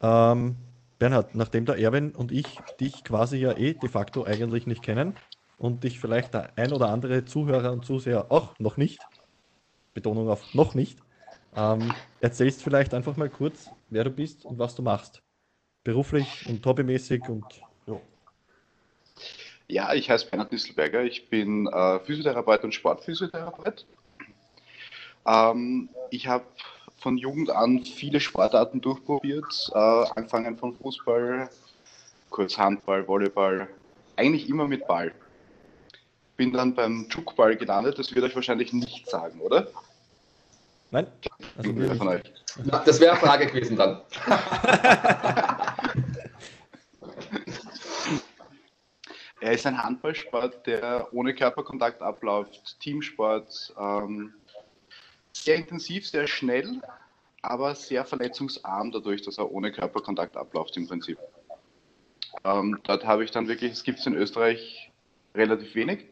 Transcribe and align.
Ähm, 0.00 0.56
Bernhard, 0.98 1.34
nachdem 1.34 1.64
der 1.64 1.78
Erwin 1.78 2.10
und 2.10 2.32
ich 2.32 2.58
dich 2.80 3.04
quasi 3.04 3.38
ja 3.38 3.52
eh 3.56 3.74
de 3.74 3.88
facto 3.88 4.24
eigentlich 4.24 4.66
nicht 4.66 4.82
kennen 4.82 5.14
und 5.56 5.84
dich 5.84 6.00
vielleicht 6.00 6.34
der 6.34 6.52
ein 6.56 6.72
oder 6.72 6.88
andere 6.88 7.24
Zuhörer 7.24 7.72
und 7.72 7.84
Zuseher 7.84 8.30
auch 8.30 8.58
noch 8.58 8.76
nicht, 8.76 9.00
Betonung 9.94 10.28
auf 10.28 10.54
noch 10.54 10.74
nicht, 10.74 10.98
ähm, 11.56 11.92
erzählst 12.20 12.62
vielleicht 12.62 12.94
einfach 12.94 13.16
mal 13.16 13.28
kurz, 13.28 13.70
wer 13.90 14.04
du 14.04 14.10
bist 14.10 14.44
und 14.44 14.58
was 14.58 14.74
du 14.74 14.82
machst. 14.82 15.22
Beruflich 15.84 16.46
und 16.48 16.64
hobbymäßig 16.64 17.28
und 17.28 17.44
ja. 17.86 18.00
Ja, 19.68 19.94
ich 19.94 20.10
heiße 20.10 20.28
Bernhard 20.28 20.50
Nisselberger, 20.50 21.04
ich 21.04 21.28
bin 21.28 21.66
äh, 21.66 22.00
Physiotherapeut 22.00 22.64
und 22.64 22.74
Sportphysiotherapeut. 22.74 23.86
Ähm, 25.26 25.88
ich 26.10 26.26
habe 26.26 26.44
von 26.98 27.16
Jugend 27.16 27.50
an 27.50 27.84
viele 27.84 28.20
Sportarten 28.20 28.80
durchprobiert, 28.80 29.70
äh, 29.72 29.78
angefangen 29.78 30.56
von 30.56 30.74
Fußball, 30.76 31.48
kurz 32.30 32.58
Handball, 32.58 33.06
Volleyball, 33.06 33.68
eigentlich 34.16 34.48
immer 34.48 34.66
mit 34.66 34.86
Ball. 34.86 35.12
Bin 36.36 36.52
dann 36.52 36.74
beim 36.74 37.06
Jukball 37.10 37.56
gelandet, 37.56 37.98
das 37.98 38.14
wird 38.14 38.24
euch 38.24 38.34
wahrscheinlich 38.34 38.72
nicht 38.72 39.08
sagen, 39.08 39.40
oder? 39.40 39.68
Nein? 40.90 41.06
Also 41.56 41.72
von 41.96 42.08
euch. 42.08 42.22
Das 42.84 42.98
wäre 43.00 43.12
eine 43.12 43.20
Frage 43.20 43.46
gewesen 43.46 43.76
dann. 43.76 44.00
er 49.40 49.52
ist 49.52 49.66
ein 49.66 49.82
Handballsport, 49.82 50.66
der 50.66 51.08
ohne 51.12 51.34
Körperkontakt 51.34 52.00
abläuft, 52.00 52.80
Teamsport, 52.80 53.74
ähm, 53.78 54.32
sehr 55.44 55.56
intensiv, 55.56 56.06
sehr 56.06 56.26
schnell, 56.26 56.80
aber 57.42 57.74
sehr 57.74 58.04
verletzungsarm 58.04 58.90
dadurch, 58.92 59.22
dass 59.22 59.38
er 59.38 59.50
ohne 59.50 59.72
Körperkontakt 59.72 60.36
abläuft 60.36 60.76
im 60.76 60.86
Prinzip. 60.86 61.18
Ähm, 62.44 62.78
dort 62.82 63.06
habe 63.06 63.24
ich 63.24 63.30
dann 63.30 63.48
wirklich, 63.48 63.72
es 63.72 63.84
gibt 63.84 63.98
es 64.00 64.06
in 64.06 64.14
Österreich 64.14 64.92
relativ 65.34 65.74
wenig. 65.74 66.06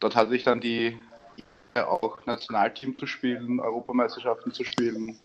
Dort 0.00 0.16
hatte 0.16 0.34
ich 0.34 0.44
dann 0.44 0.60
die 0.60 0.98
auch 1.74 2.24
Nationalteam 2.26 2.98
zu 2.98 3.06
spielen, 3.06 3.60
Europameisterschaften 3.60 4.52
zu 4.52 4.64
spielen, 4.64 5.18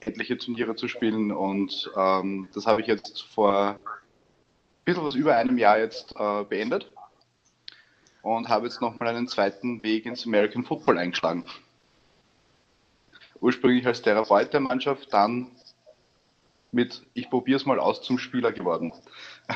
etliche 0.00 0.36
Turniere 0.36 0.76
zu 0.76 0.86
spielen 0.86 1.32
und 1.32 1.90
ähm, 1.96 2.48
das 2.52 2.66
habe 2.66 2.82
ich 2.82 2.86
jetzt 2.86 3.22
vor 3.22 3.54
ein 3.54 3.78
bisschen 4.84 5.04
was 5.04 5.14
über 5.14 5.36
einem 5.36 5.56
Jahr 5.56 5.78
jetzt 5.78 6.14
äh, 6.16 6.44
beendet 6.44 6.90
und 8.20 8.48
habe 8.48 8.66
jetzt 8.66 8.82
nochmal 8.82 9.08
einen 9.08 9.28
zweiten 9.28 9.82
Weg 9.82 10.04
ins 10.04 10.26
American 10.26 10.64
Football 10.64 10.98
eingeschlagen 10.98 11.44
ursprünglich 13.42 13.86
als 13.86 14.00
Therapeut 14.00 14.52
der 14.52 14.60
Mannschaft, 14.60 15.12
dann 15.12 15.48
mit 16.70 17.02
ich 17.12 17.28
probiere 17.28 17.58
es 17.58 17.66
mal 17.66 17.78
aus 17.78 18.02
zum 18.02 18.18
Spieler 18.18 18.52
geworden. 18.52 18.92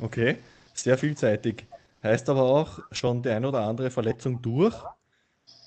Okay, 0.00 0.38
sehr 0.74 0.98
vielseitig. 0.98 1.66
Heißt 2.02 2.28
aber 2.28 2.42
auch 2.42 2.80
schon 2.90 3.22
die 3.22 3.28
ein 3.28 3.44
oder 3.44 3.60
andere 3.60 3.92
Verletzung 3.92 4.42
durch. 4.42 4.74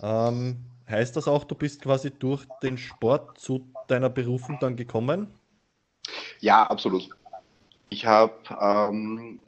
Ähm, 0.02 0.66
heißt 0.90 1.16
das 1.16 1.30
auch, 1.30 1.46
du 1.46 1.56
bist 1.56 1.82
quasi 1.82 2.12
durch 2.12 2.46
den 2.62 2.78
Sport 2.78 3.40
zu 3.40 3.66
deiner 3.88 4.10
Berufung 4.10 4.58
dann 4.60 4.76
gekommen? 4.76 5.34
Ja, 6.42 6.64
absolut. 6.64 7.10
Ich 7.88 8.06
habe 8.06 8.34
ähm, 8.60 9.40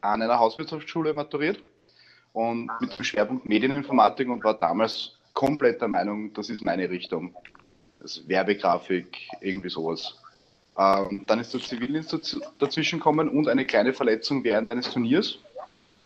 an 0.00 0.22
einer 0.22 0.38
Hauswirtschaftsschule 0.38 1.12
maturiert 1.12 1.62
und 2.32 2.70
mit 2.80 2.96
dem 2.96 3.04
Schwerpunkt 3.04 3.46
Medieninformatik 3.46 4.30
und 4.30 4.42
war 4.42 4.54
damals 4.54 5.18
komplett 5.32 5.80
der 5.80 5.88
Meinung, 5.88 6.32
das 6.34 6.50
ist 6.50 6.64
meine 6.64 6.88
Richtung. 6.88 7.34
Das 8.00 8.26
Werbegrafik, 8.28 9.16
irgendwie 9.40 9.70
sowas. 9.70 10.16
Ähm, 10.76 11.22
dann 11.26 11.38
ist 11.38 11.52
der 11.52 11.60
Zivildienst 11.60 12.40
dazwischen 12.58 12.98
gekommen 12.98 13.28
und 13.28 13.48
eine 13.48 13.64
kleine 13.64 13.92
Verletzung 13.92 14.42
während 14.42 14.70
eines 14.72 14.90
Turniers, 14.90 15.38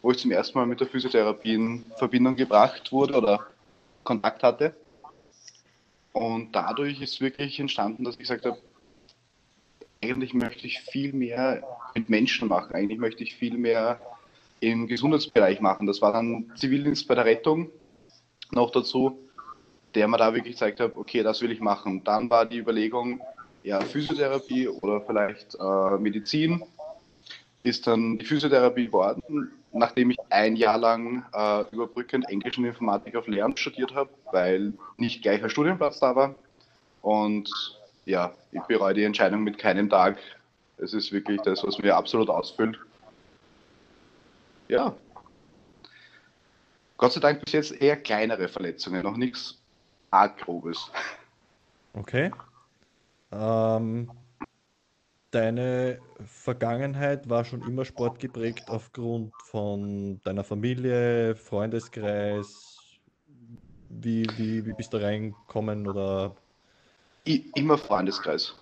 wo 0.02 0.10
ich 0.10 0.18
zum 0.18 0.32
ersten 0.32 0.58
Mal 0.58 0.66
mit 0.66 0.80
der 0.80 0.88
Physiotherapie 0.88 1.54
in 1.54 1.84
Verbindung 1.96 2.36
gebracht 2.36 2.92
wurde 2.92 3.14
oder 3.14 3.46
Kontakt 4.04 4.42
hatte. 4.42 4.74
Und 6.12 6.52
dadurch 6.52 7.00
ist 7.00 7.20
wirklich 7.20 7.60
entstanden, 7.60 8.04
dass 8.04 8.14
ich 8.14 8.20
gesagt 8.20 8.46
habe, 8.46 8.58
eigentlich 10.02 10.34
möchte 10.34 10.66
ich 10.66 10.80
viel 10.80 11.12
mehr 11.12 11.62
mit 11.94 12.08
Menschen 12.08 12.48
machen, 12.48 12.74
eigentlich 12.74 12.98
möchte 12.98 13.22
ich 13.22 13.34
viel 13.36 13.56
mehr 13.56 14.00
im 14.60 14.86
Gesundheitsbereich 14.86 15.60
machen. 15.60 15.86
Das 15.86 16.00
war 16.02 16.12
dann 16.12 16.52
Zivildienst 16.56 17.06
bei 17.08 17.14
der 17.14 17.24
Rettung, 17.24 17.70
noch 18.50 18.70
dazu, 18.70 19.18
der 19.94 20.08
mir 20.08 20.18
da 20.18 20.34
wirklich 20.34 20.54
gezeigt 20.54 20.80
hat, 20.80 20.96
okay, 20.96 21.22
das 21.22 21.40
will 21.40 21.50
ich 21.50 21.60
machen. 21.60 22.04
Dann 22.04 22.28
war 22.30 22.46
die 22.46 22.58
Überlegung, 22.58 23.20
ja, 23.62 23.80
Physiotherapie 23.80 24.68
oder 24.68 25.00
vielleicht 25.00 25.56
äh, 25.58 25.98
Medizin. 25.98 26.62
Ist 27.62 27.86
dann 27.86 28.18
die 28.18 28.24
Physiotherapie 28.24 28.86
geworden, 28.86 29.50
nachdem 29.72 30.10
ich 30.10 30.18
ein 30.30 30.54
Jahr 30.54 30.78
lang 30.78 31.24
äh, 31.32 31.64
überbrückend 31.72 32.28
Englisch 32.28 32.58
und 32.58 32.64
Informatik 32.64 33.16
auf 33.16 33.26
Lehramt 33.26 33.58
studiert 33.58 33.94
habe, 33.94 34.10
weil 34.30 34.72
nicht 34.98 35.22
gleich 35.22 35.42
ein 35.42 35.50
Studienplatz 35.50 35.98
da 35.98 36.14
war. 36.14 36.34
Und 37.02 37.50
ja, 38.04 38.32
ich 38.52 38.62
bereue 38.62 38.94
die 38.94 39.04
Entscheidung 39.04 39.42
mit 39.42 39.58
keinem 39.58 39.90
Tag. 39.90 40.18
Es 40.78 40.92
ist 40.92 41.10
wirklich 41.10 41.40
das, 41.40 41.64
was 41.64 41.78
mir 41.78 41.96
absolut 41.96 42.28
ausfüllt. 42.28 42.78
Ja, 44.68 44.94
Gott 46.98 47.12
sei 47.12 47.20
Dank 47.20 47.44
bis 47.44 47.52
jetzt 47.52 47.72
eher 47.72 47.96
kleinere 47.96 48.48
Verletzungen, 48.48 49.02
noch 49.02 49.16
nichts 49.16 49.58
arg 50.10 50.38
grobes. 50.38 50.90
Okay. 51.92 52.30
Ähm, 53.32 54.10
deine 55.30 55.98
Vergangenheit 56.24 57.28
war 57.28 57.44
schon 57.44 57.62
immer 57.62 57.84
sportgeprägt 57.84 58.68
aufgrund 58.68 59.32
von 59.44 60.20
deiner 60.24 60.44
Familie, 60.44 61.36
Freundeskreis. 61.36 62.78
Wie, 63.88 64.26
wie, 64.36 64.64
wie 64.64 64.72
bist 64.72 64.92
du 64.92 64.98
reingekommen 64.98 65.86
oder? 65.86 66.34
I, 67.26 67.50
immer 67.54 67.76
Freundeskreis. 67.76 68.54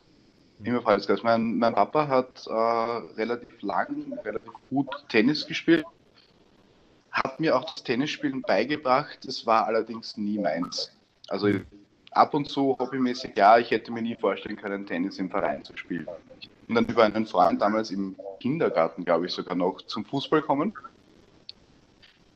Immer 0.62 0.82
Freundeskreis. 0.82 1.22
Mein, 1.22 1.58
mein 1.58 1.74
Papa 1.74 2.08
hat 2.08 2.46
äh, 2.46 2.52
relativ 3.16 3.62
lang, 3.62 4.18
relativ 4.24 4.52
gut 4.70 4.88
Tennis 5.08 5.46
gespielt 5.46 5.84
hat 7.14 7.38
mir 7.38 7.56
auch 7.56 7.64
das 7.64 7.84
Tennisspielen 7.84 8.42
beigebracht. 8.42 9.24
Es 9.24 9.46
war 9.46 9.66
allerdings 9.66 10.16
nie 10.16 10.38
meins. 10.38 10.90
Also 11.28 11.48
ab 12.10 12.34
und 12.34 12.48
zu 12.48 12.76
hobbymäßig, 12.78 13.36
ja, 13.36 13.56
ich 13.58 13.70
hätte 13.70 13.92
mir 13.92 14.02
nie 14.02 14.16
vorstellen 14.16 14.56
können, 14.56 14.84
Tennis 14.84 15.18
im 15.18 15.30
Verein 15.30 15.64
zu 15.64 15.76
spielen. 15.76 16.08
Ich 16.40 16.50
bin 16.66 16.74
dann 16.74 16.86
über 16.86 17.04
einen 17.04 17.26
Freund 17.26 17.62
damals 17.62 17.90
im 17.90 18.16
Kindergarten, 18.40 19.04
glaube 19.04 19.26
ich, 19.26 19.32
sogar 19.32 19.54
noch 19.54 19.80
zum 19.82 20.04
Fußball 20.04 20.40
gekommen. 20.40 20.74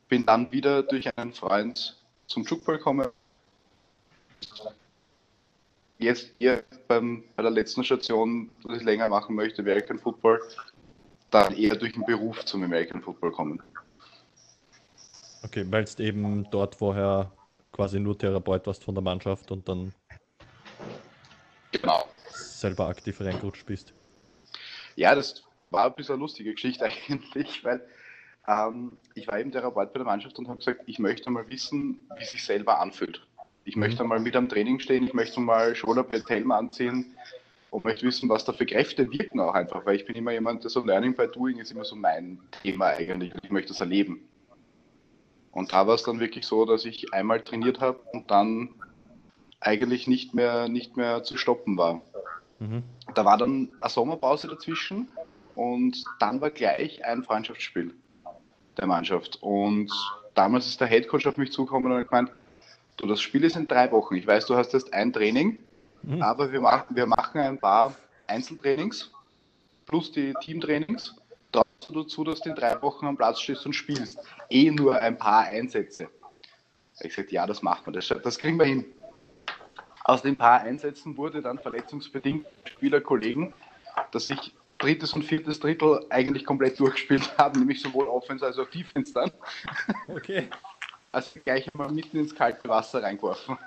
Bin 0.07 0.25
dann 0.25 0.51
wieder 0.51 0.81
durch 0.81 1.15
einen 1.17 1.33
Freund 1.33 1.97
zum 2.27 2.45
Fußball 2.45 2.77
gekommen. 2.77 3.07
Jetzt 5.97 6.31
hier 6.37 6.63
beim, 6.87 7.25
bei 7.35 7.43
der 7.43 7.51
letzten 7.51 7.83
Station, 7.83 8.49
dass 8.63 8.77
ich 8.77 8.83
länger 8.83 9.09
machen 9.09 9.35
möchte, 9.35 9.61
American 9.61 9.99
Football, 9.99 10.39
dann 11.31 11.53
eher 11.53 11.75
durch 11.75 11.93
den 11.93 12.05
Beruf 12.05 12.45
zum 12.45 12.63
American 12.63 13.01
Football 13.01 13.33
kommen. 13.33 13.61
Okay, 15.43 15.65
weil 15.69 15.85
du 15.85 16.03
eben 16.03 16.47
dort 16.51 16.75
vorher 16.75 17.31
quasi 17.71 17.99
nur 17.99 18.17
Therapeut 18.17 18.65
warst 18.67 18.83
von 18.83 18.95
der 18.95 19.03
Mannschaft 19.03 19.51
und 19.51 19.67
dann 19.69 19.93
genau. 21.71 22.03
selber 22.31 22.87
aktiv 22.87 23.21
reingerutscht 23.21 23.65
bist. 23.65 23.93
Ja, 24.95 25.15
das 25.15 25.43
war 25.69 25.85
ein 25.85 25.95
bisschen 25.95 26.15
eine 26.15 26.21
lustige 26.21 26.53
Geschichte 26.53 26.85
eigentlich, 27.09 27.63
weil 27.63 27.81
ähm, 28.47 28.97
ich 29.15 29.27
war 29.27 29.39
eben 29.39 29.51
Therapeut 29.51 29.93
bei 29.93 29.99
der 29.99 30.05
Mannschaft 30.05 30.37
und 30.39 30.47
habe 30.47 30.57
gesagt, 30.57 30.81
ich 30.87 30.99
möchte 30.99 31.29
mal 31.29 31.47
wissen, 31.49 31.99
wie 32.17 32.25
sich 32.25 32.43
selber 32.43 32.79
anfühlt. 32.79 33.25
Ich 33.63 33.75
mhm. 33.75 33.81
möchte 33.81 34.03
mal 34.03 34.19
mit 34.19 34.35
am 34.35 34.49
Training 34.49 34.79
stehen, 34.79 35.05
ich 35.05 35.13
möchte 35.13 35.39
mal 35.39 35.75
Schulterbrett-Helm 35.75 36.51
anziehen 36.51 37.15
und 37.69 37.85
möchte 37.85 38.05
wissen, 38.05 38.27
was 38.29 38.45
da 38.45 38.53
für 38.53 38.65
Kräfte 38.65 39.09
wirken 39.11 39.39
auch 39.39 39.53
einfach, 39.53 39.85
weil 39.85 39.95
ich 39.95 40.05
bin 40.05 40.15
immer 40.15 40.31
jemand, 40.31 40.63
der 40.63 40.71
so 40.71 40.83
Learning 40.83 41.15
by 41.15 41.27
Doing 41.27 41.59
ist 41.59 41.71
immer 41.71 41.85
so 41.85 41.95
mein 41.95 42.39
Thema 42.63 42.87
eigentlich 42.87 43.33
und 43.33 43.43
ich 43.43 43.51
möchte 43.51 43.69
das 43.69 43.81
erleben. 43.81 44.27
Und 45.59 45.73
da 45.73 45.85
war 45.85 45.95
es 45.95 46.03
dann 46.03 46.21
wirklich 46.21 46.47
so, 46.47 46.63
dass 46.63 46.85
ich 46.85 47.13
einmal 47.13 47.41
trainiert 47.41 47.81
habe 47.81 47.99
und 48.13 48.31
dann 48.31 48.69
eigentlich 49.59 50.07
nicht 50.07 50.33
mehr, 50.33 50.69
nicht 50.69 50.95
mehr 50.95 51.21
zu 51.23 51.35
stoppen 51.35 51.77
war. 51.77 52.01
Mhm. 52.59 52.83
Da 53.13 53.25
war 53.25 53.37
dann 53.37 53.69
eine 53.81 53.89
Sommerpause 53.89 54.47
dazwischen 54.47 55.09
und 55.55 56.01
dann 56.21 56.39
war 56.39 56.49
gleich 56.49 57.03
ein 57.03 57.25
Freundschaftsspiel 57.25 57.93
der 58.77 58.87
Mannschaft. 58.87 59.39
Und 59.41 59.91
damals 60.33 60.65
ist 60.65 60.79
der 60.79 60.87
Headcoach 60.87 61.27
auf 61.27 61.35
mich 61.35 61.51
zugekommen 61.51 61.91
und 61.91 61.99
hat 61.99 62.07
gemeint, 62.07 62.31
du, 62.95 63.05
das 63.05 63.19
Spiel 63.19 63.43
ist 63.43 63.57
in 63.57 63.67
drei 63.67 63.91
Wochen. 63.91 64.15
Ich 64.15 64.25
weiß, 64.25 64.45
du 64.45 64.55
hast 64.55 64.71
jetzt 64.71 64.93
ein 64.93 65.11
Training, 65.11 65.59
mhm. 66.03 66.21
aber 66.21 66.53
wir 66.53 66.61
machen, 66.61 66.95
wir 66.95 67.05
machen 67.05 67.41
ein 67.41 67.59
paar 67.59 67.93
Einzeltrainings 68.27 69.11
plus 69.85 70.09
die 70.13 70.33
Teamtrainings 70.39 71.18
du 71.89 72.03
dazu, 72.03 72.23
dass 72.23 72.41
du 72.41 72.49
in 72.49 72.55
drei 72.55 72.81
Wochen 72.81 73.05
am 73.05 73.17
Platz 73.17 73.41
stehst 73.41 73.65
und 73.65 73.73
spielst? 73.73 74.19
Eh 74.49 74.71
nur 74.71 74.99
ein 74.99 75.17
paar 75.17 75.45
Einsätze. 75.45 76.09
Ich 77.01 77.15
sagte, 77.15 77.33
ja, 77.33 77.47
das 77.47 77.61
machen 77.61 77.87
wir, 77.87 77.93
das, 77.93 78.07
das 78.07 78.37
kriegen 78.37 78.57
wir 78.57 78.65
hin. 78.65 78.85
aus 80.03 80.21
den 80.21 80.35
paar 80.35 80.61
Einsätzen 80.61 81.15
wurde 81.17 81.41
dann 81.41 81.59
verletzungsbedingt 81.59 82.45
Spielerkollegen, 82.65 83.53
dass 84.11 84.29
ich 84.29 84.53
drittes 84.79 85.13
und 85.13 85.23
viertes 85.23 85.59
Drittel 85.59 86.05
eigentlich 86.09 86.45
komplett 86.45 86.79
durchgespielt 86.79 87.29
haben, 87.37 87.59
nämlich 87.59 87.81
sowohl 87.81 88.07
Offense 88.07 88.45
als 88.45 88.57
auch 88.57 88.69
Defense 88.69 89.13
dann. 89.13 89.31
Okay. 90.07 90.49
Also 91.11 91.39
gleich 91.43 91.67
mal 91.73 91.91
mitten 91.91 92.17
ins 92.19 92.35
kalte 92.35 92.69
Wasser 92.69 93.01
reingeworfen. 93.01 93.57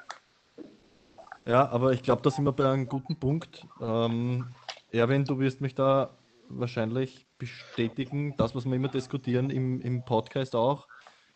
Ja, 1.44 1.68
aber 1.70 1.92
ich 1.92 2.04
glaube, 2.04 2.22
da 2.22 2.30
sind 2.30 2.44
wir 2.44 2.52
bei 2.52 2.70
einem 2.70 2.88
guten 2.88 3.16
Punkt. 3.16 3.66
Ähm, 3.80 4.46
Erwin, 4.92 5.24
du 5.24 5.40
wirst 5.40 5.60
mich 5.60 5.74
da 5.74 6.16
wahrscheinlich 6.48 7.26
bestätigen, 7.42 8.36
das, 8.36 8.54
was 8.54 8.66
wir 8.66 8.74
immer 8.74 8.86
diskutieren 8.86 9.50
im, 9.50 9.80
im 9.80 10.04
Podcast 10.04 10.54
auch. 10.54 10.86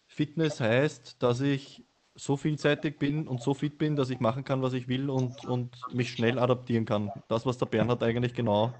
Fitness 0.06 0.60
heißt, 0.60 1.20
dass 1.20 1.40
ich 1.40 1.82
so 2.14 2.36
vielseitig 2.36 3.00
bin 3.00 3.26
und 3.26 3.42
so 3.42 3.54
fit 3.54 3.76
bin, 3.76 3.96
dass 3.96 4.10
ich 4.10 4.20
machen 4.20 4.44
kann, 4.44 4.62
was 4.62 4.72
ich 4.72 4.86
will 4.86 5.10
und, 5.10 5.44
und 5.46 5.76
mich 5.92 6.12
schnell 6.12 6.38
adaptieren 6.38 6.84
kann. 6.84 7.10
Das, 7.26 7.44
was 7.44 7.58
der 7.58 7.66
Bernhard 7.66 8.04
eigentlich 8.04 8.34
genau, 8.34 8.72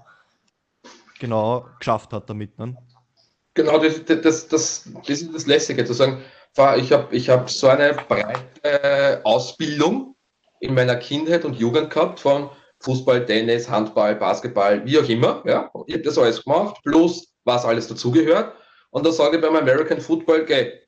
genau 1.19 1.65
geschafft 1.79 2.13
hat 2.13 2.29
damit. 2.29 2.57
Ne? 2.57 2.77
Genau, 3.55 3.77
das, 3.77 4.05
das, 4.05 4.47
das, 4.47 4.89
das 5.05 5.21
ist 5.21 5.35
das 5.35 5.47
Lässige, 5.47 5.83
zu 5.83 5.91
sagen, 5.91 6.21
ich 6.77 6.93
habe 6.93 7.13
ich 7.13 7.29
hab 7.29 7.49
so 7.49 7.67
eine 7.67 7.93
breite 7.93 9.19
Ausbildung 9.25 10.15
in 10.61 10.73
meiner 10.73 10.95
Kindheit 10.95 11.43
und 11.43 11.55
Jugend 11.55 11.89
gehabt, 11.89 12.21
von 12.21 12.49
Fußball, 12.81 13.25
Tennis, 13.25 13.69
Handball, 13.69 14.15
Basketball, 14.15 14.85
wie 14.85 14.99
auch 14.99 15.09
immer. 15.09 15.43
Ja? 15.45 15.71
Ich 15.87 15.95
habe 15.95 16.03
das 16.03 16.17
alles 16.17 16.43
gemacht, 16.43 16.77
plus 16.83 17.33
was 17.43 17.65
alles 17.65 17.87
dazugehört. 17.87 18.53
Und 18.91 19.05
da 19.05 19.11
sage 19.11 19.37
ich 19.37 19.41
beim 19.41 19.55
American 19.55 19.99
Football, 19.99 20.41
okay, 20.41 20.81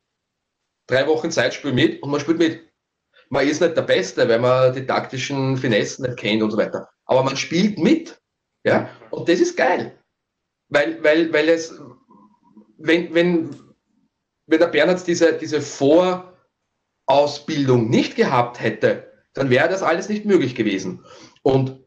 drei 0.88 1.08
Wochen 1.08 1.32
Zeit, 1.32 1.54
spiel 1.54 1.74
mit 1.74 2.02
und 2.02 2.12
man 2.12 2.20
spielt 2.20 2.40
mit. 2.40 2.62
Man 3.30 3.48
ist 3.48 3.62
nicht 3.62 3.78
der 3.78 3.84
Beste, 3.84 4.28
weil 4.28 4.40
man 4.40 4.74
die 4.74 4.86
taktischen 4.86 5.56
Finessen 5.58 6.06
nicht 6.06 6.18
kennt 6.18 6.42
und 6.42 6.52
so 6.52 6.58
weiter. 6.58 6.90
Aber 7.06 7.24
man 7.24 7.38
spielt 7.38 7.78
mit. 7.78 8.20
Ja? 8.64 8.90
Und 9.12 9.30
das 9.30 9.40
ist 9.40 9.56
geil. 9.56 9.96
Weil, 10.70 11.04
weil, 11.04 11.32
weil 11.34 11.50
es, 11.50 11.80
wenn, 12.78 13.14
wenn, 13.14 13.50
wenn 14.48 14.60
der 14.60 14.68
Bernhard 14.68 15.06
diese, 15.06 15.34
diese 15.34 15.62
Vorausbildung 17.08 17.90
nicht 17.90 18.16
gehabt 18.16 18.60
hätte, 18.60 19.12
dann 19.34 19.50
wäre 19.50 19.70
das 19.70 19.84
alles 19.84 20.10
nicht 20.10 20.26
möglich 20.26 20.56
gewesen. 20.56 21.06
Und 21.42 21.80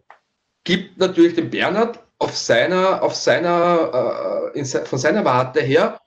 gibt 0.65 0.99
natürlich 0.99 1.35
dem 1.35 1.51
Bernhard 1.51 2.03
auf 2.19 2.37
seiner, 2.37 3.03
auf 3.03 3.15
seiner, 3.15 4.53
äh, 4.55 4.65
von 4.65 4.99
seiner 4.99 5.25
Warte 5.25 5.61
her 5.61 6.01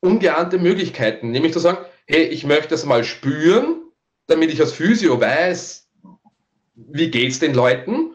ungeahnte 0.00 0.58
Möglichkeiten, 0.58 1.30
nämlich 1.30 1.52
zu 1.54 1.60
sagen, 1.60 1.78
hey, 2.06 2.24
ich 2.24 2.44
möchte 2.44 2.68
das 2.68 2.84
mal 2.84 3.04
spüren, 3.04 3.90
damit 4.26 4.52
ich 4.52 4.60
als 4.60 4.72
Physio 4.72 5.18
weiß, 5.18 5.88
wie 6.74 7.10
geht 7.10 7.30
es 7.30 7.38
den 7.38 7.54
Leuten. 7.54 8.14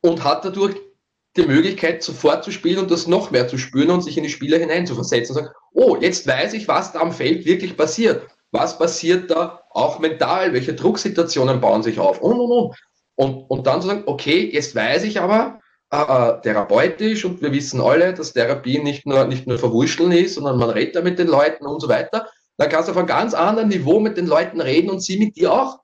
Und 0.00 0.22
hat 0.22 0.44
dadurch 0.44 0.76
die 1.36 1.46
Möglichkeit, 1.46 2.04
sofort 2.04 2.44
zu 2.44 2.52
spielen 2.52 2.78
und 2.78 2.90
das 2.90 3.08
noch 3.08 3.32
mehr 3.32 3.48
zu 3.48 3.58
spüren 3.58 3.90
und 3.90 4.02
sich 4.02 4.16
in 4.16 4.22
die 4.22 4.30
Spieler 4.30 4.58
hineinzuversetzen. 4.58 5.36
Und 5.36 5.42
sagen, 5.42 5.54
oh, 5.72 5.96
jetzt 6.00 6.26
weiß 6.26 6.52
ich, 6.52 6.68
was 6.68 6.92
da 6.92 7.00
am 7.00 7.12
Feld 7.12 7.44
wirklich 7.44 7.76
passiert. 7.76 8.28
Was 8.52 8.78
passiert 8.78 9.30
da 9.30 9.64
auch 9.78 9.98
mental? 9.98 10.52
Welche 10.52 10.74
Drucksituationen 10.74 11.60
bauen 11.60 11.82
sich 11.82 11.98
auf? 11.98 12.20
Und, 12.20 12.38
und, 12.38 12.50
und. 12.50 12.76
Und, 13.16 13.50
und 13.50 13.66
dann 13.66 13.82
zu 13.82 13.88
sagen, 13.88 14.04
okay, 14.06 14.48
jetzt 14.52 14.76
weiß 14.76 15.02
ich 15.02 15.20
aber, 15.20 15.58
äh, 15.90 15.96
äh, 15.96 16.40
therapeutisch 16.42 17.24
und 17.24 17.40
wir 17.40 17.50
wissen 17.50 17.80
alle, 17.80 18.12
dass 18.14 18.34
Therapie 18.34 18.78
nicht 18.78 19.06
nur, 19.06 19.24
nicht 19.24 19.46
nur 19.46 19.58
verwurschteln 19.58 20.12
ist, 20.12 20.34
sondern 20.34 20.58
man 20.58 20.70
redet 20.70 20.94
da 20.94 21.00
mit 21.00 21.18
den 21.18 21.26
Leuten 21.26 21.66
und 21.66 21.80
so 21.80 21.88
weiter. 21.88 22.28
Dann 22.58 22.68
kannst 22.68 22.88
du 22.88 22.92
auf 22.92 22.98
einem 22.98 23.06
ganz 23.06 23.34
anderen 23.34 23.70
Niveau 23.70 23.98
mit 23.98 24.18
den 24.18 24.26
Leuten 24.26 24.60
reden 24.60 24.90
und 24.90 25.00
sie 25.00 25.18
mit 25.18 25.34
dir 25.34 25.52
auch. 25.52 25.80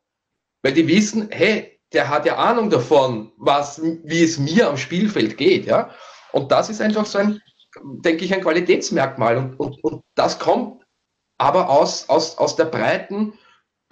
Weil 0.62 0.74
die 0.74 0.86
wissen, 0.86 1.28
hey, 1.30 1.80
der 1.92 2.08
hat 2.08 2.26
ja 2.26 2.36
Ahnung 2.36 2.70
davon, 2.70 3.32
was, 3.36 3.80
wie 3.82 4.22
es 4.22 4.38
mir 4.38 4.68
am 4.68 4.76
Spielfeld 4.76 5.36
geht, 5.36 5.66
ja. 5.66 5.90
Und 6.32 6.52
das 6.52 6.68
ist 6.68 6.80
einfach 6.80 7.06
so 7.06 7.18
ein, 7.18 7.40
denke 7.82 8.24
ich, 8.24 8.34
ein 8.34 8.42
Qualitätsmerkmal. 8.42 9.38
Und, 9.38 9.58
und, 9.58 9.82
und 9.82 10.02
das 10.14 10.38
kommt 10.38 10.84
aber 11.38 11.70
aus, 11.70 12.08
aus, 12.08 12.36
aus 12.38 12.56
der 12.56 12.66
breiten 12.66 13.32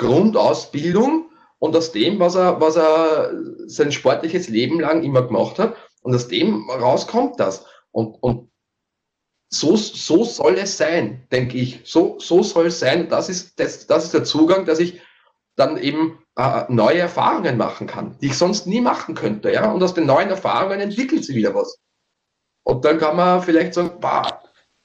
Grundausbildung 0.02 1.31
und 1.58 1.76
aus 1.76 1.93
dem, 1.93 2.19
was 2.19 2.34
er, 2.34 2.60
was 2.60 2.76
er 2.76 3.32
sein 3.66 3.93
sportliches 3.93 4.49
Leben 4.49 4.81
lang 4.81 5.02
immer 5.02 5.22
gemacht 5.22 5.58
hat. 5.58 5.76
Und 6.02 6.14
aus 6.14 6.28
dem 6.28 6.69
rauskommt 6.69 7.38
das. 7.38 7.64
Und, 7.93 8.16
und 8.20 8.50
so, 9.49 9.76
so 9.76 10.25
soll 10.25 10.54
es 10.58 10.76
sein, 10.76 11.26
denke 11.31 11.58
ich. 11.58 11.81
So, 11.84 12.19
so 12.19 12.43
soll 12.43 12.66
es 12.66 12.81
sein. 12.81 13.08
Das 13.08 13.28
ist, 13.28 13.60
das, 13.60 13.87
das 13.87 14.04
ist 14.04 14.14
der 14.14 14.25
Zugang, 14.25 14.64
dass 14.64 14.81
ich 14.81 15.00
dann 15.54 15.76
eben 15.76 16.19
äh, 16.37 16.64
neue 16.69 16.99
Erfahrungen 16.99 17.56
machen 17.56 17.87
kann, 17.87 18.16
die 18.20 18.26
ich 18.26 18.38
sonst 18.38 18.66
nie 18.66 18.81
machen 18.81 19.14
könnte. 19.14 19.52
Ja? 19.52 19.70
Und 19.70 19.82
aus 19.82 19.94
den 19.94 20.06
neuen 20.06 20.31
Erfahrungen 20.31 20.81
entwickelt 20.81 21.25
sie 21.25 21.37
wieder 21.37 21.54
was. 21.54 21.78
Und 22.64 22.84
dann 22.84 22.99
kann 22.99 23.16
man 23.16 23.43
vielleicht 23.43 23.75
sagen, 23.75 24.00
bah, 24.00 24.42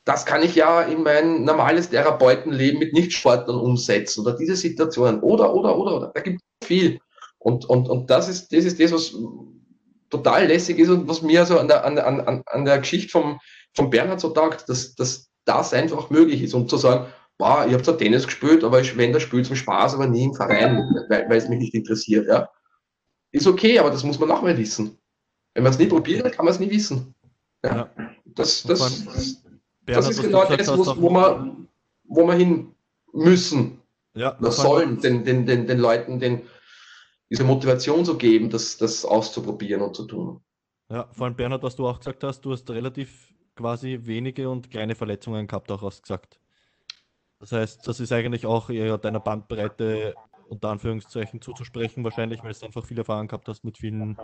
das 0.07 0.25
kann 0.25 0.41
ich 0.41 0.55
ja 0.55 0.83
in 0.83 1.03
mein 1.03 1.43
normales 1.43 1.89
Therapeutenleben 1.89 2.79
mit 2.79 2.93
Nichtsportlern 2.93 3.59
umsetzen 3.59 4.21
oder 4.21 4.37
diese 4.37 4.55
Situationen 4.55 5.19
oder, 5.19 5.53
oder, 5.53 5.77
oder, 5.77 5.97
oder. 5.97 6.11
Da 6.15 6.21
gibt 6.21 6.39
es 6.61 6.67
viel. 6.67 7.01
Und, 7.39 7.65
und, 7.65 7.89
und 7.89 8.09
das 8.09 8.29
ist, 8.29 8.53
das 8.53 8.63
ist 8.63 8.79
das, 8.79 8.93
was 8.93 9.13
total 10.09 10.47
lässig 10.47 10.79
ist 10.79 10.89
und 10.89 11.09
was 11.09 11.21
mir 11.21 11.45
so 11.45 11.59
an 11.59 11.67
der, 11.67 11.83
an, 11.83 11.99
an, 11.99 12.41
an 12.45 12.63
der 12.63 12.79
Geschichte 12.79 13.09
vom, 13.09 13.37
vom 13.75 13.89
Bernhard 13.89 14.21
so 14.21 14.29
taugt, 14.29 14.69
dass, 14.69 14.95
dass 14.95 15.29
das 15.43 15.73
einfach 15.73 16.09
möglich 16.09 16.41
ist, 16.41 16.53
um 16.53 16.69
zu 16.69 16.77
sagen, 16.77 17.07
boah, 17.37 17.65
ich 17.67 17.73
habe 17.73 17.83
zwar 17.83 17.97
Tennis 17.97 18.25
gespielt, 18.25 18.63
aber 18.63 18.79
ich, 18.79 18.95
wenn 18.95 19.11
das 19.11 19.23
Spiel 19.23 19.43
zum 19.43 19.57
Spaß, 19.57 19.95
aber 19.95 20.07
nie 20.07 20.23
im 20.23 20.33
Verein, 20.33 20.89
weil, 21.09 21.29
weil 21.29 21.37
es 21.37 21.49
mich 21.49 21.59
nicht 21.59 21.73
interessiert. 21.73 22.29
Ja. 22.29 22.49
Ist 23.33 23.45
okay, 23.45 23.77
aber 23.77 23.91
das 23.91 24.05
muss 24.05 24.19
man 24.19 24.31
auch 24.31 24.41
mal 24.41 24.57
wissen. 24.57 24.97
Wenn 25.53 25.63
man 25.63 25.73
es 25.73 25.79
nie 25.79 25.87
probiert, 25.87 26.31
kann 26.31 26.45
man 26.45 26.53
es 26.53 26.61
nie 26.61 26.71
wissen. 26.71 27.13
Ja. 27.65 27.75
ja. 27.75 27.89
Das, 28.23 28.63
das, 28.63 29.05
das, 29.05 29.43
das 29.95 30.09
ist 30.09 30.21
genau 30.21 30.45
das, 30.45 30.67
wo, 30.67 31.01
wo, 31.01 31.09
man, 31.09 31.67
wo 32.03 32.27
wir 32.27 32.33
hin 32.33 32.73
müssen. 33.13 33.81
Ja, 34.13 34.37
oder 34.39 34.51
sollen 34.51 34.99
den, 34.99 35.23
den, 35.23 35.45
den, 35.45 35.67
den 35.67 35.79
Leuten 35.79 36.19
den, 36.19 36.41
diese 37.29 37.43
Motivation 37.43 38.03
zu 38.03 38.17
geben, 38.17 38.49
das, 38.49 38.77
das 38.77 39.05
auszuprobieren 39.05 39.81
und 39.81 39.95
zu 39.95 40.05
tun. 40.05 40.41
Ja, 40.89 41.07
vor 41.11 41.25
allem 41.25 41.35
Bernhard, 41.35 41.63
was 41.63 41.75
du 41.75 41.87
auch 41.87 41.99
gesagt 41.99 42.23
hast, 42.23 42.41
du 42.41 42.51
hast 42.51 42.69
relativ 42.69 43.33
quasi 43.55 43.99
wenige 44.03 44.49
und 44.49 44.71
kleine 44.71 44.95
Verletzungen 44.95 45.45
gehabt, 45.45 45.71
auch 45.71 45.83
ausgesagt. 45.83 46.39
Das 47.39 47.51
heißt, 47.51 47.87
das 47.87 47.99
ist 47.99 48.11
eigentlich 48.11 48.45
auch 48.45 48.69
eher 48.69 48.97
deiner 48.97 49.19
Bandbreite 49.19 50.15
unter 50.47 50.69
Anführungszeichen 50.69 51.41
zuzusprechen, 51.41 52.03
wahrscheinlich, 52.03 52.43
weil 52.43 52.53
du 52.53 52.65
einfach 52.65 52.85
viel 52.85 52.97
Erfahrung 52.97 53.27
gehabt 53.27 53.47
hast 53.47 53.63
mit 53.63 53.77
vielen 53.77 54.17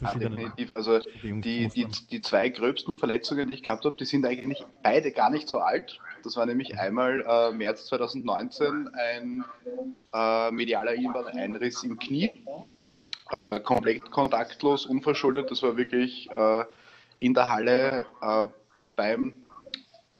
ja, 0.00 0.14
definitiv. 0.14 0.70
Also 0.74 1.00
die, 1.22 1.68
die, 1.68 1.86
die 2.10 2.20
zwei 2.20 2.48
gröbsten 2.48 2.92
Verletzungen, 2.98 3.50
die 3.50 3.56
ich 3.56 3.62
gehabt 3.62 3.84
habe, 3.84 3.96
die 3.96 4.04
sind 4.04 4.24
eigentlich 4.26 4.64
beide 4.82 5.12
gar 5.12 5.30
nicht 5.30 5.48
so 5.48 5.58
alt. 5.58 5.98
Das 6.24 6.36
war 6.36 6.46
nämlich 6.46 6.78
einmal 6.78 7.24
äh, 7.26 7.52
März 7.52 7.86
2019 7.86 8.88
ein 8.88 9.44
äh, 10.12 10.50
medialer 10.50 10.92
Einriss 11.34 11.82
im 11.84 11.98
Knie. 11.98 12.30
Äh, 13.50 13.60
komplett 13.60 14.10
kontaktlos, 14.10 14.86
unverschuldet. 14.86 15.50
Das 15.50 15.62
war 15.62 15.76
wirklich 15.76 16.28
äh, 16.36 16.64
in 17.20 17.34
der 17.34 17.48
Halle 17.48 18.06
äh, 18.20 18.46
beim 18.96 19.34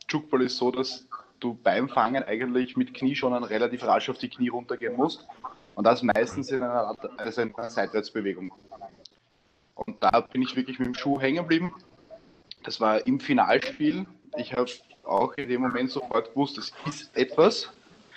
Jukball 0.08 0.42
ist 0.42 0.56
so, 0.56 0.70
dass 0.70 1.06
du 1.40 1.54
beim 1.54 1.88
Fangen 1.88 2.22
eigentlich 2.24 2.76
mit 2.76 2.94
Knie 2.94 3.14
schon 3.14 3.32
relativ 3.44 3.84
rasch 3.84 4.08
auf 4.08 4.18
die 4.18 4.28
Knie 4.28 4.48
runtergehen 4.48 4.96
musst. 4.96 5.26
Und 5.74 5.84
das 5.84 6.02
meistens 6.02 6.50
in 6.50 6.62
einer, 6.62 6.96
also 7.16 7.42
in 7.42 7.54
einer 7.54 7.70
Seitwärtsbewegung. 7.70 8.52
Und 9.78 10.02
da 10.02 10.20
bin 10.20 10.42
ich 10.42 10.56
wirklich 10.56 10.78
mit 10.78 10.86
dem 10.86 10.94
Schuh 10.94 11.20
hängen 11.20 11.38
geblieben. 11.38 11.72
Das 12.64 12.80
war 12.80 13.06
im 13.06 13.20
Finalspiel. 13.20 14.06
Ich 14.36 14.52
habe 14.52 14.70
auch 15.04 15.32
in 15.34 15.48
dem 15.48 15.62
Moment 15.62 15.90
sofort 15.90 16.30
gewusst, 16.30 16.58
es 16.58 16.72
ist 16.86 17.16
etwas. 17.16 17.72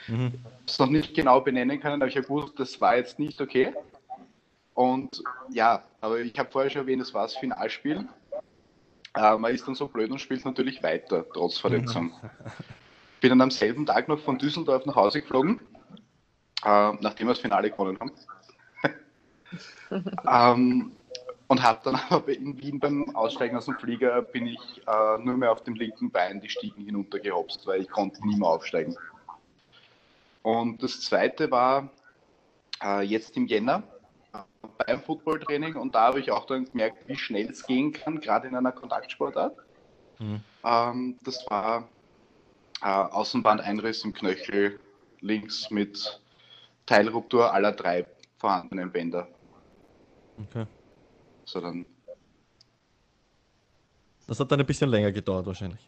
Mhm. 0.08 0.34
Es 0.68 0.80
noch 0.80 0.90
nicht 0.90 1.14
genau 1.14 1.40
benennen 1.42 1.80
können, 1.80 2.02
aber 2.02 2.08
ich 2.08 2.16
habe 2.16 2.26
gewusst, 2.26 2.60
das 2.60 2.82
war 2.82 2.98
jetzt 2.98 3.20
nicht 3.20 3.40
okay. 3.40 3.74
Und 4.74 5.24
ja, 5.52 5.84
aber 6.02 6.20
ich 6.20 6.38
habe 6.40 6.50
vorher 6.50 6.72
schon 6.72 6.82
erwähnt, 6.82 7.02
es 7.02 7.14
war 7.14 7.24
das 7.24 7.36
Finalspiel. 7.36 8.08
Äh, 9.16 9.38
man 9.38 9.54
ist 9.54 9.68
dann 9.68 9.76
so 9.76 9.88
blöd 9.88 10.10
und 10.10 10.20
spielt 10.20 10.44
natürlich 10.44 10.82
weiter, 10.82 11.26
trotz 11.32 11.60
Verletzung. 11.60 12.06
Mhm. 12.06 12.30
Bin 13.22 13.30
dann 13.30 13.42
am 13.42 13.52
selben 13.52 13.86
Tag 13.86 14.08
noch 14.08 14.20
von 14.20 14.40
Düsseldorf 14.40 14.86
nach 14.88 14.96
Hause 14.96 15.22
geflogen, 15.22 15.60
äh, 16.66 16.92
nachdem 17.02 17.28
wir 17.28 17.34
das 17.34 17.40
Finale 17.40 17.70
gewonnen 17.70 18.00
haben. 18.00 18.12
ähm, 20.28 20.92
und 21.52 21.62
habe 21.64 21.82
dann 21.84 21.96
aber 22.10 22.32
in 22.32 22.58
Wien 22.62 22.80
beim 22.80 23.14
Aussteigen 23.14 23.58
aus 23.58 23.66
dem 23.66 23.78
Flieger 23.78 24.22
bin 24.22 24.48
ich 24.48 24.82
äh, 24.88 25.18
nur 25.18 25.36
mehr 25.36 25.52
auf 25.52 25.62
dem 25.64 25.76
linken 25.76 26.10
Bein 26.10 26.40
die 26.40 26.50
Stiegen 26.50 26.86
hinuntergehopst, 26.86 27.68
weil 27.68 27.82
ich 27.82 27.90
konnte 27.90 28.26
nie 28.26 28.38
mehr 28.38 28.48
aufsteigen. 28.48 28.96
Und 30.44 30.82
das 30.82 31.02
zweite 31.02 31.52
war 31.52 31.90
äh, 32.82 33.02
jetzt 33.02 33.36
im 33.36 33.48
Jänner 33.48 33.84
äh, 34.34 34.38
beim 34.78 35.02
Footballtraining 35.02 35.76
und 35.76 35.94
da 35.94 36.04
habe 36.04 36.22
ich 36.22 36.32
auch 36.32 36.46
dann 36.46 36.64
gemerkt, 36.72 37.06
wie 37.10 37.18
schnell 37.18 37.50
es 37.50 37.68
gehen 37.68 37.92
kann, 37.92 38.22
gerade 38.22 38.48
in 38.48 38.56
einer 38.56 38.72
Kontaktsportart. 38.72 39.58
Mhm. 40.20 40.40
Ähm, 40.64 41.20
das 41.26 41.46
war 41.50 41.90
äh, 42.82 42.86
Außenbandeinriss 42.86 44.06
im 44.06 44.14
Knöchel 44.14 44.80
links 45.20 45.70
mit 45.70 46.22
Teilruptur 46.86 47.54
aller 47.54 47.74
drei 47.74 48.06
vorhandenen 48.38 48.90
Bänder. 48.90 49.28
Okay. 50.38 50.66
So 51.46 51.62
dann. 51.62 51.86
Das 54.28 54.40
hat 54.40 54.52
dann 54.52 54.60
ein 54.60 54.66
bisschen 54.66 54.90
länger 54.90 55.12
gedauert 55.12 55.46
wahrscheinlich. 55.46 55.80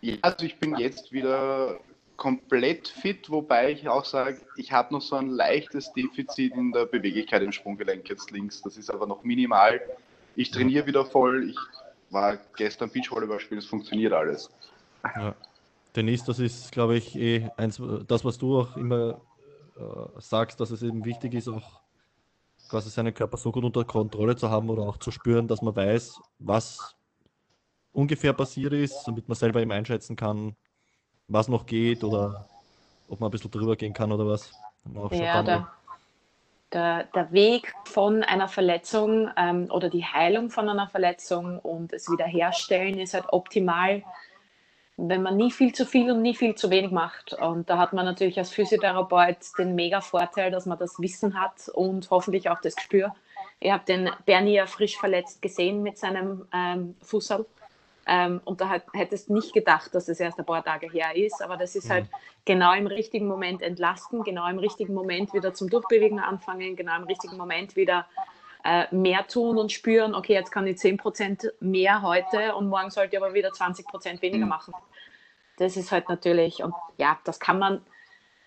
Ja, 0.00 0.16
also 0.22 0.46
ich 0.46 0.58
bin 0.58 0.76
jetzt 0.76 1.12
wieder 1.12 1.78
komplett 2.16 2.88
fit, 2.88 3.30
wobei 3.30 3.72
ich 3.72 3.88
auch 3.88 4.04
sage, 4.04 4.40
ich 4.56 4.72
habe 4.72 4.92
noch 4.92 5.02
so 5.02 5.16
ein 5.16 5.28
leichtes 5.28 5.92
Defizit 5.92 6.54
in 6.54 6.72
der 6.72 6.86
Beweglichkeit 6.86 7.42
im 7.42 7.52
Sprunggelenk 7.52 8.08
jetzt 8.08 8.30
links. 8.30 8.62
Das 8.62 8.76
ist 8.76 8.90
aber 8.90 9.06
noch 9.06 9.22
minimal. 9.24 9.80
Ich 10.36 10.50
trainiere 10.50 10.86
wieder 10.86 11.04
voll. 11.04 11.50
Ich 11.50 11.56
war 12.10 12.38
gestern 12.56 12.90
Beachvolleyball 12.90 13.40
spielen, 13.40 13.58
es 13.58 13.66
funktioniert 13.66 14.12
alles. 14.12 14.50
Ja. 15.04 15.34
Denise, 15.96 16.24
das 16.26 16.38
ist, 16.38 16.72
glaube 16.72 16.96
ich, 16.96 17.16
eh 17.16 17.48
eins, 17.56 17.80
das, 18.06 18.24
was 18.24 18.38
du 18.38 18.60
auch 18.60 18.76
immer 18.76 19.20
äh, 19.76 20.20
sagst, 20.20 20.60
dass 20.60 20.70
es 20.70 20.82
eben 20.82 21.04
wichtig 21.04 21.34
ist, 21.34 21.48
auch 21.48 21.80
quasi 22.68 22.90
seinen 22.90 23.14
Körper 23.14 23.36
so 23.36 23.50
gut 23.50 23.64
unter 23.64 23.84
Kontrolle 23.84 24.36
zu 24.36 24.50
haben 24.50 24.68
oder 24.70 24.82
auch 24.82 24.98
zu 24.98 25.10
spüren, 25.10 25.48
dass 25.48 25.62
man 25.62 25.74
weiß, 25.74 26.20
was 26.38 26.96
ungefähr 27.92 28.32
passiert 28.32 28.72
ist, 28.72 29.04
damit 29.06 29.28
man 29.28 29.36
selber 29.36 29.60
eben 29.60 29.72
einschätzen 29.72 30.16
kann, 30.16 30.54
was 31.26 31.48
noch 31.48 31.66
geht 31.66 32.04
oder 32.04 32.48
ob 33.08 33.20
man 33.20 33.28
ein 33.28 33.30
bisschen 33.32 33.50
drüber 33.50 33.76
gehen 33.76 33.92
kann 33.92 34.12
oder 34.12 34.26
was. 34.26 34.52
Ja, 35.10 35.42
der, 35.42 35.68
der, 36.72 37.04
der, 37.14 37.32
Weg 37.32 37.74
von 37.84 38.22
einer 38.22 38.48
Verletzung 38.48 39.30
ähm, 39.36 39.68
oder 39.70 39.90
die 39.90 40.04
Heilung 40.04 40.50
von 40.50 40.68
einer 40.68 40.88
Verletzung 40.88 41.58
und 41.58 41.92
es 41.92 42.10
wiederherstellen 42.10 42.98
ist 42.98 43.14
halt 43.14 43.26
optimal, 43.30 44.02
wenn 45.00 45.22
man 45.22 45.36
nie 45.36 45.52
viel 45.52 45.72
zu 45.72 45.86
viel 45.86 46.10
und 46.10 46.22
nie 46.22 46.34
viel 46.34 46.56
zu 46.56 46.70
wenig 46.70 46.90
macht. 46.90 47.32
Und 47.32 47.70
da 47.70 47.78
hat 47.78 47.92
man 47.92 48.04
natürlich 48.04 48.36
als 48.36 48.50
Physiotherapeut 48.50 49.36
den 49.56 49.76
mega 49.76 50.00
Vorteil, 50.00 50.50
dass 50.50 50.66
man 50.66 50.76
das 50.76 50.98
Wissen 50.98 51.40
hat 51.40 51.68
und 51.72 52.10
hoffentlich 52.10 52.50
auch 52.50 52.60
das 52.60 52.74
Gespür. 52.74 53.14
Ihr 53.60 53.72
habt 53.72 53.88
den 53.88 54.10
Bernie 54.26 54.54
ja 54.54 54.66
frisch 54.66 54.98
verletzt 54.98 55.40
gesehen 55.40 55.84
mit 55.84 55.98
seinem 55.98 56.46
ähm, 56.52 56.96
Fußball. 57.02 57.46
Ähm, 58.08 58.40
und 58.44 58.60
da 58.60 58.80
hättest 58.92 59.28
du 59.28 59.34
nicht 59.34 59.52
gedacht, 59.52 59.94
dass 59.94 60.08
es 60.08 60.18
erst 60.18 60.38
ein 60.38 60.46
paar 60.46 60.64
Tage 60.64 60.90
her 60.90 61.14
ist, 61.14 61.42
aber 61.42 61.56
das 61.56 61.76
ist 61.76 61.90
halt 61.90 62.04
mhm. 62.04 62.16
genau 62.44 62.72
im 62.72 62.86
richtigen 62.86 63.28
Moment 63.28 63.62
entlasten, 63.62 64.24
genau 64.24 64.48
im 64.48 64.58
richtigen 64.58 64.94
Moment 64.94 65.32
wieder 65.32 65.54
zum 65.54 65.70
Durchbewegen 65.70 66.18
anfangen, 66.18 66.74
genau 66.74 66.96
im 66.96 67.04
richtigen 67.04 67.36
Moment 67.36 67.76
wieder 67.76 68.06
äh, 68.68 68.86
mehr 68.94 69.26
tun 69.26 69.56
und 69.56 69.72
spüren, 69.72 70.14
okay, 70.14 70.34
jetzt 70.34 70.50
kann 70.50 70.66
ich 70.66 70.76
10% 70.76 71.52
mehr 71.60 72.02
heute 72.02 72.54
und 72.54 72.68
morgen 72.68 72.90
sollte 72.90 73.16
ich 73.16 73.22
aber 73.22 73.32
wieder 73.32 73.48
20% 73.48 74.20
weniger 74.20 74.44
mhm. 74.44 74.50
machen. 74.50 74.74
Das 75.56 75.78
ist 75.78 75.90
halt 75.90 76.10
natürlich, 76.10 76.62
und 76.62 76.74
ja, 76.98 77.18
das 77.24 77.40
kann 77.40 77.58
man 77.58 77.80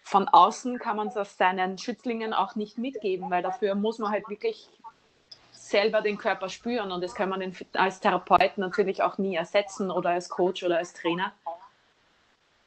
von 0.03 0.27
außen 0.27 0.79
kann 0.79 0.97
man 0.97 1.11
das 1.13 1.37
seinen 1.37 1.77
Schützlingen 1.77 2.33
auch 2.33 2.55
nicht 2.55 2.77
mitgeben, 2.77 3.29
weil 3.29 3.41
dafür 3.41 3.75
muss 3.75 3.99
man 3.99 4.11
halt 4.11 4.29
wirklich 4.29 4.69
selber 5.51 6.01
den 6.01 6.17
Körper 6.17 6.49
spüren 6.49 6.91
und 6.91 7.03
das 7.03 7.15
kann 7.15 7.29
man 7.29 7.55
als 7.73 7.99
Therapeut 7.99 8.57
natürlich 8.57 9.01
auch 9.01 9.17
nie 9.17 9.35
ersetzen 9.35 9.89
oder 9.89 10.11
als 10.11 10.29
Coach 10.29 10.63
oder 10.63 10.77
als 10.77 10.93
Trainer. 10.93 11.33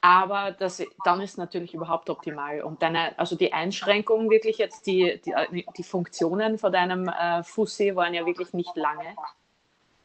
Aber 0.04 0.50
das, 0.50 0.82
dann 1.02 1.22
ist 1.22 1.38
natürlich 1.38 1.72
überhaupt 1.72 2.10
optimal. 2.10 2.60
Und 2.60 2.82
deine, 2.82 3.18
also 3.18 3.36
die 3.36 3.54
Einschränkungen 3.54 4.28
wirklich 4.28 4.58
jetzt, 4.58 4.86
die, 4.86 5.18
die, 5.24 5.64
die 5.78 5.82
Funktionen 5.82 6.58
von 6.58 6.70
deinem 6.70 7.08
äh, 7.08 7.42
Fussi 7.42 7.96
waren 7.96 8.12
ja 8.12 8.26
wirklich 8.26 8.52
nicht 8.52 8.76
lange. 8.76 9.16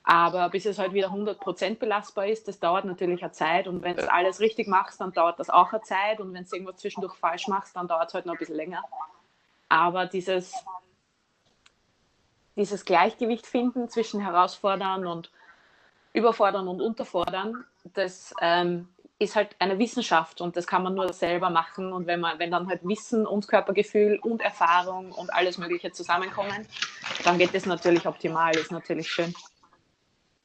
Aber 0.03 0.47
bis 0.47 0.65
es 0.65 0.79
halt 0.79 0.93
wieder 0.93 1.09
100% 1.09 1.79
belastbar 1.79 2.27
ist, 2.27 2.47
das 2.47 2.61
dauert 2.61 2.85
natürlich 2.85 3.21
eine 3.23 3.33
Zeit. 3.33 3.67
Und 3.67 3.83
wenn 3.83 3.97
du 3.97 4.09
alles 4.09 4.39
richtig 4.39 4.69
machst, 4.69 5.01
dann 5.01 5.11
dauert 5.11 5.37
das 5.37 5.49
auch 5.49 5.73
eine 5.73 5.81
Zeit. 5.81 6.21
Und 6.21 6.33
wenn 6.33 6.45
du 6.45 6.55
irgendwas 6.55 6.77
zwischendurch 6.77 7.15
falsch 7.15 7.49
machst, 7.49 7.75
dann 7.75 7.89
dauert 7.89 8.07
es 8.07 8.13
halt 8.13 8.25
noch 8.25 8.35
ein 8.35 8.39
bisschen 8.39 8.55
länger. 8.55 8.81
Aber 9.67 10.05
dieses, 10.05 10.53
dieses 12.55 12.85
Gleichgewicht 12.85 13.45
finden 13.45 13.89
zwischen 13.89 14.21
herausfordern 14.21 15.05
und 15.05 15.29
überfordern 16.13 16.69
und 16.69 16.79
unterfordern, 16.79 17.65
das 17.83 18.33
ähm, 18.39 18.87
ist 19.19 19.35
halt 19.35 19.55
eine 19.59 19.77
Wissenschaft 19.77 20.39
und 20.39 20.55
das 20.55 20.65
kann 20.65 20.81
man 20.81 20.95
nur 20.95 21.11
selber 21.11 21.49
machen. 21.49 21.91
Und 21.91 22.07
wenn 22.07 22.21
man, 22.21 22.39
wenn 22.39 22.51
dann 22.51 22.67
halt 22.67 22.87
Wissen 22.87 23.27
und 23.27 23.47
Körpergefühl 23.47 24.17
und 24.21 24.41
Erfahrung 24.41 25.11
und 25.11 25.31
alles 25.33 25.57
Mögliche 25.57 25.91
zusammenkommen, 25.91 26.65
dann 27.25 27.37
geht 27.37 27.53
es 27.53 27.65
natürlich 27.65 28.07
optimal, 28.07 28.55
ist 28.55 28.71
natürlich 28.71 29.09
schön. 29.11 29.33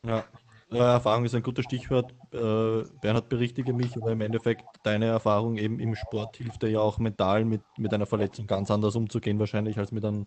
Ja, 0.03 0.25
Erfahrung 0.95 1.25
ist 1.25 1.37
ein 1.37 1.43
gutes 1.43 1.67
Stichwort. 1.67 2.13
Äh, 2.33 2.83
Bernhard, 3.01 3.29
berichtige 3.29 3.73
mich, 3.73 3.97
aber 3.97 4.11
im 4.11 4.21
Endeffekt 4.21 4.65
deine 4.83 5.07
Erfahrung 5.07 5.57
eben 5.57 5.79
im 5.79 5.95
Sport 5.95 6.37
hilft 6.37 6.63
dir 6.63 6.71
ja 6.71 6.81
auch 6.81 6.99
mental 6.99 7.45
mit, 7.45 7.63
mit 7.79 7.95
einer 7.95 8.07
Verletzung 8.07 8.49
ganz 8.49 8.73
anders 8.73 8.97
umzugehen, 8.97 9.39
wahrscheinlich 9.39 9.79
als 9.79 9.93
mit 9.93 10.05
einem 10.05 10.27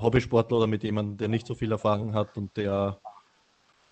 Hobbysportler 0.00 0.58
oder 0.58 0.66
mit 0.68 0.84
jemandem, 0.84 1.16
der 1.16 1.28
nicht 1.28 1.46
so 1.46 1.56
viel 1.56 1.72
Erfahrung 1.72 2.14
hat 2.14 2.36
und 2.36 2.56
der 2.56 3.00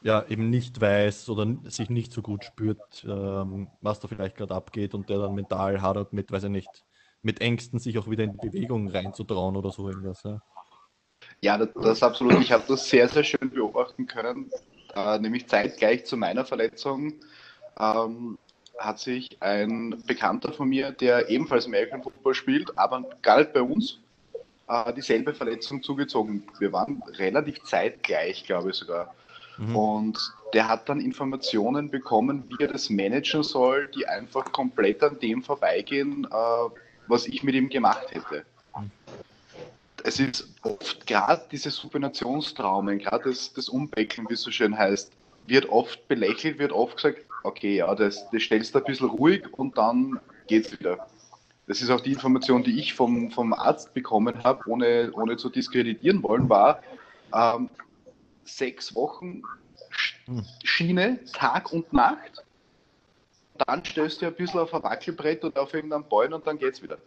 ja 0.03 0.25
eben 0.29 0.51
nicht 0.51 0.81
weiß 0.81 1.29
oder 1.29 1.47
sich 1.65 1.91
nicht 1.91 2.13
so 2.13 2.23
gut 2.23 2.45
spürt, 2.45 3.05
ähm, 3.09 3.69
was 3.81 4.01
da 4.01 4.09
vielleicht 4.09 4.37
gerade 4.37 4.55
abgeht 4.55 4.95
und 4.95 5.09
der 5.09 5.19
dann 5.19 5.35
mental 5.35 5.81
hadert 5.83 6.13
mit, 6.13 6.31
weiß 6.31 6.45
ich 6.45 6.51
nicht, 6.51 6.85
mit 7.23 7.41
Ängsten 7.41 7.79
sich 7.79 7.99
auch 7.99 8.09
wieder 8.09 8.25
in 8.25 8.33
die 8.33 8.49
Bewegung 8.49 8.89
reinzutrauen 8.89 9.57
oder 9.57 9.71
so 9.71 9.89
irgendwas. 9.89 10.23
Ja, 10.23 10.41
ja 11.41 11.59
das, 11.59 11.69
das 11.75 12.03
absolut. 12.03 12.41
Ich 12.41 12.53
habe 12.53 12.65
das 12.69 12.89
sehr, 12.89 13.09
sehr 13.09 13.25
schön 13.25 13.51
beobachten 13.51 14.07
können, 14.07 14.51
äh, 14.95 15.19
nämlich 15.19 15.47
zeitgleich 15.49 16.05
zu 16.05 16.17
meiner 16.17 16.45
Verletzung. 16.45 17.15
Ähm, 17.79 18.39
hat 18.79 18.99
sich 18.99 19.41
ein 19.41 20.03
Bekannter 20.07 20.53
von 20.53 20.69
mir, 20.69 20.93
der 20.93 21.31
ebenfalls 21.31 21.67
American 21.67 22.03
Football 22.03 22.35
spielt, 22.35 22.79
aber 22.79 23.05
gar 23.23 23.39
nicht 23.39 23.53
bei 23.53 23.63
uns, 23.63 24.01
äh, 24.69 24.93
dieselbe 24.93 25.35
Verletzung 25.35 25.83
zugezogen. 25.83 26.45
Wir 26.59 26.73
waren 26.73 27.03
relativ 27.15 27.63
zeitgleich, 27.65 28.45
glaube 28.45 28.71
ich 28.71 28.77
sogar. 28.77 29.15
Mhm. 29.59 29.77
Und 29.77 30.33
der 30.55 30.69
hat 30.69 30.89
dann 30.89 31.01
Informationen 31.01 31.91
bekommen, 31.91 32.45
wie 32.49 32.65
er 32.65 32.73
das 32.73 32.91
managen 32.91 33.43
soll, 33.43 33.89
die 33.89 34.07
einfach 34.07 34.53
komplett 34.53 35.03
an 35.03 35.19
dem 35.21 35.43
vorbeigehen, 35.43 36.27
äh, 36.31 36.71
was 37.09 37.27
ich 37.27 37.43
mit 37.43 37.55
ihm 37.55 37.69
gemacht 37.69 38.07
hätte. 38.11 38.45
Es 40.05 40.21
ist 40.21 40.49
oft 40.63 41.07
gerade 41.07 41.43
diese 41.51 41.71
Supinationstraumen, 41.71 42.99
gerade 42.99 43.31
das, 43.31 43.53
das 43.53 43.69
Umbeckeln, 43.69 44.29
wie 44.29 44.35
es 44.35 44.43
so 44.43 44.53
schön 44.53 44.77
heißt, 44.77 45.11
wird 45.47 45.69
oft 45.69 46.07
belächelt, 46.07 46.59
wird 46.59 46.71
oft 46.71 46.97
gesagt, 46.97 47.19
okay, 47.43 47.77
ja, 47.77 47.93
das, 47.95 48.29
das 48.31 48.43
stellst 48.43 48.75
du 48.75 48.79
ein 48.79 48.85
bisschen 48.85 49.09
ruhig 49.09 49.43
und 49.53 49.77
dann 49.79 50.21
geht's 50.47 50.71
wieder 50.79 51.07
das 51.67 51.83
ist 51.83 51.91
auch 51.91 52.01
die 52.01 52.13
Information, 52.13 52.63
die 52.63 52.79
ich 52.79 52.95
vom, 52.95 53.31
vom 53.31 53.53
Arzt 53.53 53.93
bekommen 53.93 54.43
habe, 54.45 54.63
ohne, 54.69 55.11
ohne 55.15 55.37
zu 55.37 55.51
diskreditieren 55.51 56.23
wollen, 56.23 56.49
war 56.49 56.81
ähm, 57.35 57.69
sechs 58.47 58.95
Wochen 58.95 59.43
Schiene, 60.65 61.21
Tag 61.33 61.73
und 61.73 61.93
Nacht. 61.93 62.45
Dann 63.59 63.85
stößt 63.85 64.23
du 64.23 64.27
ein 64.27 64.35
bisschen 64.35 64.61
auf 64.61 64.75
ein 64.75 64.83
Wackelbrett 64.83 65.45
oder 65.45 65.63
auf 65.63 65.73
irgendeinen 65.73 66.09
Bein 66.09 66.33
und 66.33 66.47
dann 66.47 66.59
geht's 66.59 66.83
wieder. 66.83 66.99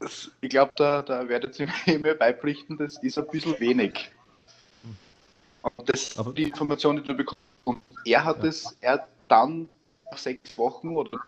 Das, 0.00 0.30
ich 0.40 0.50
glaube, 0.50 0.72
da, 0.76 1.02
da 1.02 1.28
werdet 1.28 1.58
ihr 1.58 1.68
mir 1.98 2.14
beipflichten, 2.14 2.78
das 2.78 3.02
ist 3.02 3.18
ein 3.18 3.26
bisschen 3.28 3.58
wenig. 3.58 4.10
Und 5.62 5.88
das 5.88 6.16
Aber 6.16 6.32
die 6.32 6.44
Information, 6.44 6.96
die 6.96 7.02
du 7.02 7.14
bekommst. 7.14 7.40
Und 7.64 7.82
er 8.04 8.24
hat 8.24 8.42
ja. 8.42 8.48
es, 8.48 8.76
er 8.80 9.08
dann 9.26 9.68
nach 10.10 10.18
sechs 10.18 10.56
Wochen 10.56 10.96
oder 10.96 11.18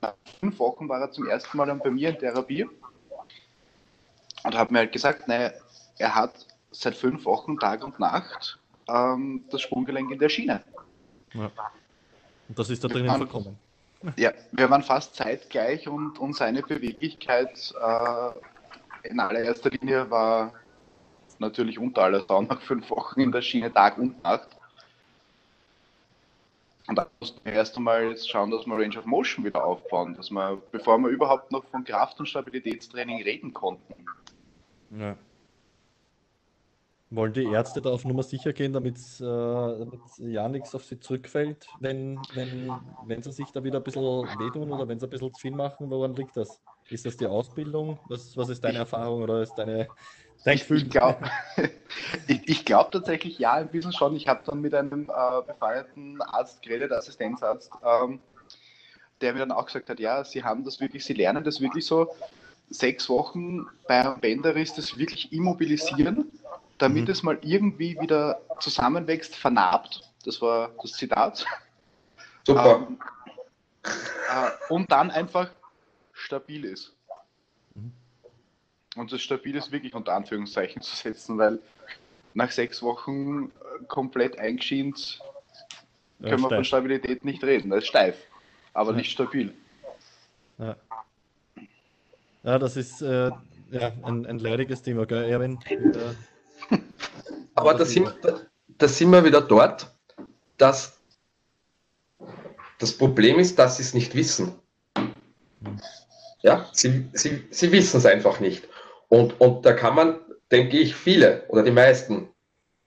nach 0.00 0.14
fünf 0.38 0.58
Wochen 0.58 0.88
war 0.88 1.00
er 1.00 1.10
zum 1.10 1.26
ersten 1.26 1.56
Mal 1.56 1.74
bei 1.74 1.90
mir 1.90 2.10
in 2.10 2.18
Therapie 2.18 2.66
und 4.44 4.54
hat 4.54 4.70
mir 4.70 4.78
halt 4.78 4.92
gesagt, 4.92 5.28
naja, 5.28 5.52
er 5.98 6.14
hat 6.14 6.46
seit 6.70 6.94
fünf 6.94 7.24
Wochen 7.24 7.58
Tag 7.58 7.84
und 7.84 7.98
Nacht 7.98 8.58
ähm, 8.88 9.44
das 9.50 9.60
Sprunggelenk 9.62 10.10
in 10.10 10.18
der 10.18 10.28
Schiene. 10.28 10.62
Ja. 11.34 11.50
Und 12.48 12.58
das 12.58 12.70
ist 12.70 12.82
da 12.82 12.88
drinnen 12.88 13.16
verkommen. 13.16 13.56
Ja, 14.16 14.32
wir 14.52 14.70
waren 14.70 14.82
fast 14.82 15.14
zeitgleich 15.14 15.86
und, 15.86 16.18
und 16.18 16.34
seine 16.34 16.62
Beweglichkeit 16.62 17.74
äh, 17.80 19.08
in 19.08 19.20
allererster 19.20 19.70
Linie 19.70 20.10
war 20.10 20.52
natürlich 21.38 21.78
unter 21.78 22.02
aller 22.02 22.24
Sau 22.26 22.42
nach 22.42 22.60
fünf 22.60 22.90
Wochen 22.90 23.20
in 23.20 23.32
der 23.32 23.42
Schiene 23.42 23.72
Tag 23.72 23.98
und 23.98 24.22
Nacht. 24.22 24.48
Und 26.86 26.96
da 26.96 27.06
mussten 27.20 27.40
wir 27.44 27.52
erst 27.52 27.76
einmal 27.76 28.16
schauen, 28.16 28.50
dass 28.50 28.66
wir 28.66 28.74
Range 28.74 28.98
of 28.98 29.06
Motion 29.06 29.44
wieder 29.44 29.64
aufbauen, 29.64 30.14
dass 30.16 30.30
wir, 30.30 30.60
bevor 30.72 30.98
wir 30.98 31.08
überhaupt 31.08 31.52
noch 31.52 31.64
von 31.66 31.84
Kraft- 31.84 32.18
und 32.18 32.26
Stabilitätstraining 32.26 33.22
reden 33.22 33.52
konnten. 33.52 33.94
Ja. 34.98 35.16
Wollen 37.12 37.32
die 37.32 37.44
Ärzte 37.44 37.82
da 37.82 37.90
auf 37.90 38.04
Nummer 38.04 38.22
sicher 38.22 38.52
gehen, 38.52 38.72
damit, 38.72 38.96
äh, 39.20 40.30
ja 40.30 40.48
nichts 40.48 40.74
auf 40.76 40.84
sie 40.84 41.00
zurückfällt, 41.00 41.66
wenn, 41.80 42.20
wenn, 42.34 42.80
wenn 43.04 43.22
sie 43.22 43.32
sich 43.32 43.50
da 43.50 43.64
wieder 43.64 43.78
ein 43.78 43.82
bisschen 43.82 44.02
wehtun 44.38 44.70
oder 44.70 44.86
wenn 44.86 45.00
sie 45.00 45.06
ein 45.06 45.10
bisschen 45.10 45.34
zu 45.34 45.40
viel 45.40 45.50
machen? 45.50 45.90
Woran 45.90 46.14
liegt 46.14 46.36
das? 46.36 46.60
Ist 46.88 47.06
das 47.06 47.16
die 47.16 47.26
Ausbildung? 47.26 47.98
Was, 48.08 48.36
was 48.36 48.48
ist 48.48 48.62
deine 48.62 48.78
Erfahrung 48.78 49.22
oder 49.22 49.42
ist 49.42 49.54
deine, 49.54 49.88
dein 50.44 50.58
Gefühl? 50.58 50.78
Ich 50.78 50.90
glaube 50.90 51.28
ich, 52.28 52.48
ich 52.48 52.64
glaub 52.64 52.92
tatsächlich 52.92 53.38
ja, 53.40 53.54
ein 53.54 53.68
bisschen 53.68 53.92
schon. 53.92 54.14
Ich 54.14 54.28
habe 54.28 54.42
dann 54.44 54.60
mit 54.60 54.74
einem 54.74 55.10
äh, 55.10 55.42
befreundeten 55.46 56.22
Arzt 56.22 56.62
geredet, 56.62 56.92
Assistenzarzt, 56.92 57.72
ähm, 57.84 58.20
der 59.20 59.32
mir 59.32 59.40
dann 59.40 59.52
auch 59.52 59.66
gesagt 59.66 59.90
hat, 59.90 59.98
ja, 59.98 60.24
sie 60.24 60.44
haben 60.44 60.64
das 60.64 60.80
wirklich, 60.80 61.04
sie 61.04 61.14
lernen 61.14 61.42
das 61.42 61.60
wirklich 61.60 61.84
so 61.84 62.08
sechs 62.70 63.08
Wochen 63.08 63.66
bei 63.88 64.00
einem 64.00 64.20
Bänderriss 64.20 64.74
das 64.74 64.96
wirklich 64.96 65.32
immobilisieren, 65.32 66.30
damit 66.80 67.04
mhm. 67.04 67.10
es 67.10 67.22
mal 67.22 67.38
irgendwie 67.42 67.98
wieder 68.00 68.40
zusammenwächst, 68.60 69.36
vernarbt. 69.36 70.02
Das 70.24 70.40
war 70.40 70.70
das 70.82 70.92
Zitat. 70.92 71.44
Super. 72.46 72.86
Ähm, 72.88 72.98
äh, 73.84 74.72
und 74.72 74.90
dann 74.90 75.10
einfach 75.10 75.50
stabil 76.12 76.64
ist. 76.64 76.94
Mhm. 77.74 77.92
Und 78.96 79.12
das 79.12 79.20
stabil 79.20 79.56
ist 79.56 79.72
wirklich 79.72 79.94
unter 79.94 80.14
Anführungszeichen 80.14 80.82
zu 80.82 80.96
setzen, 80.96 81.38
weil 81.38 81.58
nach 82.34 82.50
sechs 82.50 82.82
Wochen 82.82 83.46
äh, 83.46 83.84
komplett 83.88 84.38
eingeschient 84.38 85.20
können 86.20 86.42
ja, 86.42 86.50
wir 86.50 86.56
von 86.56 86.64
Stabilität 86.64 87.24
nicht 87.24 87.42
reden. 87.44 87.70
Das 87.70 87.80
ist 87.80 87.88
steif, 87.88 88.16
aber 88.72 88.90
ja. 88.92 88.96
nicht 88.96 89.12
stabil. 89.12 89.54
Ja. 90.58 90.76
Ja, 92.42 92.58
das 92.58 92.76
ist 92.76 93.02
äh, 93.02 93.30
ja, 93.70 93.92
ein, 94.02 94.24
ein 94.26 94.38
leidiges 94.38 94.82
Thema, 94.82 95.04
gell, 95.04 95.24
Erwin? 95.24 95.58
Aber 97.60 97.74
da 97.74 97.84
sind, 97.84 98.12
da 98.68 98.88
sind 98.88 99.10
wir 99.10 99.24
wieder 99.24 99.40
dort, 99.40 99.94
dass 100.56 100.98
das 102.78 102.92
Problem 102.92 103.38
ist, 103.38 103.58
dass 103.58 103.76
sie 103.76 103.82
es 103.82 103.94
nicht 103.94 104.14
wissen. 104.14 104.54
Ja, 106.42 106.68
sie, 106.72 107.08
sie, 107.12 107.44
sie 107.50 107.70
wissen 107.70 107.98
es 107.98 108.06
einfach 108.06 108.40
nicht. 108.40 108.66
Und, 109.08 109.38
und 109.40 109.66
da 109.66 109.74
kann 109.74 109.94
man, 109.94 110.20
denke 110.50 110.78
ich, 110.78 110.94
viele 110.94 111.44
oder 111.48 111.62
die 111.62 111.70
meisten 111.70 112.30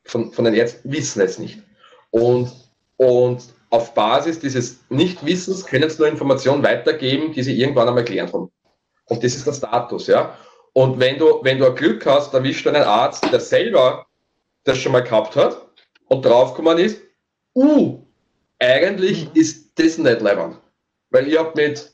von, 0.05 0.31
von 0.33 0.45
den 0.45 0.55
Ärzten 0.55 0.91
wissen 0.91 1.21
es 1.21 1.37
nicht. 1.37 1.61
Und, 2.09 2.51
und 2.97 3.43
auf 3.69 3.93
Basis 3.93 4.39
dieses 4.39 4.79
Nichtwissens 4.89 5.65
können 5.65 5.89
sie 5.89 5.99
nur 5.99 6.07
Informationen 6.07 6.63
weitergeben, 6.63 7.31
die 7.31 7.43
sie 7.43 7.59
irgendwann 7.59 7.87
einmal 7.87 8.03
gelernt 8.03 8.33
haben. 8.33 8.51
Und 9.05 9.23
das 9.23 9.35
ist 9.35 9.45
der 9.45 9.53
Status, 9.53 10.07
ja. 10.07 10.35
Und 10.73 10.99
wenn 10.99 11.19
du, 11.19 11.39
wenn 11.43 11.59
du 11.59 11.71
Glück 11.75 12.05
hast, 12.07 12.33
erwischt 12.33 12.65
du 12.65 12.69
einen 12.69 12.83
Arzt, 12.83 13.31
der 13.31 13.39
selber 13.39 14.07
das 14.63 14.77
schon 14.77 14.91
mal 14.91 15.03
gehabt 15.03 15.35
hat 15.35 15.67
und 16.07 16.25
draufgekommen 16.25 16.77
ist, 16.77 17.01
uh, 17.55 17.99
eigentlich 18.59 19.25
mhm. 19.25 19.31
ist 19.33 19.79
das 19.79 19.97
nicht 19.97 20.21
leibend. 20.21 20.57
Weil 21.09 21.27
ich 21.27 21.37
habe 21.37 21.51
mit 21.55 21.93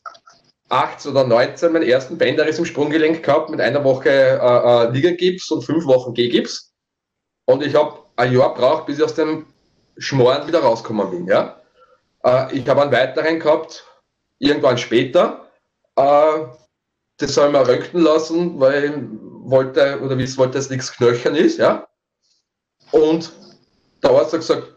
18 0.70 1.12
oder 1.12 1.26
19 1.26 1.74
meinen 1.74 1.88
ersten 1.88 2.18
Bänderriss 2.18 2.60
im 2.60 2.66
Sprunggelenk 2.66 3.24
gehabt, 3.24 3.50
mit 3.50 3.60
einer 3.60 3.84
Woche 3.84 4.10
äh, 4.10 4.86
äh, 4.86 4.92
Ligagips 4.92 5.50
und 5.52 5.64
fünf 5.64 5.86
Wochen 5.86 6.14
G-Gips. 6.14 6.74
Und 7.46 7.64
ich 7.64 7.74
habe 7.76 8.04
ein 8.16 8.32
Jahr 8.32 8.54
braucht, 8.54 8.86
bis 8.86 9.00
ich 9.00 9.04
aus 9.04 9.16
dem 9.16 9.48
Schmoren 9.98 10.48
wieder 10.48 10.60
rausgekommen 10.60 11.10
bin. 11.10 11.28
Ja? 11.28 11.60
Äh, 12.24 12.56
ich 12.56 12.68
habe 12.68 12.84
einen 12.84 12.92
weiteren 12.92 13.40
gehabt, 13.40 13.84
irgendwann 14.38 14.78
später. 14.78 15.50
Äh, 15.96 16.46
das 17.18 17.34
soll 17.34 17.50
man 17.50 17.66
röntgen 17.66 18.02
lassen, 18.02 18.60
weil 18.60 18.86
ich 18.86 18.92
wollte 19.50 20.00
oder 20.02 20.18
wissen 20.18 20.38
wollte, 20.38 20.54
dass 20.54 20.70
nichts 20.70 20.94
Knöchern 20.94 21.36
ist, 21.36 21.58
ja. 21.58 21.88
Und 22.92 23.32
der 24.04 24.12
Arzt 24.12 24.34
hat 24.34 24.40
gesagt, 24.40 24.76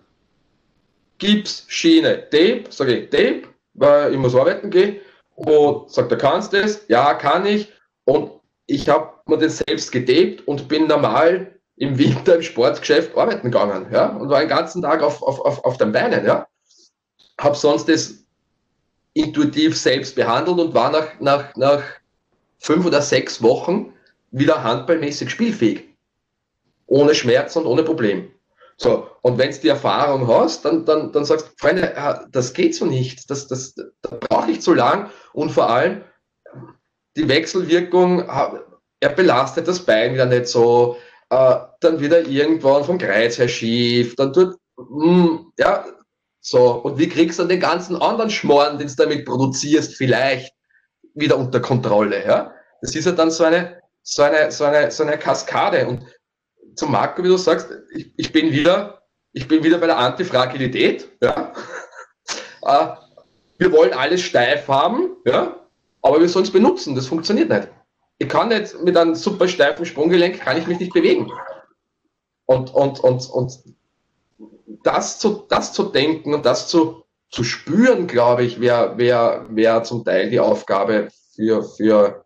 Gips, 1.18 1.64
Schiene, 1.68 2.28
Tape, 2.30 2.64
sage 2.70 2.96
ich 2.96 3.10
Tape, 3.10 3.42
weil 3.74 4.12
ich 4.12 4.18
muss 4.18 4.34
arbeiten 4.34 4.70
gehen. 4.70 5.00
Und 5.36 5.90
sagt 5.90 6.10
er, 6.12 6.18
kannst 6.18 6.52
du 6.52 6.60
das? 6.60 6.84
Ja, 6.88 7.14
kann 7.14 7.46
ich. 7.46 7.72
Und 8.04 8.32
ich 8.66 8.88
habe 8.88 9.12
mir 9.26 9.38
das 9.38 9.58
selbst 9.58 9.92
getaped 9.92 10.46
und 10.46 10.68
bin 10.68 10.86
normal 10.86 11.58
im 11.76 11.98
Winter 11.98 12.36
im 12.36 12.42
Sportgeschäft 12.42 13.16
arbeiten 13.16 13.50
gegangen, 13.50 13.86
ja, 13.90 14.06
und 14.16 14.28
war 14.28 14.40
den 14.40 14.48
ganzen 14.48 14.82
Tag 14.82 15.02
auf, 15.02 15.22
auf, 15.22 15.40
auf, 15.40 15.64
auf 15.64 15.78
den 15.78 15.92
Beinen, 15.92 16.24
ja. 16.24 16.46
Habe 17.40 17.56
sonst 17.56 17.88
das 17.88 18.24
intuitiv 19.14 19.76
selbst 19.76 20.14
behandelt 20.14 20.58
und 20.58 20.74
war 20.74 20.90
nach, 20.90 21.08
nach, 21.20 21.54
nach 21.56 21.82
fünf 22.58 22.86
oder 22.86 23.02
sechs 23.02 23.42
Wochen 23.42 23.92
wieder 24.30 24.62
handballmäßig 24.62 25.30
spielfähig. 25.30 25.91
Ohne 26.92 27.14
Schmerz 27.14 27.56
und 27.56 27.66
ohne 27.66 27.82
Problem. 27.82 28.30
So, 28.76 29.06
und 29.22 29.38
wenn 29.38 29.50
du 29.50 29.58
die 29.58 29.68
Erfahrung 29.68 30.26
hast, 30.26 30.64
dann, 30.64 30.84
dann, 30.84 31.12
dann 31.12 31.24
sagst 31.24 31.46
du, 31.46 31.52
Freunde, 31.56 31.94
das 32.30 32.52
geht 32.52 32.74
so 32.74 32.84
nicht, 32.84 33.30
das, 33.30 33.46
das, 33.46 33.74
da 33.74 34.16
brauche 34.28 34.50
ich 34.50 34.60
zu 34.60 34.74
lang 34.74 35.10
und 35.32 35.50
vor 35.50 35.70
allem 35.70 36.02
die 37.16 37.28
Wechselwirkung, 37.28 38.28
er 39.00 39.08
belastet 39.10 39.68
das 39.68 39.80
Bein 39.80 40.14
wieder 40.14 40.26
nicht 40.26 40.48
so, 40.48 40.96
äh, 41.30 41.56
dann 41.80 42.00
wieder 42.00 42.26
irgendwann 42.26 42.84
vom 42.84 42.98
Kreuz 42.98 43.38
her 43.38 43.48
schief, 43.48 44.16
dann 44.16 44.32
tut, 44.32 44.56
mh, 44.76 45.04
hm, 45.04 45.52
ja, 45.58 45.84
so, 46.40 46.72
und 46.72 46.98
wie 46.98 47.08
kriegst 47.08 47.38
du 47.38 47.44
dann 47.44 47.50
den 47.50 47.60
ganzen 47.60 47.96
anderen 48.02 48.30
Schmoren, 48.30 48.78
den 48.78 48.88
du 48.88 48.94
damit 48.96 49.24
produzierst, 49.24 49.94
vielleicht 49.94 50.52
wieder 51.14 51.38
unter 51.38 51.60
Kontrolle. 51.60 52.24
Ja? 52.26 52.52
Das 52.80 52.96
ist 52.96 53.04
ja 53.04 53.12
dann 53.12 53.30
so 53.30 53.44
eine, 53.44 53.80
so 54.02 54.22
eine, 54.22 54.50
so 54.50 54.64
eine, 54.64 54.90
so 54.90 55.04
eine 55.04 55.18
Kaskade. 55.18 55.86
Und 55.86 56.04
zum 56.74 56.92
Marco, 56.92 57.22
wie 57.22 57.28
du 57.28 57.36
sagst, 57.36 57.68
ich, 57.94 58.12
ich 58.16 58.32
bin 58.32 58.50
wieder, 58.52 59.02
ich 59.32 59.48
bin 59.48 59.62
wieder 59.62 59.78
bei 59.78 59.86
der 59.86 59.98
Antifragilität. 59.98 61.08
Ja? 61.22 61.52
Äh, 62.64 62.94
wir 63.58 63.72
wollen 63.72 63.92
alles 63.92 64.20
steif 64.20 64.68
haben, 64.68 65.16
ja? 65.24 65.56
aber 66.00 66.20
wir 66.20 66.28
sollen 66.28 66.44
es 66.44 66.52
benutzen. 66.52 66.94
Das 66.94 67.08
funktioniert 67.08 67.48
nicht. 67.48 67.66
Ich 68.18 68.28
kann 68.28 68.50
nicht 68.50 68.80
mit 68.84 68.96
einem 68.96 69.16
super 69.16 69.48
steifen 69.48 69.84
Sprunggelenk, 69.84 70.38
kann 70.38 70.56
ich 70.56 70.68
mich 70.68 70.78
nicht 70.78 70.92
bewegen. 70.92 71.28
Und, 72.46 72.72
und, 72.72 73.00
und, 73.00 73.28
und 73.30 73.58
das, 74.84 75.18
zu, 75.18 75.44
das 75.48 75.72
zu 75.72 75.84
denken 75.84 76.34
und 76.34 76.46
das 76.46 76.68
zu, 76.68 77.04
zu 77.30 77.42
spüren, 77.42 78.06
glaube 78.06 78.44
ich, 78.44 78.60
wäre 78.60 78.96
wär, 78.96 79.46
wär 79.48 79.82
zum 79.82 80.04
Teil 80.04 80.30
die 80.30 80.38
Aufgabe 80.38 81.08
für, 81.34 81.64
für 81.64 82.24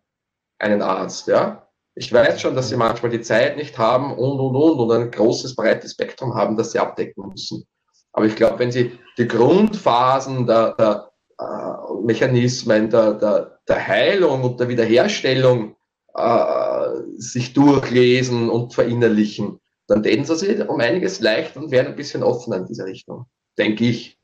einen 0.58 0.82
Arzt. 0.82 1.28
Ja? 1.28 1.65
Ich 1.98 2.12
weiß 2.12 2.42
schon, 2.42 2.54
dass 2.54 2.68
sie 2.68 2.76
manchmal 2.76 3.10
die 3.10 3.22
Zeit 3.22 3.56
nicht 3.56 3.78
haben 3.78 4.12
und, 4.12 4.38
und, 4.38 4.54
und, 4.54 4.80
und 4.80 4.92
ein 4.92 5.10
großes, 5.10 5.56
breites 5.56 5.92
Spektrum 5.92 6.34
haben, 6.34 6.56
das 6.56 6.72
sie 6.72 6.78
abdecken 6.78 7.28
müssen. 7.30 7.66
Aber 8.12 8.26
ich 8.26 8.36
glaube, 8.36 8.58
wenn 8.58 8.70
sie 8.70 8.98
die 9.16 9.26
Grundphasen 9.26 10.46
der, 10.46 10.74
der 10.74 11.10
äh, 11.38 12.02
Mechanismen 12.02 12.90
der, 12.90 13.14
der, 13.14 13.58
der 13.66 13.86
Heilung 13.86 14.44
und 14.44 14.60
der 14.60 14.68
Wiederherstellung 14.68 15.74
äh, 16.14 16.88
sich 17.16 17.54
durchlesen 17.54 18.50
und 18.50 18.74
verinnerlichen, 18.74 19.58
dann 19.86 20.02
täten 20.02 20.26
sie 20.26 20.36
sich 20.36 20.68
um 20.68 20.80
einiges 20.80 21.20
leicht 21.20 21.56
und 21.56 21.70
wären 21.70 21.86
ein 21.86 21.96
bisschen 21.96 22.22
offener 22.22 22.56
in 22.56 22.66
dieser 22.66 22.84
Richtung, 22.84 23.26
denke 23.56 23.84
ich. 23.84 24.18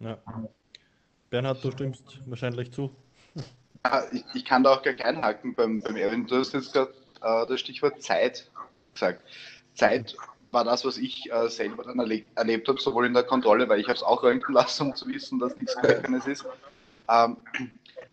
Ja. 0.00 0.18
Bernhard, 1.30 1.64
du 1.64 1.70
stimmst 1.70 2.20
wahrscheinlich 2.26 2.72
zu. 2.72 2.90
Ja, 3.86 4.04
ich, 4.12 4.24
ich, 4.32 4.44
kann 4.44 4.64
da 4.64 4.72
auch 4.72 4.82
gleich 4.82 5.04
einhaken 5.04 5.54
beim, 5.54 5.82
beim 5.82 5.96
Erwin. 5.96 6.26
Du 6.26 6.36
hast 6.36 6.54
jetzt 6.54 6.72
gerade 6.72 6.94
äh, 7.20 7.46
das 7.46 7.60
Stichwort 7.60 8.02
Zeit 8.02 8.50
gesagt. 8.94 9.22
Zeit 9.74 10.16
war 10.52 10.64
das, 10.64 10.84
was 10.84 10.96
ich 10.96 11.30
äh, 11.30 11.48
selber 11.48 11.84
dann 11.84 11.98
erlebt, 11.98 12.28
erlebt 12.36 12.66
habe, 12.68 12.80
sowohl 12.80 13.06
in 13.06 13.12
der 13.12 13.24
Kontrolle, 13.24 13.68
weil 13.68 13.80
ich 13.80 13.86
habe 13.86 13.96
es 13.96 14.02
auch 14.02 14.22
röntgen 14.22 14.54
lassen, 14.54 14.88
um 14.88 14.96
zu 14.96 15.06
wissen, 15.08 15.38
dass 15.38 15.54
nichts 15.56 15.76
Knöchernes 15.76 16.26
ist. 16.26 16.46
Ähm, 17.10 17.36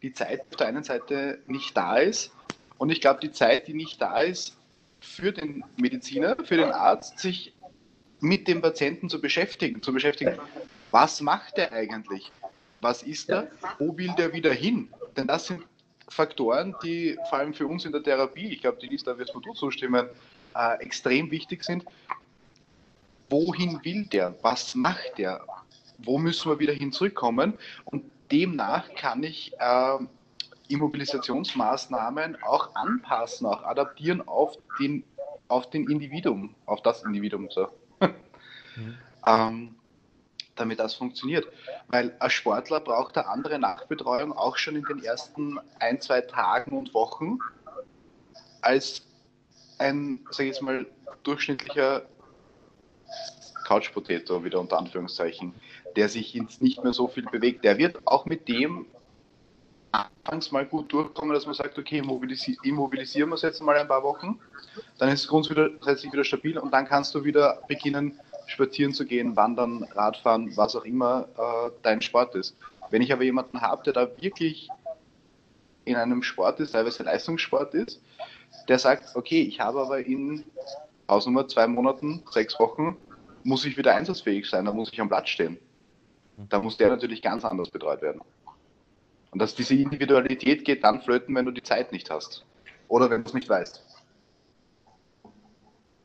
die 0.02 0.12
Zeit 0.12 0.42
auf 0.50 0.58
der 0.58 0.68
einen 0.68 0.84
Seite 0.84 1.40
nicht 1.48 1.78
da 1.78 1.98
ist 1.98 2.32
und 2.78 2.90
ich 2.90 3.00
glaube, 3.00 3.20
die 3.22 3.32
Zeit, 3.32 3.68
die 3.68 3.74
nicht 3.74 4.02
da 4.02 4.20
ist, 4.22 4.58
für 5.00 5.32
den 5.32 5.64
Mediziner, 5.78 6.36
für 6.44 6.58
den 6.58 6.72
Arzt, 6.72 7.20
sich 7.20 7.54
mit 8.20 8.48
dem 8.48 8.62
Patienten 8.62 9.10
zu 9.10 9.22
beschäftigen, 9.22 9.82
zu 9.82 9.94
beschäftigen, 9.94 10.38
was 10.92 11.22
macht 11.22 11.58
er 11.58 11.72
eigentlich? 11.72 12.32
Was 12.82 13.04
ist 13.04 13.30
er? 13.30 13.48
Wo 13.78 13.96
will 13.98 14.14
der 14.18 14.34
wieder 14.34 14.52
hin? 14.52 14.90
Denn 15.16 15.28
das 15.28 15.48
sind 15.48 15.64
Faktoren, 16.10 16.76
die 16.84 17.18
vor 17.30 17.40
allem 17.40 17.54
für 17.54 17.68
uns 17.68 17.86
in 17.86 17.92
der 17.92 18.04
Therapie, 18.04 18.48
ich 18.48 18.62
glaube, 18.62 18.78
die 18.80 18.96
da 18.98 19.18
wirst 19.18 19.34
du 19.34 19.54
zustimmen, 19.54 20.08
äh, 20.56 20.82
extrem 20.82 21.32
wichtig 21.32 21.64
sind. 21.64 21.86
Wohin 23.30 23.80
will 23.84 24.06
der? 24.06 24.36
Was 24.42 24.76
macht 24.76 25.18
der? 25.18 25.42
Wo 26.00 26.18
müssen 26.18 26.52
wir 26.52 26.60
wieder 26.60 26.74
hin 26.74 26.92
zurückkommen? 26.92 27.54
Und 27.86 28.04
demnach 28.30 28.94
kann 28.96 29.24
ich 29.24 29.54
äh, 29.60 29.98
Immobilisationsmaßnahmen 30.68 32.44
auch 32.44 32.76
anpassen, 32.76 33.48
auch 33.48 33.64
adaptieren 33.64 34.28
auf 34.28 34.58
den, 34.80 35.04
auf 35.48 35.70
den 35.70 35.90
Individuum, 35.90 36.56
auf 36.66 36.82
das 36.82 37.04
Individuum. 37.04 37.50
So. 37.50 37.68
mhm. 38.00 38.98
ähm, 39.26 39.76
damit 40.62 40.80
das 40.80 40.94
funktioniert. 40.94 41.48
Weil 41.90 42.16
ein 42.20 42.30
Sportler 42.30 42.80
braucht 42.80 43.18
eine 43.18 43.28
andere 43.28 43.60
Nachbetreuung 43.60 44.32
auch 44.34 44.58
schon 44.58 44.76
in 44.76 44.86
den 44.86 45.04
ersten 45.04 45.60
ein, 45.80 46.00
zwei 46.00 46.22
Tagen 46.22 46.78
und 46.78 46.94
Wochen 46.94 47.40
als 48.62 49.02
ein, 49.80 50.20
sag 50.30 50.46
ich 50.46 50.54
jetzt 50.54 50.62
mal, 50.62 50.86
durchschnittlicher 51.24 52.04
Couch 53.66 53.92
Potato, 53.94 54.44
wieder 54.44 54.60
unter 54.60 54.78
Anführungszeichen, 54.78 55.54
der 55.96 56.10
sich 56.10 56.34
jetzt 56.34 56.62
nicht 56.62 56.84
mehr 56.84 56.94
so 56.94 57.08
viel 57.08 57.24
bewegt. 57.24 57.64
Der 57.64 57.78
wird 57.78 58.00
auch 58.06 58.26
mit 58.26 58.48
dem 58.48 58.86
anfangs 59.92 60.52
mal 60.52 60.66
gut 60.66 60.92
durchkommen, 60.92 61.34
dass 61.34 61.46
man 61.46 61.56
sagt, 61.56 61.78
okay, 61.78 61.98
immobilisi 61.98 62.58
immobilisieren 62.64 63.30
wir 63.30 63.36
es 63.36 63.42
jetzt 63.42 63.62
mal 63.62 63.78
ein 63.78 63.88
paar 63.88 64.04
Wochen, 64.04 64.40
dann 64.98 65.10
ist 65.10 65.22
es 65.22 65.28
grundsätzlich 65.28 66.12
wieder 66.12 66.24
stabil 66.24 66.58
und 66.58 66.72
dann 66.72 66.88
kannst 66.88 67.14
du 67.14 67.24
wieder 67.24 67.62
beginnen, 67.68 68.20
spazieren 68.52 68.94
zu 68.94 69.06
gehen, 69.06 69.36
wandern, 69.36 69.84
Radfahren, 69.96 70.56
was 70.58 70.76
auch 70.76 70.86
immer 70.86 71.28
äh, 71.38 71.72
dein 71.82 72.02
Sport 72.02 72.36
ist. 72.36 72.56
Wenn 72.90 73.02
ich 73.02 73.12
aber 73.12 73.24
jemanden 73.24 73.62
habe, 73.62 73.84
der 73.84 73.94
da 73.94 74.22
wirklich 74.22 74.70
in 75.86 75.96
einem 75.96 76.22
Sport 76.24 76.60
ist, 76.60 76.72
teilweise 76.72 77.04
Leistungssport 77.04 77.74
ist, 77.74 78.02
der 78.68 78.80
sagt, 78.80 79.16
okay, 79.16 79.42
ich 79.42 79.60
habe 79.60 79.82
aber 79.82 80.00
in 80.00 80.44
Hausnummer 81.08 81.48
zwei 81.48 81.68
Monaten, 81.68 82.24
sechs 82.32 82.60
Wochen, 82.60 82.98
muss 83.44 83.66
ich 83.66 83.78
wieder 83.78 83.96
einsatzfähig 83.96 84.50
sein, 84.50 84.66
da 84.66 84.74
muss 84.74 84.92
ich 84.92 85.02
am 85.02 85.10
Platz 85.10 85.30
stehen. 85.30 85.58
Da 86.50 86.60
muss 86.60 86.78
der 86.78 86.90
natürlich 86.90 87.22
ganz 87.22 87.46
anders 87.46 87.70
betreut 87.70 88.02
werden. 88.02 88.22
Und 89.32 89.40
dass 89.40 89.56
diese 89.56 89.76
Individualität 89.76 90.66
geht 90.66 90.84
dann 90.84 91.02
flöten, 91.02 91.36
wenn 91.36 91.46
du 91.46 91.52
die 91.52 91.64
Zeit 91.64 91.92
nicht 91.92 92.10
hast. 92.10 92.46
Oder 92.88 93.10
wenn 93.10 93.24
du 93.24 93.30
es 93.30 93.34
nicht 93.34 93.48
weißt. 93.48 93.84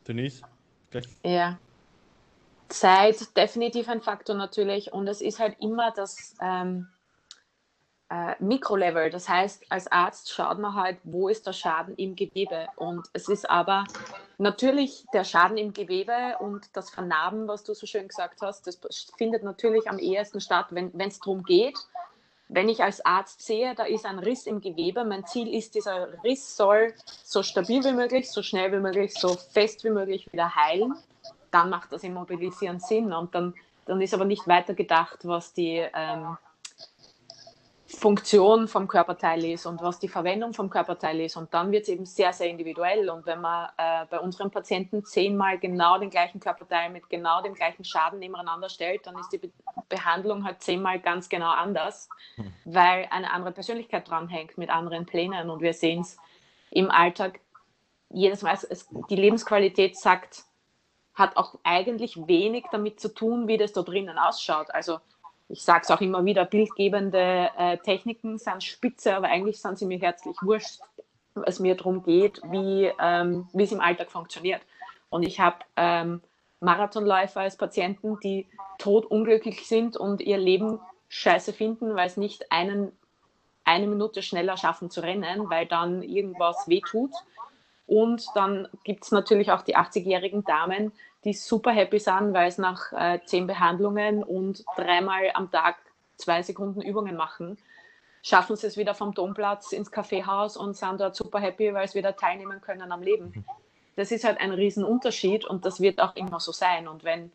Denise? 0.07 0.43
Gleich. 0.91 1.07
Ja. 1.25 1.59
Zeit 2.69 3.37
definitiv 3.37 3.89
ein 3.89 4.01
Faktor 4.01 4.37
natürlich. 4.37 4.93
Und 4.93 5.09
es 5.09 5.21
ist 5.21 5.39
halt 5.39 5.57
immer 5.61 5.93
das 5.93 6.35
ähm, 6.41 6.89
äh, 8.11 8.35
Mikrolevel. 8.39 9.11
Das 9.11 9.29
heißt, 9.29 9.65
als 9.71 9.91
Arzt 9.91 10.33
schaut 10.33 10.59
man 10.59 10.75
halt, 10.75 10.99
wo 11.05 11.29
ist 11.29 11.47
der 11.47 11.53
Schaden 11.53 11.95
im 11.97 12.17
Gewebe. 12.17 12.69
Und 12.77 13.07
es 13.13 13.29
ist 13.29 13.49
aber 13.49 13.85
natürlich 14.39 15.07
der 15.13 15.25
Schaden 15.25 15.57
im 15.57 15.73
Gewebe 15.73 16.37
und 16.41 16.67
das 16.75 16.91
Vernarben, 16.91 17.49
was 17.49 17.65
du 17.65 17.75
so 17.75 17.87
schön 17.87 18.09
gesagt 18.09 18.43
hast, 18.43 18.67
das 18.67 18.79
findet 19.17 19.43
natürlich 19.43 19.89
am 19.89 19.99
ehesten 19.99 20.41
statt, 20.41 20.67
wenn 20.71 20.93
es 21.01 21.19
darum 21.19 21.43
geht, 21.43 21.79
wenn 22.49 22.69
ich 22.69 22.83
als 22.83 23.05
Arzt 23.05 23.43
sehe, 23.43 23.75
da 23.75 23.85
ist 23.85 24.07
ein 24.07 24.21
Riss 24.21 24.47
im 24.47 24.61
Gewebe, 24.61 25.05
mein 25.05 25.27
Ziel 25.27 25.53
ist, 25.53 25.75
dieser 25.75 26.23
Riss 26.23 26.57
soll 26.57 26.95
so 27.25 27.43
stabil 27.43 27.83
wie 27.85 27.93
möglich, 27.93 28.31
so 28.31 28.43
schnell 28.43 28.71
wie 28.73 28.81
möglich, 28.81 29.15
so 29.15 29.35
fest 29.35 29.83
wie 29.83 29.91
möglich 29.91 30.33
wieder 30.33 30.55
heilen, 30.55 30.95
dann 31.57 31.71
macht 31.71 31.91
das 31.91 32.05
Immobilisieren 32.05 32.81
Sinn. 32.81 33.15
Und 33.15 33.35
dann, 33.35 33.55
dann 33.87 34.01
ist 34.03 34.13
aber 34.13 34.27
nicht 34.27 34.47
weiter 34.47 34.75
gedacht, 34.75 35.21
was 35.23 35.55
die 35.55 35.83
ähm, 35.95 36.37
Funktion 37.87 38.69
vom 38.69 38.87
Körperteil 38.89 39.43
ist 39.47 39.65
und 39.65 39.81
was 39.81 39.99
die 39.99 40.09
Verwendung 40.09 40.53
vom 40.53 40.69
Körperteil 40.69 41.19
ist. 41.21 41.37
Und 41.37 41.55
dann 41.55 41.73
wird 41.73 41.85
es 41.85 41.89
eben 41.89 42.05
sehr, 42.05 42.35
sehr 42.35 42.51
individuell. 42.51 43.09
Und 43.09 43.25
wenn 43.25 43.41
man 43.41 43.71
äh, 43.79 44.05
bei 44.11 44.21
unseren 44.21 44.51
Patienten 44.51 45.03
zehnmal 45.07 45.59
genau 45.59 45.99
den 45.99 46.11
gleichen 46.11 46.41
Körperteil 46.41 46.91
mit 46.91 47.09
genau 47.09 47.41
dem 47.41 47.55
gleichen 47.55 47.85
Schaden 47.85 48.19
nebeneinander 48.19 48.69
stellt, 48.69 49.07
dann 49.07 49.17
ist 49.19 49.31
die 49.31 49.39
Be 49.39 49.51
Behandlung 49.89 50.45
halt 50.45 50.63
zehnmal 50.63 50.99
ganz 50.99 51.29
genau 51.29 51.51
anders, 51.51 52.09
hm. 52.35 52.53
weil 52.65 53.07
eine 53.11 53.31
andere 53.31 53.53
Persönlichkeit 53.53 54.11
dranhängt 54.11 54.59
mit 54.59 54.69
anderen 54.69 55.07
Plänen. 55.07 55.49
Und 55.49 55.63
wir 55.63 55.75
sehen 55.75 56.01
es 56.01 56.17
im 56.71 56.91
Alltag 56.91 57.39
jedes 58.11 58.43
Mal. 58.43 58.59
Es, 58.69 58.89
die 59.09 59.15
Lebensqualität 59.15 59.97
sagt, 59.97 60.45
hat 61.17 61.37
auch 61.37 61.59
eigentlich 61.65 62.29
wenig 62.29 62.67
damit 62.71 63.01
zu 63.01 63.13
tun, 63.13 63.49
wie 63.49 63.57
das 63.57 63.73
da 63.73 63.83
drinnen 63.83 64.19
ausschaut. 64.19 64.71
Also 64.73 64.99
ich 65.49 65.63
sage 65.63 65.81
es 65.85 65.91
auch 65.91 66.01
immer 66.01 66.25
wieder, 66.25 66.45
bildgebende 66.45 67.51
äh, 67.57 67.79
Techniken 67.79 68.39
sind 68.39 68.63
spitze, 68.63 69.17
aber 69.17 69.29
eigentlich 69.29 69.61
sind 69.61 69.79
sie 69.79 69.87
mir 69.87 69.99
herzlich 69.99 70.37
wurscht, 70.43 70.81
es 71.47 71.59
mir 71.59 71.75
darum 71.75 72.03
geht, 72.03 72.41
wie 72.51 72.93
ähm, 73.01 73.49
es 73.55 73.73
im 73.73 73.81
Alltag 73.81 74.11
funktioniert. 74.11 74.61
Und 75.09 75.23
ich 75.23 75.41
habe 75.41 75.59
ähm, 75.77 76.21
Marathonläufer 76.61 77.41
als 77.41 77.57
Patienten, 77.57 78.19
die 78.21 78.47
totunglücklich 78.79 79.67
sind 79.67 79.97
und 79.97 80.21
ihr 80.21 80.39
Leben 80.39 80.81
scheiße 81.09 81.53
finden, 81.53 81.95
weil 81.95 82.07
es 82.07 82.17
nicht 82.17 82.51
einen, 82.51 82.93
eine 83.65 83.87
Minute 83.87 84.23
schneller 84.23 84.57
schaffen 84.57 84.91
zu 84.91 85.01
rennen, 85.01 85.49
weil 85.49 85.67
dann 85.67 86.03
irgendwas 86.03 86.69
wehtut. 86.69 87.13
Und 87.87 88.27
dann 88.35 88.69
gibt 88.85 89.05
es 89.05 89.13
natürlich 89.13 89.53
auch 89.53 89.63
die 89.63 89.77
80-jährigen 89.77 90.45
Damen, 90.45 90.93
die 91.25 91.33
super 91.33 91.71
happy 91.71 91.99
sind, 91.99 92.35
weil 92.35 92.49
es 92.49 92.59
nach 92.59 92.93
äh, 92.93 93.21
zehn 93.25 93.47
Behandlungen 93.47 94.23
und 94.23 94.65
dreimal 94.77 95.31
am 95.35 95.51
Tag 95.51 95.77
zwei 96.17 96.43
Sekunden 96.43 96.81
Übungen 96.81 97.17
machen, 97.17 97.59
schaffen 98.23 98.57
sie 98.57 98.67
es 98.67 98.77
wieder 98.77 98.95
vom 98.95 99.15
Domplatz 99.15 99.73
ins 99.73 99.91
Kaffeehaus 99.91 100.57
und 100.57 100.77
sind 100.77 101.01
dort 101.01 101.15
super 101.15 101.39
happy, 101.39 101.73
weil 101.75 101.87
sie 101.87 101.99
wieder 101.99 102.17
teilnehmen 102.17 102.61
können 102.61 102.91
am 102.91 103.03
Leben. 103.03 103.45
Das 103.95 104.11
ist 104.11 104.25
halt 104.25 104.41
ein 104.41 104.53
Riesenunterschied 104.53 105.45
und 105.45 105.65
das 105.65 105.81
wird 105.81 106.01
auch 106.01 106.17
immer 106.17 106.41
so 106.41 106.53
sein. 106.53 106.89
Und 106.89 107.05
wenn 107.05 107.31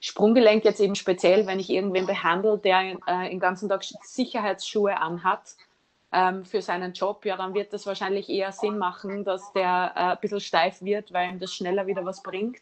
Sprunggelenk 0.00 0.64
jetzt 0.64 0.80
eben 0.80 0.94
speziell, 0.94 1.46
wenn 1.46 1.58
ich 1.58 1.70
irgendwen 1.70 2.06
behandle, 2.06 2.58
der 2.58 2.96
äh, 3.06 3.28
den 3.30 3.40
ganzen 3.40 3.68
Tag 3.68 3.84
Sicherheitsschuhe 4.02 4.96
anhat, 4.96 5.56
ähm, 6.14 6.44
für 6.44 6.62
seinen 6.62 6.92
Job, 6.92 7.24
ja, 7.26 7.36
dann 7.36 7.52
wird 7.52 7.72
das 7.72 7.86
wahrscheinlich 7.86 8.28
eher 8.28 8.52
Sinn 8.52 8.78
machen, 8.78 9.24
dass 9.24 9.52
der 9.52 9.92
äh, 9.94 10.00
ein 10.00 10.18
bisschen 10.20 10.40
steif 10.40 10.80
wird, 10.80 11.12
weil 11.12 11.30
ihm 11.30 11.40
das 11.40 11.52
schneller 11.52 11.86
wieder 11.86 12.04
was 12.04 12.22
bringt, 12.22 12.60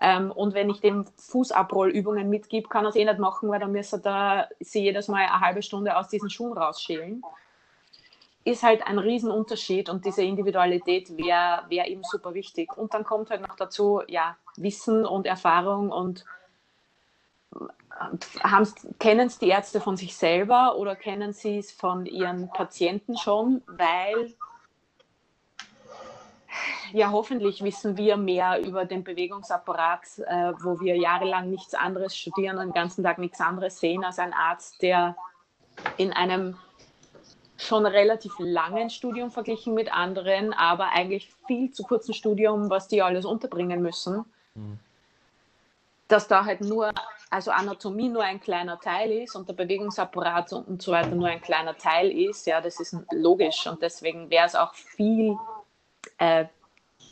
ähm, 0.00 0.30
und 0.30 0.54
wenn 0.54 0.70
ich 0.70 0.80
dem 0.80 1.06
Fußabrollübungen 1.16 2.30
mitgebe, 2.30 2.68
kann 2.68 2.84
er 2.84 2.90
es 2.90 2.96
eh 2.96 3.04
nicht 3.04 3.18
machen, 3.18 3.48
weil 3.48 3.60
dann 3.60 3.72
müsste 3.72 4.00
er 4.04 4.48
sie 4.60 4.82
jedes 4.82 5.08
Mal 5.08 5.24
eine 5.24 5.40
halbe 5.40 5.62
Stunde 5.62 5.96
aus 5.96 6.08
diesen 6.08 6.30
Schuhen 6.30 6.56
rausschälen. 6.56 7.22
Ist 8.44 8.62
halt 8.62 8.86
ein 8.86 8.98
Riesenunterschied 8.98 9.88
und 9.90 10.04
diese 10.04 10.22
Individualität 10.22 11.16
wäre 11.16 11.64
wär 11.68 11.88
eben 11.88 12.02
super 12.04 12.32
wichtig. 12.34 12.76
Und 12.76 12.94
dann 12.94 13.04
kommt 13.04 13.30
halt 13.30 13.46
noch 13.46 13.56
dazu, 13.56 14.02
ja, 14.06 14.36
Wissen 14.56 15.04
und 15.04 15.26
Erfahrung 15.26 15.90
und 15.90 16.24
kennen 18.98 19.26
es 19.26 19.38
die 19.38 19.48
Ärzte 19.48 19.80
von 19.80 19.96
sich 19.96 20.16
selber 20.16 20.76
oder 20.76 20.94
kennen 20.94 21.32
sie 21.32 21.58
es 21.58 21.72
von 21.72 22.06
ihren 22.06 22.48
Patienten 22.50 23.16
schon, 23.16 23.62
weil 23.66 24.34
ja, 26.92 27.10
hoffentlich 27.10 27.62
wissen 27.62 27.96
wir 27.96 28.16
mehr 28.16 28.60
über 28.60 28.84
den 28.84 29.04
Bewegungsapparat, 29.04 30.18
äh, 30.26 30.52
wo 30.60 30.80
wir 30.80 30.96
jahrelang 30.96 31.50
nichts 31.50 31.74
anderes 31.74 32.16
studieren 32.16 32.58
und 32.58 32.68
den 32.68 32.72
ganzen 32.72 33.04
Tag 33.04 33.18
nichts 33.18 33.40
anderes 33.40 33.78
sehen 33.78 34.04
als 34.04 34.18
ein 34.18 34.32
Arzt, 34.32 34.80
der 34.82 35.16
in 35.96 36.12
einem 36.12 36.56
schon 37.56 37.86
relativ 37.86 38.34
langen 38.38 38.88
Studium 38.88 39.30
verglichen 39.30 39.74
mit 39.74 39.92
anderen, 39.92 40.52
aber 40.52 40.90
eigentlich 40.90 41.32
viel 41.46 41.72
zu 41.72 41.82
kurzen 41.82 42.14
Studium, 42.14 42.70
was 42.70 42.88
die 42.88 43.02
alles 43.02 43.24
unterbringen 43.24 43.82
müssen, 43.82 44.24
mhm. 44.54 44.78
dass 46.06 46.28
da 46.28 46.44
halt 46.44 46.60
nur, 46.60 46.92
also 47.30 47.50
Anatomie 47.50 48.08
nur 48.08 48.22
ein 48.22 48.40
kleiner 48.40 48.80
Teil 48.80 49.12
ist 49.12 49.36
und 49.36 49.48
der 49.48 49.54
Bewegungsapparat 49.54 50.52
und 50.52 50.80
so 50.80 50.92
weiter 50.92 51.14
nur 51.14 51.28
ein 51.28 51.40
kleiner 51.40 51.76
Teil 51.76 52.10
ist, 52.10 52.46
ja, 52.46 52.60
das 52.60 52.80
ist 52.80 52.96
logisch 53.12 53.66
und 53.66 53.82
deswegen 53.82 54.30
wäre 54.30 54.46
es 54.46 54.54
auch 54.54 54.74
viel 54.74 55.36
äh, 56.18 56.46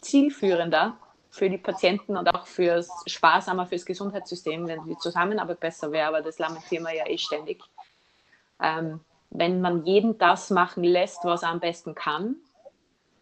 zielführender 0.00 0.96
für 1.30 1.50
die 1.50 1.58
Patienten 1.58 2.16
und 2.16 2.34
auch 2.34 2.46
fürs 2.46 2.90
sparsamer 3.06 3.66
fürs 3.66 3.84
Gesundheitssystem, 3.84 4.66
wenn 4.66 4.84
die 4.84 4.96
Zusammenarbeit 4.98 5.60
besser 5.60 5.92
wäre, 5.92 6.08
aber 6.08 6.22
das 6.22 6.38
lamentieren 6.38 6.84
wir 6.84 6.94
ja 6.94 7.06
eh 7.06 7.18
ständig. 7.18 7.62
Ähm, 8.60 9.00
wenn 9.30 9.60
man 9.60 9.84
jeden 9.84 10.16
das 10.16 10.50
machen 10.50 10.82
lässt, 10.82 11.24
was 11.24 11.42
er 11.42 11.50
am 11.50 11.60
besten 11.60 11.94
kann, 11.94 12.36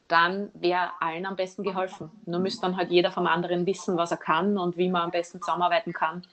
dann 0.06 0.50
wäre 0.54 0.90
allen 1.00 1.26
am 1.26 1.34
besten 1.34 1.64
geholfen. 1.64 2.10
Nur 2.26 2.38
müsste 2.38 2.62
dann 2.62 2.76
halt 2.76 2.90
jeder 2.90 3.10
vom 3.10 3.26
anderen 3.26 3.66
wissen, 3.66 3.96
was 3.96 4.10
er 4.10 4.18
kann 4.18 4.58
und 4.58 4.76
wie 4.76 4.90
man 4.90 5.02
am 5.02 5.10
besten 5.10 5.40
zusammenarbeiten 5.40 5.92
kann. 5.92 6.24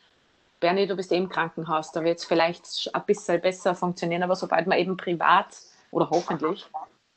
Bernie, 0.61 0.87
du 0.87 0.95
bist 0.95 1.11
eh 1.11 1.17
im 1.17 1.27
Krankenhaus, 1.27 1.91
da 1.91 2.03
wird 2.03 2.19
es 2.19 2.25
vielleicht 2.25 2.89
ein 2.93 3.03
bisschen 3.05 3.41
besser 3.41 3.75
funktionieren, 3.75 4.23
aber 4.23 4.35
sobald 4.35 4.67
man 4.67 4.77
eben 4.77 4.95
privat 4.95 5.57
oder 5.89 6.09
hoffentlich, 6.09 6.65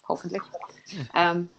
hoffentlich, 0.08 0.42
ähm, 1.14 1.50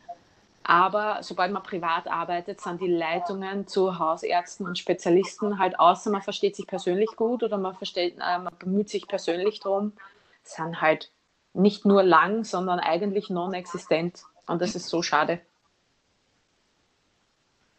aber 0.63 1.19
sobald 1.21 1.53
man 1.53 1.61
privat 1.61 2.07
arbeitet, 2.07 2.59
sind 2.59 2.81
die 2.81 2.91
Leitungen 2.91 3.67
zu 3.67 3.99
Hausärzten 3.99 4.65
und 4.65 4.79
Spezialisten 4.79 5.59
halt 5.59 5.79
außer 5.79 6.09
man 6.09 6.23
versteht 6.23 6.55
sich 6.55 6.65
persönlich 6.65 7.15
gut 7.15 7.43
oder 7.43 7.59
man, 7.59 7.75
versteht, 7.75 8.17
äh, 8.17 8.39
man 8.39 8.57
bemüht 8.57 8.89
sich 8.89 9.07
persönlich 9.07 9.59
darum, 9.59 9.93
sind 10.41 10.81
halt 10.81 11.11
nicht 11.53 11.85
nur 11.85 12.01
lang, 12.01 12.43
sondern 12.43 12.79
eigentlich 12.79 13.29
non-existent. 13.29 14.23
Und 14.47 14.61
das 14.61 14.75
ist 14.75 14.89
so 14.89 15.03
schade. 15.03 15.39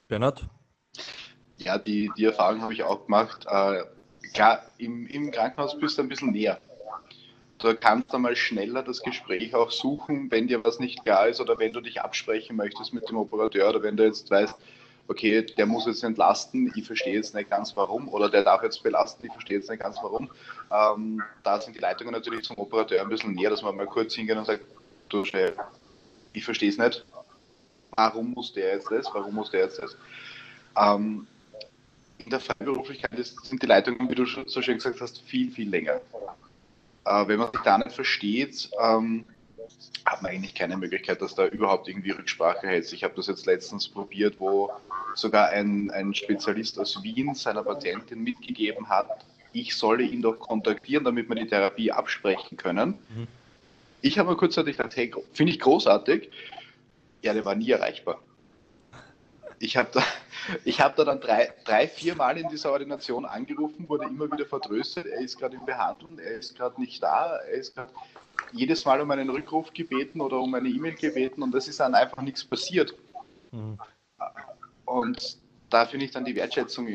Bernhard? 0.06 0.44
Ja, 1.58 1.78
die, 1.78 2.10
die 2.16 2.24
Erfahrung 2.24 2.62
habe 2.62 2.72
ich 2.72 2.84
auch 2.84 3.06
gemacht. 3.06 3.46
Äh, 3.48 3.82
klar, 4.32 4.62
im, 4.78 5.06
im 5.06 5.30
Krankenhaus 5.30 5.78
bist 5.78 5.98
du 5.98 6.02
ein 6.02 6.08
bisschen 6.08 6.32
näher 6.32 6.60
da 7.58 7.74
kannst 7.74 8.12
du 8.12 8.18
mal 8.18 8.36
schneller 8.36 8.82
das 8.82 9.02
Gespräch 9.02 9.54
auch 9.54 9.70
suchen, 9.70 10.30
wenn 10.30 10.48
dir 10.48 10.64
was 10.64 10.78
nicht 10.78 11.04
klar 11.04 11.28
ist 11.28 11.40
oder 11.40 11.58
wenn 11.58 11.72
du 11.72 11.80
dich 11.80 12.00
absprechen 12.00 12.56
möchtest 12.56 12.92
mit 12.92 13.08
dem 13.08 13.16
Operateur 13.16 13.68
oder 13.70 13.82
wenn 13.82 13.96
du 13.96 14.04
jetzt 14.04 14.30
weißt, 14.30 14.54
okay, 15.08 15.42
der 15.42 15.66
muss 15.66 15.86
jetzt 15.86 16.02
entlasten, 16.02 16.72
ich 16.74 16.86
verstehe 16.86 17.14
jetzt 17.14 17.34
nicht 17.34 17.48
ganz 17.48 17.76
warum, 17.76 18.08
oder 18.08 18.28
der 18.28 18.42
darf 18.42 18.62
jetzt 18.62 18.82
belasten, 18.82 19.26
ich 19.26 19.32
verstehe 19.32 19.58
jetzt 19.58 19.70
nicht 19.70 19.82
ganz 19.82 19.96
warum. 20.02 20.30
Ähm, 20.70 21.22
da 21.44 21.60
sind 21.60 21.76
die 21.76 21.80
Leitungen 21.80 22.12
natürlich 22.12 22.44
zum 22.44 22.58
Operateur 22.58 23.00
ein 23.00 23.08
bisschen 23.08 23.32
näher, 23.34 23.50
dass 23.50 23.62
man 23.62 23.76
mal 23.76 23.86
kurz 23.86 24.14
hingehen 24.14 24.38
und 24.38 24.46
sagt, 24.46 24.64
du 25.08 25.24
schnell, 25.24 25.54
ich 26.32 26.44
verstehe 26.44 26.70
es 26.70 26.78
nicht, 26.78 27.06
warum 27.94 28.32
muss 28.32 28.52
der 28.52 28.74
jetzt 28.74 28.90
das, 28.90 29.06
warum 29.14 29.34
muss 29.34 29.50
der 29.50 29.60
jetzt 29.60 29.80
das? 29.80 29.96
Ähm, 30.76 31.26
in 32.26 32.30
der 32.30 32.40
Freiberuflichkeit 32.40 33.12
sind 33.24 33.62
die 33.62 33.66
Leitungen, 33.66 34.10
wie 34.10 34.14
du 34.14 34.26
so 34.26 34.60
schön 34.60 34.74
gesagt 34.74 35.00
hast, 35.00 35.22
viel, 35.22 35.50
viel 35.52 35.70
länger. 35.70 36.00
Äh, 37.04 37.28
wenn 37.28 37.38
man 37.38 37.52
sich 37.52 37.62
da 37.62 37.78
nicht 37.78 37.92
versteht, 37.92 38.68
ähm, 38.82 39.24
hat 40.04 40.22
man 40.22 40.32
eigentlich 40.32 40.54
keine 40.54 40.76
Möglichkeit, 40.76 41.22
dass 41.22 41.36
da 41.36 41.46
überhaupt 41.46 41.88
irgendwie 41.88 42.10
Rücksprache 42.10 42.66
hält. 42.66 42.92
Ich 42.92 43.04
habe 43.04 43.14
das 43.14 43.28
jetzt 43.28 43.46
letztens 43.46 43.88
probiert, 43.88 44.40
wo 44.40 44.72
sogar 45.14 45.50
ein, 45.50 45.90
ein 45.92 46.14
Spezialist 46.14 46.78
aus 46.80 47.00
Wien 47.02 47.34
seiner 47.34 47.62
Patientin 47.62 48.22
mitgegeben 48.22 48.88
hat, 48.88 49.24
ich 49.52 49.74
solle 49.74 50.02
ihn 50.02 50.20
doch 50.20 50.38
kontaktieren, 50.38 51.04
damit 51.04 51.28
wir 51.28 51.36
die 51.36 51.46
Therapie 51.46 51.90
absprechen 51.90 52.56
können. 52.56 52.98
Mhm. 53.08 53.26
Ich 54.02 54.18
habe 54.18 54.30
mir 54.30 54.36
kurzzeitig 54.36 54.76
gedacht, 54.76 54.96
hey, 54.96 55.12
finde 55.32 55.52
ich 55.52 55.60
großartig. 55.60 56.30
Ja, 57.22 57.32
der 57.32 57.44
war 57.44 57.54
nie 57.54 57.70
erreichbar. 57.70 58.20
Ich 59.58 59.76
habe 59.76 59.88
da, 59.92 60.02
hab 60.66 60.96
da 60.96 61.04
dann 61.04 61.20
drei, 61.20 61.52
drei, 61.64 61.88
vier 61.88 62.14
Mal 62.14 62.38
in 62.38 62.48
dieser 62.48 62.72
Ordination 62.72 63.24
angerufen, 63.24 63.88
wurde 63.88 64.06
immer 64.06 64.30
wieder 64.30 64.46
vertröstet, 64.46 65.06
er 65.06 65.20
ist 65.20 65.38
gerade 65.38 65.56
in 65.56 65.64
Behandlung, 65.64 66.18
er 66.18 66.38
ist 66.38 66.56
gerade 66.56 66.80
nicht 66.80 67.02
da, 67.02 67.36
er 67.36 67.54
ist 67.54 67.74
gerade 67.74 67.90
jedes 68.52 68.84
Mal 68.84 69.00
um 69.00 69.10
einen 69.10 69.30
Rückruf 69.30 69.72
gebeten 69.72 70.20
oder 70.20 70.38
um 70.38 70.54
eine 70.54 70.68
E-Mail 70.68 70.94
gebeten 70.94 71.42
und 71.42 71.54
es 71.54 71.68
ist 71.68 71.80
dann 71.80 71.94
einfach 71.94 72.22
nichts 72.22 72.44
passiert. 72.44 72.94
Mhm. 73.50 73.78
Und 74.84 75.38
da 75.70 75.86
finde 75.86 76.06
ich 76.06 76.12
dann 76.12 76.24
die 76.24 76.36
Wertschätzung 76.36 76.88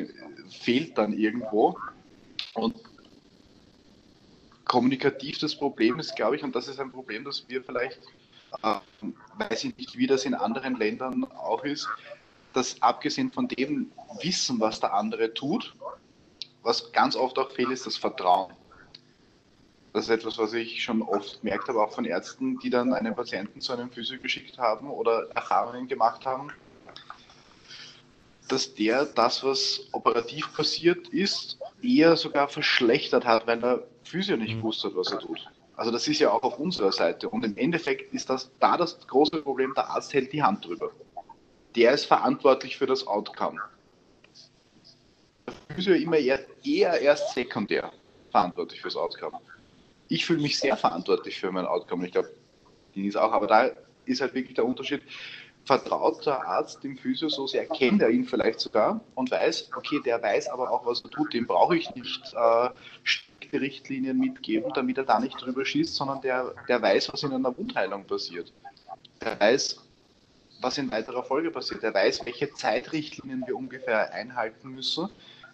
fehlt 0.49 0.97
dann 0.97 1.13
irgendwo. 1.13 1.77
Und 2.53 2.75
kommunikativ 4.65 5.39
das 5.39 5.55
Problem 5.55 5.99
ist, 5.99 6.15
glaube 6.15 6.37
ich, 6.37 6.43
und 6.43 6.55
das 6.55 6.67
ist 6.67 6.79
ein 6.79 6.91
Problem, 6.91 7.25
das 7.25 7.45
wir 7.47 7.63
vielleicht, 7.63 7.99
äh, 8.63 8.75
weiß 9.37 9.65
ich 9.65 9.77
nicht, 9.77 9.97
wie 9.97 10.07
das 10.07 10.25
in 10.25 10.33
anderen 10.33 10.75
Ländern 10.75 11.25
auch 11.31 11.63
ist, 11.63 11.89
dass 12.53 12.81
abgesehen 12.81 13.31
von 13.31 13.47
dem 13.47 13.91
Wissen, 14.21 14.59
was 14.59 14.79
der 14.79 14.93
andere 14.93 15.33
tut, 15.33 15.75
was 16.63 16.91
ganz 16.91 17.15
oft 17.15 17.37
auch 17.39 17.51
fehlt, 17.51 17.71
ist 17.71 17.85
das 17.85 17.97
Vertrauen. 17.97 18.53
Das 19.93 20.05
ist 20.05 20.09
etwas, 20.09 20.37
was 20.37 20.53
ich 20.53 20.81
schon 20.83 21.01
oft 21.01 21.41
gemerkt 21.41 21.67
habe, 21.67 21.83
auch 21.83 21.91
von 21.91 22.05
Ärzten, 22.05 22.59
die 22.59 22.69
dann 22.69 22.93
einen 22.93 23.13
Patienten 23.13 23.59
zu 23.59 23.73
einem 23.73 23.91
Physio 23.91 24.19
geschickt 24.19 24.57
haben 24.57 24.89
oder 24.89 25.29
Erfahrungen 25.31 25.87
gemacht 25.87 26.25
haben, 26.25 26.49
dass 28.47 28.73
der 28.73 29.05
das, 29.05 29.43
was 29.43 29.87
operativ 29.91 30.53
passiert 30.53 31.09
ist, 31.09 31.57
eher 31.81 32.15
sogar 32.15 32.47
verschlechtert 32.47 33.25
hat, 33.25 33.47
weil 33.47 33.59
der 33.59 33.83
Physio 34.03 34.37
nicht 34.37 34.57
mhm. 34.57 34.63
wusste, 34.63 34.95
was 34.95 35.11
er 35.11 35.19
tut. 35.19 35.45
Also 35.75 35.91
das 35.91 36.07
ist 36.07 36.19
ja 36.19 36.31
auch 36.31 36.43
auf 36.43 36.59
unserer 36.59 36.91
Seite. 36.91 37.27
Und 37.27 37.43
im 37.43 37.57
Endeffekt 37.57 38.13
ist 38.13 38.29
das 38.29 38.51
da 38.59 38.77
das 38.77 39.07
große 39.07 39.41
Problem, 39.41 39.73
der 39.75 39.89
Arzt 39.89 40.13
hält 40.13 40.31
die 40.31 40.43
Hand 40.43 40.65
drüber. 40.65 40.91
Der 41.75 41.93
ist 41.93 42.05
verantwortlich 42.05 42.77
für 42.77 42.85
das 42.85 43.07
Outcome. 43.07 43.59
Der 45.47 45.75
Physio 45.75 45.93
immer 45.93 46.17
eher, 46.17 47.01
erst 47.01 47.33
sekundär 47.33 47.91
verantwortlich 48.31 48.81
für 48.81 48.87
das 48.87 48.97
Outcome. 48.97 49.39
Ich 50.07 50.25
fühle 50.25 50.41
mich 50.41 50.59
sehr 50.59 50.75
verantwortlich 50.75 51.39
für 51.39 51.51
mein 51.51 51.65
Outcome. 51.65 52.05
Ich 52.05 52.11
glaube, 52.11 52.31
die 52.95 53.07
ist 53.07 53.15
auch, 53.15 53.31
aber 53.31 53.47
da 53.47 53.69
ist 54.05 54.21
halt 54.21 54.33
wirklich 54.33 54.55
der 54.55 54.65
Unterschied 54.65 55.01
vertraut 55.63 56.25
der 56.25 56.45
Arzt 56.45 56.83
dem 56.83 56.97
Physio 56.97 57.29
so 57.29 57.47
sehr, 57.47 57.65
kennt 57.67 58.01
er 58.01 58.09
ihn 58.09 58.25
vielleicht 58.25 58.59
sogar 58.59 58.99
und 59.15 59.29
weiß, 59.29 59.69
okay, 59.75 59.99
der 60.03 60.21
weiß 60.21 60.49
aber 60.49 60.71
auch, 60.71 60.85
was 60.85 61.01
er 61.01 61.11
tut, 61.11 61.33
dem 61.33 61.45
brauche 61.45 61.77
ich 61.77 61.93
nicht 61.95 62.33
äh, 62.33 62.69
strikte 63.03 63.61
Richtlinien 63.61 64.17
mitgeben, 64.17 64.71
damit 64.73 64.97
er 64.97 65.05
da 65.05 65.19
nicht 65.19 65.39
drüber 65.39 65.63
schießt, 65.63 65.95
sondern 65.95 66.21
der, 66.21 66.53
der 66.67 66.81
weiß, 66.81 67.13
was 67.13 67.23
in 67.23 67.33
einer 67.33 67.55
Wundheilung 67.55 68.05
passiert. 68.05 68.51
Der 69.21 69.39
weiß, 69.39 69.79
was 70.61 70.77
in 70.77 70.91
weiterer 70.91 71.23
Folge 71.23 71.51
passiert. 71.51 71.83
Der 71.83 71.93
weiß, 71.93 72.25
welche 72.25 72.53
Zeitrichtlinien 72.53 73.43
wir 73.45 73.55
ungefähr 73.55 74.13
einhalten 74.13 74.69
müssen, 74.69 75.09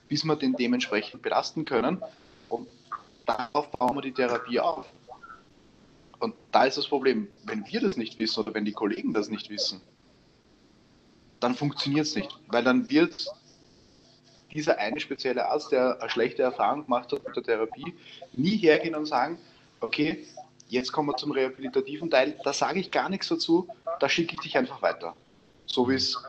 bis 0.08 0.24
wir 0.24 0.36
den 0.36 0.54
dementsprechend 0.54 1.22
belasten 1.22 1.66
können. 1.66 2.02
Und 2.50 2.68
darauf 3.26 3.72
bauen 3.72 3.96
wir 3.96 4.02
die 4.02 4.14
Therapie 4.14 4.60
auf. 4.60 4.86
Und 6.20 6.36
da 6.52 6.66
ist 6.66 6.78
das 6.78 6.88
Problem, 6.88 7.28
wenn 7.44 7.66
wir 7.68 7.82
das 7.82 7.98
nicht 7.98 8.20
wissen 8.20 8.42
oder 8.42 8.54
wenn 8.54 8.66
die 8.66 8.74
Kollegen 8.74 9.14
das 9.14 9.30
nicht 9.30 9.50
wissen, 9.50 9.82
dann 11.40 11.56
funktioniert 11.56 12.08
es 12.08 12.16
nicht. 12.16 12.40
Weil 12.48 12.64
dann 12.64 12.90
wird 12.90 13.28
dieser 14.54 14.80
eine 14.80 15.00
spezielle 15.00 15.46
Arzt, 15.46 15.72
der 15.72 16.02
eine 16.02 16.10
schlechte 16.10 16.42
Erfahrung 16.42 16.86
gemacht 16.86 17.12
hat 17.12 17.24
mit 17.26 17.36
der 17.36 17.44
Therapie, 17.44 17.94
nie 18.34 18.58
hergehen 18.58 18.96
und 18.96 19.06
sagen, 19.06 19.38
okay, 19.80 20.26
jetzt 20.70 20.92
kommen 20.92 21.10
wir 21.10 21.18
zum 21.18 21.32
rehabilitativen 21.32 22.10
Teil, 22.10 22.38
da 22.44 22.54
sage 22.54 22.80
ich 22.80 22.92
gar 22.92 23.10
nichts 23.10 23.28
dazu, 23.30 23.68
da 24.00 24.10
schicke 24.10 24.36
ich 24.36 24.42
dich 24.42 24.58
einfach 24.58 24.82
weiter. 24.82 25.16
So 25.66 25.90
wie 25.90 25.96
es, 25.96 26.22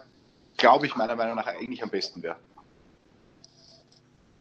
glaube 0.57 0.87
ich, 0.87 0.97
meiner 0.97 1.17
Meinung 1.17 1.37
nach 1.37 1.47
eigentlich 1.47 1.83
am 1.83 1.91
besten 1.91 2.23
wäre. 2.23 2.37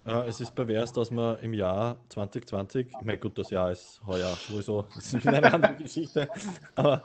Ja, 0.06 0.24
es 0.26 0.40
ist 0.40 0.56
pervers, 0.56 0.94
dass 0.94 1.12
man 1.12 1.38
im 1.40 1.54
Jahr 1.54 1.98
2020, 2.10 2.88
ich 2.88 3.06
meine, 3.06 3.18
gut, 3.18 3.38
das 3.38 3.50
Jahr 3.50 3.72
ist 3.72 4.02
heuer 4.06 4.38
sowieso, 4.48 4.84
das 4.96 5.14
ist 5.14 5.28
eine 5.28 5.54
andere 5.54 5.76
Geschichte, 5.76 6.30
aber 6.76 7.04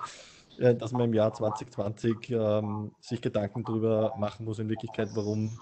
äh, 0.58 0.74
dass 0.74 0.92
man 0.92 1.06
im 1.06 1.14
Jahr 1.14 1.34
2020 1.34 2.30
ähm, 2.30 2.92
sich 3.00 3.20
Gedanken 3.20 3.64
darüber 3.64 4.14
machen 4.18 4.44
muss, 4.44 4.60
in 4.60 4.68
Wirklichkeit, 4.68 5.08
warum 5.14 5.58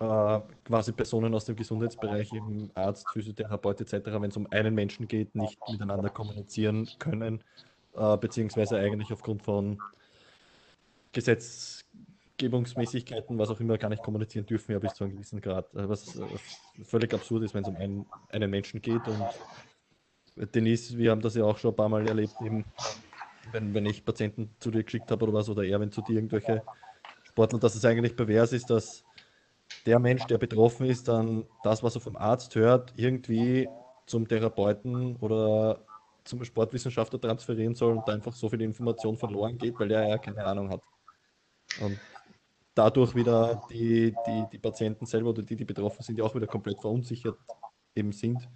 äh, 0.00 0.40
quasi 0.64 0.92
Personen 0.92 1.34
aus 1.34 1.44
dem 1.44 1.56
Gesundheitsbereich, 1.56 2.32
eben 2.32 2.70
Arzt, 2.74 3.06
Physiotherapeut 3.12 3.80
etc., 3.80 4.06
wenn 4.20 4.30
es 4.30 4.36
um 4.36 4.46
einen 4.50 4.74
Menschen 4.74 5.08
geht, 5.08 5.34
nicht 5.34 5.58
miteinander 5.68 6.10
kommunizieren 6.10 6.88
können, 6.98 7.42
äh, 7.94 8.16
beziehungsweise 8.16 8.78
eigentlich 8.78 9.12
aufgrund 9.12 9.42
von 9.42 9.78
Gesetzgebungsmäßigkeiten, 11.12 13.38
was 13.38 13.50
auch 13.50 13.60
immer, 13.60 13.78
gar 13.78 13.88
nicht 13.88 14.02
kommunizieren 14.02 14.46
dürfen, 14.46 14.72
ja 14.72 14.78
bis 14.78 14.94
zu 14.94 15.04
einem 15.04 15.14
gewissen 15.14 15.40
Grad, 15.40 15.72
äh, 15.74 15.88
was 15.88 16.16
äh, 16.16 16.24
völlig 16.84 17.14
absurd 17.14 17.44
ist, 17.44 17.54
wenn 17.54 17.62
es 17.62 17.68
um 17.68 17.76
einen, 17.76 18.04
einen 18.30 18.50
Menschen 18.50 18.82
geht. 18.82 19.02
Und 19.06 19.22
Denise, 20.54 20.98
wir 20.98 21.12
haben 21.12 21.20
das 21.20 21.36
ja 21.36 21.44
auch 21.44 21.58
schon 21.58 21.70
ein 21.72 21.76
paar 21.76 21.88
Mal 21.88 22.08
erlebt, 22.08 22.34
eben 22.44 22.64
wenn, 23.52 23.74
wenn 23.74 23.86
ich 23.86 24.04
Patienten 24.04 24.50
zu 24.58 24.70
dir 24.70 24.82
geschickt 24.82 25.10
habe 25.10 25.24
oder 25.24 25.34
was, 25.34 25.48
oder 25.48 25.64
er, 25.64 25.80
wenn 25.80 25.92
zu 25.92 26.02
dir 26.02 26.16
irgendwelche 26.16 26.62
Sportler, 27.22 27.58
dass 27.58 27.74
es 27.74 27.84
eigentlich 27.84 28.16
pervers 28.16 28.52
ist, 28.52 28.70
dass 28.70 29.03
der 29.86 29.98
Mensch, 29.98 30.24
der 30.26 30.38
betroffen 30.38 30.86
ist, 30.86 31.08
dann 31.08 31.46
das, 31.62 31.82
was 31.82 31.94
er 31.94 32.00
vom 32.00 32.16
Arzt 32.16 32.54
hört, 32.54 32.92
irgendwie 32.96 33.68
zum 34.06 34.28
Therapeuten 34.28 35.16
oder 35.16 35.84
zum 36.24 36.42
Sportwissenschaftler 36.44 37.20
transferieren 37.20 37.74
soll 37.74 37.96
und 37.96 38.08
einfach 38.08 38.32
so 38.32 38.48
viel 38.48 38.62
Information 38.62 39.16
verloren 39.16 39.58
geht, 39.58 39.78
weil 39.78 39.90
er 39.90 40.08
ja 40.08 40.18
keine 40.18 40.44
Ahnung 40.44 40.70
hat. 40.70 40.80
Und 41.80 41.98
dadurch 42.74 43.14
wieder 43.14 43.62
die, 43.70 44.14
die, 44.26 44.44
die 44.52 44.58
Patienten 44.58 45.06
selber 45.06 45.30
oder 45.30 45.42
die, 45.42 45.56
die 45.56 45.64
betroffen 45.64 46.02
sind, 46.02 46.18
ja 46.18 46.24
auch 46.24 46.34
wieder 46.34 46.46
komplett 46.46 46.80
verunsichert 46.80 47.36
eben 47.94 48.12
sind, 48.12 48.48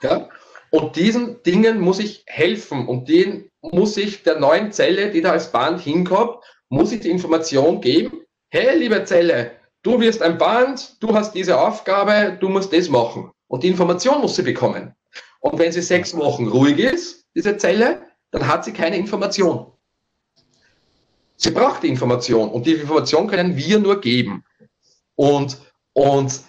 Ja? 0.03 0.29
Und 0.71 0.97
diesen 0.97 1.43
Dingen 1.43 1.81
muss 1.81 1.99
ich 1.99 2.23
helfen 2.27 2.89
und 2.89 3.09
denen 3.09 3.51
muss 3.61 3.97
ich 3.97 4.23
der 4.23 4.39
neuen 4.39 4.73
Zelle, 4.73 5.11
die 5.11 5.21
da 5.21 5.33
als 5.33 5.53
Band 5.53 5.81
hinkommt, 5.81 6.37
muss 6.69 6.93
ich 6.93 7.01
die 7.01 7.11
Information 7.11 7.81
geben, 7.81 8.23
hey, 8.51 8.79
liebe 8.79 9.05
Zelle, 9.05 9.53
Du 9.85 10.01
wirst 10.01 10.23
ein 10.23 10.39
Band, 10.39 10.97
du 11.01 11.13
hast 11.13 11.35
diese 11.35 11.61
Aufgabe, 11.61 12.37
du 12.39 12.49
musst 12.49 12.73
das 12.73 12.89
machen. 12.89 13.33
Und 13.49 13.65
die 13.65 13.69
Information 13.69 14.21
muss 14.21 14.37
sie 14.37 14.43
bekommen. 14.43 14.95
Und 15.41 15.59
wenn 15.59 15.73
sie 15.73 15.83
sechs 15.83 16.17
Wochen 16.17 16.47
ruhig 16.47 16.79
ist, 16.79 17.22
diese 17.35 17.57
Zelle, 17.57 18.03
dann 18.31 18.47
hat 18.47 18.65
sie 18.65 18.73
keine 18.73 18.97
Information. 18.97 19.73
Sie 21.37 21.51
braucht 21.51 21.83
die 21.83 21.89
Information 21.89 22.51
und 22.51 22.67
die 22.67 22.75
Information 22.75 23.27
können 23.27 23.57
wir 23.57 23.79
nur 23.79 24.01
geben. 24.01 24.45
Und, 25.17 25.59
und 25.93 26.41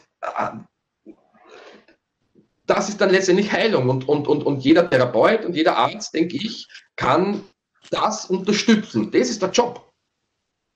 das 2.66 2.90
ist 2.90 3.02
dann 3.02 3.10
letztendlich 3.10 3.52
Heilung 3.52 3.90
und, 3.90 4.08
und, 4.08 4.28
und, 4.28 4.44
und 4.44 4.64
jeder 4.64 4.90
Therapeut 4.90 5.46
und 5.46 5.56
jeder 5.56 5.78
Arzt, 5.78 6.14
denke 6.14 6.38
ich, 6.38 6.68
kann 6.96 7.44
das 7.90 8.26
unterstützen. 8.28 9.12
Das 9.12 9.30
ist 9.30 9.42
der 9.42 9.52
Job. 9.52 9.92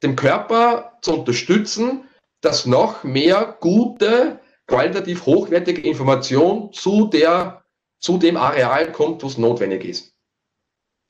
Dem 0.03 0.15
Körper 0.15 0.97
zu 1.01 1.19
unterstützen, 1.19 2.03
dass 2.41 2.65
noch 2.65 3.03
mehr 3.03 3.57
gute, 3.59 4.39
qualitativ 4.67 5.25
hochwertige 5.25 5.81
Information 5.81 6.71
zu, 6.73 7.07
der, 7.07 7.63
zu 7.99 8.17
dem 8.17 8.37
Areal 8.37 8.91
kommt, 8.91 9.23
wo 9.23 9.27
es 9.27 9.37
notwendig 9.37 9.85
ist. 9.85 10.13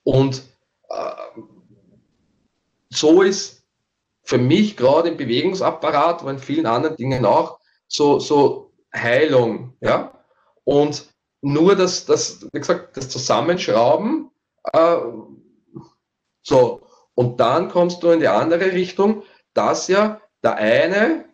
Und 0.03 0.43
äh, 0.89 1.41
so 2.89 3.21
ist 3.21 3.63
für 4.23 4.37
mich 4.37 4.77
gerade 4.77 5.09
im 5.09 5.17
Bewegungsapparat, 5.17 6.21
aber 6.21 6.31
in 6.31 6.39
vielen 6.39 6.65
anderen 6.65 6.97
Dingen 6.97 7.25
auch, 7.25 7.59
so, 7.87 8.19
so 8.19 8.73
Heilung. 8.93 9.73
Ja? 9.81 10.13
Und 10.63 11.13
nur 11.41 11.75
das, 11.75 12.05
das, 12.05 12.45
wie 12.51 12.59
gesagt, 12.59 12.97
das 12.97 13.09
Zusammenschrauben, 13.09 14.31
äh, 14.73 14.97
so, 16.43 16.81
und 17.13 17.39
dann 17.39 17.69
kommst 17.69 18.03
du 18.03 18.11
in 18.11 18.19
die 18.19 18.27
andere 18.27 18.71
Richtung, 18.71 19.23
dass 19.53 19.87
ja 19.87 20.21
der 20.43 20.55
eine 20.55 21.25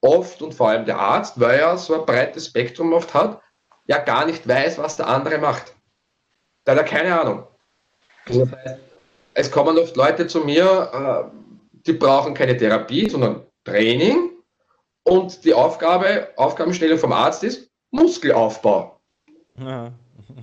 oft 0.00 0.42
und 0.42 0.54
vor 0.54 0.68
allem 0.68 0.84
der 0.84 0.98
Arzt, 0.98 1.40
weil 1.40 1.58
er 1.58 1.78
so 1.78 1.94
ein 1.94 2.06
breites 2.06 2.46
Spektrum 2.46 2.92
oft 2.92 3.14
hat, 3.14 3.42
ja 3.88 3.98
gar 3.98 4.26
nicht 4.26 4.46
weiß, 4.46 4.78
was 4.78 4.96
der 4.96 5.08
andere 5.08 5.38
macht. 5.38 5.74
Da 6.64 6.72
hat 6.72 6.78
er 6.78 6.84
keine 6.84 7.20
Ahnung. 7.20 7.46
Also 8.26 8.44
das 8.44 8.52
heißt, 8.52 8.80
es 9.34 9.50
kommen 9.50 9.78
oft 9.78 9.96
Leute 9.96 10.26
zu 10.26 10.40
mir, 10.40 11.30
äh, 11.32 11.38
die 11.86 11.94
brauchen 11.94 12.34
keine 12.34 12.56
Therapie, 12.56 13.08
sondern 13.08 13.46
Training. 13.64 14.30
Und 15.04 15.44
die 15.44 15.54
Aufgabe, 15.54 16.28
Aufgabenstellung 16.36 16.98
vom 16.98 17.12
Arzt 17.12 17.42
ist 17.42 17.70
Muskelaufbau. 17.90 19.00
Ja. 19.58 19.92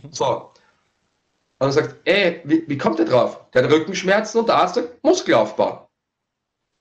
So. 0.10 0.52
Und 1.60 1.68
er 1.68 1.72
sagt, 1.72 1.96
ey, 2.06 2.42
wie, 2.44 2.68
wie 2.68 2.78
kommt 2.78 2.98
der 2.98 3.06
drauf? 3.06 3.40
Der 3.54 3.64
hat 3.64 3.72
Rückenschmerzen 3.72 4.40
und 4.40 4.50
der 4.50 4.56
Arzt 4.56 4.76
sagt 4.76 5.04
Muskelaufbau. 5.04 5.88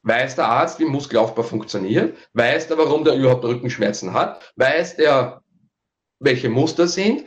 Weiß 0.02 0.36
der 0.36 0.46
Arzt, 0.46 0.78
wie 0.80 0.84
Muskelaufbau 0.84 1.42
funktioniert? 1.42 2.16
Weiß 2.32 2.68
der, 2.68 2.78
warum 2.78 3.04
der 3.04 3.14
überhaupt 3.14 3.44
Rückenschmerzen 3.44 4.12
hat? 4.12 4.52
Weiß 4.56 4.96
der, 4.96 5.42
welche 6.20 6.48
Muster 6.48 6.88
sind? 6.88 7.24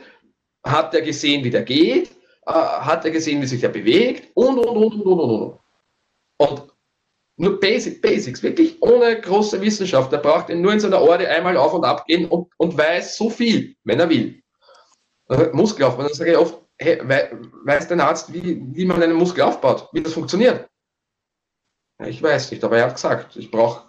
Hat 0.64 0.94
er 0.94 1.02
gesehen, 1.02 1.44
wie 1.44 1.50
der 1.50 1.62
geht? 1.62 2.10
Äh, 2.46 2.52
hat 2.52 3.04
er 3.04 3.10
gesehen, 3.10 3.40
wie 3.42 3.46
sich 3.46 3.62
er 3.62 3.68
bewegt? 3.68 4.30
Und, 4.34 4.58
und, 4.58 4.76
und, 4.76 4.94
und, 4.94 5.06
und, 5.06 5.20
und. 5.20 5.58
Und 6.38 6.72
nur 7.36 7.60
Basic, 7.60 8.02
Basics, 8.02 8.42
wirklich 8.42 8.82
ohne 8.82 9.20
große 9.20 9.60
Wissenschaft. 9.60 10.12
Er 10.12 10.18
braucht 10.18 10.48
nur 10.48 10.72
in 10.72 10.80
seiner 10.80 11.00
Orde 11.00 11.28
einmal 11.28 11.56
auf 11.56 11.72
und 11.72 11.84
ab 11.84 12.04
gehen 12.06 12.26
und, 12.26 12.48
und 12.56 12.76
weiß 12.76 13.16
so 13.16 13.30
viel, 13.30 13.76
wenn 13.84 14.00
er 14.00 14.10
will. 14.10 14.42
Muskelaufbau. 15.52 16.02
Dann 16.02 16.14
sage 16.14 16.32
ich 16.32 16.36
oft, 16.36 16.60
hey, 16.78 16.98
weiß 17.64 17.88
dein 17.88 18.00
Arzt, 18.00 18.32
wie, 18.32 18.60
wie 18.74 18.84
man 18.84 19.02
einen 19.02 19.16
Muskel 19.16 19.42
aufbaut, 19.42 19.88
wie 19.92 20.02
das 20.02 20.14
funktioniert? 20.14 20.68
Ich 22.04 22.22
weiß 22.22 22.50
nicht, 22.50 22.62
aber 22.64 22.78
er 22.78 22.86
hat 22.86 22.94
gesagt, 22.94 23.36
ich 23.36 23.50
brauche 23.50 23.88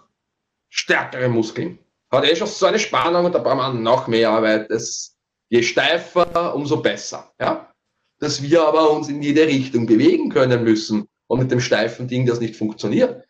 stärkere 0.68 1.28
Muskeln. 1.28 1.78
Hat 2.10 2.24
eh 2.24 2.34
schon 2.34 2.48
so 2.48 2.66
eine 2.66 2.78
Spannung 2.78 3.26
und 3.26 3.34
da 3.34 3.38
braucht 3.38 3.56
man 3.56 3.82
noch 3.82 4.06
mehr 4.08 4.30
Arbeit. 4.30 4.70
Das, 4.70 5.16
je 5.48 5.62
steifer, 5.62 6.54
umso 6.54 6.78
besser. 6.78 7.32
Ja? 7.40 7.72
Dass 8.18 8.42
wir 8.42 8.66
aber 8.66 8.90
uns 8.90 9.08
in 9.08 9.22
jede 9.22 9.46
Richtung 9.46 9.86
bewegen 9.86 10.30
können 10.30 10.64
müssen 10.64 11.08
und 11.28 11.38
mit 11.38 11.50
dem 11.50 11.60
steifen 11.60 12.08
Ding 12.08 12.26
das 12.26 12.40
nicht 12.40 12.56
funktioniert. 12.56 13.24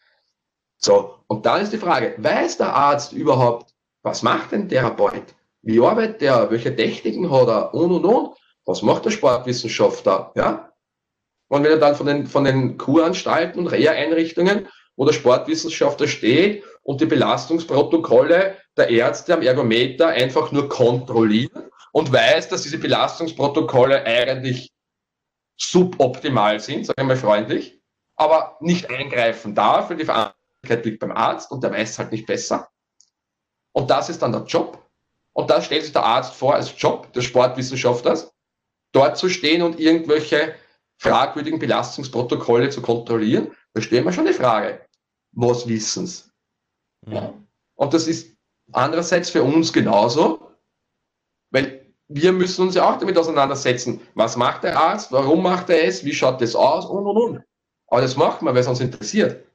So, 0.78 1.16
und 1.26 1.44
dann 1.44 1.60
ist 1.62 1.72
die 1.72 1.78
Frage, 1.78 2.14
weiß 2.16 2.56
der 2.56 2.74
Arzt 2.74 3.12
überhaupt, 3.12 3.74
was 4.02 4.22
macht 4.22 4.52
denn 4.52 4.68
Therapeut? 4.68 5.34
Wie 5.62 5.80
arbeitet 5.80 6.22
der? 6.22 6.50
Welche 6.50 6.74
Techniken 6.74 7.30
hat 7.30 7.48
er? 7.48 7.74
Und, 7.74 7.92
und, 7.92 8.04
und. 8.04 8.36
Was 8.64 8.82
macht 8.82 9.04
der 9.04 9.10
Sportwissenschaftler? 9.10 10.32
Ja? 10.34 10.72
Und 11.48 11.64
wenn 11.64 11.72
er 11.72 11.78
dann 11.78 11.94
von 11.94 12.06
den, 12.06 12.26
von 12.26 12.44
den 12.44 12.78
Kuranstalten 12.78 13.60
und 13.60 13.66
Reha-Einrichtungen, 13.66 14.68
wo 15.00 15.06
der 15.06 15.14
Sportwissenschaftler 15.14 16.06
steht 16.06 16.62
und 16.82 17.00
die 17.00 17.06
Belastungsprotokolle 17.06 18.58
der 18.76 18.90
Ärzte 18.90 19.32
am 19.32 19.40
Ergometer 19.40 20.08
einfach 20.08 20.52
nur 20.52 20.68
kontrolliert 20.68 21.54
und 21.92 22.12
weiß, 22.12 22.50
dass 22.50 22.64
diese 22.64 22.76
Belastungsprotokolle 22.76 24.04
eigentlich 24.04 24.70
suboptimal 25.56 26.60
sind, 26.60 26.84
sage 26.84 27.00
ich 27.00 27.06
mal 27.06 27.16
freundlich, 27.16 27.80
aber 28.16 28.58
nicht 28.60 28.90
eingreifen 28.90 29.54
darf, 29.54 29.88
weil 29.88 29.96
die 29.96 30.04
Verantwortlichkeit 30.04 30.84
liegt 30.84 31.00
beim 31.00 31.12
Arzt 31.12 31.50
und 31.50 31.64
der 31.64 31.72
weiß 31.72 31.98
halt 31.98 32.12
nicht 32.12 32.26
besser. 32.26 32.68
Und 33.72 33.88
das 33.88 34.10
ist 34.10 34.20
dann 34.20 34.32
der 34.32 34.44
Job. 34.44 34.86
Und 35.32 35.48
da 35.48 35.62
stellt 35.62 35.84
sich 35.84 35.92
der 35.94 36.04
Arzt 36.04 36.34
vor 36.34 36.56
als 36.56 36.74
Job 36.76 37.10
des 37.14 37.24
Sportwissenschaftlers, 37.24 38.34
dort 38.92 39.16
zu 39.16 39.30
stehen 39.30 39.62
und 39.62 39.80
irgendwelche 39.80 40.56
fragwürdigen 40.98 41.58
Belastungsprotokolle 41.58 42.68
zu 42.68 42.82
kontrollieren, 42.82 43.56
da 43.72 43.80
stellen 43.80 44.04
wir 44.04 44.12
schon 44.12 44.26
die 44.26 44.34
Frage, 44.34 44.86
was 45.32 45.66
wissen's? 45.66 46.30
Ja. 47.06 47.32
Und 47.76 47.94
das 47.94 48.06
ist 48.06 48.36
andererseits 48.72 49.30
für 49.30 49.42
uns 49.42 49.72
genauso, 49.72 50.56
weil 51.50 51.80
wir 52.08 52.32
müssen 52.32 52.62
uns 52.62 52.74
ja 52.74 52.90
auch 52.90 52.98
damit 52.98 53.16
auseinandersetzen, 53.16 54.00
was 54.14 54.36
macht 54.36 54.64
der 54.64 54.78
Arzt, 54.78 55.12
warum 55.12 55.42
macht 55.42 55.70
er 55.70 55.84
es, 55.84 56.04
wie 56.04 56.12
schaut 56.12 56.40
das 56.40 56.54
aus 56.56 56.84
und 56.84 57.06
und 57.06 57.16
und. 57.16 57.44
Aber 57.86 58.00
das 58.00 58.16
macht 58.16 58.42
man, 58.42 58.54
weil 58.54 58.62
es 58.62 58.68
uns 58.68 58.80
interessiert. 58.80 59.46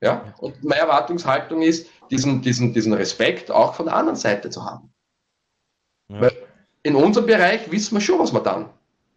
Ja? 0.00 0.34
Und 0.38 0.62
meine 0.64 0.80
Erwartungshaltung 0.80 1.62
ist, 1.62 1.88
diesen, 2.10 2.42
diesen, 2.42 2.72
diesen 2.72 2.92
Respekt 2.92 3.50
auch 3.50 3.74
von 3.74 3.86
der 3.86 3.94
anderen 3.94 4.16
Seite 4.16 4.50
zu 4.50 4.64
haben. 4.64 4.92
Ja. 6.08 6.22
Weil 6.22 6.32
in 6.82 6.96
unserem 6.96 7.26
Bereich 7.26 7.70
wissen 7.70 7.94
wir 7.94 8.00
schon, 8.00 8.18
was 8.18 8.32
wir 8.32 8.40
dann. 8.40 8.70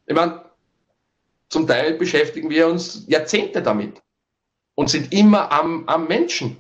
Ich 0.05 0.15
meine, 0.15 0.43
zum 1.49 1.65
Teil 1.65 1.95
beschäftigen 1.95 2.49
wir 2.49 2.67
uns 2.67 3.05
Jahrzehnte 3.07 3.61
damit 3.61 4.02
und 4.75 4.89
sind 4.89 5.13
immer 5.13 5.51
am, 5.51 5.87
am 5.87 6.07
Menschen. 6.07 6.57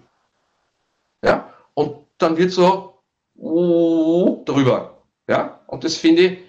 Ja? 1.23 1.53
Und 1.73 2.05
dann 2.17 2.37
wird 2.37 2.51
so 2.51 2.99
uh, 3.35 4.43
drüber. 4.45 5.03
Ja? 5.27 5.61
Und 5.67 5.83
das 5.83 5.95
finde 5.95 6.21
ich 6.21 6.39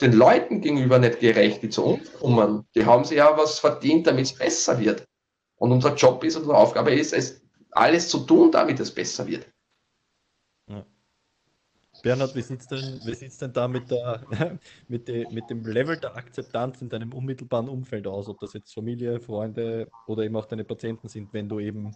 den 0.00 0.12
Leuten 0.12 0.60
gegenüber 0.60 0.98
nicht 0.98 1.20
gerecht, 1.20 1.62
die 1.62 1.70
zu 1.70 1.84
uns 1.84 2.12
kommen. 2.14 2.66
Die 2.74 2.84
haben 2.84 3.04
sich 3.04 3.18
ja 3.18 3.36
was 3.36 3.58
verdient, 3.58 4.06
damit 4.06 4.26
es 4.26 4.34
besser 4.34 4.78
wird. 4.78 5.06
Und 5.56 5.72
unser 5.72 5.94
Job 5.94 6.22
ist, 6.24 6.36
unsere 6.36 6.56
Aufgabe 6.56 6.92
ist, 6.92 7.12
es 7.12 7.40
alles 7.70 8.08
zu 8.08 8.18
tun, 8.20 8.50
damit 8.50 8.80
es 8.80 8.94
besser 8.94 9.26
wird. 9.26 9.46
Bernhard, 12.02 12.34
wie 12.34 12.42
sieht 12.42 12.60
es 12.60 12.68
denn, 12.68 13.00
denn 13.40 13.52
da 13.52 13.68
mit, 13.68 13.90
der, 13.90 14.22
mit, 14.88 15.08
de, 15.08 15.26
mit 15.32 15.50
dem 15.50 15.64
Level 15.64 15.96
der 15.96 16.16
Akzeptanz 16.16 16.80
in 16.82 16.88
deinem 16.88 17.12
unmittelbaren 17.12 17.68
Umfeld 17.68 18.06
aus? 18.06 18.28
Ob 18.28 18.40
das 18.40 18.52
jetzt 18.52 18.72
Familie, 18.72 19.20
Freunde 19.20 19.88
oder 20.06 20.22
eben 20.22 20.36
auch 20.36 20.46
deine 20.46 20.64
Patienten 20.64 21.08
sind, 21.08 21.32
wenn 21.32 21.48
du 21.48 21.60
eben 21.60 21.94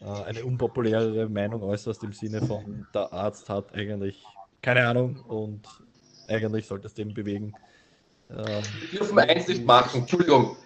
äh, 0.00 0.24
eine 0.24 0.44
unpopulärere 0.44 1.28
Meinung 1.28 1.62
äußerst 1.62 2.02
im 2.04 2.12
Sinne 2.12 2.42
von, 2.42 2.86
der 2.94 3.12
Arzt 3.12 3.48
hat 3.48 3.74
eigentlich 3.74 4.22
keine 4.62 4.86
Ahnung 4.86 5.20
und 5.28 5.66
eigentlich 6.28 6.66
solltest 6.66 6.98
du 6.98 7.02
eben 7.02 7.14
bewegen. 7.14 7.54
Ähm, 8.30 8.62
wir 8.90 8.98
dürfen 8.98 9.18
eins 9.18 9.46
nicht 9.48 9.64
machen, 9.64 10.00
Entschuldigung. 10.00 10.56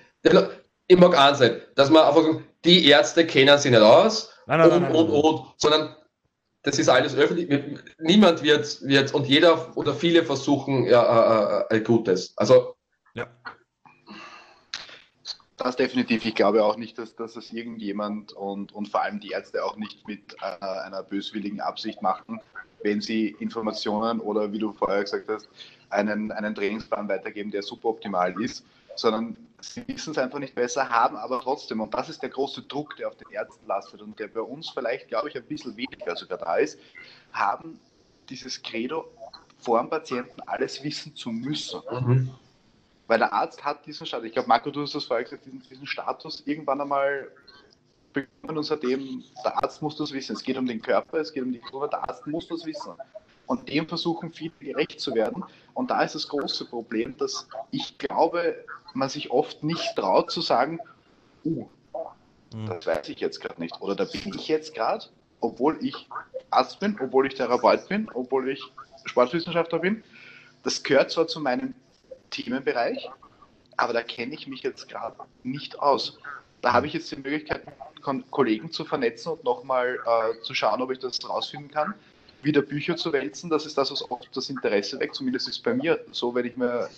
Ich 0.86 0.98
mag 0.98 1.16
eins 1.18 1.38
sein, 1.38 1.60
dass 1.74 1.90
man 1.90 2.04
einfach 2.04 2.40
die 2.64 2.86
Ärzte 2.86 3.26
kennen 3.26 3.58
sich 3.58 3.70
nicht 3.70 3.80
aus 3.80 4.30
nein, 4.46 4.58
nein, 4.58 4.70
und, 4.70 4.82
nein, 4.82 4.92
und, 4.92 5.10
und, 5.10 5.46
sondern 5.56 5.94
das 6.62 6.78
ist 6.78 6.88
alles 6.88 7.14
öffentlich. 7.14 7.48
Niemand 7.98 8.42
wird, 8.42 8.82
wird 8.82 9.14
und 9.14 9.26
jeder 9.26 9.76
oder 9.76 9.94
viele 9.94 10.24
versuchen 10.24 10.84
ja, 10.84 11.66
äh, 11.70 11.76
äh, 11.76 11.80
Gutes. 11.80 12.36
Also 12.36 12.76
ja. 13.14 13.26
Das 15.56 15.76
definitiv. 15.76 16.24
Ich 16.24 16.34
glaube 16.34 16.64
auch 16.64 16.76
nicht, 16.76 16.98
dass, 16.98 17.14
dass 17.16 17.36
es 17.36 17.52
irgendjemand 17.52 18.32
und, 18.32 18.72
und 18.72 18.88
vor 18.88 19.02
allem 19.02 19.20
die 19.20 19.30
Ärzte 19.30 19.64
auch 19.64 19.76
nicht 19.76 20.06
mit 20.06 20.34
äh, 20.40 20.64
einer 20.64 21.02
böswilligen 21.02 21.60
Absicht 21.60 22.00
machen, 22.02 22.40
wenn 22.82 23.00
sie 23.00 23.36
Informationen 23.40 24.20
oder 24.20 24.52
wie 24.52 24.58
du 24.58 24.72
vorher 24.72 25.02
gesagt 25.02 25.28
hast, 25.28 25.48
einen, 25.90 26.32
einen 26.32 26.54
Trainingsplan 26.54 27.08
weitergeben, 27.08 27.50
der 27.50 27.62
super 27.62 27.90
optimal 27.90 28.40
ist, 28.40 28.64
sondern 29.00 29.36
sie 29.60 29.86
wissen 29.88 30.12
es 30.12 30.18
einfach 30.18 30.38
nicht 30.38 30.54
besser, 30.54 30.88
haben 30.88 31.16
aber 31.16 31.40
trotzdem, 31.40 31.80
und 31.80 31.92
das 31.94 32.08
ist 32.08 32.22
der 32.22 32.30
große 32.30 32.62
Druck, 32.62 32.96
der 32.96 33.08
auf 33.08 33.16
den 33.16 33.30
Ärzten 33.30 33.66
lastet 33.66 34.00
und 34.00 34.18
der 34.18 34.28
bei 34.28 34.40
uns 34.40 34.70
vielleicht, 34.70 35.08
glaube 35.08 35.28
ich, 35.28 35.36
ein 35.36 35.44
bisschen 35.44 35.76
weniger 35.76 36.16
sogar 36.16 36.38
da 36.38 36.56
ist, 36.56 36.78
haben 37.32 37.78
dieses 38.28 38.62
Credo, 38.62 39.10
vor 39.58 39.78
dem 39.78 39.90
Patienten 39.90 40.40
alles 40.46 40.82
wissen 40.82 41.14
zu 41.14 41.30
müssen. 41.30 41.80
Mhm. 41.90 42.30
Weil 43.06 43.18
der 43.18 43.32
Arzt 43.32 43.62
hat 43.64 43.84
diesen 43.86 44.06
Status, 44.06 44.26
ich 44.26 44.32
glaube, 44.32 44.48
Marco, 44.48 44.70
du 44.70 44.82
hast 44.82 44.94
das 44.94 45.04
vorher 45.04 45.24
gesagt, 45.24 45.44
diesen, 45.44 45.60
diesen 45.68 45.86
Status 45.86 46.42
irgendwann 46.46 46.80
einmal 46.80 47.28
bekommen 48.12 48.58
und 48.58 48.64
seitdem, 48.64 49.24
der 49.44 49.56
Arzt 49.62 49.82
muss 49.82 49.96
das 49.96 50.12
wissen. 50.12 50.34
Es 50.34 50.42
geht 50.42 50.56
um 50.56 50.66
den 50.66 50.80
Körper, 50.80 51.18
es 51.18 51.32
geht 51.32 51.42
um 51.42 51.52
die 51.52 51.58
Kurve, 51.58 51.88
der 51.88 52.08
Arzt 52.08 52.26
muss 52.26 52.48
das 52.48 52.64
wissen. 52.64 52.92
Und 53.50 53.68
dem 53.68 53.88
versuchen 53.88 54.32
viele 54.32 54.52
gerecht 54.60 55.00
zu 55.00 55.12
werden. 55.12 55.42
Und 55.74 55.90
da 55.90 56.02
ist 56.02 56.14
das 56.14 56.28
große 56.28 56.66
Problem, 56.66 57.16
dass 57.16 57.48
ich 57.72 57.98
glaube, 57.98 58.64
man 58.94 59.08
sich 59.08 59.32
oft 59.32 59.64
nicht 59.64 59.96
traut 59.96 60.30
zu 60.30 60.40
sagen, 60.40 60.78
uh, 61.44 61.66
das 62.68 62.86
weiß 62.86 63.08
ich 63.08 63.18
jetzt 63.18 63.40
gerade 63.40 63.60
nicht. 63.60 63.80
Oder 63.80 63.96
da 63.96 64.04
bin 64.04 64.34
ich 64.36 64.46
jetzt 64.46 64.72
gerade, 64.72 65.06
obwohl 65.40 65.84
ich 65.84 66.08
Arzt 66.50 66.78
bin, 66.78 66.96
obwohl 67.02 67.26
ich 67.26 67.34
Therapeut 67.34 67.88
bin, 67.88 68.08
obwohl 68.14 68.50
ich 68.50 68.62
Sportwissenschaftler 69.06 69.80
bin. 69.80 70.04
Das 70.62 70.84
gehört 70.84 71.10
zwar 71.10 71.26
zu 71.26 71.40
meinem 71.40 71.74
Themenbereich, 72.30 73.10
aber 73.76 73.92
da 73.92 74.02
kenne 74.02 74.32
ich 74.34 74.46
mich 74.46 74.62
jetzt 74.62 74.88
gerade 74.88 75.16
nicht 75.42 75.76
aus. 75.80 76.20
Da 76.60 76.72
habe 76.72 76.86
ich 76.86 76.92
jetzt 76.92 77.10
die 77.10 77.16
Möglichkeit, 77.16 77.62
Kollegen 78.30 78.70
zu 78.70 78.84
vernetzen 78.84 79.32
und 79.32 79.42
nochmal 79.42 79.98
äh, 80.06 80.40
zu 80.42 80.54
schauen, 80.54 80.80
ob 80.82 80.92
ich 80.92 81.00
das 81.00 81.18
rausfinden 81.28 81.68
kann. 81.72 81.94
Wieder 82.42 82.62
Bücher 82.62 82.96
zu 82.96 83.12
wälzen, 83.12 83.50
das 83.50 83.66
ist 83.66 83.76
das, 83.76 83.90
was 83.90 84.10
oft 84.10 84.34
das 84.34 84.48
Interesse 84.48 84.98
weckt. 84.98 85.14
Zumindest 85.14 85.48
ist 85.48 85.56
es 85.56 85.62
bei 85.62 85.74
mir 85.74 86.00
so, 86.10 86.34
wenn 86.34 86.46
ich 86.46 86.56
mir 86.56 86.88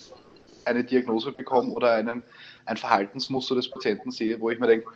eine 0.65 0.83
Diagnose 0.83 1.31
bekomme 1.31 1.71
oder 1.73 1.93
einen, 1.93 2.23
ein 2.65 2.77
Verhaltensmuster 2.77 3.55
des 3.55 3.69
Patienten 3.69 4.11
sehe, 4.11 4.39
wo 4.39 4.49
ich 4.49 4.59
mir 4.59 4.67
denke, 4.67 4.91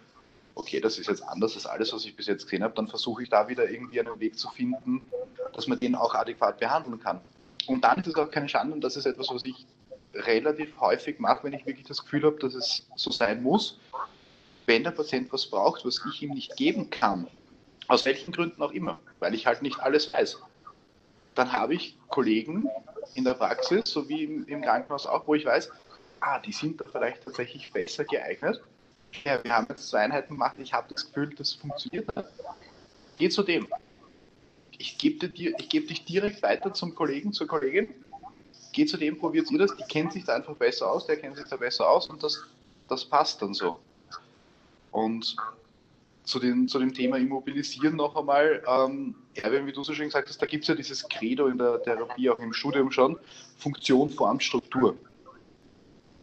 okay, 0.55 0.79
das 0.79 0.97
ist 0.97 1.07
jetzt 1.07 1.23
anders 1.23 1.55
als 1.55 1.65
alles, 1.65 1.93
was 1.93 2.05
ich 2.05 2.15
bis 2.15 2.27
jetzt 2.27 2.45
gesehen 2.45 2.63
habe, 2.63 2.73
dann 2.75 2.87
versuche 2.87 3.23
ich 3.23 3.29
da 3.29 3.47
wieder 3.47 3.69
irgendwie 3.69 3.99
einen 3.99 4.19
Weg 4.19 4.37
zu 4.37 4.49
finden, 4.49 5.01
dass 5.53 5.67
man 5.67 5.79
den 5.79 5.95
auch 5.95 6.15
adäquat 6.15 6.59
behandeln 6.59 6.99
kann. 6.99 7.21
Und 7.67 7.83
dann 7.83 7.99
ist 7.99 8.07
es 8.07 8.15
auch 8.15 8.31
keine 8.31 8.49
Schande 8.49 8.73
und 8.73 8.81
das 8.81 8.95
ist 8.95 9.05
etwas, 9.05 9.29
was 9.29 9.43
ich 9.45 9.65
relativ 10.13 10.79
häufig 10.79 11.19
mache, 11.19 11.43
wenn 11.43 11.53
ich 11.53 11.65
wirklich 11.65 11.85
das 11.85 12.01
Gefühl 12.01 12.23
habe, 12.23 12.39
dass 12.39 12.55
es 12.55 12.87
so 12.95 13.11
sein 13.11 13.43
muss. 13.43 13.77
Wenn 14.65 14.83
der 14.83 14.91
Patient 14.91 15.31
was 15.31 15.45
braucht, 15.45 15.85
was 15.85 16.01
ich 16.11 16.23
ihm 16.23 16.31
nicht 16.31 16.55
geben 16.55 16.89
kann, 16.89 17.27
aus 17.87 18.05
welchen 18.05 18.31
Gründen 18.31 18.61
auch 18.61 18.71
immer, 18.71 18.99
weil 19.19 19.33
ich 19.33 19.45
halt 19.45 19.61
nicht 19.61 19.79
alles 19.79 20.13
weiß, 20.13 20.39
dann 21.35 21.51
habe 21.51 21.75
ich 21.75 21.97
Kollegen 22.07 22.67
in 23.15 23.23
der 23.23 23.35
Praxis, 23.35 23.83
so 23.85 24.07
wie 24.09 24.23
im, 24.23 24.47
im 24.47 24.61
Krankenhaus 24.61 25.05
auch, 25.05 25.27
wo 25.27 25.35
ich 25.35 25.45
weiß, 25.45 25.71
ah, 26.19 26.39
die 26.39 26.51
sind 26.51 26.81
da 26.81 26.85
vielleicht 26.91 27.23
tatsächlich 27.23 27.71
besser 27.71 28.03
geeignet. 28.05 28.61
Ja, 29.23 29.43
wir 29.43 29.55
haben 29.55 29.67
jetzt 29.69 29.89
zwei 29.89 29.99
Einheiten 29.99 30.33
gemacht, 30.33 30.55
ich 30.59 30.73
habe 30.73 30.93
das 30.93 31.07
Gefühl, 31.07 31.33
das 31.35 31.53
funktioniert. 31.53 32.07
Geh 33.17 33.29
zu 33.29 33.43
dem. 33.43 33.67
Ich 34.77 34.97
gebe 34.97 35.29
dir, 35.29 35.53
geb 35.53 35.87
dich 35.87 36.05
direkt 36.05 36.43
weiter 36.43 36.73
zum 36.73 36.93
Kollegen, 36.93 37.33
zur 37.33 37.47
Kollegin. 37.47 37.89
Geh 38.73 38.85
zu 38.85 38.97
dem, 38.97 39.17
probiert 39.17 39.49
ihr 39.49 39.57
das, 39.57 39.75
die 39.75 39.83
kennt 39.83 40.13
sich 40.13 40.25
da 40.25 40.35
einfach 40.35 40.55
besser 40.55 40.91
aus, 40.91 41.07
der 41.07 41.17
kennt 41.17 41.37
sich 41.37 41.47
da 41.47 41.55
besser 41.55 41.89
aus 41.89 42.07
und 42.09 42.21
das, 42.21 42.43
das 42.87 43.05
passt 43.05 43.41
dann 43.41 43.55
so. 43.55 43.79
Und 44.91 45.35
zu, 46.27 46.39
den, 46.39 46.67
zu 46.67 46.77
dem 46.77 46.93
Thema 46.93 47.17
Immobilisieren 47.17 47.95
noch 47.95 48.15
einmal. 48.15 48.61
Ähm, 48.67 49.15
Erwin, 49.35 49.65
wie 49.65 49.71
du 49.71 49.83
so 49.83 49.93
schön 49.93 50.07
gesagt 50.07 50.27
hast, 50.27 50.41
da 50.41 50.45
gibt 50.45 50.63
es 50.63 50.67
ja 50.67 50.75
dieses 50.75 51.07
Credo 51.07 51.47
in 51.47 51.57
der 51.57 51.81
Therapie, 51.81 52.29
auch 52.29 52.39
im 52.39 52.53
Studium 52.53 52.91
schon, 52.91 53.17
Funktion, 53.57 54.09
Form, 54.09 54.39
Struktur. 54.39 54.97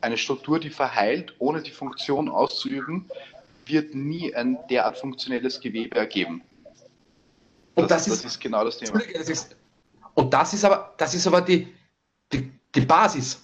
Eine 0.03 0.19
Struktur, 0.19 0.61
die 0.61 0.69
verheilt, 0.69 1.35
ohne 1.39 1.63
die 1.63 1.71
Funktion 1.71 2.29
auszuüben, 2.29 3.09
wird 3.65 3.95
nie 3.95 4.35
ein 4.35 4.59
derart 4.69 4.99
funktionelles 4.99 5.59
Gewebe 5.59 5.97
ergeben. 5.97 6.43
Und 7.75 7.91
das, 7.91 8.05
das, 8.05 8.19
ist, 8.19 8.25
ist, 8.27 8.41
genau 8.41 8.63
das 8.63 8.77
Thema. 8.77 9.01
Das 9.15 9.31
ist, 9.31 9.57
und 10.13 10.35
das 10.35 10.53
ist 10.53 10.65
aber, 10.67 10.95
das 10.99 11.15
ist 11.15 11.27
aber 11.27 11.41
die, 11.41 11.75
die, 12.31 12.53
die 12.75 12.81
Basis. 12.83 13.43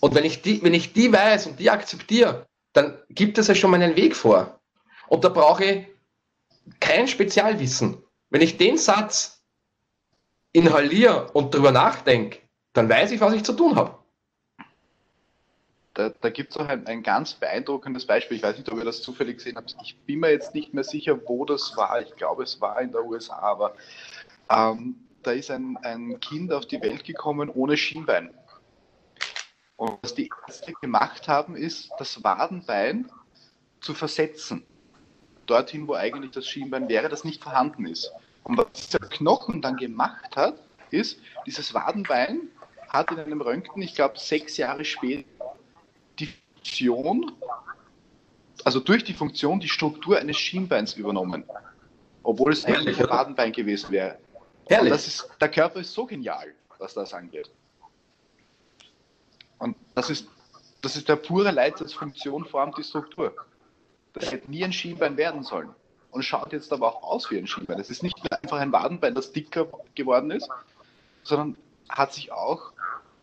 Und 0.00 0.14
wenn 0.14 0.24
ich, 0.24 0.42
die, 0.42 0.62
wenn 0.62 0.74
ich 0.74 0.92
die 0.92 1.10
weiß 1.10 1.46
und 1.46 1.58
die 1.58 1.70
akzeptiere, 1.70 2.46
dann 2.74 2.98
gibt 3.08 3.38
es 3.38 3.46
ja 3.46 3.54
schon 3.54 3.70
mal 3.70 3.80
einen 3.80 3.96
Weg 3.96 4.14
vor. 4.14 4.60
Und 5.08 5.24
da 5.24 5.30
brauche 5.30 5.64
ich 5.64 5.93
kein 6.80 7.08
Spezialwissen. 7.08 8.02
Wenn 8.30 8.40
ich 8.40 8.56
den 8.56 8.78
Satz 8.78 9.42
inhaliere 10.52 11.30
und 11.32 11.54
darüber 11.54 11.72
nachdenke, 11.72 12.38
dann 12.72 12.88
weiß 12.88 13.12
ich, 13.12 13.20
was 13.20 13.34
ich 13.34 13.44
zu 13.44 13.52
tun 13.52 13.76
habe. 13.76 13.98
Da, 15.94 16.08
da 16.08 16.30
gibt 16.30 16.50
es 16.50 16.56
auch 16.56 16.68
ein, 16.68 16.86
ein, 16.88 17.04
ganz 17.04 17.34
beeindruckendes 17.34 18.04
Beispiel. 18.06 18.36
Ich 18.36 18.42
weiß 18.42 18.58
nicht, 18.58 18.70
ob 18.70 18.78
ihr 18.78 18.84
das 18.84 19.00
zufällig 19.00 19.38
gesehen 19.38 19.56
habt. 19.56 19.76
Ich 19.84 19.96
bin 19.98 20.20
mir 20.20 20.30
jetzt 20.30 20.54
nicht 20.54 20.74
mehr 20.74 20.82
sicher, 20.82 21.20
wo 21.26 21.44
das 21.44 21.76
war. 21.76 22.02
Ich 22.02 22.16
glaube, 22.16 22.42
es 22.42 22.60
war 22.60 22.80
in 22.80 22.90
der 22.90 23.04
USA, 23.04 23.38
aber 23.38 23.76
ähm, 24.50 24.96
da 25.22 25.30
ist 25.30 25.52
ein, 25.52 25.76
ein 25.82 26.18
Kind 26.18 26.52
auf 26.52 26.66
die 26.66 26.82
Welt 26.82 27.04
gekommen 27.04 27.48
ohne 27.48 27.76
Schienbein. 27.76 28.34
Und 29.76 29.98
was 30.02 30.14
die 30.14 30.28
Ärzte 30.48 30.72
gemacht 30.80 31.28
haben, 31.28 31.54
ist, 31.54 31.90
das 31.98 32.24
Wadenbein 32.24 33.08
zu 33.80 33.94
versetzen 33.94 34.66
dorthin, 35.46 35.86
wo 35.88 35.94
eigentlich 35.94 36.32
das 36.32 36.46
Schienbein 36.46 36.88
wäre, 36.88 37.08
das 37.08 37.24
nicht 37.24 37.42
vorhanden 37.42 37.86
ist. 37.86 38.12
Und 38.44 38.58
was 38.58 38.66
dieser 38.72 38.98
Knochen 39.00 39.62
dann 39.62 39.76
gemacht 39.76 40.36
hat, 40.36 40.58
ist, 40.90 41.18
dieses 41.46 41.74
Wadenbein 41.74 42.48
hat 42.88 43.10
in 43.10 43.18
einem 43.18 43.40
Röntgen, 43.40 43.82
ich 43.82 43.94
glaube 43.94 44.18
sechs 44.18 44.56
Jahre 44.56 44.84
später, 44.84 45.24
die 46.18 46.28
Funktion, 46.54 47.32
also 48.64 48.80
durch 48.80 49.04
die 49.04 49.14
Funktion 49.14 49.60
die 49.60 49.68
Struktur 49.68 50.18
eines 50.18 50.36
Schienbeins 50.36 50.94
übernommen. 50.94 51.44
Obwohl 52.22 52.52
es 52.52 52.64
eigentlich 52.64 52.98
ein 53.00 53.08
Wadenbein 53.10 53.52
gewesen 53.52 53.90
wäre. 53.90 54.18
Herrlich. 54.66 54.92
Und 54.92 54.98
das 54.98 55.06
ist, 55.06 55.28
der 55.40 55.50
Körper 55.50 55.80
ist 55.80 55.92
so 55.92 56.06
genial, 56.06 56.54
was 56.78 56.94
das 56.94 57.12
angeht. 57.12 57.50
Und 59.58 59.76
das 59.94 60.10
ist, 60.10 60.28
das 60.80 60.96
ist 60.96 61.08
der 61.08 61.16
pure 61.16 61.50
Leitsatz 61.50 61.92
Funktion 61.92 62.44
formt 62.44 62.78
die 62.78 62.82
Struktur. 62.82 63.34
Das 64.14 64.32
hätte 64.32 64.50
nie 64.50 64.64
ein 64.64 64.72
Schienbein 64.72 65.16
werden 65.16 65.42
sollen. 65.42 65.70
Und 66.10 66.22
schaut 66.22 66.52
jetzt 66.52 66.72
aber 66.72 66.88
auch 66.88 67.02
aus 67.02 67.30
wie 67.30 67.38
ein 67.38 67.46
Schienbein. 67.46 67.80
Es 67.80 67.90
ist 67.90 68.02
nicht 68.02 68.16
mehr 68.22 68.40
einfach 68.42 68.58
ein 68.58 68.72
Wadenbein, 68.72 69.14
das 69.14 69.32
dicker 69.32 69.66
geworden 69.94 70.30
ist, 70.30 70.48
sondern 71.24 71.56
hat 71.88 72.12
sich 72.12 72.32
auch 72.32 72.72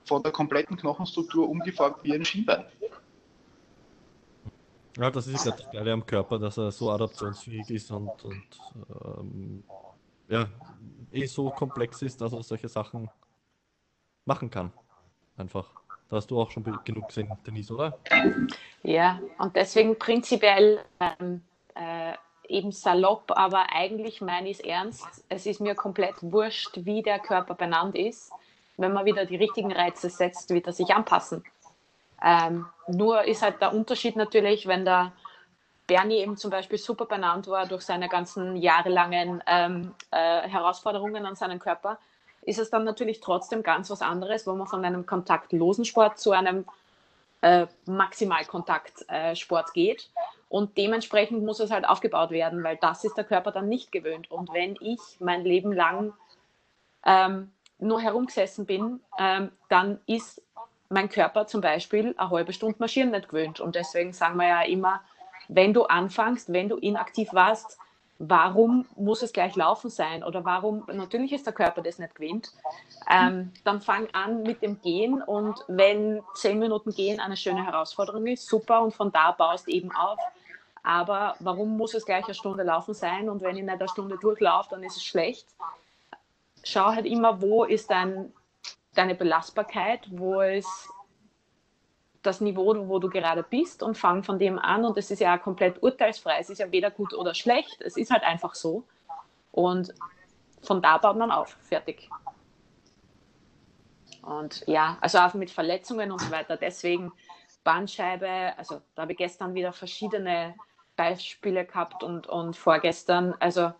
von 0.06 0.22
der 0.22 0.34
kompletten 0.34 0.76
Knochenstruktur 0.78 1.50
umgeformt 1.50 2.04
wie 2.04 2.14
ein 2.14 2.26
Schienbein. 2.26 2.66
Ja, 4.98 5.10
das 5.10 5.28
ist 5.28 5.46
ja 5.46 5.52
das 5.52 5.72
Geile 5.72 5.94
am 5.94 6.06
Körper, 6.06 6.38
dass 6.38 6.58
er 6.58 6.70
so 6.72 6.92
adaptionsfähig 6.92 7.70
ist 7.70 7.89
und, 7.92 8.10
und 8.26 8.44
ähm, 9.06 9.64
ja, 10.28 10.50
eh 11.14 11.26
so 11.26 11.50
komplex 11.50 12.02
ist, 12.02 12.20
dass 12.20 12.34
er 12.34 12.44
solche 12.44 12.68
Sachen 12.68 13.10
machen 14.26 14.50
kann. 14.50 14.74
Einfach. 15.38 15.81
Da 16.12 16.18
hast 16.18 16.30
du 16.30 16.41
auch 16.41 16.51
schon 16.51 16.64
genug 16.84 17.07
gesehen, 17.07 17.32
Denise, 17.47 17.72
oder? 17.72 17.97
Ja, 18.84 19.22
und 19.38 19.55
deswegen 19.55 19.97
prinzipiell 19.97 20.84
ähm, 20.99 21.41
äh, 21.74 22.16
eben 22.49 22.74
salopp, 22.74 23.32
aber 23.34 23.68
eigentlich 23.72 24.20
meine 24.20 24.49
ich 24.49 24.59
es 24.59 24.66
ernst. 24.66 25.24
Es 25.30 25.45
ist 25.45 25.62
mir 25.62 25.74
komplett 25.74 26.16
wurscht, 26.20 26.80
wie 26.84 27.01
der 27.01 27.20
Körper 27.20 27.53
benannt 27.53 27.95
ist. 27.95 28.34
Wenn 28.76 28.91
man 28.91 29.05
wieder 29.05 29.26
die 29.26 29.38
richtigen 29.38 29.72
Reize 29.72 30.09
setzt, 30.09 30.49
wird 30.49 30.68
er 30.68 30.74
sich 30.74 30.93
anpassen. 30.93 31.45
Ähm, 32.22 32.66
nur 32.89 33.24
ist 33.24 33.41
halt 33.41 33.62
der 33.62 33.74
Unterschied 33.74 34.18
natürlich, 34.18 34.68
wenn 34.68 34.84
der 34.84 35.14
Bernie 35.88 36.18
eben 36.18 36.36
zum 36.36 36.51
Beispiel 36.51 36.78
super 36.78 37.05
benannt 37.05 37.47
war 37.47 37.68
durch 37.68 37.84
seine 37.84 38.09
ganzen 38.09 38.57
jahrelangen 38.57 39.41
ähm, 39.47 39.93
äh, 40.12 40.41
Herausforderungen 40.41 41.26
an 41.26 41.38
seinen 41.38 41.59
Körper, 41.59 41.99
ist 42.44 42.60
es 42.60 42.70
dann 42.70 42.84
natürlich 42.84 43.20
trotzdem 43.20 43.64
ganz 43.64 43.89
was 43.89 44.02
anderes, 44.02 44.48
wo 44.48 44.54
man 44.54 44.68
von 44.68 44.84
einem 44.84 45.06
kontaktlosen 45.06 45.86
Sport 45.86 46.20
zu 46.20 46.32
einem 46.32 46.66
äh, 47.42 47.68
Maximalkontaktsport 47.86 49.70
äh, 49.70 49.74
geht. 49.74 50.10
Und 50.50 50.78
dementsprechend 50.78 51.44
muss 51.44 51.60
es 51.60 51.72
halt 51.72 51.88
aufgebaut 51.88 52.32
werden, 52.32 52.64
weil 52.64 52.78
das 52.78 53.04
ist 53.04 53.16
der 53.16 53.24
Körper 53.24 53.52
dann 53.52 53.70
nicht 53.70 53.92
gewöhnt. 53.92 54.30
Und 54.30 54.54
wenn 54.54 54.76
ich 54.82 55.00
mein 55.20 55.44
Leben 55.44 55.72
lang 55.72 56.14
ähm, 57.06 57.52
nur 57.80 58.02
herumgesessen 58.02 58.66
bin, 58.66 59.00
ähm, 59.18 59.52
dann 59.70 60.00
ist 60.08 60.42
mein 60.89 61.10
Körper 61.10 61.48
zum 61.48 61.62
Beispiel 61.62 62.14
eine 62.18 62.30
halbe 62.30 62.54
Stunde 62.54 62.76
marschieren 62.80 63.12
nicht 63.12 63.30
gewöhnt. 63.30 63.60
Und 63.60 63.76
deswegen 63.76 64.14
sagen 64.14 64.38
wir 64.38 64.48
ja 64.48 64.62
immer, 64.64 65.02
wenn 65.48 65.74
du 65.74 65.84
anfängst, 65.84 66.52
wenn 66.52 66.70
du 66.70 66.78
inaktiv 66.78 67.34
warst, 67.34 67.78
warum 68.28 68.86
muss 68.95 69.24
es 69.24 69.34
gleich 69.34 69.55
laufen 69.55 69.89
sein 69.89 70.24
oder 70.24 70.45
warum, 70.45 70.84
natürlich 70.88 71.34
ist 71.34 71.45
der 71.45 71.53
Körper 71.53 71.82
das 71.82 71.97
nicht 71.97 72.13
gewinnt, 72.13 72.53
ähm, 73.09 73.51
dann 73.63 73.82
fang 73.82 74.07
an 74.13 74.43
mit 74.43 74.61
dem 74.61 74.80
Gehen 74.82 75.24
und 75.24 75.59
wenn 75.67 76.22
zehn 76.36 76.59
Minuten 76.59 76.91
Gehen 76.91 77.19
eine 77.19 77.36
schöne 77.36 77.65
Herausforderung 77.65 78.28
ist, 78.28 78.45
super 78.47 78.82
und 78.84 78.93
von 78.93 79.11
da 79.11 79.32
baust 79.32 79.67
eben 79.67 79.91
auf. 79.91 80.19
Aber 80.84 81.36
warum 81.39 81.78
muss 81.78 81.93
es 81.95 82.05
gleich 82.05 82.26
eine 82.26 82.34
Stunde 82.36 82.63
laufen 82.63 82.93
sein 82.93 83.28
und 83.28 83.41
wenn 83.41 83.57
ich 83.57 83.63
nicht 83.63 83.74
eine 83.74 83.88
Stunde 83.88 84.17
durchlaufe, 84.17 84.69
dann 84.72 84.84
ist 84.84 84.97
es 84.97 85.03
schlecht. 85.03 85.47
Schau 86.63 86.88
halt 86.93 87.07
immer, 87.07 87.41
wo 87.41 87.63
ist 87.63 87.89
dein, 87.89 88.32
deine 88.93 89.15
Belastbarkeit, 89.15 90.01
wo 90.11 90.41
ist 90.41 90.89
das 92.22 92.41
Niveau, 92.41 92.88
wo 92.88 92.99
du 92.99 93.09
gerade 93.09 93.43
bist 93.43 93.84
und 93.84 93.97
fang 93.97 94.24
von 94.24 94.38
dem 94.38 94.59
an. 94.59 94.86
Und 94.86 94.97
es 94.97 95.11
ist 95.11 95.19
ja 95.19 95.38
komplett 95.38 95.82
urteilsfrei. 95.82 96.38
Es 96.39 96.49
ist 96.49 96.59
ja 96.59 96.72
weder 96.72 96.91
gut 96.91 97.13
oder 97.13 97.34
schlecht. 97.34 97.82
Es 97.82 97.97
ist 97.97 98.11
halt 98.11 98.24
einfach 98.24 98.55
so. 98.55 98.84
Und 99.51 99.93
von 100.61 100.82
da 100.82 100.97
baut 100.97 101.17
man 101.17 101.32
auf. 101.32 101.57
Fertig. 101.63 102.09
Und 104.22 104.63
ja, 104.67 104.97
also 105.01 105.17
auch 105.19 105.34
mit 105.34 105.49
Verletzungen 105.49 106.11
und 106.11 106.22
so 106.22 106.30
weiter. 106.32 106.57
Deswegen 106.57 107.11
Bandscheibe, 107.63 108.53
also 108.57 108.82
da 108.95 109.03
habe 109.03 109.13
ich 109.13 109.17
gestern 109.17 109.53
wieder 109.53 109.74
verschiedene 109.74 110.55
Beispiele 110.95 111.65
gehabt 111.65 112.03
und, 112.03 112.28
und 112.28 112.55
vorgestern. 112.55 113.34
Also 113.39 113.74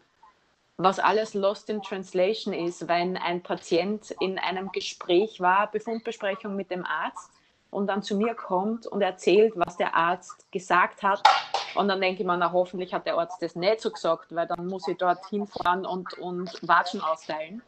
was 0.77 0.97
alles 0.97 1.35
lost 1.35 1.69
in 1.69 1.81
translation 1.83 2.53
ist, 2.53 2.87
wenn 2.87 3.17
ein 3.17 3.43
Patient 3.43 4.09
in 4.19 4.39
einem 4.39 4.71
Gespräch 4.71 5.39
war, 5.39 5.69
Befundbesprechung 5.69 6.55
mit 6.55 6.71
dem 6.71 6.85
Arzt 6.85 7.31
und 7.72 7.88
dann 7.88 8.03
zu 8.03 8.15
mir 8.15 8.36
kommt 8.36 8.86
und 8.86 9.01
erzählt, 9.01 9.53
was 9.55 9.78
der 9.78 9.95
Arzt 9.95 10.51
gesagt 10.51 11.01
hat, 11.01 11.24
Und 11.74 11.88
dann 11.88 12.01
denke 12.01 12.22
ich 12.22 12.28
mir, 12.28 12.38
na 12.38 12.51
hoffentlich 12.51 12.93
hat 12.93 13.05
der 13.05 13.17
Arzt 13.17 13.41
das 13.41 13.55
nicht 13.55 13.82
so 13.82 13.91
gesagt, 13.91 14.36
weil 14.36 14.47
dann 14.47 14.67
muss 14.67 14.88
ich 14.88 14.97
dort 14.97 15.26
hinfahren 15.28 15.86
und, 15.86 16.13
und 16.19 16.49
Watschen 16.67 17.01
austeilen. 17.01 17.61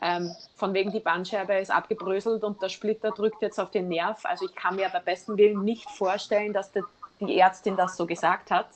Ähm, 0.00 0.34
von 0.56 0.74
wegen 0.74 0.90
die 0.92 1.00
Bandscheibe 1.00 1.54
ist 1.54 1.70
abgebröselt 1.70 2.42
und 2.42 2.60
der 2.60 2.68
Splitter 2.68 3.10
drückt 3.10 3.42
jetzt 3.42 3.60
auf 3.60 3.70
den 3.70 3.88
Nerv. 3.88 4.24
Also 4.24 4.46
ich 4.46 4.54
kann 4.54 4.76
mir 4.76 4.88
bei 4.88 5.00
besten 5.00 5.36
Willen 5.36 5.62
nicht 5.62 5.88
vorstellen, 5.90 6.52
dass 6.52 6.72
der, 6.72 6.84
die 7.20 7.38
Ärztin 7.38 7.76
das 7.76 7.96
so 7.96 8.06
gesagt 8.06 8.50
hat. 8.50 8.68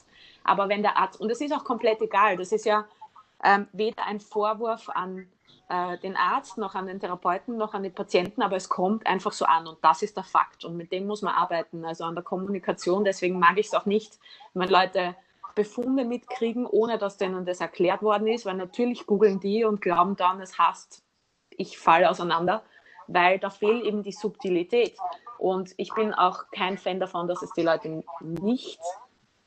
Aber 0.44 0.68
wenn 0.68 0.82
der 0.82 0.96
Arzt, 0.96 1.20
und 1.20 1.30
es 1.30 1.40
ist 1.40 1.52
auch 1.52 1.64
komplett 1.64 2.00
egal, 2.00 2.36
das 2.36 2.52
ist 2.52 2.64
ja 2.64 2.84
ähm, 3.44 3.68
weder 3.72 4.06
ein 4.06 4.20
Vorwurf 4.20 4.88
an 4.90 5.28
äh, 5.68 5.98
den 5.98 6.16
Arzt, 6.16 6.58
noch 6.58 6.74
an 6.74 6.86
den 6.86 7.00
Therapeuten, 7.00 7.56
noch 7.56 7.74
an 7.74 7.82
den 7.82 7.94
Patienten, 7.94 8.42
aber 8.42 8.56
es 8.56 8.68
kommt 8.68 9.06
einfach 9.06 9.32
so 9.32 9.44
an 9.44 9.66
und 9.66 9.78
das 9.82 10.02
ist 10.02 10.16
der 10.16 10.24
Fakt 10.24 10.64
und 10.64 10.76
mit 10.76 10.92
dem 10.92 11.06
muss 11.06 11.22
man 11.22 11.34
arbeiten, 11.34 11.84
also 11.84 12.04
an 12.04 12.14
der 12.14 12.24
Kommunikation. 12.24 13.04
Deswegen 13.04 13.38
mag 13.38 13.58
ich 13.58 13.66
es 13.66 13.74
auch 13.74 13.86
nicht, 13.86 14.18
wenn 14.54 14.68
Leute 14.68 15.14
Befunde 15.54 16.04
mitkriegen, 16.04 16.66
ohne 16.66 16.98
dass 16.98 17.16
denen 17.16 17.44
das 17.44 17.60
erklärt 17.60 18.00
worden 18.00 18.28
ist, 18.28 18.46
weil 18.46 18.54
natürlich 18.54 19.06
googeln 19.06 19.40
die 19.40 19.64
und 19.64 19.80
glauben 19.80 20.14
dann, 20.14 20.40
es 20.40 20.56
heißt, 20.56 21.02
ich 21.50 21.78
falle 21.78 22.08
auseinander, 22.08 22.62
weil 23.08 23.38
da 23.40 23.50
fehlt 23.50 23.84
eben 23.84 24.04
die 24.04 24.12
Subtilität. 24.12 24.96
Und 25.36 25.74
ich 25.76 25.92
bin 25.94 26.14
auch 26.14 26.44
kein 26.52 26.78
Fan 26.78 27.00
davon, 27.00 27.26
dass 27.26 27.42
es 27.42 27.52
die 27.52 27.62
Leute 27.62 28.04
nicht, 28.20 28.78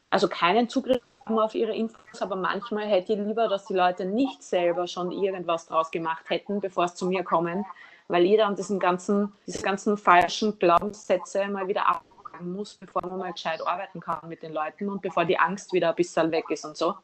also 0.10 0.28
keinen 0.28 0.68
Zugriff 0.68 1.02
auf 1.26 1.56
ihre 1.56 1.74
Infos, 1.74 2.22
aber 2.22 2.36
manchmal 2.36 2.86
hätte 2.86 3.14
ich 3.14 3.20
lieber, 3.20 3.48
dass 3.48 3.66
die 3.66 3.74
Leute 3.74 4.06
nicht 4.06 4.44
selber 4.44 4.88
schon 4.88 5.12
irgendwas 5.12 5.68
draus 5.68 5.92
gemacht 5.92 6.30
hätten, 6.30 6.60
bevor 6.60 6.86
es 6.86 6.96
zu 6.96 7.08
mir 7.08 7.24
kommen, 7.24 7.66
weil 8.08 8.26
jeder 8.26 8.48
an 8.48 8.56
diesen 8.56 8.80
ganzen, 8.80 9.32
diese 9.48 9.62
ganzen 9.62 9.98
falschen 9.98 10.58
Glaubenssätze 10.60 11.48
mal 11.48 11.68
wieder 11.68 11.88
abfangen 11.88 12.54
muss, 12.54 12.74
bevor 12.76 13.06
man 13.06 13.20
mal 13.20 13.32
gescheit 13.32 13.62
arbeiten 13.66 14.00
kann 14.00 14.28
mit 14.28 14.44
den 14.44 14.54
Leuten 14.54 14.90
und 14.90 15.02
bevor 15.02 15.26
die 15.26 15.40
Angst 15.40 15.74
wieder 15.74 15.90
ein 15.90 15.96
bisschen 15.96 16.32
weg 16.32 16.46
ist 16.50 16.66
und 16.66 16.76
so. 16.76 16.96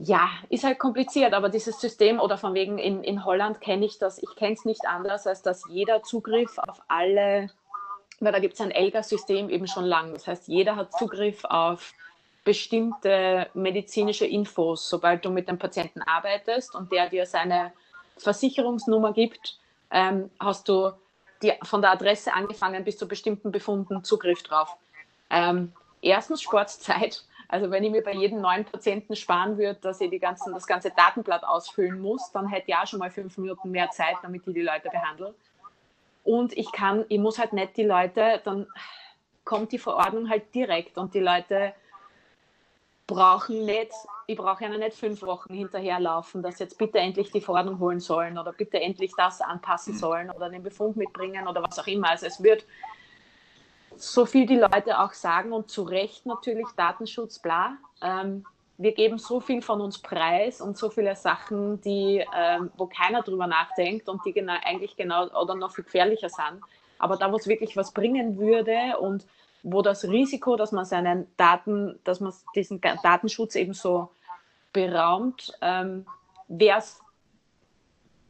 Ja, 0.00 0.30
ist 0.48 0.62
halt 0.62 0.78
kompliziert, 0.78 1.34
aber 1.34 1.48
dieses 1.48 1.80
System 1.80 2.20
oder 2.20 2.38
von 2.38 2.54
wegen 2.54 2.78
in, 2.78 3.02
in 3.02 3.24
Holland 3.24 3.60
kenne 3.60 3.84
ich 3.84 3.98
das, 3.98 4.22
ich 4.22 4.32
kenne 4.36 4.52
es 4.52 4.64
nicht 4.64 4.86
anders, 4.86 5.26
als 5.26 5.42
dass 5.42 5.64
jeder 5.68 6.04
Zugriff 6.04 6.56
auf 6.58 6.80
alle, 6.86 7.50
weil 8.20 8.32
da 8.32 8.38
gibt 8.38 8.54
es 8.54 8.60
ein 8.60 8.70
ELGA-System 8.70 9.50
eben 9.50 9.66
schon 9.66 9.84
lang. 9.84 10.12
Das 10.12 10.28
heißt, 10.28 10.46
jeder 10.46 10.76
hat 10.76 10.92
Zugriff 10.92 11.44
auf 11.44 11.94
bestimmte 12.48 13.50
medizinische 13.52 14.24
Infos, 14.24 14.88
sobald 14.88 15.22
du 15.22 15.28
mit 15.28 15.48
dem 15.48 15.58
Patienten 15.58 16.00
arbeitest 16.00 16.74
und 16.74 16.90
der 16.90 17.10
dir 17.10 17.26
seine 17.26 17.74
Versicherungsnummer 18.16 19.12
gibt, 19.12 19.58
ähm, 19.90 20.30
hast 20.40 20.66
du 20.66 20.92
die, 21.42 21.52
von 21.62 21.82
der 21.82 21.90
Adresse 21.90 22.32
angefangen 22.32 22.82
bis 22.84 22.96
zu 22.96 23.06
bestimmten 23.06 23.52
Befunden 23.52 24.02
Zugriff 24.02 24.42
drauf. 24.42 24.74
Ähm, 25.28 25.74
erstens 26.00 26.40
Sportzeit. 26.40 27.22
Also 27.48 27.70
wenn 27.70 27.84
ich 27.84 27.90
mir 27.90 28.02
bei 28.02 28.14
jedem 28.14 28.40
neuen 28.40 28.64
Patienten 28.64 29.14
sparen 29.14 29.58
würde, 29.58 29.78
dass 29.82 30.00
ich 30.00 30.08
die 30.08 30.18
ganzen, 30.18 30.54
das 30.54 30.66
ganze 30.66 30.90
Datenblatt 30.90 31.44
ausfüllen 31.44 32.00
muss, 32.00 32.32
dann 32.32 32.48
hätte 32.48 32.68
ich 32.68 32.76
auch 32.76 32.86
schon 32.86 32.98
mal 32.98 33.10
fünf 33.10 33.36
Minuten 33.36 33.70
mehr 33.70 33.90
Zeit, 33.90 34.16
damit 34.22 34.46
ich 34.46 34.54
die 34.54 34.62
Leute 34.62 34.88
behandle. 34.88 35.34
Und 36.24 36.56
ich 36.56 36.72
kann, 36.72 37.04
ich 37.10 37.18
muss 37.18 37.38
halt 37.38 37.52
nicht 37.52 37.76
die 37.76 37.84
Leute, 37.84 38.40
dann 38.42 38.66
kommt 39.44 39.70
die 39.72 39.78
Verordnung 39.78 40.30
halt 40.30 40.54
direkt 40.54 40.96
und 40.96 41.12
die 41.12 41.20
Leute 41.20 41.74
brauchen 43.08 43.64
nicht, 43.64 43.90
ich 44.26 44.36
brauche 44.36 44.64
ihnen 44.64 44.78
nicht 44.78 44.96
fünf 44.96 45.22
Wochen 45.22 45.54
hinterherlaufen, 45.54 46.42
dass 46.42 46.60
jetzt 46.60 46.78
bitte 46.78 46.98
endlich 46.98 47.32
die 47.32 47.40
Verordnung 47.40 47.80
holen 47.80 47.98
sollen 47.98 48.38
oder 48.38 48.52
bitte 48.52 48.80
endlich 48.80 49.12
das 49.16 49.40
anpassen 49.40 49.96
sollen 49.96 50.30
oder 50.30 50.48
den 50.50 50.62
Befund 50.62 50.96
mitbringen 50.96 51.48
oder 51.48 51.62
was 51.62 51.78
auch 51.78 51.86
immer. 51.86 52.10
Also 52.10 52.26
es 52.26 52.40
wird 52.42 52.64
so 53.96 54.26
viel 54.26 54.46
die 54.46 54.58
Leute 54.58 55.00
auch 55.00 55.14
sagen 55.14 55.52
und 55.52 55.70
zu 55.70 55.82
Recht 55.82 56.26
natürlich 56.26 56.68
Datenschutz, 56.76 57.38
bla. 57.38 57.78
Ähm, 58.02 58.44
wir 58.76 58.92
geben 58.92 59.18
so 59.18 59.40
viel 59.40 59.62
von 59.62 59.80
uns 59.80 59.98
preis 59.98 60.60
und 60.60 60.76
so 60.76 60.90
viele 60.90 61.16
Sachen, 61.16 61.80
die, 61.80 62.24
ähm, 62.36 62.70
wo 62.76 62.86
keiner 62.86 63.22
drüber 63.22 63.46
nachdenkt 63.46 64.08
und 64.08 64.24
die 64.24 64.32
genau, 64.32 64.54
eigentlich 64.62 64.96
genau 64.96 65.26
oder 65.28 65.54
noch 65.54 65.74
viel 65.74 65.84
gefährlicher 65.84 66.28
sind. 66.28 66.60
Aber 66.98 67.16
da, 67.16 67.32
wo 67.32 67.36
es 67.36 67.48
wirklich 67.48 67.76
was 67.76 67.92
bringen 67.92 68.38
würde 68.38 68.98
und 69.00 69.26
wo 69.62 69.82
das 69.82 70.04
Risiko, 70.04 70.56
dass 70.56 70.72
man 70.72 70.84
seinen 70.84 71.26
Daten, 71.36 71.98
dass 72.04 72.20
man 72.20 72.32
diesen 72.54 72.80
Datenschutz 72.80 73.54
eben 73.54 73.74
so 73.74 74.10
beraumt, 74.72 75.52
ähm, 75.60 76.06
wäre 76.48 76.78
es 76.78 77.00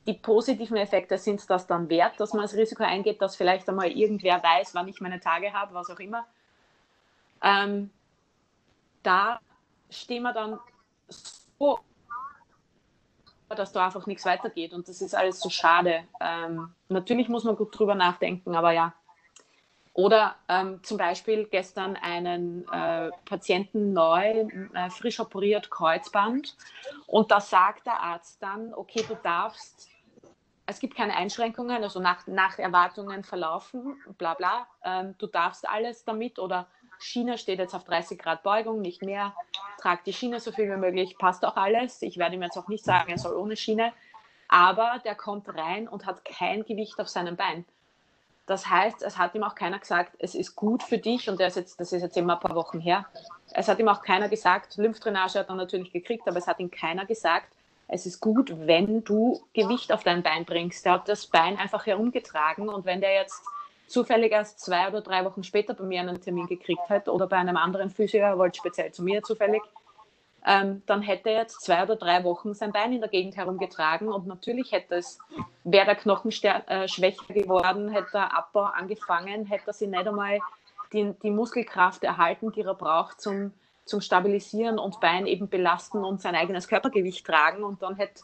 die 0.09 0.15
positiven 0.15 0.79
Effekte 0.79 1.19
sind 1.19 1.49
das 1.51 1.67
dann 1.67 1.91
wert, 1.91 2.19
dass 2.19 2.33
man 2.33 2.41
das 2.41 2.55
Risiko 2.55 2.83
eingeht, 2.83 3.21
dass 3.21 3.37
vielleicht 3.37 3.69
einmal 3.69 3.91
irgendwer 3.91 4.43
weiß, 4.43 4.75
wann 4.75 4.89
ich 4.89 5.03
meine 5.03 5.21
Tage 5.21 5.53
habe, 5.53 5.75
was 5.75 5.91
auch 5.91 6.01
immer. 6.01 6.27
Ähm, 7.43 7.91
da 9.03 9.39
stehen 9.91 10.23
wir 10.23 10.33
dann 10.33 10.59
so, 11.59 11.79
dass 13.51 13.73
da 13.73 13.85
einfach 13.85 14.07
nichts 14.07 14.25
weitergeht 14.25 14.73
und 14.73 14.89
das 14.89 15.03
ist 15.03 15.15
alles 15.15 15.41
so 15.41 15.51
schade. 15.51 16.05
Ähm, 16.21 16.73
natürlich 16.89 17.29
muss 17.29 17.45
man 17.45 17.57
gut 17.57 17.79
drüber 17.79 17.95
nachdenken, 17.95 18.57
aber 18.57 18.73
ja, 18.73 18.95
oder 19.99 20.37
ähm, 20.49 20.81
zum 20.85 20.97
Beispiel 20.97 21.47
gestern 21.47 21.97
einen 21.97 22.69
äh, 22.69 23.11
Patienten 23.25 23.93
neu, 23.93 24.47
äh, 24.73 24.91
frisch 24.91 25.19
operiert, 25.19 25.73
Kreuzband. 25.73 26.57
Und 27.09 27.33
da 27.33 27.41
sagt 27.41 27.85
der 27.85 28.01
Arzt 28.01 28.41
dann, 28.41 28.73
okay, 28.75 29.05
du 29.09 29.17
darfst, 29.17 29.89
es 30.67 30.79
gibt 30.79 30.95
keine 30.95 31.17
Einschränkungen, 31.17 31.83
also 31.83 31.99
nach, 31.99 32.29
nach 32.29 32.61
Erwartungen 32.61 33.25
verlaufen, 33.25 33.97
bla 34.19 34.35
bla, 34.35 34.69
ähm, 34.85 35.17
du 35.19 35.27
darfst 35.27 35.69
alles 35.69 36.05
damit 36.05 36.39
oder 36.39 36.69
Schiene 37.01 37.37
steht 37.37 37.59
jetzt 37.59 37.75
auf 37.75 37.83
30 37.83 38.21
Grad 38.21 38.45
Beugung, 38.45 38.81
nicht 38.81 39.03
mehr, 39.03 39.35
trag 39.81 40.05
die 40.05 40.13
Schiene 40.13 40.39
so 40.39 40.53
viel 40.53 40.71
wie 40.71 40.77
möglich, 40.77 41.19
passt 41.19 41.45
auch 41.45 41.57
alles. 41.57 42.03
Ich 42.03 42.19
werde 42.19 42.37
ihm 42.37 42.43
jetzt 42.45 42.57
auch 42.57 42.69
nicht 42.69 42.85
sagen, 42.85 43.11
er 43.11 43.19
soll 43.19 43.35
ohne 43.35 43.57
Schiene, 43.57 43.93
aber 44.47 45.01
der 45.05 45.17
kommt 45.17 45.49
rein 45.49 45.89
und 45.89 46.07
hat 46.07 46.25
kein 46.25 46.65
Gewicht 46.65 47.01
auf 47.01 47.09
seinem 47.09 47.35
Bein. 47.35 47.65
Das 48.49 48.67
heißt, 48.67 49.03
es 49.03 49.19
hat 49.19 49.35
ihm 49.35 49.43
auch 49.43 49.55
keiner 49.55 49.79
gesagt, 49.79 50.17
es 50.19 50.35
ist 50.35 50.57
gut 50.57 50.83
für 50.83 50.97
dich 50.97 51.29
und 51.29 51.39
ist 51.39 51.57
jetzt, 51.57 51.79
das 51.79 51.93
ist 51.93 52.01
jetzt 52.01 52.17
immer 52.17 52.35
ein 52.35 52.41
paar 52.41 52.57
Wochen 52.57 52.81
her. 52.81 53.05
Es 53.53 53.69
hat 53.69 53.79
ihm 53.79 53.89
auch 53.89 54.03
keiner 54.03 54.31
gesagt, 54.31 54.79
Lymphdrainage 54.79 55.39
hat 55.39 55.51
er 55.51 55.55
natürlich 55.55 55.93
gekriegt, 55.93 56.27
aber 56.27 56.39
es 56.39 56.47
hat 56.47 56.59
ihm 56.59 56.71
keiner 56.71 57.05
gesagt, 57.05 57.53
es 57.89 58.07
ist 58.07 58.21
gut, 58.21 58.53
wenn 58.67 59.05
du 59.05 59.43
Gewicht 59.53 59.93
auf 59.93 60.03
dein 60.03 60.23
Bein 60.23 60.47
bringst. 60.47 60.87
Der 60.87 60.93
hat 60.93 61.09
das 61.11 61.27
Bein 61.27 61.59
einfach 61.59 61.85
herumgetragen 61.85 62.71
und 62.71 62.87
wenn 62.87 63.03
der 63.03 63.13
jetzt 63.13 63.43
zufällig 63.87 64.33
erst 64.33 64.61
zwei 64.61 64.89
oder 64.89 65.03
drei 65.03 65.27
Wochen 65.27 65.45
später 65.45 65.75
bei 65.75 65.85
mir 65.85 66.01
einen 66.01 66.21
Termin 66.21 66.47
gekriegt 66.47 66.89
hat 66.89 67.07
oder 67.07 67.27
bei 67.27 67.37
einem 67.37 67.59
anderen 67.59 67.91
Physio, 67.91 68.21
er 68.21 68.39
wollte 68.39 68.59
speziell 68.59 68.93
zu 68.93 69.03
mir 69.03 69.23
zufällig, 69.23 69.63
ähm, 70.47 70.83
dann 70.87 71.03
hätte 71.03 71.31
er 71.31 71.41
jetzt 71.43 71.63
zwei 71.63 71.83
oder 71.83 71.97
drei 71.97 72.25
Wochen 72.25 72.55
sein 72.55 72.73
Bein 72.73 72.93
in 72.93 73.01
der 73.01 73.11
Gegend 73.11 73.37
herumgetragen 73.37 74.09
und 74.09 74.27
natürlich 74.27 74.73
hätte 74.73 74.97
es, 74.97 75.19
wäre 75.65 75.87
der 75.87 75.97
Knochen 75.97 76.31
äh, 76.31 76.89
schwächer 76.89 77.35
geworden, 77.35 77.89
hätte 77.91 78.13
der 78.13 78.37
Abbau 78.37 78.65
angefangen, 78.65 79.47
hätte 79.47 79.73
sich 79.73 79.89
nicht 79.89 80.07
einmal 80.07 80.41
die, 80.93 81.13
die 81.23 81.31
Muskelkraft 81.31 82.05
erhalten, 82.05 82.53
die 82.53 82.63
er 82.63 82.75
braucht 82.75 83.21
zum, 83.21 83.53
zum 83.85 84.01
Stabilisieren 84.01 84.79
und 84.79 85.01
Bein 85.01 85.27
eben 85.27 85.49
belasten 85.49 86.05
und 86.05 86.23
sein 86.23 86.35
eigenes 86.35 86.69
Körpergewicht 86.69 87.27
tragen 87.27 87.65
und 87.65 87.83
dann 87.83 87.97
hätte 87.97 88.23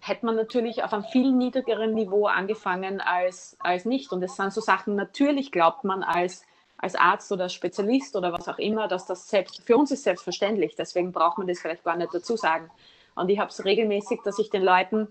hätte 0.00 0.26
man 0.26 0.36
natürlich 0.36 0.82
auf 0.82 0.92
einem 0.92 1.04
viel 1.04 1.32
niedrigeren 1.32 1.94
Niveau 1.94 2.26
angefangen 2.26 3.00
als, 3.00 3.56
als 3.60 3.84
nicht. 3.84 4.12
Und 4.12 4.22
es 4.22 4.36
sind 4.36 4.52
so 4.52 4.60
Sachen, 4.60 4.94
natürlich 4.94 5.52
glaubt 5.52 5.84
man 5.84 6.02
als 6.02 6.44
als 6.78 6.94
Arzt 6.94 7.30
oder 7.32 7.48
Spezialist 7.48 8.16
oder 8.16 8.32
was 8.32 8.48
auch 8.48 8.58
immer, 8.58 8.88
dass 8.88 9.06
das 9.06 9.28
selbst 9.28 9.62
für 9.64 9.76
uns 9.76 9.90
ist 9.90 10.04
selbstverständlich. 10.04 10.76
Deswegen 10.76 11.12
braucht 11.12 11.38
man 11.38 11.46
das 11.46 11.58
vielleicht 11.58 11.84
gar 11.84 11.96
nicht 11.96 12.14
dazu 12.14 12.36
sagen. 12.36 12.70
Und 13.14 13.28
ich 13.28 13.38
habe 13.38 13.50
es 13.50 13.64
regelmäßig, 13.64 14.20
dass 14.24 14.38
ich 14.38 14.48
den 14.48 14.62
Leuten 14.62 15.08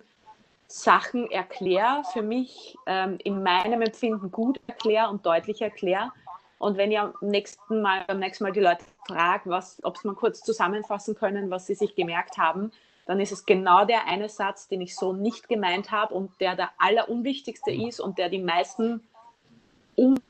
Sachen 0.68 1.30
erkläre, 1.30 2.04
für 2.12 2.22
mich 2.22 2.78
ähm, 2.86 3.18
in 3.24 3.44
meinem 3.44 3.82
Empfinden 3.82 4.32
gut 4.32 4.60
erkläre 4.68 5.10
und 5.10 5.26
deutlich 5.26 5.62
erkläre. 5.62 6.12
Und 6.60 6.78
wenn 6.78 6.92
ihr 6.92 7.02
am 7.02 7.14
nächsten 7.22 7.82
Mal, 7.82 8.04
beim 8.08 8.20
nächsten 8.20 8.44
Mal 8.44 8.52
die 8.52 8.62
Leute 8.62 8.84
fragt, 9.06 9.48
ob 9.48 9.98
sie 9.98 10.08
mal 10.08 10.16
kurz 10.16 10.42
zusammenfassen 10.42 11.16
können, 11.16 11.50
was 11.52 11.68
sie 11.68 11.76
sich 11.76 11.96
gemerkt 11.96 12.38
haben, 12.38 12.72
dann 13.06 13.20
ist 13.20 13.32
es 13.32 13.46
genau 13.46 13.86
der 13.86 14.08
eine 14.08 14.28
Satz, 14.28 14.68
den 14.68 14.82
ich 14.82 14.96
so 14.96 15.14
nicht 15.14 15.48
gemeint 15.48 15.92
habe 15.92 16.14
und 16.14 16.32
der 16.42 16.56
der 16.56 16.72
allerunwichtigste 16.78 17.72
ist 17.72 18.00
und 18.02 18.18
der 18.18 18.30
die 18.30 18.42
meisten 18.42 19.08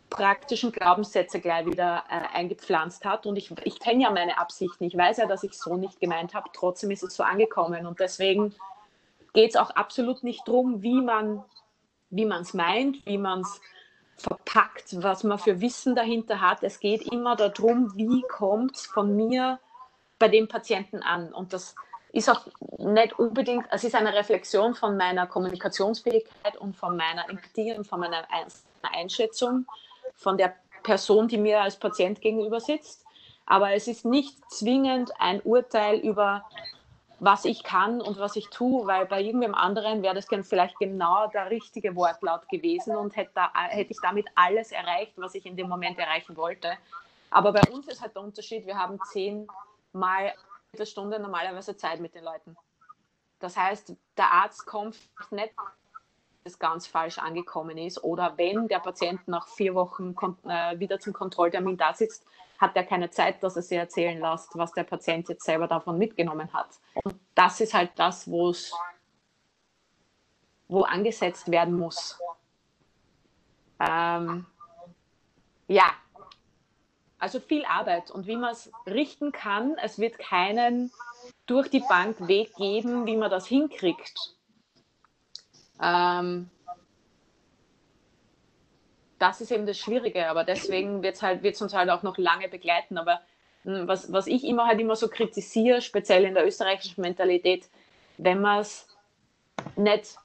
unpraktischen 0.09 0.71
Glaubenssätze 0.71 1.39
gleich 1.39 1.65
wieder 1.65 2.03
äh, 2.09 2.37
eingepflanzt 2.37 3.05
hat. 3.05 3.25
Und 3.25 3.35
ich, 3.35 3.51
ich 3.63 3.79
kenne 3.79 4.03
ja 4.03 4.11
meine 4.11 4.37
Absichten. 4.37 4.85
Ich 4.85 4.97
weiß 4.97 5.17
ja, 5.17 5.25
dass 5.25 5.43
ich 5.43 5.53
so 5.53 5.75
nicht 5.75 5.99
gemeint 5.99 6.33
habe. 6.33 6.49
Trotzdem 6.53 6.91
ist 6.91 7.03
es 7.03 7.15
so 7.15 7.23
angekommen. 7.23 7.85
Und 7.85 7.99
deswegen 7.99 8.55
geht 9.33 9.51
es 9.51 9.55
auch 9.55 9.71
absolut 9.71 10.23
nicht 10.23 10.47
darum, 10.47 10.81
wie 10.81 11.01
man 11.01 11.43
wie 12.09 12.23
es 12.23 12.53
meint, 12.53 13.05
wie 13.05 13.17
man 13.17 13.41
es 13.41 13.59
verpackt, 14.15 15.03
was 15.03 15.25
man 15.25 15.37
für 15.39 15.59
Wissen 15.59 15.93
dahinter 15.93 16.39
hat. 16.39 16.63
Es 16.63 16.79
geht 16.79 17.11
immer 17.11 17.35
darum, 17.35 17.95
wie 17.97 18.21
kommt 18.29 18.77
es 18.77 18.85
von 18.85 19.15
mir 19.15 19.59
bei 20.17 20.29
dem 20.29 20.47
Patienten 20.47 21.03
an. 21.03 21.33
Und 21.33 21.51
das 21.51 21.75
ist 22.13 22.29
auch 22.29 22.47
nicht 22.77 23.19
unbedingt, 23.19 23.65
es 23.71 23.83
ist 23.83 23.93
eine 23.93 24.13
Reflexion 24.13 24.73
von 24.73 24.95
meiner 24.95 25.27
Kommunikationsfähigkeit 25.27 26.55
und 26.57 26.77
von 26.77 26.95
meiner 26.95 27.29
Empathie 27.29 27.73
und 27.73 27.85
von 27.85 27.99
meiner 27.99 28.25
Einschätzung 28.81 29.65
von 30.17 30.37
der 30.37 30.55
Person, 30.83 31.27
die 31.27 31.37
mir 31.37 31.61
als 31.61 31.77
Patient 31.77 32.19
gegenüber 32.21 32.59
sitzt. 32.59 33.05
Aber 33.45 33.71
es 33.71 33.87
ist 33.87 34.03
nicht 34.03 34.37
zwingend 34.51 35.11
ein 35.19 35.41
Urteil 35.41 35.99
über, 35.99 36.43
was 37.19 37.45
ich 37.45 37.63
kann 37.63 38.01
und 38.01 38.19
was 38.19 38.35
ich 38.35 38.49
tue, 38.49 38.85
weil 38.85 39.05
bei 39.05 39.21
irgendwem 39.21 39.55
anderen 39.55 40.03
wäre 40.03 40.15
das 40.15 40.27
vielleicht 40.45 40.77
genau 40.77 41.27
der 41.27 41.49
richtige 41.49 41.95
Wortlaut 41.95 42.49
gewesen 42.49 42.95
und 42.95 43.15
hätte, 43.15 43.31
da, 43.35 43.51
hätte 43.53 43.91
ich 43.91 43.99
damit 44.01 44.27
alles 44.35 44.71
erreicht, 44.71 45.13
was 45.15 45.33
ich 45.33 45.45
in 45.45 45.55
dem 45.55 45.69
Moment 45.69 45.97
erreichen 45.97 46.35
wollte. 46.35 46.73
Aber 47.29 47.53
bei 47.53 47.61
uns 47.71 47.87
ist 47.87 48.01
halt 48.01 48.15
der 48.15 48.23
Unterschied, 48.23 48.65
wir 48.65 48.77
haben 48.77 48.99
zehnmal 49.11 50.33
eine 50.73 50.85
Stunde 50.85 51.19
normalerweise 51.19 51.75
Zeit 51.77 51.99
mit 51.99 52.15
den 52.15 52.23
Leuten. 52.23 52.57
Das 53.39 53.55
heißt, 53.55 53.93
der 54.17 54.31
Arzt 54.31 54.65
kommt 54.65 54.97
nicht, 55.31 55.53
es 56.47 56.59
ganz 56.59 56.87
falsch 56.87 57.19
angekommen 57.19 57.77
ist. 57.77 58.03
Oder 58.03 58.33
wenn 58.37 58.67
der 58.67 58.79
Patient 58.79 59.27
nach 59.27 59.47
vier 59.47 59.75
Wochen 59.75 60.15
äh, 60.47 60.79
wieder 60.79 60.99
zum 60.99 61.13
Kontrolltermin 61.13 61.77
da 61.77 61.93
sitzt, 61.93 62.25
hat 62.57 62.75
er 62.75 62.83
keine 62.83 63.09
Zeit, 63.11 63.43
dass 63.43 63.55
er 63.55 63.61
sich 63.61 63.77
erzählen 63.77 64.19
lässt, 64.19 64.57
was 64.57 64.71
der 64.71 64.83
Patient 64.83 65.29
jetzt 65.29 65.45
selber 65.45 65.67
davon 65.67 65.97
mitgenommen 65.97 66.51
hat. 66.53 66.69
Und 67.03 67.15
das 67.35 67.61
ist 67.61 67.73
halt 67.73 67.91
das, 67.95 68.29
wo 68.29 68.49
es 68.49 68.73
wo 70.67 70.81
angesetzt 70.81 71.49
werden 71.49 71.77
muss. 71.77 72.19
Ähm, 73.79 74.45
ja, 75.67 75.91
also 77.19 77.39
viel 77.39 77.65
Arbeit 77.65 78.11
und 78.11 78.27
wie 78.27 78.35
man 78.35 78.51
es 78.51 78.71
richten 78.85 79.31
kann. 79.31 79.75
Es 79.81 79.97
wird 79.97 80.19
keinen 80.19 80.91
durch 81.45 81.69
die 81.69 81.83
Bank 81.87 82.27
Weg 82.27 82.55
geben, 82.55 83.05
wie 83.05 83.17
man 83.17 83.31
das 83.31 83.47
hinkriegt. 83.47 84.36
Ähm, 85.81 86.49
das 89.19 89.41
ist 89.41 89.51
eben 89.51 89.65
das 89.65 89.77
Schwierige, 89.77 90.29
aber 90.29 90.43
deswegen 90.43 91.01
wird 91.01 91.15
es 91.15 91.21
halt, 91.21 91.43
uns 91.43 91.73
halt 91.73 91.89
auch 91.89 92.03
noch 92.03 92.17
lange 92.17 92.49
begleiten. 92.49 92.97
Aber 92.97 93.21
hm, 93.63 93.87
was, 93.87 94.11
was 94.11 94.27
ich 94.27 94.43
immer 94.43 94.67
halt 94.67 94.79
immer 94.79 94.95
so 94.95 95.07
kritisiere, 95.07 95.81
speziell 95.81 96.25
in 96.25 96.33
der 96.33 96.45
österreichischen 96.45 97.01
Mentalität, 97.01 97.67
wenn 98.17 98.41
wir 98.41 98.59
es 98.59 98.87
nicht 99.75 100.17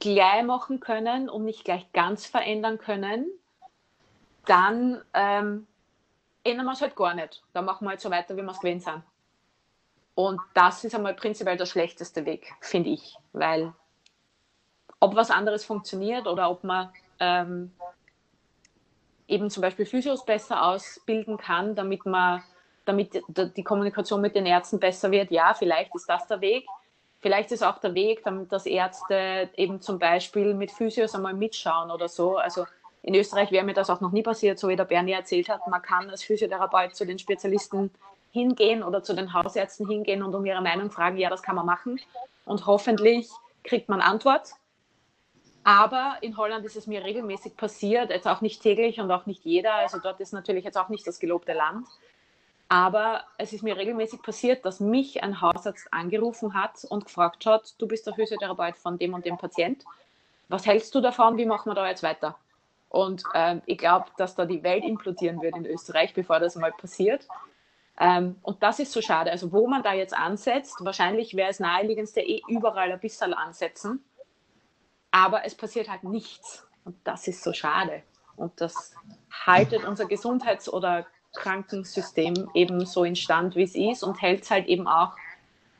gleich 0.00 0.44
machen 0.44 0.80
können 0.80 1.28
und 1.28 1.44
nicht 1.44 1.64
gleich 1.64 1.90
ganz 1.92 2.26
verändern 2.26 2.78
können, 2.78 3.26
dann 4.46 5.02
ähm, 5.14 5.66
ändern 6.42 6.66
wir 6.66 6.72
es 6.72 6.80
halt 6.82 6.96
gar 6.96 7.14
nicht. 7.14 7.42
Dann 7.52 7.64
machen 7.64 7.84
wir 7.84 7.90
halt 7.90 8.00
so 8.00 8.10
weiter, 8.10 8.36
wie 8.36 8.42
wir 8.42 8.50
es 8.50 8.60
gewesen 8.60 8.80
sind. 8.80 9.02
Und 10.14 10.40
das 10.52 10.84
ist 10.84 10.94
einmal 10.94 11.14
prinzipiell 11.14 11.56
der 11.56 11.66
schlechteste 11.66 12.24
Weg, 12.24 12.54
finde 12.60 12.90
ich, 12.90 13.16
weil 13.32 13.72
ob 15.04 15.14
was 15.16 15.30
anderes 15.30 15.64
funktioniert 15.66 16.26
oder 16.26 16.50
ob 16.50 16.64
man 16.64 16.88
ähm, 17.20 17.70
eben 19.28 19.50
zum 19.50 19.60
Beispiel 19.60 19.84
Physios 19.84 20.24
besser 20.24 20.64
ausbilden 20.64 21.36
kann, 21.36 21.74
damit 21.74 22.06
man 22.06 22.42
damit 22.86 23.22
die 23.28 23.64
Kommunikation 23.64 24.20
mit 24.20 24.34
den 24.34 24.46
Ärzten 24.46 24.78
besser 24.78 25.10
wird. 25.10 25.30
Ja, 25.30 25.54
vielleicht 25.54 25.94
ist 25.94 26.08
das 26.08 26.26
der 26.26 26.40
Weg. 26.40 26.66
Vielleicht 27.20 27.50
ist 27.52 27.62
auch 27.62 27.78
der 27.78 27.94
Weg, 27.94 28.22
damit 28.24 28.52
dass 28.52 28.66
Ärzte 28.66 29.48
eben 29.56 29.80
zum 29.80 29.98
Beispiel 29.98 30.52
mit 30.52 30.70
Physios 30.70 31.14
einmal 31.14 31.32
mitschauen 31.32 31.90
oder 31.90 32.08
so. 32.08 32.36
Also 32.36 32.66
in 33.02 33.14
Österreich 33.14 33.50
wäre 33.50 33.64
mir 33.64 33.72
das 33.72 33.88
auch 33.88 34.00
noch 34.00 34.12
nie 34.12 34.22
passiert, 34.22 34.58
so 34.58 34.68
wie 34.68 34.76
der 34.76 34.84
Bernie 34.84 35.12
erzählt 35.12 35.48
hat. 35.48 35.66
Man 35.66 35.80
kann 35.80 36.10
als 36.10 36.22
Physiotherapeut 36.22 36.94
zu 36.94 37.06
den 37.06 37.18
Spezialisten 37.18 37.90
hingehen 38.32 38.82
oder 38.82 39.02
zu 39.02 39.14
den 39.14 39.32
Hausärzten 39.32 39.86
hingehen 39.88 40.22
und 40.22 40.34
um 40.34 40.44
ihre 40.44 40.60
Meinung 40.60 40.90
fragen. 40.90 41.16
Ja, 41.16 41.30
das 41.30 41.42
kann 41.42 41.56
man 41.56 41.66
machen. 41.66 42.00
Und 42.44 42.66
hoffentlich 42.66 43.30
kriegt 43.62 43.88
man 43.88 44.02
Antwort. 44.02 44.54
Aber 45.64 46.18
in 46.20 46.36
Holland 46.36 46.64
ist 46.66 46.76
es 46.76 46.86
mir 46.86 47.02
regelmäßig 47.02 47.56
passiert, 47.56 48.10
jetzt 48.10 48.28
auch 48.28 48.42
nicht 48.42 48.62
täglich 48.62 49.00
und 49.00 49.10
auch 49.10 49.24
nicht 49.24 49.44
jeder. 49.44 49.74
Also 49.74 49.98
dort 49.98 50.20
ist 50.20 50.34
natürlich 50.34 50.62
jetzt 50.62 50.76
auch 50.76 50.90
nicht 50.90 51.06
das 51.06 51.18
gelobte 51.18 51.54
Land. 51.54 51.86
Aber 52.68 53.24
es 53.38 53.54
ist 53.54 53.62
mir 53.62 53.76
regelmäßig 53.76 54.20
passiert, 54.22 54.64
dass 54.66 54.78
mich 54.80 55.22
ein 55.22 55.40
Hausarzt 55.40 55.92
angerufen 55.92 56.54
hat 56.54 56.84
und 56.88 57.06
gefragt 57.06 57.46
hat, 57.46 57.74
du 57.78 57.86
bist 57.86 58.06
der 58.06 58.14
Physiotherapeut 58.14 58.76
von 58.76 58.98
dem 58.98 59.14
und 59.14 59.24
dem 59.24 59.38
Patient. 59.38 59.84
Was 60.48 60.66
hältst 60.66 60.94
du 60.94 61.00
davon? 61.00 61.38
Wie 61.38 61.46
machen 61.46 61.70
wir 61.70 61.74
da 61.74 61.88
jetzt 61.88 62.02
weiter? 62.02 62.36
Und 62.90 63.22
ähm, 63.34 63.62
ich 63.64 63.78
glaube, 63.78 64.06
dass 64.18 64.34
da 64.34 64.44
die 64.44 64.62
Welt 64.62 64.84
implodieren 64.84 65.40
wird 65.40 65.56
in 65.56 65.66
Österreich, 65.66 66.12
bevor 66.14 66.40
das 66.40 66.56
mal 66.56 66.72
passiert. 66.72 67.26
Ähm, 67.98 68.36
und 68.42 68.62
das 68.62 68.80
ist 68.80 68.92
so 68.92 69.00
schade. 69.00 69.30
Also 69.30 69.50
wo 69.50 69.66
man 69.66 69.82
da 69.82 69.94
jetzt 69.94 70.14
ansetzt, 70.14 70.76
wahrscheinlich 70.80 71.34
wäre 71.36 71.50
es 71.50 71.58
naheliegendste 71.58 72.20
eh 72.20 72.42
überall 72.48 72.92
ein 72.92 73.00
bisschen 73.00 73.32
ansetzen 73.32 74.04
aber 75.14 75.44
es 75.44 75.54
passiert 75.54 75.88
halt 75.88 76.02
nichts. 76.02 76.66
Und 76.84 76.96
das 77.04 77.28
ist 77.28 77.44
so 77.44 77.52
schade. 77.52 78.02
Und 78.34 78.60
das 78.60 78.92
haltet 79.46 79.84
unser 79.84 80.06
Gesundheits- 80.06 80.68
oder 80.68 81.06
Krankensystem 81.34 82.50
eben 82.52 82.84
so 82.84 83.04
in 83.04 83.14
Stand, 83.14 83.54
wie 83.54 83.62
es 83.62 83.76
ist 83.76 84.02
und 84.02 84.20
hält 84.20 84.42
es 84.42 84.50
halt 84.50 84.66
eben 84.66 84.88
auch 84.88 85.12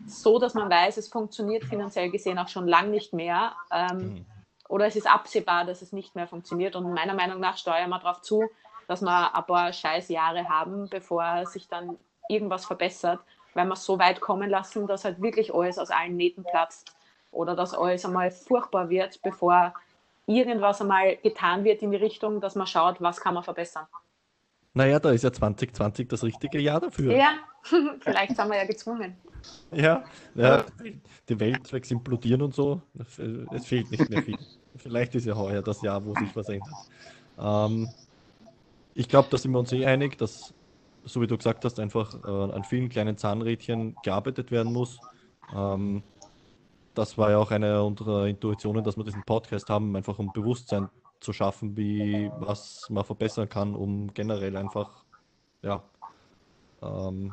so, 0.06 0.38
dass 0.38 0.54
man 0.54 0.70
weiß, 0.70 0.98
es 0.98 1.08
funktioniert 1.08 1.64
finanziell 1.64 2.10
gesehen 2.10 2.38
auch 2.38 2.46
schon 2.46 2.68
lang 2.68 2.92
nicht 2.92 3.12
mehr. 3.12 3.56
Ähm, 3.72 3.98
mhm. 3.98 4.26
Oder 4.68 4.86
es 4.86 4.94
ist 4.94 5.08
absehbar, 5.08 5.64
dass 5.64 5.82
es 5.82 5.92
nicht 5.92 6.14
mehr 6.14 6.28
funktioniert. 6.28 6.76
Und 6.76 6.92
meiner 6.94 7.14
Meinung 7.14 7.40
nach 7.40 7.58
steuern 7.58 7.90
wir 7.90 7.98
darauf 7.98 8.22
zu, 8.22 8.44
dass 8.86 9.02
wir 9.02 9.34
ein 9.34 9.46
paar 9.46 9.72
Scheißjahre 9.72 10.48
haben, 10.48 10.88
bevor 10.88 11.44
sich 11.46 11.66
dann 11.66 11.98
irgendwas 12.28 12.66
verbessert, 12.66 13.18
weil 13.54 13.66
wir 13.66 13.74
es 13.74 13.84
so 13.84 13.98
weit 13.98 14.20
kommen 14.20 14.48
lassen, 14.48 14.86
dass 14.86 15.04
halt 15.04 15.20
wirklich 15.20 15.52
alles 15.52 15.76
aus 15.78 15.90
allen 15.90 16.16
Nähten 16.16 16.44
platzt 16.44 16.94
oder 17.34 17.54
dass 17.54 17.74
alles 17.74 18.04
einmal 18.04 18.30
furchtbar 18.30 18.88
wird, 18.88 19.20
bevor 19.22 19.74
irgendwas 20.26 20.80
einmal 20.80 21.16
getan 21.16 21.64
wird 21.64 21.82
in 21.82 21.90
die 21.90 21.96
Richtung, 21.96 22.40
dass 22.40 22.54
man 22.54 22.66
schaut, 22.66 23.00
was 23.00 23.20
kann 23.20 23.34
man 23.34 23.42
verbessern. 23.42 23.86
Naja, 24.72 24.98
da 24.98 25.10
ist 25.10 25.22
ja 25.22 25.32
2020 25.32 26.08
das 26.08 26.24
richtige 26.24 26.58
Jahr 26.58 26.80
dafür. 26.80 27.14
Ja, 27.14 27.34
vielleicht 28.00 28.36
sind 28.36 28.48
wir 28.48 28.56
ja 28.56 28.64
gezwungen. 28.64 29.16
Ja, 29.70 30.04
ja 30.34 30.64
die 31.28 31.38
Welt 31.38 31.72
wächst 31.72 31.92
implodieren 31.92 32.42
und 32.42 32.54
so. 32.54 32.80
Es 33.52 33.66
fehlt 33.66 33.90
nicht 33.90 34.08
mehr 34.08 34.22
viel. 34.22 34.38
vielleicht 34.76 35.14
ist 35.14 35.26
ja 35.26 35.36
heuer 35.36 35.62
das 35.62 35.82
Jahr, 35.82 36.04
wo 36.04 36.14
sich 36.14 36.34
was 36.34 36.48
ändert. 36.48 36.68
Ähm, 37.38 37.88
ich 38.94 39.08
glaube, 39.08 39.28
da 39.30 39.38
sind 39.38 39.52
wir 39.52 39.58
uns 39.58 39.72
eh 39.72 39.84
einig, 39.86 40.18
dass, 40.18 40.54
so 41.04 41.20
wie 41.20 41.26
du 41.26 41.36
gesagt 41.36 41.64
hast, 41.64 41.78
einfach 41.78 42.14
äh, 42.24 42.52
an 42.52 42.64
vielen 42.64 42.88
kleinen 42.88 43.16
Zahnrädchen 43.16 43.96
gearbeitet 44.02 44.50
werden 44.50 44.72
muss. 44.72 44.98
Ähm, 45.54 46.02
das 46.94 47.18
war 47.18 47.30
ja 47.30 47.38
auch 47.38 47.50
eine 47.50 47.82
unserer 47.82 48.26
Intuitionen, 48.26 48.84
dass 48.84 48.96
wir 48.96 49.04
diesen 49.04 49.24
Podcast 49.24 49.68
haben, 49.68 49.94
einfach 49.96 50.18
um 50.18 50.32
Bewusstsein 50.32 50.88
zu 51.20 51.32
schaffen, 51.32 51.76
wie 51.76 52.30
was 52.38 52.88
man 52.90 53.04
verbessern 53.04 53.48
kann, 53.48 53.74
um 53.74 54.12
generell 54.14 54.56
einfach 54.56 55.04
ja, 55.62 55.82
ähm, 56.82 57.32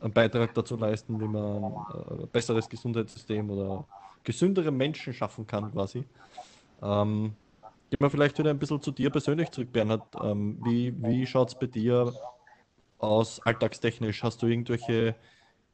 einen 0.00 0.12
Beitrag 0.12 0.54
dazu 0.54 0.76
leisten, 0.76 1.20
wie 1.20 1.28
man 1.28 1.64
ein 1.64 2.28
besseres 2.32 2.68
Gesundheitssystem 2.68 3.48
oder 3.50 3.86
gesündere 4.24 4.70
Menschen 4.70 5.14
schaffen 5.14 5.46
kann, 5.46 5.72
quasi. 5.72 6.04
Ähm, 6.82 7.34
gehen 7.90 8.00
wir 8.00 8.10
vielleicht 8.10 8.38
wieder 8.38 8.50
ein 8.50 8.58
bisschen 8.58 8.82
zu 8.82 8.90
dir 8.90 9.10
persönlich 9.10 9.50
zurück, 9.50 9.72
Bernhard. 9.72 10.04
Ähm, 10.22 10.58
wie 10.64 10.94
wie 11.02 11.26
schaut 11.26 11.48
es 11.48 11.54
bei 11.54 11.66
dir 11.66 12.12
aus, 12.98 13.40
alltagstechnisch? 13.40 14.22
Hast 14.22 14.42
du 14.42 14.46
irgendwelche 14.46 15.14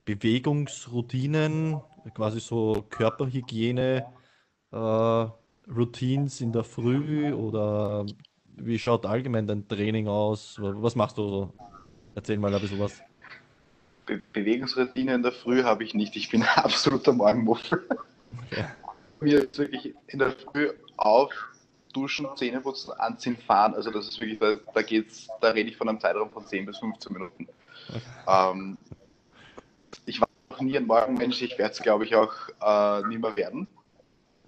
Bewegungsroutinen, 0.05 1.81
quasi 2.15 2.41
so 2.41 2.85
Körperhygiene, 2.91 4.07
äh, 4.73 5.27
Routines 5.69 6.41
in 6.41 6.53
der 6.53 6.65
Früh 6.65 7.33
oder 7.33 8.07
wie 8.57 8.79
schaut 8.79 9.05
allgemein 9.07 9.47
dein 9.47 9.69
Training 9.69 10.09
aus? 10.09 10.57
Was 10.61 10.95
machst 10.95 11.19
du 11.19 11.29
so? 11.29 11.53
Erzähl 12.15 12.39
mal 12.39 12.55
ein 12.55 12.61
bisschen 12.61 12.81
was. 12.81 13.01
Be 14.07 14.23
Bewegungsroutine 14.33 15.15
in 15.15 15.23
der 15.23 15.33
Früh 15.33 15.63
habe 15.63 15.85
ich 15.85 15.95
nicht. 15.95 16.17
Ich 16.17 16.31
bin 16.31 16.43
ein 16.43 16.49
absoluter 16.65 17.13
Morgenmuffel. 17.13 17.87
Ja. 18.57 18.71
Mir 19.21 19.45
ist 19.45 19.59
wirklich 19.59 19.95
in 20.09 20.19
der 20.19 20.33
Früh 20.33 20.71
auf, 20.97 21.33
duschen, 21.93 22.29
Zähne 22.37 22.61
putzen, 22.61 22.93
anziehen, 22.93 23.37
fahren. 23.37 23.75
Also 23.75 23.91
das 23.91 24.09
ist 24.09 24.21
wirklich, 24.21 24.39
da, 24.39 24.57
da 24.75 24.83
geht's, 24.83 25.29
da 25.41 25.51
rede 25.51 25.71
ich 25.71 25.77
von 25.77 25.89
einem 25.89 25.99
Zeitraum 25.99 26.31
von 26.31 26.47
10 26.47 26.67
bis 26.67 26.79
15 26.79 27.13
Minuten. 27.13 27.49
Okay. 27.89 28.01
Ähm, 28.29 28.79
nie 30.61 30.77
ein 30.77 30.87
Morgenmensch, 30.87 31.43
ich 31.43 31.59
werde 31.59 31.73
es, 31.73 31.83
glaube 31.83 32.05
ich, 32.05 32.15
auch 32.15 32.33
äh, 32.61 33.07
nie 33.09 33.19
mehr 33.19 33.37
werden. 33.37 33.67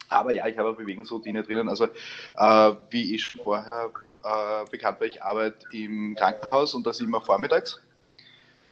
Aber 0.09 0.34
ja, 0.34 0.46
ich 0.46 0.56
habe 0.56 0.68
eine 0.68 0.76
Bewegungsroutine 0.76 1.42
drinnen. 1.42 1.68
Also, 1.68 1.84
äh, 1.84 2.74
wie 2.90 3.14
ich 3.14 3.24
schon 3.24 3.42
vorher 3.42 3.90
äh, 4.24 4.70
bekannt 4.70 5.00
war, 5.00 5.06
ich 5.06 5.22
arbeite 5.22 5.66
im 5.72 6.14
Krankenhaus 6.14 6.74
und 6.74 6.86
das 6.86 7.00
immer 7.00 7.20
vormittags. 7.20 7.80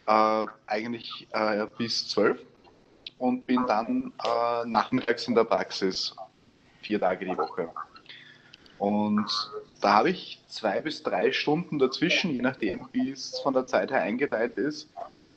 Äh, 0.07 0.47
eigentlich 0.67 1.29
äh, 1.33 1.67
bis 1.77 2.09
zwölf 2.09 2.39
und 3.19 3.47
bin 3.47 3.67
dann 3.67 4.13
äh, 4.25 4.67
nachmittags 4.67 5.27
in 5.29 5.35
der 5.35 5.45
Praxis, 5.45 6.15
vier 6.81 7.01
Tage 7.01 7.25
die 7.25 7.37
Woche. 7.37 7.69
Und 8.79 9.27
da 9.81 9.95
habe 9.95 10.11
ich 10.11 10.43
zwei 10.49 10.81
bis 10.81 11.03
drei 11.03 11.33
Stunden 11.33 11.79
dazwischen, 11.79 12.31
je 12.31 12.43
nachdem, 12.43 12.89
wie 12.93 13.11
es 13.11 13.39
von 13.41 13.55
der 13.55 13.67
Zeit 13.67 13.91
her 13.91 14.03
eingeteilt 14.03 14.57
ist, 14.59 14.91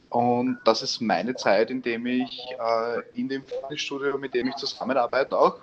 und 0.09 0.59
das 0.65 0.81
ist 0.81 1.01
meine 1.01 1.35
Zeit, 1.35 1.69
in 1.69 1.81
dem 1.81 2.05
ich 2.05 2.47
äh, 2.59 3.01
in 3.13 3.29
dem 3.29 3.43
Fitnessstudio, 3.43 4.17
mit 4.17 4.33
dem 4.33 4.47
ich 4.47 4.55
zusammenarbeite, 4.55 5.37
auch 5.37 5.59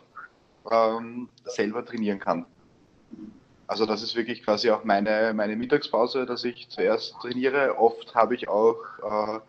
ähm, 0.70 1.28
selber 1.44 1.84
trainieren 1.84 2.18
kann. 2.18 2.46
Also 3.66 3.84
das 3.86 4.02
ist 4.02 4.14
wirklich 4.14 4.44
quasi 4.44 4.70
auch 4.70 4.84
meine, 4.84 5.32
meine 5.34 5.56
Mittagspause, 5.56 6.24
dass 6.24 6.44
ich 6.44 6.68
zuerst 6.68 7.14
trainiere. 7.20 7.76
Oft 7.78 8.14
habe 8.14 8.36
ich 8.36 8.48
auch 8.48 8.76
äh, 9.02 9.40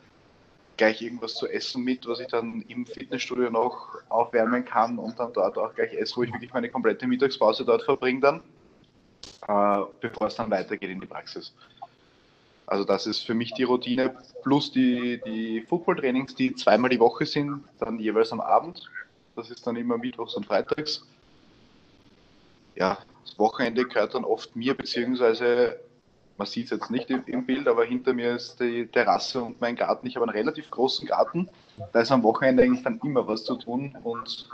gleich 0.77 1.01
irgendwas 1.03 1.35
zu 1.35 1.47
essen 1.47 1.83
mit, 1.83 2.07
was 2.07 2.19
ich 2.19 2.27
dann 2.27 2.63
im 2.67 2.87
Fitnessstudio 2.87 3.51
noch 3.51 3.99
aufwärmen 4.09 4.65
kann 4.65 4.97
und 4.97 5.19
dann 5.19 5.33
dort 5.33 5.57
auch 5.59 5.75
gleich 5.75 5.93
esse, 5.93 6.15
wo 6.15 6.23
ich 6.23 6.33
wirklich 6.33 6.53
meine 6.53 6.69
komplette 6.69 7.05
Mittagspause 7.05 7.63
dort 7.63 7.83
verbringe 7.83 8.21
dann, 8.21 8.41
äh, 9.47 9.85
bevor 9.99 10.27
es 10.27 10.35
dann 10.35 10.49
weitergeht 10.49 10.89
in 10.89 10.99
die 10.99 11.07
Praxis. 11.07 11.53
Also 12.67 12.83
das 12.83 13.07
ist 13.07 13.25
für 13.25 13.33
mich 13.33 13.53
die 13.53 13.63
Routine, 13.63 14.13
plus 14.43 14.71
die, 14.71 15.21
die 15.25 15.61
Football-Trainings, 15.61 16.35
die 16.35 16.53
zweimal 16.53 16.89
die 16.89 16.99
Woche 16.99 17.25
sind, 17.25 17.63
dann 17.79 17.97
jeweils 17.97 18.33
am 18.33 18.41
Abend. 18.41 18.89
Das 19.37 19.49
ist 19.49 19.65
dann 19.65 19.77
immer 19.77 19.97
mittwochs 19.97 20.35
und 20.35 20.45
freitags. 20.45 21.05
Ja, 22.75 22.97
das 23.23 23.39
Wochenende 23.39 23.85
gehört 23.85 24.13
dann 24.13 24.25
oft 24.25 24.53
mir, 24.55 24.75
beziehungsweise 24.75 25.79
man 26.37 26.45
sieht 26.45 26.65
es 26.65 26.71
jetzt 26.71 26.91
nicht 26.91 27.09
im, 27.09 27.45
Bild, 27.45 27.67
aber 27.67 27.85
hinter 27.85 28.13
mir 28.13 28.35
ist 28.35 28.59
die 28.59 28.85
Terrasse 28.85 29.41
und 29.41 29.59
mein 29.61 29.75
Garten. 29.75 30.05
Ich 30.05 30.15
habe 30.15 30.27
einen 30.27 30.37
relativ 30.37 30.69
großen 30.69 31.07
Garten. 31.07 31.49
Da 31.93 32.01
ist 32.01 32.11
am 32.11 32.21
Wochenende 32.23 32.63
eigentlich 32.63 32.83
dann 32.83 32.99
immer 33.03 33.27
was 33.27 33.45
zu 33.45 33.55
tun 33.55 33.97
und 34.03 34.49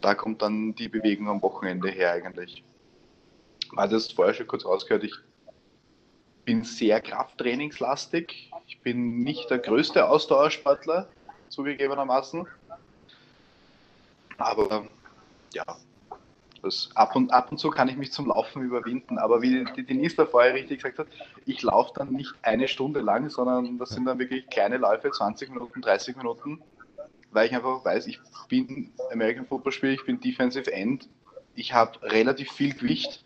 da 0.00 0.14
kommt 0.14 0.40
dann 0.40 0.74
die 0.76 0.88
Bewegung 0.88 1.28
am 1.28 1.42
Wochenende 1.42 1.90
her 1.90 2.12
eigentlich. 2.12 2.62
Weil 3.72 3.88
das 3.88 4.12
vorher 4.12 4.34
schon 4.34 4.46
kurz 4.46 4.64
rausgehört, 4.64 5.04
ich 5.04 5.14
bin 6.50 6.64
sehr 6.64 7.00
krafttrainingslastig. 7.00 8.50
Ich 8.66 8.80
bin 8.80 9.22
nicht 9.22 9.50
der 9.50 9.58
größte 9.58 10.08
Ausdauersportler, 10.08 11.06
zugegebenermaßen. 11.48 12.44
Aber 14.36 14.88
ja, 15.54 15.64
das 16.60 16.90
ab, 16.96 17.14
und, 17.14 17.32
ab 17.32 17.52
und 17.52 17.58
zu 17.58 17.70
kann 17.70 17.88
ich 17.88 17.96
mich 17.96 18.10
zum 18.10 18.26
Laufen 18.26 18.62
überwinden. 18.62 19.16
Aber 19.18 19.42
wie 19.42 19.64
die 19.76 19.86
Denise 19.86 20.26
vorher 20.28 20.54
richtig 20.54 20.78
gesagt 20.78 20.98
hat, 20.98 21.06
ich 21.46 21.62
laufe 21.62 21.92
dann 21.94 22.14
nicht 22.14 22.34
eine 22.42 22.66
Stunde 22.66 22.98
lang, 22.98 23.30
sondern 23.30 23.78
das 23.78 23.90
sind 23.90 24.06
dann 24.06 24.18
wirklich 24.18 24.44
kleine 24.48 24.78
Läufe, 24.78 25.08
20 25.08 25.50
Minuten, 25.50 25.80
30 25.82 26.16
Minuten, 26.16 26.60
weil 27.30 27.46
ich 27.46 27.54
einfach 27.54 27.84
weiß, 27.84 28.08
ich 28.08 28.18
bin 28.48 28.90
American 29.12 29.46
Football 29.46 29.70
Spieler, 29.70 29.92
ich 29.92 30.04
bin 30.04 30.18
Defensive 30.18 30.72
End, 30.72 31.08
ich 31.54 31.72
habe 31.72 32.02
relativ 32.02 32.50
viel 32.50 32.74
Gewicht. 32.74 33.24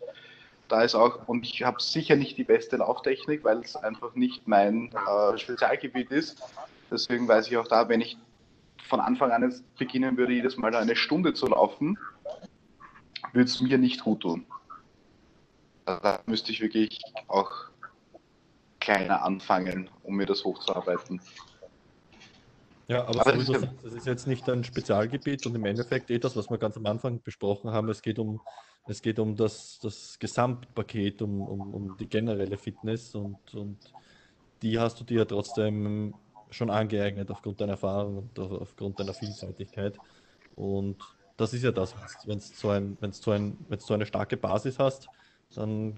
Da 0.67 0.81
ist 0.81 0.95
auch, 0.95 1.27
und 1.27 1.45
ich 1.45 1.63
habe 1.63 1.81
sicher 1.81 2.15
nicht 2.15 2.37
die 2.37 2.43
beste 2.43 2.77
Lauftechnik, 2.77 3.43
weil 3.43 3.59
es 3.59 3.75
einfach 3.75 4.15
nicht 4.15 4.47
mein 4.47 4.91
äh, 4.91 5.37
Spezialgebiet 5.37 6.11
ist. 6.11 6.41
Deswegen 6.89 7.27
weiß 7.27 7.47
ich 7.47 7.57
auch 7.57 7.67
da, 7.67 7.87
wenn 7.87 8.01
ich 8.01 8.17
von 8.87 8.99
Anfang 8.99 9.31
an 9.31 9.43
jetzt 9.43 9.63
beginnen 9.77 10.17
würde, 10.17 10.33
jedes 10.33 10.57
Mal 10.57 10.75
eine 10.75 10.95
Stunde 10.95 11.33
zu 11.33 11.47
laufen, 11.47 11.97
würde 13.33 13.49
es 13.49 13.61
mir 13.61 13.77
nicht 13.77 14.03
gut 14.03 14.21
tun. 14.21 14.45
Da 15.85 16.19
müsste 16.25 16.51
ich 16.51 16.61
wirklich 16.61 16.99
auch 17.27 17.51
kleiner 18.79 19.23
anfangen, 19.23 19.89
um 20.03 20.15
mir 20.15 20.25
das 20.25 20.43
hochzuarbeiten. 20.43 21.21
Ja, 22.87 23.05
aber, 23.07 23.27
aber 23.27 23.41
so 23.41 23.53
das, 23.53 23.63
ist, 23.63 23.71
das 23.83 23.93
ist 23.93 24.05
jetzt 24.05 24.27
nicht 24.27 24.47
ein 24.49 24.63
Spezialgebiet 24.63 25.45
und 25.45 25.55
im 25.55 25.65
Endeffekt 25.65 26.11
eh 26.11 26.19
das, 26.19 26.35
was 26.35 26.49
wir 26.49 26.57
ganz 26.57 26.77
am 26.77 26.85
Anfang 26.85 27.21
besprochen 27.21 27.71
haben. 27.71 27.89
Es 27.89 28.01
geht 28.01 28.19
um, 28.19 28.41
es 28.87 29.01
geht 29.01 29.17
um 29.17 29.35
das, 29.35 29.79
das 29.81 30.19
Gesamtpaket, 30.19 31.21
um, 31.21 31.41
um, 31.41 31.73
um 31.73 31.97
die 31.97 32.07
generelle 32.07 32.57
Fitness 32.57 33.15
und, 33.15 33.53
und 33.55 33.77
die 34.61 34.79
hast 34.79 34.99
du 34.99 35.03
dir 35.03 35.19
ja 35.19 35.25
trotzdem 35.25 36.13
schon 36.51 36.69
angeeignet 36.69 37.31
aufgrund 37.31 37.59
deiner 37.59 37.73
Erfahrung 37.73 38.17
und 38.17 38.39
aufgrund 38.39 38.99
deiner 38.99 39.13
Vielseitigkeit. 39.13 39.97
Und 40.55 40.97
das 41.37 41.53
ist 41.53 41.63
ja 41.63 41.71
das, 41.71 41.95
wenn 42.25 42.37
du 42.37 42.43
so, 42.43 42.69
ein, 42.69 42.97
so, 43.11 43.31
ein, 43.31 43.57
so 43.79 43.93
eine 43.93 44.05
starke 44.05 44.37
Basis 44.37 44.79
hast, 44.79 45.09
dann 45.55 45.97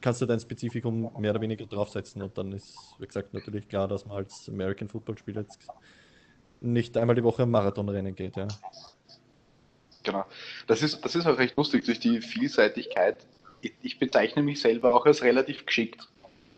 kannst 0.00 0.20
du 0.22 0.26
dein 0.26 0.40
Spezifikum 0.40 1.10
mehr 1.18 1.32
oder 1.32 1.40
weniger 1.40 1.66
draufsetzen 1.66 2.22
und 2.22 2.38
dann 2.38 2.52
ist, 2.52 2.94
wie 2.98 3.06
gesagt, 3.06 3.34
natürlich 3.34 3.68
klar, 3.68 3.88
dass 3.88 4.06
man 4.06 4.18
als 4.18 4.48
American 4.48 4.88
Football 4.88 5.18
Spieler 5.18 5.42
jetzt 5.42 5.68
nicht 6.60 6.96
einmal 6.96 7.16
die 7.16 7.24
Woche 7.24 7.46
Marathonrennen 7.46 8.14
geht. 8.14 8.36
Ja. 8.36 8.48
Genau. 10.02 10.24
Das 10.66 10.82
ist, 10.82 11.04
das 11.04 11.14
ist 11.14 11.26
auch 11.26 11.38
recht 11.38 11.56
lustig 11.56 11.84
durch 11.84 12.00
die 12.00 12.20
Vielseitigkeit. 12.20 13.16
Ich, 13.60 13.74
ich 13.82 13.98
bezeichne 13.98 14.42
mich 14.42 14.60
selber 14.60 14.94
auch 14.94 15.06
als 15.06 15.22
relativ 15.22 15.66
geschickt. 15.66 16.08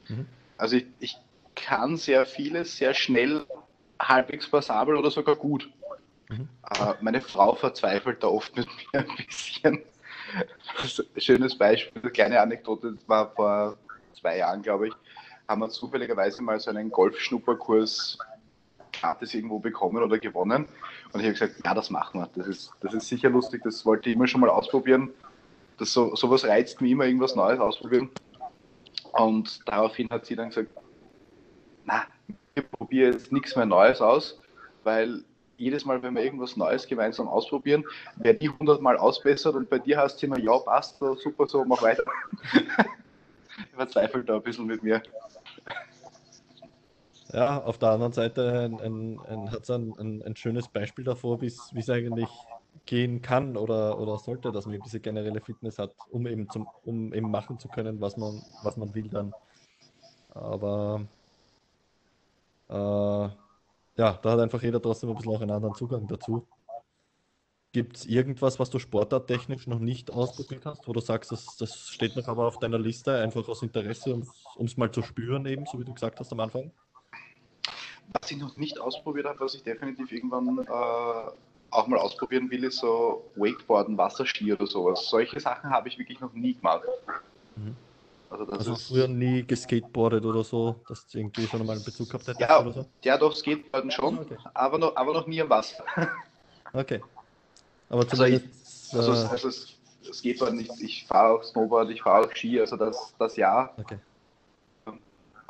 Mhm. 0.09 0.27
Also 0.57 0.77
ich, 0.77 0.87
ich 1.01 1.17
kann 1.55 1.97
sehr 1.97 2.27
vieles 2.27 2.77
sehr 2.77 2.95
schnell 2.95 3.45
halbwegs 4.01 4.49
passabel 4.49 4.97
oder 4.97 5.11
sogar 5.11 5.37
gut. 5.37 5.71
Mhm. 6.29 6.49
Meine 7.01 7.21
Frau 7.21 7.55
verzweifelt 7.55 8.23
da 8.23 8.29
oft 8.29 8.55
mit 8.57 8.67
mir 8.67 9.01
ein 9.01 9.17
bisschen. 9.27 9.83
Schönes 11.17 11.59
Beispiel, 11.59 12.01
eine 12.03 12.13
kleine 12.13 12.41
Anekdote, 12.41 12.93
das 12.93 13.09
war 13.09 13.33
vor 13.35 13.77
zwei 14.15 14.39
Jahren, 14.39 14.63
glaube 14.63 14.89
ich, 14.89 14.95
haben 15.49 15.61
wir 15.61 15.69
zufälligerweise 15.69 16.43
mal 16.43 16.61
so 16.61 16.71
einen 16.71 16.91
Golfschnupperkurs 16.91 18.19
gratis 19.01 19.35
irgendwo 19.35 19.59
bekommen 19.59 20.03
oder 20.03 20.19
gewonnen. 20.19 20.67
Und 21.13 21.21
ich 21.21 21.27
habe 21.27 21.33
gesagt, 21.33 21.55
ja, 21.65 21.75
das 21.75 21.91
machen 21.91 22.21
wir. 22.21 22.29
Das 22.35 22.47
ist, 22.47 22.73
das 22.81 22.95
ist 22.95 23.09
sicher 23.09 23.31
lustig, 23.31 23.63
das 23.65 23.85
wollte 23.87 24.11
ich 24.11 24.17
immer 24.17 24.27
schon 24.27 24.41
mal 24.41 24.51
ausprobieren. 24.51 25.11
Das 25.79 25.93
so, 25.93 26.15
sowas 26.15 26.45
reizt 26.45 26.81
mich 26.81 26.93
immer, 26.93 27.07
irgendwas 27.07 27.35
Neues 27.35 27.59
ausprobieren. 27.59 28.11
Und 29.13 29.61
daraufhin 29.67 30.09
hat 30.11 30.27
sie 30.27 30.37
dann 30.37 30.49
gesagt, 30.49 30.69
na, 31.85 32.05
ich 32.55 32.71
probiere 32.71 33.13
jetzt 33.13 33.33
nichts 33.33 33.57
mehr 33.57 33.67
Neues 33.67 34.01
aus, 34.01 34.39
weil 34.85 35.25
jedes 35.57 35.85
Mal, 35.85 36.03
wenn 36.03 36.15
wir 36.15 36.23
irgendwas 36.23 36.57
Neues 36.57 36.87
gemeinsam 36.87 37.29
ausprobieren, 37.29 37.85
wer 38.17 38.35
die 38.35 38.49
100 38.49 38.81
Mal 38.81 38.97
ausbessert 38.97 39.55
und 39.55 39.69
bei 39.69 39.79
dir 39.79 39.99
hast 39.99 40.21
du 40.21 40.27
immer, 40.27 40.39
ja, 40.39 40.57
passt, 40.59 40.99
super 40.99 41.47
so, 41.47 41.65
mach 41.65 41.83
weiter. 41.83 42.05
ich 42.55 43.77
verzweifle 43.77 44.25
da 44.25 44.37
ein 44.37 44.43
bisschen 44.43 44.67
mit 44.67 44.83
mir. 44.83 45.03
Ja, 47.33 47.63
auf 47.63 47.79
der 47.79 47.91
anderen 47.91 48.13
Seite 48.13 48.61
ein, 48.61 48.81
ein, 48.81 49.21
ein, 49.29 49.51
hat 49.53 49.63
es 49.63 49.71
ein, 49.71 50.23
ein, 50.23 50.37
schönes 50.37 50.69
Beispiel 50.69 51.05
davor, 51.05 51.41
wie 51.41 51.47
es 51.47 51.91
eigentlich 51.91 52.29
gehen 52.87 53.23
kann 53.23 53.57
oder, 53.57 53.99
oder 54.01 54.19
sollte, 54.19 54.51
dass 54.51 54.67
man 54.67 54.81
diese 54.81 55.01
generelle 55.01 55.41
Fitness 55.41 55.79
hat, 55.79 55.95
um 56.11 56.27
eben, 56.27 56.49
zum, 56.51 56.67
um 56.85 57.13
eben 57.15 57.31
machen 57.31 57.59
zu 57.59 57.69
können, 57.69 58.01
was 58.01 58.17
man, 58.17 58.43
was 58.63 58.77
man 58.77 58.95
will 58.95 59.09
dann. 59.09 59.33
Aber 60.31 61.03
äh, 62.69 62.75
ja, 62.75 63.33
da 63.97 64.31
hat 64.31 64.41
einfach 64.41 64.63
jeder 64.63 64.83
trotzdem 64.83 65.11
ein 65.11 65.17
bisschen 65.17 65.33
auch 65.33 65.41
einen 65.41 65.51
anderen 65.51 65.75
Zugang 65.75 66.07
dazu. 66.09 66.47
Gibt 67.73 67.99
es 67.99 68.07
irgendwas, 68.07 68.59
was 68.59 68.71
du 68.71 68.81
sportarttechnisch 68.81 69.69
noch 69.69 69.79
nicht 69.79 70.11
ausprobiert 70.11 70.67
hast, 70.67 70.89
wo 70.89 70.93
du 70.93 71.01
sagst, 71.01 71.31
das, 71.31 71.57
das 71.57 71.89
steht 71.89 72.17
noch 72.17 72.27
aber 72.27 72.49
auf 72.49 72.59
deiner 72.59 72.79
Liste, 72.79 73.15
einfach 73.15 73.47
aus 73.49 73.63
Interesse, 73.63 74.21
um 74.57 74.67
es 74.67 74.77
mal 74.77 74.91
zu 74.91 75.03
spüren, 75.03 75.47
eben, 75.47 75.67
so 75.67 75.79
wie 75.79 75.85
du 75.85 75.95
gesagt 75.95 76.19
hast 76.19 76.33
am 76.33 76.41
Anfang? 76.41 76.73
Was 78.21 78.31
ich 78.31 78.39
noch 78.39 78.57
nicht 78.57 78.81
ausprobiert 78.81 79.27
habe, 79.27 79.41
was 79.41 79.55
ich 79.55 79.63
definitiv 79.63 80.11
irgendwann 80.11 80.59
äh, 80.59 81.31
auch 81.71 81.87
mal 81.87 81.99
ausprobieren 81.99 82.51
will, 82.51 82.65
ist 82.65 82.79
so 82.79 83.31
Wakeboarden, 83.37 83.97
Wasserski 83.97 84.53
oder 84.53 84.67
sowas. 84.67 85.09
Solche 85.09 85.39
Sachen 85.39 85.71
habe 85.71 85.89
ich 85.89 85.99
wirklich 85.99 86.21
noch 86.21 86.33
nie 86.33 86.55
gemacht. 86.55 86.83
Mhm. 87.57 87.77
Also, 88.31 88.45
das 88.45 88.59
also 88.59 88.77
früher 88.77 89.09
nie 89.09 89.45
geskateboardet 89.45 90.25
oder 90.25 90.45
so, 90.45 90.81
dass 90.89 91.07
du 91.09 91.19
irgendwie 91.19 91.47
schon 91.47 91.67
mal 91.67 91.73
einen 91.75 91.85
Bezug 91.85 92.09
gehabt 92.09 92.29
hättest 92.29 92.41
ja, 92.41 92.61
oder 92.61 92.73
so? 92.73 92.87
Ja, 93.03 93.19
doch, 93.19 93.35
Skateboarden 93.35 93.91
schon, 93.91 94.19
okay. 94.21 94.37
aber, 94.55 94.79
noch, 94.79 94.95
aber 94.95 95.15
noch 95.15 95.27
nie 95.27 95.41
am 95.41 95.51
Wasser. 95.51 95.85
Okay. 96.73 97.01
Aber 97.89 98.03
also. 98.09 98.23
Also, 98.23 98.37
ich, 98.37 98.43
also, 98.95 99.13
äh, 99.13 99.27
also 99.27 99.51
Skateboarden, 100.13 100.61
ich, 100.61 100.71
ich 100.81 101.07
fahre 101.07 101.35
auch 101.35 101.43
Snowboard, 101.43 101.91
ich 101.91 102.03
fahre 102.03 102.27
auch 102.27 102.37
Ski, 102.37 102.61
also 102.61 102.77
das, 102.77 103.13
das 103.19 103.37
ja. 103.37 103.75
Okay. 103.77 103.99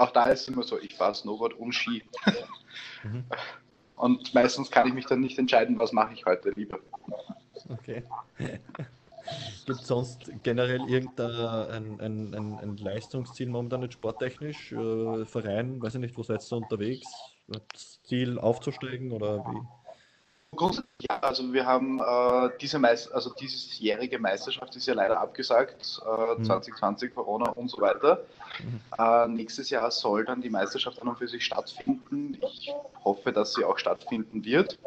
Auch 0.00 0.12
da 0.12 0.24
ist 0.24 0.42
es 0.42 0.48
immer 0.48 0.62
so, 0.62 0.80
ich 0.80 0.94
fahre 0.94 1.14
Snowboard 1.14 1.54
und 1.54 1.72
Ski. 1.72 2.02
Mhm. 3.02 3.24
Und 3.96 4.34
meistens 4.34 4.70
kann 4.70 4.86
ich 4.86 4.92
mich 4.92 5.06
dann 5.06 5.20
nicht 5.20 5.38
entscheiden, 5.38 5.78
was 5.78 5.90
mache 5.90 6.12
ich 6.12 6.26
heute 6.26 6.50
lieber. 6.50 6.78
Okay. 7.70 8.02
Gibt 9.66 9.80
es 9.80 9.86
sonst 9.86 10.30
generell 10.42 10.86
irgendein 10.86 11.98
ein, 12.00 12.00
ein, 12.34 12.58
ein, 12.58 12.76
Leistungsziel 12.76 13.48
momentan 13.48 13.80
nicht 13.80 13.94
sporttechnisch? 13.94 14.72
Äh, 14.72 15.24
Verein, 15.24 15.80
weiß 15.80 15.94
ich 15.94 16.00
nicht, 16.00 16.16
wo 16.16 16.22
seid 16.22 16.42
ihr 16.50 16.56
unterwegs? 16.58 17.08
Ziel 18.04 18.38
aufzusteigen 18.38 19.12
oder 19.12 19.38
wie? 19.46 19.60
Grundsätzlich 20.56 20.90
ja, 21.08 21.18
also 21.20 21.52
wir 21.52 21.64
haben 21.64 22.00
äh, 22.00 22.50
diese 22.60 22.78
Meist 22.78 23.12
also 23.12 23.32
diesjährige 23.34 24.18
Meisterschaft 24.18 24.74
ist 24.74 24.86
ja 24.86 24.94
leider 24.94 25.20
abgesagt, 25.20 26.02
äh, 26.04 26.38
mhm. 26.38 26.44
2020 26.44 27.14
Corona 27.14 27.50
und 27.50 27.70
so 27.70 27.80
weiter. 27.80 28.24
Mhm. 28.62 28.80
Äh, 28.98 29.28
nächstes 29.28 29.70
Jahr 29.70 29.90
soll 29.90 30.24
dann 30.24 30.42
die 30.42 30.50
Meisterschaft 30.50 31.00
an 31.00 31.08
und 31.08 31.18
für 31.18 31.28
sich 31.28 31.44
stattfinden. 31.44 32.36
Ich 32.42 32.72
hoffe, 33.04 33.32
dass 33.32 33.54
sie 33.54 33.64
auch 33.64 33.78
stattfinden 33.78 34.44
wird. 34.44 34.78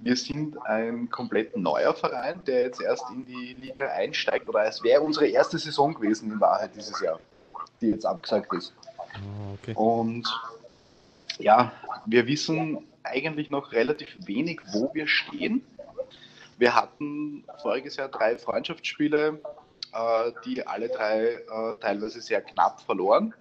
Wir 0.00 0.16
sind 0.16 0.56
ein 0.66 1.08
komplett 1.10 1.56
neuer 1.56 1.94
Verein, 1.94 2.42
der 2.46 2.62
jetzt 2.62 2.80
erst 2.80 3.04
in 3.10 3.24
die 3.24 3.54
Liga 3.60 3.86
einsteigt, 3.88 4.48
oder 4.48 4.64
es 4.66 4.82
wäre 4.82 5.02
unsere 5.02 5.28
erste 5.28 5.58
Saison 5.58 5.94
gewesen 5.94 6.32
in 6.32 6.40
Wahrheit 6.40 6.74
dieses 6.74 7.00
Jahr, 7.00 7.20
die 7.80 7.90
jetzt 7.90 8.04
abgesagt 8.04 8.52
ist. 8.54 8.74
Oh, 9.14 9.54
okay. 9.54 9.74
Und 9.74 10.28
ja, 11.38 11.72
wir 12.06 12.26
wissen 12.26 12.86
eigentlich 13.04 13.50
noch 13.50 13.72
relativ 13.72 14.16
wenig, 14.26 14.60
wo 14.72 14.92
wir 14.94 15.06
stehen. 15.06 15.64
Wir 16.58 16.74
hatten 16.74 17.44
voriges 17.62 17.96
Jahr 17.96 18.08
drei 18.08 18.38
Freundschaftsspiele 18.38 19.40
äh, 19.94 20.32
die 20.44 20.66
alle 20.66 20.88
drei 20.88 21.34
äh, 21.34 21.76
teilweise 21.80 22.20
sehr 22.20 22.42
knapp 22.42 22.80
verloren. 22.82 23.32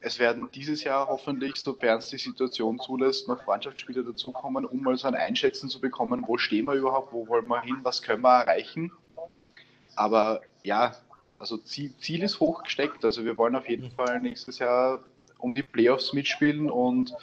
Es 0.00 0.18
werden 0.18 0.50
dieses 0.52 0.84
Jahr 0.84 1.08
hoffentlich, 1.08 1.54
sofern 1.54 1.98
es 1.98 2.08
die 2.08 2.18
Situation 2.18 2.78
zulässt, 2.78 3.26
noch 3.28 3.42
Freundschaftsspiele 3.42 4.04
dazukommen, 4.04 4.66
um 4.66 4.82
mal 4.82 4.96
so 4.98 5.08
ein 5.08 5.14
Einschätzen 5.14 5.70
zu 5.70 5.80
bekommen, 5.80 6.24
wo 6.26 6.36
stehen 6.36 6.66
wir 6.66 6.74
überhaupt, 6.74 7.12
wo 7.12 7.26
wollen 7.28 7.46
wir 7.46 7.62
hin, 7.62 7.78
was 7.84 8.02
können 8.02 8.22
wir 8.22 8.40
erreichen. 8.40 8.92
Aber 9.96 10.42
ja, 10.62 10.94
also 11.38 11.56
Ziel, 11.58 11.94
Ziel 11.98 12.22
ist 12.22 12.40
hochgesteckt. 12.40 13.04
Also 13.04 13.24
wir 13.24 13.38
wollen 13.38 13.56
auf 13.56 13.68
jeden 13.68 13.92
Fall 13.92 14.20
nächstes 14.20 14.58
Jahr 14.58 14.98
um 15.38 15.54
die 15.54 15.62
Playoffs 15.62 16.12
mitspielen 16.12 16.70
und 16.70 17.14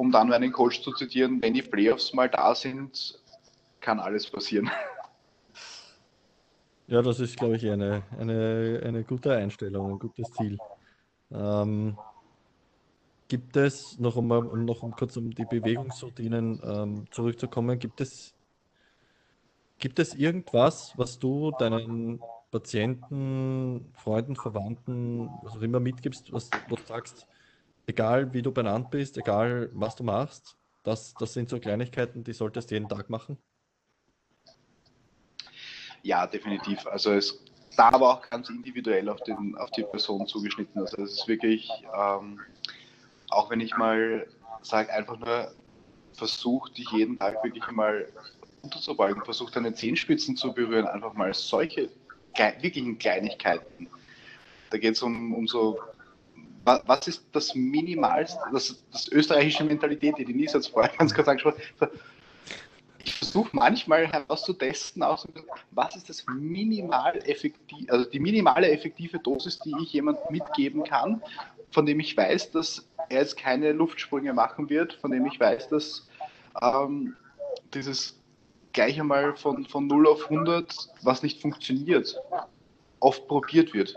um 0.00 0.10
dann 0.10 0.30
meinen 0.30 0.50
Coach 0.50 0.80
zu 0.80 0.94
zitieren, 0.94 1.42
wenn 1.42 1.52
die 1.52 1.60
Playoffs 1.60 2.14
mal 2.14 2.30
da 2.30 2.54
sind, 2.54 3.20
kann 3.82 4.00
alles 4.00 4.26
passieren. 4.30 4.70
Ja, 6.86 7.02
das 7.02 7.20
ist, 7.20 7.36
glaube 7.36 7.56
ich, 7.56 7.70
eine, 7.70 8.02
eine, 8.18 8.80
eine 8.82 9.04
gute 9.04 9.36
Einstellung, 9.36 9.90
ein 9.92 9.98
gutes 9.98 10.32
Ziel. 10.32 10.56
Ähm, 11.30 11.98
gibt 13.28 13.58
es, 13.58 13.98
noch 13.98 14.16
um, 14.16 14.28
noch 14.64 14.82
um 14.82 14.92
kurz 14.92 15.18
um 15.18 15.34
die 15.34 15.44
Bewegungsroutinen 15.44 16.62
ähm, 16.64 17.04
zurückzukommen, 17.10 17.78
gibt 17.78 18.00
es, 18.00 18.32
gibt 19.78 19.98
es 19.98 20.14
irgendwas, 20.14 20.94
was 20.96 21.18
du 21.18 21.50
deinen 21.58 22.22
Patienten, 22.50 23.92
Freunden, 23.96 24.34
Verwandten, 24.34 25.28
was 25.42 25.58
auch 25.58 25.62
immer 25.62 25.78
mitgibst, 25.78 26.32
was, 26.32 26.48
du 26.48 26.76
sagst, 26.88 27.26
egal 27.90 28.32
wie 28.32 28.42
du 28.42 28.52
benannt 28.52 28.90
bist, 28.90 29.18
egal 29.18 29.70
was 29.74 29.96
du 29.96 30.04
machst, 30.04 30.56
das, 30.82 31.12
das 31.14 31.34
sind 31.34 31.50
so 31.50 31.60
Kleinigkeiten, 31.60 32.24
die 32.24 32.32
solltest 32.32 32.70
du 32.70 32.74
jeden 32.76 32.88
Tag 32.88 33.10
machen? 33.10 33.36
Ja, 36.02 36.26
definitiv. 36.26 36.86
Also 36.86 37.12
es 37.12 37.44
da 37.76 37.90
aber 37.90 38.14
auch 38.14 38.30
ganz 38.30 38.48
individuell 38.48 39.08
auf, 39.08 39.20
den, 39.22 39.56
auf 39.56 39.70
die 39.70 39.82
Person 39.82 40.26
zugeschnitten. 40.26 40.80
Also 40.80 41.02
es 41.02 41.12
ist 41.12 41.28
wirklich, 41.28 41.70
ähm, 41.94 42.40
auch 43.30 43.50
wenn 43.50 43.60
ich 43.60 43.76
mal 43.76 44.26
sage, 44.62 44.92
einfach 44.92 45.18
nur 45.18 45.52
versuch 46.14 46.68
dich 46.70 46.90
jeden 46.90 47.18
Tag 47.18 47.42
wirklich 47.44 47.70
mal 47.70 48.06
unterzubeugen, 48.62 49.24
versuch 49.24 49.50
deine 49.50 49.72
Zehenspitzen 49.74 50.36
zu 50.36 50.52
berühren, 50.52 50.86
einfach 50.86 51.14
mal 51.14 51.32
solche 51.32 51.90
wirklichen 52.60 52.98
Kleinigkeiten. 52.98 53.88
Da 54.70 54.78
geht 54.78 54.94
es 54.94 55.02
um, 55.02 55.34
um 55.34 55.46
so, 55.46 55.78
was 56.64 57.08
ist 57.08 57.24
das 57.32 57.54
Minimalste, 57.54 58.38
das, 58.52 58.82
das 58.92 59.08
österreichische 59.08 59.64
Mentalität, 59.64 60.18
die 60.18 60.24
Denise 60.24 60.54
jetzt 60.54 60.68
vorher 60.68 60.94
ganz 60.96 61.14
kurz 61.14 61.28
angesprochen 61.28 61.60
hat. 61.80 61.90
Ich 63.02 63.14
versuche 63.14 63.48
manchmal 63.52 64.06
herauszutesten, 64.06 65.02
was 65.70 65.96
ist 65.96 66.08
das 66.08 66.24
minimal 66.28 67.16
effektiv, 67.24 67.90
also 67.90 68.08
die 68.08 68.20
minimale 68.20 68.70
effektive 68.70 69.18
Dosis, 69.18 69.58
die 69.60 69.74
ich 69.82 69.94
jemand 69.94 70.18
mitgeben 70.30 70.84
kann, 70.84 71.22
von 71.70 71.86
dem 71.86 71.98
ich 72.00 72.16
weiß, 72.16 72.50
dass 72.50 72.86
er 73.08 73.20
jetzt 73.20 73.38
keine 73.38 73.72
Luftsprünge 73.72 74.34
machen 74.34 74.68
wird, 74.68 74.94
von 74.94 75.10
dem 75.12 75.24
ich 75.26 75.40
weiß, 75.40 75.70
dass 75.70 76.08
ähm, 76.60 77.16
dieses 77.72 78.20
gleich 78.72 79.00
einmal 79.00 79.34
von, 79.36 79.64
von 79.66 79.86
0 79.86 80.06
auf 80.06 80.30
100, 80.30 80.90
was 81.02 81.22
nicht 81.22 81.40
funktioniert, 81.40 82.16
oft 83.00 83.26
probiert 83.28 83.72
wird. 83.72 83.96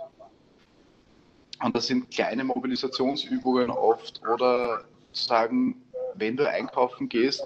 Und 1.64 1.76
das 1.76 1.88
sind 1.88 2.12
kleine 2.12 2.44
Mobilisationsübungen 2.44 3.70
oft 3.70 4.22
oder 4.28 4.84
zu 5.14 5.26
sagen, 5.26 5.82
wenn 6.16 6.36
du 6.36 6.48
einkaufen 6.48 7.08
gehst, 7.08 7.42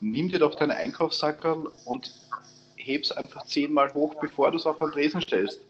nimm 0.00 0.28
dir 0.28 0.40
doch 0.40 0.54
deinen 0.54 0.72
Einkaufssackerl 0.72 1.70
und 1.86 2.12
heb's 2.76 3.12
einfach 3.12 3.46
zehnmal 3.46 3.92
hoch, 3.94 4.14
bevor 4.20 4.50
du 4.50 4.58
es 4.58 4.66
auf 4.66 4.78
den 4.78 4.90
Tresen 4.90 5.22
stellst. 5.22 5.60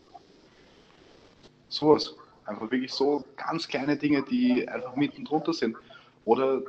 Sowas. 1.69 2.15
Einfach 2.45 2.73
wirklich 2.73 2.93
so 2.93 3.25
ganz 3.37 3.69
kleine 3.69 3.97
Dinge, 3.97 4.25
die 4.29 4.69
einfach 4.69 4.97
mitten 4.97 5.25
drunter 5.25 5.53
sind. 5.53 5.77
Oder 6.25 6.61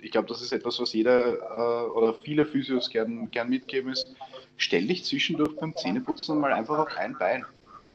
ich 0.00 0.10
glaube, 0.10 0.26
das 0.26 0.42
ist 0.42 0.52
etwas, 0.52 0.80
was 0.80 0.92
jeder 0.92 1.34
äh, 1.34 1.90
oder 1.90 2.14
viele 2.14 2.44
Physios 2.44 2.90
gern, 2.90 3.30
gern 3.30 3.50
mitgeben 3.50 3.92
ist. 3.92 4.08
Stell 4.56 4.88
dich 4.88 5.04
zwischendurch 5.04 5.54
beim 5.56 5.76
Zähneputzen 5.76 6.40
mal 6.40 6.52
einfach 6.52 6.78
auf 6.78 6.96
ein 6.96 7.16
Bein. 7.16 7.44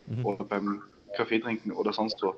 Mhm. 0.07 0.25
Oder 0.25 0.45
beim 0.45 0.83
Kaffee 1.15 1.39
trinken 1.39 1.71
oder 1.71 1.93
sonst 1.93 2.21
wo. 2.21 2.35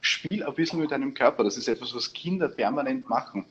Spiel 0.00 0.42
ein 0.42 0.54
bisschen 0.54 0.80
mit 0.80 0.90
deinem 0.90 1.14
Körper. 1.14 1.44
Das 1.44 1.56
ist 1.56 1.68
etwas, 1.68 1.94
was 1.94 2.12
Kinder 2.12 2.48
permanent 2.48 3.08
machen. 3.08 3.46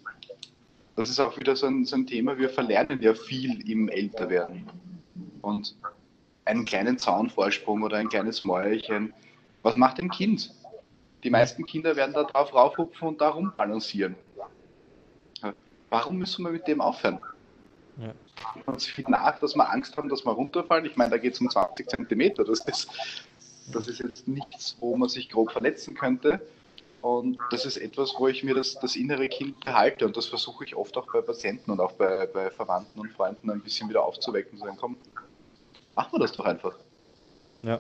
Das 0.95 1.10
ist 1.10 1.20
auch 1.20 1.38
wieder 1.39 1.56
so 1.56 1.68
ein, 1.68 1.86
so 1.86 1.95
ein 1.95 2.06
Thema. 2.06 2.38
Wir 2.38 2.49
verlernen 2.49 3.02
ja 3.02 3.14
viel 3.14 3.68
im 3.70 3.89
Älterwerden. 3.89 4.70
Und 5.41 5.76
einen 6.45 6.66
kleinen 6.66 6.97
Zaunvorsprung 6.97 7.84
oder 7.84 7.97
ein 7.97 8.10
kleines 8.10 8.43
Mäuerchen. 8.43 9.14
Was 9.64 9.78
macht 9.78 9.99
ein 9.99 10.10
Kind? 10.10 10.54
Die 11.24 11.30
meisten 11.30 11.66
Kinder 11.66 11.95
werden 11.95 12.14
da 12.14 12.24
drauf 12.24 12.54
raufhupfen 12.54 13.08
und 13.08 13.22
da 13.22 13.30
rumbalancieren. 13.30 14.16
Warum 15.89 16.18
müssen 16.18 16.43
wir 16.45 16.52
mit 16.52 16.68
dem 16.68 16.82
aufhören? 16.82 17.20
Ja. 17.97 18.14
Uns 18.66 18.86
viel 18.86 19.06
nach, 19.08 19.38
dass 19.39 19.56
wir 19.56 19.70
Angst 19.70 19.95
haben, 19.97 20.10
dass 20.10 20.26
wir 20.26 20.32
runterfallen. 20.32 20.86
Ich 20.86 20.95
meine, 20.95 21.12
da 21.12 21.18
geht 21.18 21.34
es 21.34 21.41
um 21.41 21.49
20 21.49 21.89
Zentimeter. 21.89 22.43
Das 22.43 22.62
ist, 22.66 22.89
das 23.76 23.88
ist 23.88 23.99
jetzt 23.99 24.28
nichts, 24.28 24.78
wo 24.80 24.95
man 24.95 25.09
sich 25.09 25.30
grob 25.30 25.51
verletzen 25.51 25.95
könnte. 25.95 26.41
Und 27.01 27.39
das 27.49 27.65
ist 27.65 27.78
etwas, 27.78 28.13
wo 28.17 28.28
ich 28.28 28.43
mir 28.43 28.53
das, 28.53 28.76
das 28.76 28.95
innere 28.95 29.28
Kind 29.28 29.59
behalte. 29.65 30.05
Und 30.05 30.15
das 30.15 30.28
versuche 30.28 30.65
ich 30.65 30.76
oft 30.76 30.95
auch 30.97 31.07
bei 31.11 31.22
Patienten 31.22 31.72
und 31.72 31.80
auch 31.80 31.93
bei, 31.93 32.28
bei 32.28 32.51
Verwandten 32.51 32.99
und 32.99 33.11
Freunden 33.11 33.49
ein 33.49 33.61
bisschen 33.61 33.89
wieder 33.89 34.03
aufzuwecken. 34.03 34.59
Zu 34.59 34.65
sagen, 34.65 34.78
komm, 34.80 34.97
machen 35.95 36.13
wir 36.13 36.19
das 36.19 36.32
doch 36.34 36.45
einfach. 36.45 36.76
Ja. 37.63 37.80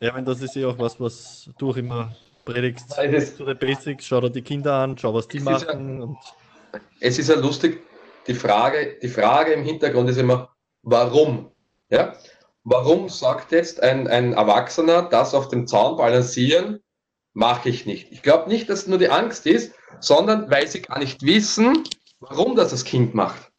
Ja, 0.00 0.14
wenn 0.14 0.24
das 0.24 0.40
ist 0.40 0.54
ja 0.56 0.68
auch 0.68 0.78
was, 0.78 1.00
was 1.00 1.50
du 1.58 1.70
auch 1.70 1.76
immer 1.76 2.14
predigst. 2.44 2.90
Zu 2.90 3.44
den 3.44 3.58
Basics, 3.58 4.06
schau 4.06 4.20
dir 4.20 4.30
die 4.30 4.42
Kinder 4.42 4.74
an, 4.74 4.96
schau, 4.98 5.14
was 5.14 5.28
die 5.28 5.40
machen. 5.40 6.02
und 6.02 6.18
es 7.00 7.18
ist 7.18 7.28
ja 7.28 7.36
lustig, 7.36 7.82
die 8.26 8.34
Frage, 8.34 8.98
die 9.00 9.08
Frage 9.08 9.52
im 9.52 9.64
Hintergrund 9.64 10.10
ist 10.10 10.18
immer, 10.18 10.50
warum? 10.82 11.50
Ja? 11.90 12.14
Warum 12.70 13.08
sagt 13.08 13.52
jetzt 13.52 13.82
ein, 13.82 14.06
ein 14.08 14.34
Erwachsener, 14.34 15.02
das 15.02 15.34
auf 15.34 15.48
dem 15.48 15.66
Zaun 15.66 15.96
balancieren, 15.96 16.80
mache 17.32 17.68
ich 17.68 17.86
nicht? 17.86 18.12
Ich 18.12 18.22
glaube 18.22 18.48
nicht, 18.48 18.68
dass 18.68 18.80
es 18.80 18.86
nur 18.86 18.98
die 18.98 19.08
Angst 19.08 19.46
ist, 19.46 19.74
sondern 20.00 20.50
weil 20.50 20.66
sie 20.68 20.82
gar 20.82 20.98
nicht 20.98 21.22
wissen, 21.22 21.84
warum 22.20 22.56
das 22.56 22.70
das 22.70 22.84
Kind 22.84 23.14
macht. 23.14 23.50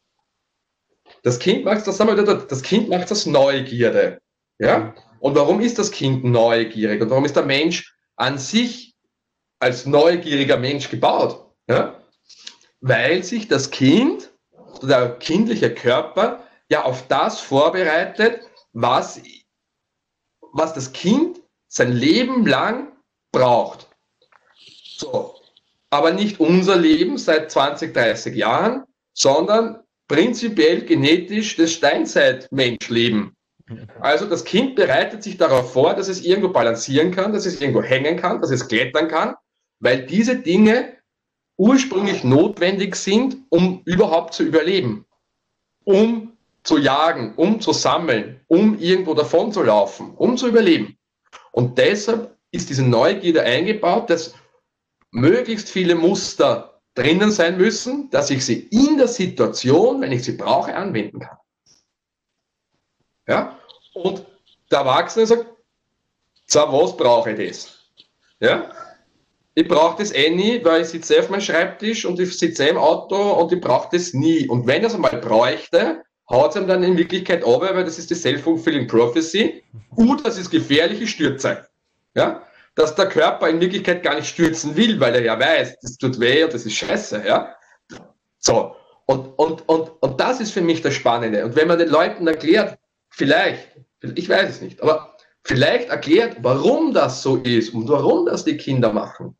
Das 1.22 1.38
Kind 1.38 1.64
macht 1.64 1.86
das, 1.86 1.98
das 1.98 2.62
Kind 2.62 2.88
macht 2.88 3.10
das 3.10 3.26
Neugierde. 3.26 4.20
Ja? 4.58 4.94
Und 5.18 5.34
warum 5.34 5.60
ist 5.60 5.78
das 5.78 5.90
Kind 5.90 6.24
neugierig? 6.24 7.02
Und 7.02 7.10
warum 7.10 7.24
ist 7.24 7.36
der 7.36 7.44
Mensch 7.44 7.94
an 8.16 8.38
sich 8.38 8.94
als 9.58 9.86
neugieriger 9.86 10.56
Mensch 10.56 10.88
gebaut? 10.88 11.46
Ja? 11.68 12.00
weil 12.80 13.22
sich 13.22 13.48
das 13.48 13.70
Kind, 13.70 14.30
der 14.82 15.10
kindliche 15.18 15.74
Körper, 15.74 16.44
ja 16.70 16.84
auf 16.84 17.06
das 17.08 17.40
vorbereitet, 17.40 18.48
was, 18.72 19.20
was 20.52 20.74
das 20.74 20.92
Kind 20.92 21.40
sein 21.68 21.92
Leben 21.92 22.46
lang 22.46 22.92
braucht. 23.32 23.88
So. 24.96 25.36
Aber 25.90 26.12
nicht 26.12 26.38
unser 26.38 26.76
Leben 26.76 27.18
seit 27.18 27.50
20, 27.50 27.92
30 27.92 28.36
Jahren, 28.36 28.84
sondern 29.12 29.82
prinzipiell 30.08 30.84
genetisch 30.84 31.56
das 31.56 31.72
Steinzeit-Menschleben. 31.72 33.36
Also 34.00 34.26
das 34.26 34.44
Kind 34.44 34.74
bereitet 34.74 35.22
sich 35.22 35.36
darauf 35.36 35.72
vor, 35.72 35.94
dass 35.94 36.08
es 36.08 36.24
irgendwo 36.24 36.48
balancieren 36.48 37.12
kann, 37.12 37.32
dass 37.32 37.46
es 37.46 37.60
irgendwo 37.60 37.82
hängen 37.82 38.16
kann, 38.16 38.40
dass 38.40 38.50
es 38.50 38.66
klettern 38.66 39.08
kann, 39.08 39.34
weil 39.78 40.06
diese 40.06 40.36
Dinge 40.36 40.96
ursprünglich 41.56 42.24
notwendig 42.24 42.96
sind, 42.96 43.36
um 43.48 43.82
überhaupt 43.84 44.34
zu 44.34 44.42
überleben, 44.42 45.06
um 45.84 46.29
zu 46.62 46.78
jagen, 46.78 47.34
um 47.36 47.60
zu 47.60 47.72
sammeln, 47.72 48.40
um 48.48 48.78
irgendwo 48.78 49.14
davon 49.14 49.52
zu 49.52 49.62
laufen, 49.62 50.14
um 50.16 50.36
zu 50.36 50.48
überleben. 50.48 50.98
Und 51.52 51.78
deshalb 51.78 52.36
ist 52.50 52.68
diese 52.68 52.82
Neugierde 52.82 53.42
eingebaut, 53.42 54.10
dass 54.10 54.34
möglichst 55.10 55.70
viele 55.70 55.94
Muster 55.94 56.80
drinnen 56.94 57.30
sein 57.30 57.56
müssen, 57.56 58.10
dass 58.10 58.30
ich 58.30 58.44
sie 58.44 58.68
in 58.70 58.98
der 58.98 59.08
Situation, 59.08 60.00
wenn 60.00 60.12
ich 60.12 60.24
sie 60.24 60.32
brauche, 60.32 60.74
anwenden 60.74 61.20
kann. 61.20 61.38
Ja? 63.26 63.58
Und 63.94 64.26
der 64.70 64.80
Erwachsene 64.80 65.26
sagt, 65.26 65.46
so, 66.46 66.60
was 66.60 66.96
brauche 66.96 67.32
ich 67.32 67.50
das? 67.50 67.78
Ja? 68.40 68.70
ich 69.54 69.68
brauche 69.68 69.98
das 69.98 70.12
eh 70.12 70.30
nie, 70.30 70.64
weil 70.64 70.82
ich 70.82 70.88
sitze 70.88 71.18
auf 71.18 71.28
meinem 71.28 71.40
Schreibtisch 71.40 72.04
und 72.04 72.18
ich 72.20 72.36
sitze 72.38 72.68
im 72.68 72.78
Auto 72.78 73.32
und 73.32 73.52
ich 73.52 73.60
brauche 73.60 73.88
das 73.92 74.14
nie. 74.14 74.48
Und 74.48 74.66
wenn 74.66 74.82
ich 74.82 74.88
es 74.88 74.94
einmal 74.94 75.18
bräuchte, 75.18 76.02
haut 76.30 76.54
es 76.54 76.60
ihm 76.60 76.68
dann 76.68 76.82
in 76.82 76.96
Wirklichkeit 76.96 77.44
ab, 77.44 77.60
weil 77.60 77.84
das 77.84 77.98
ist 77.98 78.10
die 78.10 78.14
Self-Fulfilling 78.14 78.86
Prophecy. 78.86 79.62
Gut, 79.94 80.24
das 80.24 80.38
ist 80.38 80.50
gefährliche 80.50 81.06
Stürze. 81.06 81.66
Ja? 82.14 82.42
Dass 82.76 82.94
der 82.94 83.08
Körper 83.08 83.48
in 83.48 83.60
Wirklichkeit 83.60 84.02
gar 84.02 84.14
nicht 84.14 84.28
stürzen 84.28 84.76
will, 84.76 84.98
weil 85.00 85.14
er 85.16 85.22
ja 85.22 85.38
weiß, 85.38 85.80
das 85.80 85.98
tut 85.98 86.18
weh 86.20 86.44
und 86.44 86.54
das 86.54 86.64
ist 86.64 86.74
scheiße. 86.74 87.24
Ja? 87.26 87.54
So. 88.38 88.76
Und, 89.06 89.26
und, 89.38 89.68
und, 89.68 89.90
und 90.00 90.20
das 90.20 90.40
ist 90.40 90.52
für 90.52 90.60
mich 90.60 90.82
das 90.82 90.94
Spannende. 90.94 91.44
Und 91.44 91.56
wenn 91.56 91.66
man 91.66 91.78
den 91.78 91.88
Leuten 91.88 92.28
erklärt, 92.28 92.78
vielleicht, 93.10 93.76
Ich 94.02 94.28
weiß 94.28 94.48
es 94.48 94.60
nicht. 94.60 94.80
Aber 94.82 95.16
vielleicht 95.42 95.88
erklärt, 95.88 96.36
warum 96.42 96.94
das 96.94 97.22
so 97.22 97.36
ist 97.36 97.74
und 97.74 97.88
warum 97.88 98.26
das 98.26 98.44
die 98.44 98.56
Kinder 98.56 98.92
machen. 98.92 99.36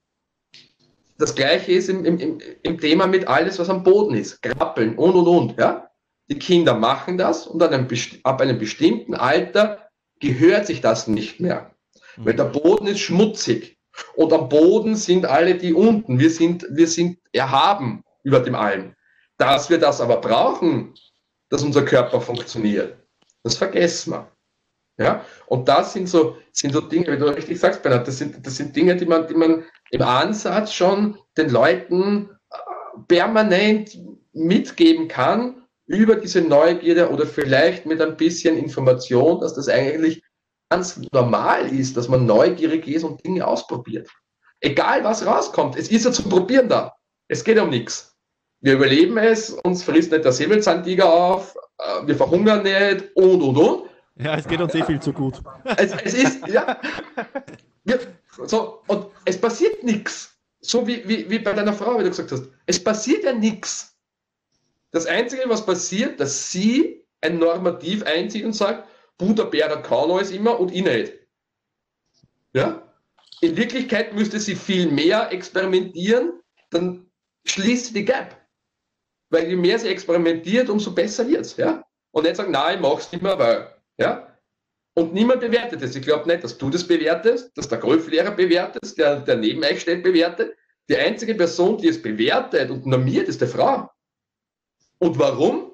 Das 1.19 1.35
gleiche 1.35 1.73
ist 1.73 1.89
im, 1.89 2.05
im, 2.05 2.41
im 2.63 2.81
Thema 2.81 3.07
mit 3.07 3.29
alles, 3.29 3.59
was 3.59 3.69
am 3.69 3.83
Boden 3.83 4.15
ist. 4.15 4.43
Krabbeln 4.43 4.97
und 4.97 5.15
und 5.15 5.29
und. 5.29 5.59
Ja? 5.59 5.90
Die 6.31 6.39
Kinder 6.39 6.75
machen 6.75 7.19
das 7.19 7.47
und 7.47 7.63
einem, 7.63 7.89
ab 8.23 8.41
einem 8.41 8.59
bestimmten 8.59 9.15
Alter 9.15 9.91
gehört 10.21 10.67
sich 10.67 10.81
das 10.81 11.09
nicht 11.09 11.41
mehr. 11.41 11.75
Mhm. 12.17 12.25
Weil 12.25 12.35
der 12.35 12.45
Boden 12.45 12.87
ist 12.87 13.01
schmutzig. 13.01 13.79
Und 14.15 14.33
am 14.33 14.49
Boden 14.49 14.95
sind 14.95 15.27
alle 15.27 15.57
die 15.57 15.75
unten. 15.75 16.19
Wir 16.19 16.31
sind, 16.31 16.67
wir 16.71 16.87
sind 16.87 17.19
erhaben 17.33 18.05
über 18.23 18.41
dem 18.41 18.55
allen. 18.55 18.95
Dass 19.37 19.69
wir 19.71 19.79
das 19.79 20.01
aber 20.01 20.21
brauchen, 20.21 20.95
dass 21.49 21.63
unser 21.63 21.85
Körper 21.85 22.21
funktioniert, 22.21 22.97
das 23.43 23.57
vergessen 23.57 24.13
wir. 24.13 24.31
Ja? 24.99 25.25
Und 25.47 25.69
das 25.69 25.95
sind 25.95 26.09
so, 26.09 26.37
sind 26.53 26.73
so 26.73 26.81
Dinge, 26.81 27.13
wie 27.13 27.19
du 27.19 27.27
richtig 27.27 27.59
sagst, 27.59 27.83
Bernhard, 27.83 28.07
das 28.07 28.19
sind, 28.19 28.47
das 28.47 28.57
sind 28.57 28.77
Dinge, 28.77 28.95
die 28.95 29.07
man, 29.07 29.27
die 29.27 29.35
man 29.35 29.65
im 29.91 30.03
Ansatz 30.03 30.73
schon 30.73 31.19
den 31.37 31.51
Leuten 31.51 32.31
äh, 32.51 32.57
permanent 33.09 33.99
mitgeben 34.33 35.09
kann 35.09 35.60
über 35.91 36.15
diese 36.15 36.41
Neugierde 36.41 37.11
oder 37.11 37.27
vielleicht 37.27 37.85
mit 37.85 38.01
ein 38.01 38.17
bisschen 38.17 38.57
Information, 38.57 39.41
dass 39.41 39.55
das 39.55 39.69
eigentlich 39.69 40.23
ganz 40.71 41.01
normal 41.13 41.67
ist, 41.67 41.97
dass 41.97 42.09
man 42.09 42.27
neugierig 42.27 42.87
ist 42.87 43.03
und 43.03 43.25
Dinge 43.25 43.45
ausprobiert. 43.45 44.09
Egal 44.61 45.03
was 45.03 45.27
rauskommt, 45.27 45.77
es 45.77 45.91
ist 45.91 46.05
ja 46.05 46.13
zum 46.13 46.29
Probieren 46.29 46.69
da. 46.69 46.95
Es 47.27 47.43
geht 47.43 47.59
um 47.59 47.71
nichts. 47.71 48.17
Wir 48.61 48.75
überleben 48.75 49.17
es, 49.17 49.51
uns 49.51 49.83
frisst 49.83 50.13
nicht 50.13 50.25
der 50.25 50.31
Säbelzahntiger 50.31 51.13
auf, 51.13 51.57
äh, 51.79 52.07
wir 52.07 52.15
verhungern 52.15 52.63
nicht 52.63 53.17
und 53.17 53.43
und 53.43 53.57
und. 53.57 53.91
Ja, 54.17 54.37
es 54.37 54.47
geht 54.47 54.61
uns 54.61 54.75
eh 54.75 54.85
viel 54.85 55.01
zu 55.01 55.13
gut. 55.13 55.41
Es, 55.77 55.93
es 56.05 56.15
ist, 56.15 56.47
ja. 56.47 56.81
Wir, 57.83 57.99
so, 58.47 58.83
und 58.87 59.07
es 59.25 59.41
passiert 59.41 59.83
nichts. 59.83 60.37
So 60.61 60.87
wie, 60.87 61.03
wie, 61.09 61.29
wie 61.29 61.39
bei 61.41 61.53
deiner 61.53 61.73
Frau, 61.73 61.99
wie 61.99 62.05
du 62.05 62.11
gesagt 62.11 62.31
hast. 62.31 62.45
Es 62.67 62.83
passiert 62.85 63.25
ja 63.25 63.33
nichts. 63.33 63.97
Das 64.93 65.07
Einzige, 65.07 65.43
was 65.47 65.65
passiert, 65.65 66.19
dass 66.21 66.51
sie 66.51 67.05
ein 67.21 67.39
Normativ 67.39 68.03
einzieht 68.05 68.45
und 68.45 68.55
sagt, 68.55 68.89
Buddha 69.19 69.45
Bär, 69.45 69.69
der 69.69 69.83
kann 69.83 70.11
alles 70.11 70.31
immer 70.31 70.59
und 70.59 70.73
ich 70.73 70.83
nicht. 70.83 71.13
Ja? 72.53 72.83
In 73.41 73.57
Wirklichkeit 73.57 74.15
müsste 74.15 74.41
sie 74.41 74.55
viel 74.55 74.91
mehr 74.91 75.31
experimentieren, 75.33 76.41
dann 76.71 77.11
schließt 77.45 77.87
sie 77.87 77.95
die 77.95 78.05
Gap. 78.05 78.37
Weil 79.31 79.49
je 79.49 79.57
mehr 79.57 79.79
sie 79.79 79.89
experimentiert, 79.89 80.69
umso 80.69 80.93
besser 80.93 81.29
wird 81.29 81.43
es. 81.43 81.57
Ja? 81.57 81.85
Und 82.11 82.25
nicht 82.25 82.37
sagen, 82.37 82.51
nein, 82.51 82.77
ich 82.77 82.81
mache 82.81 83.01
es 83.01 83.13
nicht 83.13 83.23
mehr, 83.23 83.39
weil. 83.39 83.75
Ja? 83.99 84.37
Und 84.95 85.15
niemand 85.15 85.41
bewertet 85.41 85.83
es. 85.83 85.95
Ich 85.95 86.03
glaube 86.03 86.29
nicht, 86.29 86.43
dass 86.43 86.59
du 86.59 86.69
das 86.69 86.87
bewertest, 86.87 87.57
dass 87.57 87.69
der 87.69 87.79
Golflehrer 87.79 88.33
bewertet, 88.33 88.99
der, 88.99 89.21
der 89.21 89.37
neben 89.37 89.63
euch 89.63 89.81
steht, 89.81 90.03
bewertet. 90.03 90.57
Die 90.89 90.97
einzige 90.97 91.35
Person, 91.37 91.79
die 91.79 91.89
es 91.89 92.03
bewertet 92.03 92.71
und 92.71 92.87
normiert, 92.87 93.29
ist 93.29 93.41
die 93.41 93.47
Frau. 93.47 93.89
Und 95.01 95.19
warum? 95.19 95.73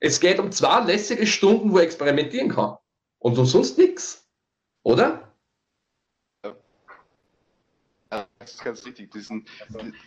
Es 0.00 0.20
geht 0.20 0.38
um 0.38 0.52
zwei 0.52 0.80
lässige 0.80 1.26
Stunden, 1.26 1.72
wo 1.72 1.78
er 1.78 1.84
experimentieren 1.84 2.50
kann. 2.50 2.76
Und 3.18 3.38
um 3.38 3.46
sonst 3.46 3.78
nichts. 3.78 4.28
Oder? 4.82 5.32
Ja, 8.12 8.26
das 8.38 8.54
ist 8.54 8.64
ganz 8.64 8.84
richtig. 8.84 9.10
Diesen, 9.12 9.46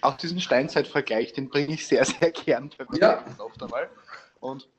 auch 0.01 0.15
diesen 0.17 0.39
Steinzeitvergleich, 0.39 1.33
den 1.33 1.49
bringe 1.49 1.73
ich 1.73 1.87
sehr, 1.87 2.05
sehr 2.05 2.31
gern 2.31 2.69
bei 2.77 2.85
mir 2.89 2.99
ja. 2.99 3.25
oft 3.39 3.61
einmal. 3.63 3.89
Und 4.39 4.69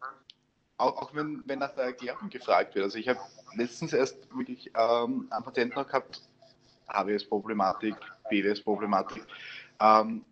auch, 0.77 0.97
auch 1.03 1.15
wenn, 1.15 1.43
wenn 1.47 1.59
nach 1.59 1.75
der 1.75 1.85
Erklärung 1.85 2.31
gefragt 2.31 2.75
wird. 2.75 2.85
Also 2.85 2.99
ich 2.99 3.09
habe 3.09 3.21
letztens 3.57 3.93
erst 3.93 4.17
wirklich 4.37 4.71
ähm, 4.75 5.27
einen 5.31 5.45
Patienten 5.45 5.75
noch 5.75 5.87
gehabt, 5.87 6.23
HWS-Problematik, 6.89 7.95
BWS-Problematik, 8.31 9.25
ähm, 9.81 10.25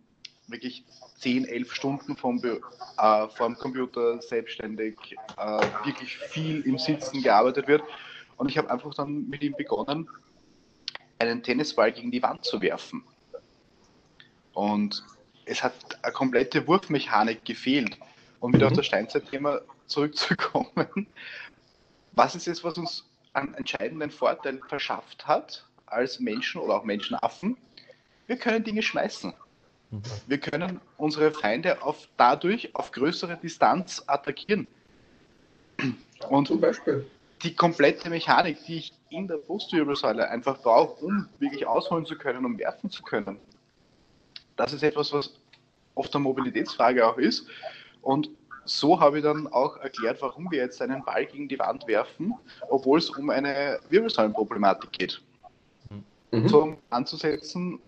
wirklich 0.51 0.83
10, 1.17 1.45
11 1.45 1.73
Stunden 1.73 2.15
vom, 2.15 2.41
äh, 2.43 3.27
vom 3.29 3.55
Computer 3.57 4.21
selbstständig 4.21 4.95
äh, 5.37 5.85
wirklich 5.85 6.17
viel 6.17 6.61
im 6.61 6.77
Sitzen 6.77 7.21
gearbeitet 7.21 7.67
wird. 7.67 7.83
Und 8.37 8.49
ich 8.49 8.57
habe 8.57 8.69
einfach 8.71 8.93
dann 8.93 9.27
mit 9.27 9.41
ihm 9.43 9.53
begonnen, 9.57 10.09
einen 11.19 11.43
Tennisball 11.43 11.91
gegen 11.91 12.11
die 12.11 12.23
Wand 12.23 12.45
zu 12.45 12.61
werfen. 12.61 13.03
Und 14.53 15.03
es 15.45 15.63
hat 15.63 15.73
eine 16.01 16.13
komplette 16.13 16.65
Wurfmechanik 16.67 17.43
gefehlt. 17.43 17.97
Um 18.39 18.53
wieder 18.53 18.67
mhm. 18.67 18.71
auf 18.71 18.77
das 18.77 18.85
Steinzeit-Thema 18.85 19.61
zurückzukommen, 19.87 21.07
was 22.13 22.35
ist 22.35 22.47
es, 22.47 22.63
was 22.63 22.77
uns 22.77 23.09
einen 23.33 23.53
entscheidenden 23.55 24.11
Vorteil 24.11 24.59
verschafft 24.67 25.27
hat 25.27 25.65
als 25.85 26.19
Menschen 26.19 26.61
oder 26.61 26.75
auch 26.75 26.83
Menschenaffen? 26.83 27.57
Wir 28.27 28.37
können 28.37 28.63
Dinge 28.63 28.81
schmeißen. 28.81 29.33
Wir 30.27 30.37
können 30.37 30.79
unsere 30.97 31.31
Feinde 31.31 31.81
auf, 31.81 32.07
dadurch 32.17 32.75
auf 32.75 32.91
größere 32.91 33.37
Distanz 33.37 34.03
attackieren. 34.05 34.67
Und 36.29 36.47
Zum 36.47 36.59
Beispiel. 36.59 37.05
die 37.41 37.55
komplette 37.55 38.09
Mechanik, 38.09 38.63
die 38.65 38.77
ich 38.77 38.93
in 39.09 39.27
der 39.27 39.37
Brustwirbelsäule 39.37 40.29
einfach 40.29 40.61
brauche, 40.61 41.03
um 41.03 41.27
wirklich 41.39 41.65
ausholen 41.65 42.05
zu 42.05 42.17
können, 42.17 42.45
um 42.45 42.57
werfen 42.59 42.89
zu 42.89 43.01
können, 43.01 43.39
das 44.57 44.73
ist 44.73 44.83
etwas, 44.83 45.11
was 45.13 45.33
oft 45.95 46.13
eine 46.13 46.23
Mobilitätsfrage 46.23 47.07
auch 47.07 47.17
ist. 47.17 47.47
Und 48.01 48.29
so 48.65 48.99
habe 48.99 49.17
ich 49.17 49.23
dann 49.23 49.47
auch 49.47 49.77
erklärt, 49.77 50.21
warum 50.21 50.51
wir 50.51 50.59
jetzt 50.59 50.81
einen 50.81 51.03
Ball 51.03 51.25
gegen 51.25 51.47
die 51.47 51.57
Wand 51.57 51.87
werfen, 51.87 52.35
obwohl 52.69 52.99
es 52.99 53.09
um 53.09 53.29
eine 53.29 53.79
Wirbelsäulenproblematik 53.89 54.91
geht. 54.91 55.21
Mhm. 56.31 56.47
So 56.47 56.61
um 56.63 56.77
anzusetzen, 56.89 57.79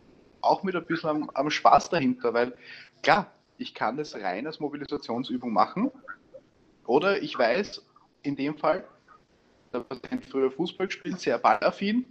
auch 0.42 0.64
mit 0.64 0.76
ein 0.76 0.86
bisschen 0.86 1.10
am, 1.10 1.30
am 1.34 1.50
Spaß 1.50 1.90
dahinter, 1.90 2.34
weil 2.34 2.54
klar, 3.02 3.32
ich 3.58 3.74
kann 3.74 3.98
das 3.98 4.16
rein 4.16 4.48
als 4.48 4.60
Mobilisationsübung 4.60 5.52
machen 5.54 5.92
oder 6.86 7.22
ich 7.22 7.38
weiß, 7.38 7.82
in 8.24 8.36
dem 8.36 8.58
Fall, 8.58 8.84
der 9.74 9.80
Patient 9.80 10.26
früher 10.26 10.52
Fußball 10.52 10.88
gespielt, 10.88 11.20
sehr 11.20 11.38
ballaffin, 11.38 12.06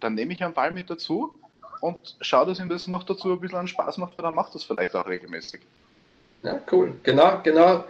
dann 0.00 0.14
nehme 0.14 0.32
ich 0.32 0.42
einen 0.42 0.54
Ball 0.54 0.72
mit 0.72 0.90
dazu 0.90 1.34
und 1.80 2.16
schaue, 2.20 2.46
dass 2.46 2.58
ihm 2.58 2.68
das 2.68 2.86
noch 2.86 3.04
dazu 3.04 3.32
ein 3.32 3.40
bisschen 3.40 3.58
an 3.58 3.68
Spaß 3.68 3.98
macht, 3.98 4.16
weil 4.18 4.24
dann 4.24 4.34
macht 4.34 4.54
das 4.54 4.64
vielleicht 4.64 4.94
auch 4.94 5.06
regelmäßig. 5.06 5.60
Ja, 6.42 6.60
cool. 6.72 6.94
Genau, 7.02 7.40
genau. 7.42 7.84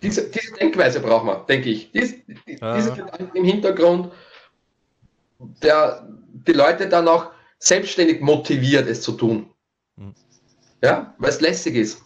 Diese, 0.00 0.28
diese 0.30 0.52
Denkweise 0.54 1.00
brauchen 1.00 1.28
wir, 1.28 1.44
denke 1.48 1.70
ich. 1.70 1.90
Dies, 1.92 2.16
die, 2.26 2.56
ja. 2.60 2.76
Diese 2.76 2.92
Gedanken 2.92 3.36
im 3.36 3.44
Hintergrund, 3.44 4.12
der 5.38 6.06
die 6.32 6.52
Leute 6.52 6.88
dann 6.88 7.08
auch 7.08 7.30
selbstständig 7.62 8.20
motiviert, 8.20 8.88
es 8.88 9.02
zu 9.02 9.12
tun. 9.12 9.46
Hm. 9.96 10.14
Ja, 10.82 11.14
weil 11.18 11.30
es 11.30 11.40
lässig 11.40 11.76
ist. 11.76 12.02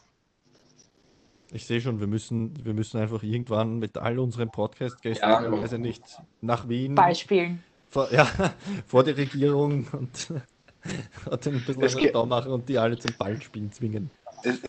Ich 1.51 1.65
sehe 1.65 1.81
schon, 1.81 1.99
wir 1.99 2.07
müssen, 2.07 2.53
wir 2.65 2.75
müssen 2.75 3.01
einfach 3.01 3.23
irgendwann 3.23 3.79
mit 3.79 3.97
all 3.97 4.19
unseren 4.19 4.51
Podcast-Gästen, 4.51 5.29
ja, 5.29 5.51
weiß 5.51 5.73
ich 5.73 5.79
nicht, 5.79 6.03
nach 6.43 6.69
Wien. 6.69 6.95
Beispielen. 6.95 7.63
Vor, 7.89 8.13
ja, 8.13 8.29
vor 8.87 9.05
die 9.05 9.13
Regierung 9.13 9.87
und, 9.93 10.31
und 11.31 11.47
ein 11.47 11.65
bisschen 11.65 12.13
da 12.13 12.27
machen 12.27 12.53
und 12.53 12.69
die 12.69 12.79
alle 12.79 12.99
zum 12.99 13.15
Ballspielen 13.17 13.73
zwingen. 13.73 14.11
Es, 14.43 14.61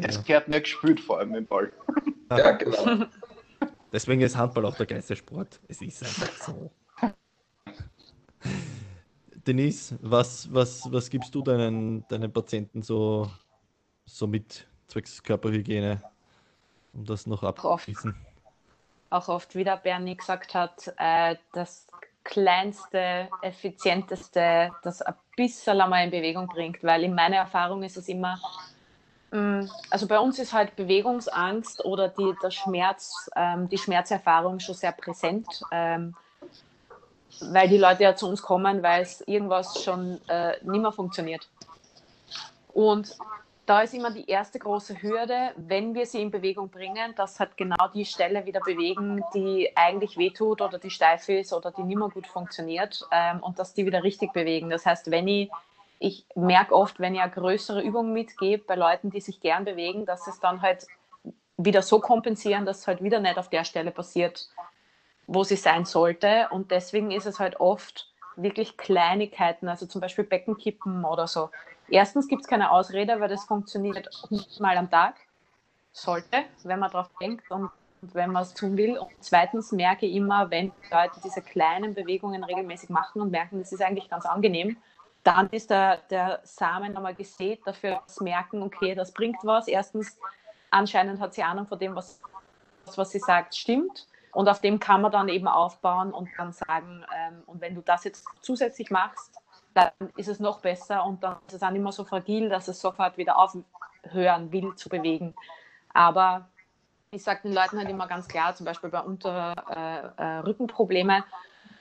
es 0.00 0.14
ja. 0.16 0.22
gehört 0.22 0.48
nicht 0.48 0.64
gespielt, 0.64 1.00
vor 1.00 1.18
allem 1.18 1.34
im 1.34 1.46
Ball. 1.46 1.70
Ja, 2.30 2.52
genau. 2.52 3.04
Deswegen 3.92 4.22
ist 4.22 4.36
Handball 4.36 4.64
auch 4.64 4.76
der 4.76 4.86
geilste 4.86 5.16
Sport. 5.16 5.60
Es 5.68 5.82
ist 5.82 6.02
einfach 6.02 6.32
so. 6.46 6.70
Denise, 9.46 9.98
was, 10.02 10.52
was, 10.52 10.90
was 10.92 11.08
gibst 11.08 11.34
du 11.34 11.42
deinen, 11.42 12.06
deinen 12.08 12.32
Patienten 12.32 12.82
so, 12.82 13.30
so 14.04 14.26
mit 14.26 14.66
zwecks 14.86 15.22
Körperhygiene, 15.22 16.02
um 16.92 17.04
das 17.04 17.26
noch 17.26 17.42
abzuschließen? 17.42 18.14
Auch 19.10 19.28
oft, 19.28 19.54
wie 19.54 19.64
der 19.64 19.76
Bernie 19.76 20.16
gesagt 20.16 20.54
hat, 20.54 20.92
äh, 20.98 21.36
das 21.52 21.86
kleinste, 22.22 23.28
effizienteste, 23.42 24.70
das 24.82 25.02
ein 25.02 25.14
bisschen 25.36 25.80
einmal 25.80 26.04
in 26.04 26.10
Bewegung 26.10 26.46
bringt, 26.46 26.82
weil 26.84 27.04
in 27.04 27.14
meiner 27.14 27.36
Erfahrung 27.36 27.82
ist 27.82 27.96
es 27.96 28.08
immer, 28.08 28.38
mm, 29.32 29.62
also 29.90 30.06
bei 30.06 30.18
uns 30.18 30.38
ist 30.38 30.52
halt 30.52 30.76
Bewegungsangst 30.76 31.84
oder 31.84 32.08
die, 32.08 32.34
der 32.42 32.50
Schmerz, 32.50 33.30
ähm, 33.34 33.68
die 33.68 33.78
Schmerzerfahrung 33.78 34.60
schon 34.60 34.74
sehr 34.74 34.92
präsent. 34.92 35.46
Ähm, 35.72 36.14
weil 37.40 37.68
die 37.68 37.78
Leute 37.78 38.02
ja 38.02 38.14
zu 38.14 38.28
uns 38.28 38.42
kommen, 38.42 38.82
weil 38.82 39.02
es 39.02 39.20
irgendwas 39.22 39.82
schon 39.82 40.20
äh, 40.28 40.52
nicht 40.62 40.82
mehr 40.82 40.92
funktioniert. 40.92 41.48
Und 42.72 43.16
da 43.70 43.82
ist 43.82 43.94
immer 43.94 44.10
die 44.10 44.28
erste 44.28 44.58
große 44.58 45.00
Hürde, 45.00 45.52
wenn 45.56 45.94
wir 45.94 46.04
sie 46.04 46.20
in 46.20 46.32
Bewegung 46.32 46.70
bringen, 46.70 47.14
dass 47.14 47.38
halt 47.38 47.56
genau 47.56 47.88
die 47.94 48.04
Stelle 48.04 48.44
wieder 48.44 48.60
bewegen, 48.60 49.22
die 49.32 49.70
eigentlich 49.76 50.18
wehtut 50.18 50.60
oder 50.60 50.78
die 50.78 50.90
steif 50.90 51.28
ist 51.28 51.52
oder 51.52 51.70
die 51.70 51.84
nicht 51.84 51.96
mehr 51.96 52.08
gut 52.08 52.26
funktioniert 52.26 53.06
ähm, 53.12 53.38
und 53.40 53.60
dass 53.60 53.72
die 53.72 53.86
wieder 53.86 54.02
richtig 54.02 54.32
bewegen. 54.32 54.70
Das 54.70 54.86
heißt, 54.86 55.12
wenn 55.12 55.28
ich, 55.28 55.50
ich 56.00 56.26
merke 56.34 56.74
oft, 56.74 56.98
wenn 56.98 57.14
ich 57.14 57.20
eine 57.20 57.30
größere 57.30 57.80
Übung 57.80 58.12
mitgebe 58.12 58.64
bei 58.66 58.74
Leuten, 58.74 59.10
die 59.10 59.20
sich 59.20 59.40
gern 59.40 59.64
bewegen, 59.64 60.04
dass 60.04 60.26
es 60.26 60.40
dann 60.40 60.62
halt 60.62 60.86
wieder 61.56 61.82
so 61.82 62.00
kompensieren, 62.00 62.66
dass 62.66 62.80
es 62.80 62.86
halt 62.88 63.04
wieder 63.04 63.20
nicht 63.20 63.38
auf 63.38 63.50
der 63.50 63.64
Stelle 63.64 63.92
passiert, 63.92 64.48
wo 65.32 65.44
sie 65.44 65.56
sein 65.56 65.84
sollte. 65.84 66.48
Und 66.50 66.72
deswegen 66.72 67.12
ist 67.12 67.26
es 67.26 67.38
halt 67.38 67.60
oft 67.60 68.12
wirklich 68.34 68.76
Kleinigkeiten, 68.76 69.68
also 69.68 69.86
zum 69.86 70.00
Beispiel 70.00 70.24
Beckenkippen 70.24 71.04
oder 71.04 71.28
so. 71.28 71.50
Erstens 71.88 72.26
gibt 72.26 72.42
es 72.42 72.48
keine 72.48 72.70
Ausrede, 72.72 73.20
weil 73.20 73.28
das 73.28 73.44
funktioniert 73.44 74.08
mal 74.58 74.76
am 74.76 74.90
Tag. 74.90 75.14
Sollte, 75.92 76.44
wenn 76.64 76.80
man 76.80 76.90
darauf 76.90 77.10
denkt 77.20 77.48
und 77.50 77.70
wenn 78.00 78.32
man 78.32 78.42
es 78.42 78.54
tun 78.54 78.76
will. 78.76 78.98
Und 78.98 79.08
zweitens 79.20 79.70
merke 79.72 80.06
ich 80.06 80.14
immer, 80.14 80.50
wenn 80.50 80.72
Leute 80.90 81.20
diese 81.24 81.42
kleinen 81.42 81.94
Bewegungen 81.94 82.42
regelmäßig 82.42 82.90
machen 82.90 83.22
und 83.22 83.30
merken, 83.30 83.60
das 83.60 83.72
ist 83.72 83.82
eigentlich 83.82 84.08
ganz 84.08 84.26
angenehm, 84.26 84.76
dann 85.22 85.48
ist 85.50 85.70
der, 85.70 85.98
der 86.10 86.40
Samen 86.42 86.96
einmal 86.96 87.14
gesät 87.14 87.60
dafür, 87.64 88.00
dass 88.06 88.20
merken, 88.20 88.62
okay, 88.62 88.94
das 88.94 89.12
bringt 89.12 89.38
was. 89.42 89.68
Erstens, 89.68 90.18
anscheinend 90.70 91.20
hat 91.20 91.34
sie 91.34 91.42
Ahnung 91.42 91.66
von 91.66 91.78
dem, 91.78 91.94
was, 91.94 92.20
was 92.96 93.10
sie 93.10 93.18
sagt, 93.20 93.54
stimmt. 93.54 94.06
Und 94.32 94.48
auf 94.48 94.60
dem 94.60 94.78
kann 94.78 95.00
man 95.00 95.12
dann 95.12 95.28
eben 95.28 95.48
aufbauen 95.48 96.12
und 96.12 96.28
dann 96.36 96.52
sagen, 96.52 97.04
ähm, 97.16 97.42
und 97.46 97.60
wenn 97.60 97.74
du 97.74 97.80
das 97.80 98.04
jetzt 98.04 98.24
zusätzlich 98.40 98.90
machst, 98.90 99.34
dann 99.74 99.90
ist 100.16 100.28
es 100.28 100.40
noch 100.40 100.60
besser 100.60 101.04
und 101.04 101.22
dann 101.22 101.36
ist 101.46 101.52
es 101.54 101.60
dann 101.60 101.76
immer 101.76 101.92
so 101.92 102.04
fragil, 102.04 102.48
dass 102.48 102.66
es 102.68 102.80
sofort 102.80 103.18
wieder 103.18 103.36
aufhören 103.38 104.52
will 104.52 104.74
zu 104.76 104.88
bewegen. 104.88 105.34
Aber 105.92 106.48
ich 107.10 107.22
sage 107.22 107.40
den 107.44 107.52
Leuten 107.52 107.78
halt 107.78 107.88
immer 107.88 108.06
ganz 108.06 108.28
klar, 108.28 108.54
zum 108.54 108.66
Beispiel 108.66 108.90
bei 108.90 109.00
Unterrückenproblemen, 109.00 111.16
äh, 111.16 111.20
äh, 111.20 111.22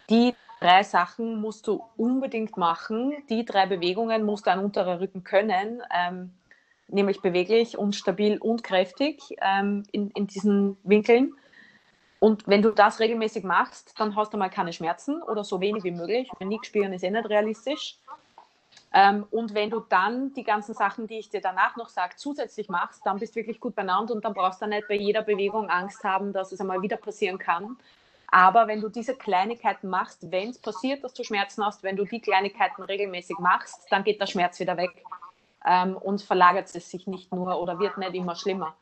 die 0.10 0.34
drei 0.60 0.84
Sachen 0.84 1.39
musst 1.39 1.68
du 1.68 1.84
unbedingt 1.97 2.58
machen, 2.58 3.14
die 3.30 3.45
drei 3.45 3.68
Bewegungen 3.68 4.24
musst 4.24 4.47
du 4.47 4.52
an 4.52 4.60
unterer 4.60 5.00
Rücken 5.00 5.24
können, 5.24 5.82
ähm, 5.95 6.34
nämlich 6.88 7.22
beweglich 7.22 7.78
und 7.78 7.95
stabil 7.95 8.39
und 8.39 8.64
kräftig 8.64 9.22
ähm, 9.41 9.84
in, 9.91 10.10
in 10.12 10.28
diesen 10.28 10.78
Winkeln. 10.84 11.34
Und 12.20 12.47
wenn 12.47 12.61
du 12.61 12.72
das 12.72 12.99
regelmäßig 12.99 13.43
machst, 13.43 13.97
dann 13.97 14.15
hast 14.15 14.34
du 14.34 14.38
mal 14.38 14.49
keine 14.49 14.74
Schmerzen 14.74 15.22
oder 15.24 15.43
so 15.43 15.61
wenig 15.61 15.84
wie 15.84 15.91
möglich. 15.91 16.30
Wenn 16.38 16.49
nichts 16.49 16.67
spüren 16.67 16.91
ist 16.91 17.03
eh 17.03 17.09
nicht 17.09 17.30
realistisch. 17.30 17.97
Ähm, 18.93 19.26
und 19.32 19.53
wenn 19.53 19.70
du 19.70 19.80
dann 19.82 20.34
die 20.34 20.43
ganzen 20.43 20.74
Sachen, 20.74 21.07
die 21.07 21.20
ich 21.20 21.30
dir 21.30 21.41
danach 21.41 21.76
noch 21.78 21.89
sage, 21.89 22.15
zusätzlich 22.17 22.70
machst, 22.70 23.05
dann 23.05 23.20
bist 23.20 23.36
du 23.36 23.39
wirklich 23.39 23.59
gut 23.59 23.76
benannt 23.76 24.09
und 24.11 24.26
dann 24.26 24.34
brauchst 24.34 24.61
du 24.61 24.67
nicht 24.67 24.88
bei 24.88 24.95
jeder 24.95 25.22
Bewegung 25.22 25.70
Angst 25.70 26.03
haben, 26.03 26.34
dass 26.34 26.51
es 26.51 26.59
einmal 26.59 26.82
wieder 26.82 26.97
passieren 26.97 27.38
kann. 27.38 27.78
Aber 28.32 28.67
wenn 28.67 28.82
du 28.82 28.89
diese 28.89 29.15
Kleinigkeiten 29.15 29.89
machst, 29.89 30.32
wenn 30.32 30.49
es 30.49 30.59
passiert, 30.59 31.03
dass 31.03 31.13
du 31.13 31.24
Schmerzen 31.24 31.65
hast, 31.65 31.84
wenn 31.84 31.95
du 31.95 32.05
die 32.05 32.20
Kleinigkeiten 32.20 32.84
regelmäßig 32.84 33.38
machst, 33.39 33.88
dann 33.91 34.03
geht 34.03 34.20
der 34.20 34.28
Schmerz 34.28 34.59
wieder 34.59 34.78
weg 34.78 35.03
ähm, 35.65 35.95
und 35.95 36.22
verlagert 36.22 36.74
es 36.74 36.89
sich 36.89 37.07
nicht 37.07 37.32
nur 37.32 37.59
oder 37.61 37.80
wird 37.80 37.97
nicht 37.97 38.13
immer 38.13 38.36
schlimmer. 38.36 38.76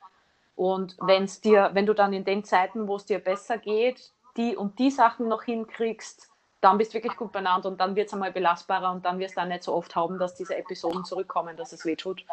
Und 0.58 0.98
wenn's 1.00 1.40
dir, 1.40 1.70
wenn 1.74 1.86
du 1.86 1.94
dann 1.94 2.14
in 2.14 2.26
den 2.26 2.44
Zeiten, 2.44 2.88
wo 2.88 2.96
es 2.96 3.06
dir 3.06 3.20
besser 3.20 3.60
geht, 3.60 4.12
die 4.38 4.58
und 4.58 4.80
die 4.80 4.90
Sachen 4.90 5.28
noch 5.28 5.44
hinkriegst, 5.44 6.32
dann 6.62 6.80
bist 6.80 6.92
du 6.92 6.96
wirklich 6.96 7.16
gut 7.16 7.32
benannt 7.32 7.68
und 7.68 7.80
dann 7.80 7.96
wird 7.96 8.08
es 8.08 8.14
einmal 8.14 8.32
belastbarer 8.32 8.92
und 8.92 9.06
dann 9.06 9.20
wirst 9.20 9.36
du 9.36 9.42
dann 9.42 9.50
nicht 9.50 9.64
so 9.64 9.74
oft 9.76 9.96
haben, 9.96 10.18
dass 10.18 10.34
diese 10.34 10.58
Episoden 10.58 11.06
zurückkommen, 11.06 11.56
dass 11.56 11.74
es 11.74 11.86
weh 11.86 11.96
tut. 11.96 12.26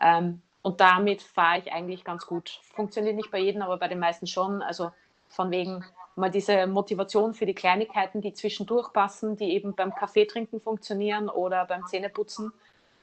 Ähm, 0.00 0.42
und 0.62 0.80
damit 0.80 1.22
fahre 1.22 1.60
ich 1.60 1.72
eigentlich 1.72 2.02
ganz 2.02 2.26
gut. 2.26 2.60
Funktioniert 2.74 3.14
nicht 3.14 3.30
bei 3.30 3.38
jedem, 3.38 3.62
aber 3.62 3.76
bei 3.76 3.86
den 3.86 4.00
meisten 4.00 4.26
schon. 4.26 4.62
Also 4.62 4.90
von 5.28 5.52
wegen 5.52 5.84
mal 6.16 6.28
diese 6.28 6.66
Motivation 6.66 7.34
für 7.34 7.46
die 7.46 7.54
Kleinigkeiten, 7.54 8.20
die 8.20 8.32
zwischendurch 8.32 8.92
passen, 8.92 9.36
die 9.36 9.52
eben 9.52 9.76
beim 9.76 9.94
Kaffee 9.94 10.26
trinken 10.26 10.60
funktionieren 10.60 11.28
oder 11.28 11.64
beim 11.66 11.86
Zähneputzen 11.86 12.52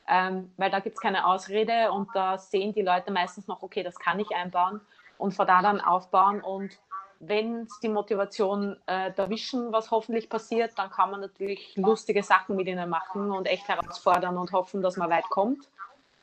ähm, 0.07 0.51
weil 0.57 0.71
da 0.71 0.79
gibt 0.79 0.95
es 0.95 1.01
keine 1.01 1.25
Ausrede 1.25 1.91
und 1.91 2.09
da 2.13 2.37
sehen 2.37 2.73
die 2.73 2.81
Leute 2.81 3.11
meistens 3.11 3.47
noch, 3.47 3.61
okay, 3.61 3.83
das 3.83 3.99
kann 3.99 4.19
ich 4.19 4.29
einbauen 4.35 4.81
und 5.17 5.33
von 5.33 5.47
da 5.47 5.61
dann 5.61 5.81
aufbauen 5.81 6.41
und 6.41 6.77
wenn 7.19 7.67
die 7.81 7.89
Motivation 7.89 8.77
äh, 8.85 9.11
erwischen, 9.15 9.71
was 9.71 9.91
hoffentlich 9.91 10.29
passiert, 10.29 10.77
dann 10.77 10.89
kann 10.89 11.11
man 11.11 11.21
natürlich 11.21 11.75
lustige 11.75 12.21
Sachen 12.21 12.55
mit 12.55 12.67
ihnen 12.67 12.89
machen 12.89 13.31
und 13.31 13.47
echt 13.47 13.67
herausfordern 13.67 14.37
und 14.37 14.51
hoffen, 14.51 14.81
dass 14.81 14.97
man 14.97 15.09
weit 15.09 15.27
kommt. 15.29 15.67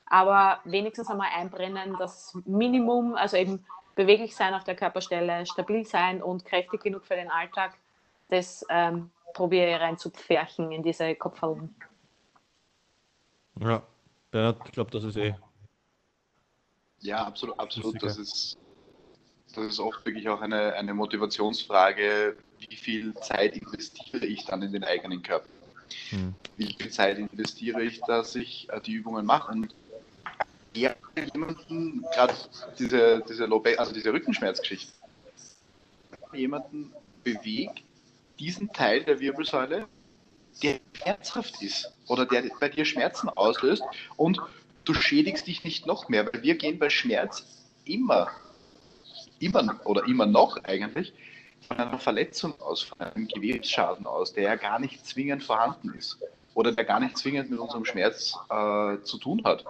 Aber 0.07 0.61
wenigstens 0.64 1.11
einmal 1.11 1.30
einbrennen, 1.35 1.97
das 1.99 2.39
Minimum, 2.45 3.16
also 3.16 3.37
eben 3.37 3.64
beweglich 3.95 4.37
sein 4.37 4.55
auf 4.55 4.64
der 4.64 4.76
Körperstelle, 4.76 5.47
stabil 5.47 5.85
sein 5.85 6.22
und 6.22 6.45
kräftig 6.45 6.82
genug 6.82 7.05
für 7.05 7.16
den 7.16 7.30
Alltag, 7.30 7.72
das 8.28 8.64
ähm, 8.68 9.11
probiere 9.32 9.70
ich 9.70 9.80
rein 9.80 9.99
zu 9.99 10.11
pferchen 10.11 10.70
in 10.72 10.82
diese 10.82 11.14
Kopfhaltung. 11.14 11.74
Ja, 13.61 13.83
Bernhard, 14.31 14.61
ich 14.67 14.73
glaube, 14.73 14.91
das 14.91 15.05
ist 15.05 15.17
eh. 15.17 15.35
Ja, 17.01 17.25
absolut, 17.25 17.59
absolut. 17.59 18.03
Das 18.03 18.17
ist, 18.17 18.57
das 19.55 19.65
ist 19.67 19.79
oft 19.79 20.05
wirklich 20.07 20.29
auch 20.29 20.41
eine, 20.41 20.73
eine 20.75 20.95
Motivationsfrage, 20.95 22.37
wie 22.59 22.77
viel 22.77 23.15
Zeit 23.17 23.57
investiere 23.57 24.25
ich 24.27 24.45
dann 24.47 24.63
in 24.63 24.73
den 24.73 24.85
eigenen 24.85 25.23
Körper? 25.23 25.49
Hm. 26.11 26.35
Wie 26.57 26.75
viel 26.75 26.91
Zeit 26.91 27.19
investiere 27.19 27.83
ich, 27.83 28.01
dass 28.03 28.35
ich 28.35 28.69
äh, 28.71 28.81
die 28.81 28.95
Übungen 28.95 29.27
mache? 29.27 29.53
Und 29.53 29.75
ja, 30.75 30.95
jemanden, 31.33 32.03
gerade 32.15 32.35
diese, 32.79 33.23
diese, 33.29 33.49
also 33.79 33.93
diese 33.93 34.13
Rückenschmerzgeschichte, 34.13 34.93
jemanden 36.33 36.93
bewegt, 37.23 37.83
diesen 38.39 38.73
Teil 38.73 39.05
der 39.05 39.21
Wirbelsäule 39.21 39.87
der 40.63 40.81
schmerzhaft 40.93 41.61
ist 41.63 41.93
oder 42.09 42.27
der 42.27 42.45
bei 42.61 42.69
dir 42.69 42.85
Schmerzen 42.85 43.29
auslöst 43.29 43.83
und 44.17 44.41
du 44.85 44.95
schädigst 44.95 45.47
dich 45.47 45.65
nicht 45.65 45.87
noch 45.87 46.09
mehr, 46.09 46.33
weil 46.33 46.43
wir 46.43 46.57
gehen 46.57 46.79
bei 46.79 46.91
Schmerz 46.91 47.45
immer, 47.85 48.29
immer 49.39 49.81
oder 49.85 50.07
immer 50.07 50.27
noch 50.27 50.63
eigentlich 50.65 51.13
von 51.67 51.79
einer 51.79 51.99
Verletzung 51.99 52.61
aus, 52.61 52.83
von 52.83 53.01
einem 53.01 53.27
Gewebsschaden 53.29 54.07
aus, 54.07 54.33
der 54.33 54.45
ja 54.45 54.57
gar 54.57 54.79
nicht 54.79 55.07
zwingend 55.07 55.43
vorhanden 55.43 55.95
ist 55.95 56.19
oder 56.55 56.73
der 56.73 56.85
gar 56.85 57.01
nicht 57.01 57.17
zwingend 57.17 57.51
mit 57.51 57.59
unserem 57.59 57.85
Schmerz 57.85 58.35
äh, 58.51 58.99
zu 59.03 59.19
tun 59.19 59.43
hat. 59.45 59.65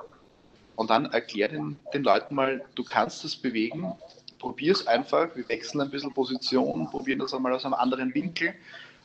Und 0.76 0.90
dann 0.90 1.06
erklär 1.06 1.48
den, 1.48 1.78
den 1.92 2.02
Leuten 2.02 2.34
mal, 2.34 2.64
du 2.74 2.82
kannst 2.82 3.22
das 3.22 3.36
bewegen, 3.36 3.92
probier 4.40 4.72
es 4.72 4.86
einfach, 4.86 5.34
wir 5.36 5.48
wechseln 5.48 5.80
ein 5.80 5.90
bisschen 5.90 6.12
Position, 6.12 6.90
probieren 6.90 7.20
das 7.20 7.32
einmal 7.32 7.52
aus 7.52 7.64
einem 7.64 7.74
anderen 7.74 8.12
Winkel 8.14 8.54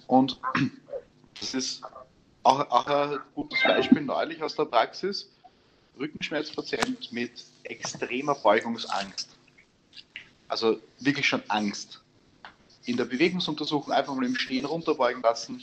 und 0.08 0.40
das 1.40 1.54
ist 1.54 1.82
auch, 2.44 2.60
auch 2.72 2.88
ein 2.88 3.20
gutes 3.36 3.62
Beispiel 3.64 4.02
neulich 4.02 4.42
aus 4.42 4.56
der 4.56 4.66
Praxis. 4.66 5.30
Rückenschmerzpatient 6.00 7.12
mit 7.12 7.32
extremer 7.64 8.36
Beugungsangst. 8.36 9.30
Also 10.48 10.80
wirklich 11.00 11.28
schon 11.28 11.44
Angst. 11.50 12.02
In 12.86 12.98
der 12.98 13.06
Bewegungsuntersuchung 13.06 13.92
einfach 13.94 14.16
mal 14.16 14.26
im 14.26 14.36
Stehen 14.36 14.66
runterbeugen 14.66 15.22
lassen. 15.22 15.62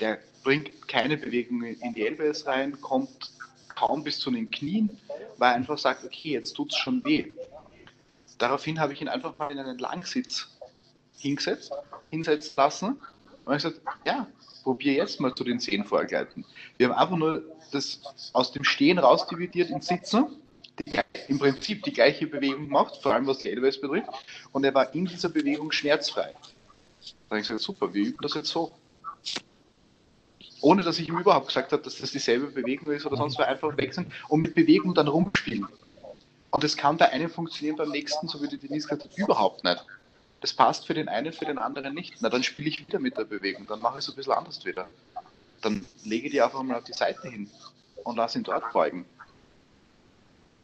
Der 0.00 0.18
bringt 0.42 0.88
keine 0.88 1.16
Bewegung 1.16 1.62
in 1.62 1.94
die 1.94 2.06
LBS 2.08 2.46
rein, 2.46 2.80
kommt 2.80 3.30
kaum 3.74 4.02
bis 4.02 4.18
zu 4.18 4.30
den 4.30 4.50
Knien, 4.50 4.98
weil 5.36 5.50
er 5.50 5.56
einfach 5.56 5.78
sagt, 5.78 6.04
okay, 6.04 6.32
jetzt 6.32 6.54
tut 6.54 6.72
es 6.72 6.78
schon 6.78 7.04
weh. 7.04 7.30
Daraufhin 8.38 8.80
habe 8.80 8.92
ich 8.92 9.02
ihn 9.02 9.08
einfach 9.08 9.36
mal 9.38 9.50
in 9.52 9.58
einen 9.58 9.78
Langsitz 9.78 10.48
hingesetzt, 11.18 11.72
hinsetzen 12.10 12.52
lassen 12.56 13.00
und 13.48 13.56
ich 13.56 13.62
gesagt, 13.62 13.80
ja, 14.04 14.26
probier 14.62 14.92
jetzt 14.92 15.20
mal 15.20 15.34
zu 15.34 15.42
den 15.42 15.58
Zehen 15.58 15.84
vorgleiten. 15.84 16.44
Wir 16.76 16.88
haben 16.88 16.98
einfach 16.98 17.16
nur 17.16 17.42
das 17.72 18.00
aus 18.34 18.52
dem 18.52 18.62
Stehen 18.62 18.98
rausdividiert 18.98 19.70
ins 19.70 19.86
Sitzen, 19.86 20.26
die, 20.78 20.92
im 21.28 21.38
Prinzip 21.38 21.82
die 21.82 21.92
gleiche 21.92 22.26
Bewegung 22.26 22.66
gemacht, 22.66 22.98
vor 23.02 23.14
allem 23.14 23.26
was 23.26 23.44
Elbows 23.46 23.80
betrifft, 23.80 24.10
und 24.52 24.64
er 24.64 24.74
war 24.74 24.94
in 24.94 25.06
dieser 25.06 25.30
Bewegung 25.30 25.72
schmerzfrei. 25.72 26.34
Da 26.34 27.30
habe 27.30 27.40
ich 27.40 27.48
gesagt, 27.48 27.62
super, 27.62 27.92
wir 27.94 28.04
üben 28.04 28.18
das 28.20 28.34
jetzt 28.34 28.50
so. 28.50 28.70
Ohne 30.60 30.82
dass 30.82 30.98
ich 30.98 31.08
ihm 31.08 31.18
überhaupt 31.18 31.46
gesagt 31.46 31.72
habe, 31.72 31.82
dass 31.82 31.98
das 31.98 32.10
dieselbe 32.10 32.48
Bewegung 32.48 32.92
ist 32.92 33.06
oder 33.06 33.16
sonst 33.16 33.38
was, 33.38 33.46
einfach 33.46 33.74
wechseln 33.78 34.12
und 34.28 34.42
mit 34.42 34.54
Bewegung 34.54 34.92
dann 34.92 35.08
rumspielen. 35.08 35.66
Und 36.50 36.64
das 36.64 36.76
kann 36.76 36.98
bei 36.98 37.08
einem 37.10 37.30
funktionieren, 37.30 37.76
beim 37.76 37.90
nächsten, 37.90 38.28
so 38.28 38.42
wie 38.42 38.48
die 38.48 38.58
Denise 38.58 38.88
gesagt 38.88 39.04
hat, 39.04 39.16
überhaupt 39.16 39.64
nicht 39.64 39.82
das 40.40 40.52
passt 40.52 40.86
für 40.86 40.94
den 40.94 41.08
einen, 41.08 41.32
für 41.32 41.44
den 41.44 41.58
anderen 41.58 41.94
nicht. 41.94 42.16
Na, 42.20 42.28
dann 42.28 42.42
spiele 42.42 42.68
ich 42.68 42.80
wieder 42.80 42.98
mit 42.98 43.18
der 43.18 43.24
Bewegung, 43.24 43.66
dann 43.66 43.80
mache 43.80 43.98
ich 43.98 44.04
es 44.04 44.10
ein 44.10 44.16
bisschen 44.16 44.32
anders 44.32 44.64
wieder. 44.64 44.88
Dann 45.62 45.84
lege 46.04 46.30
die 46.30 46.40
einfach 46.40 46.62
mal 46.62 46.76
auf 46.76 46.84
die 46.84 46.92
Seite 46.92 47.28
hin 47.28 47.50
und 48.04 48.16
lasse 48.16 48.38
ihn 48.38 48.44
dort 48.44 48.72
beugen. 48.72 49.04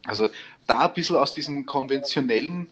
Also 0.07 0.29
da 0.67 0.81
ein 0.81 0.95
bisschen 0.95 1.17
aus 1.17 1.35
diesem 1.35 1.67
konventionellen 1.67 2.69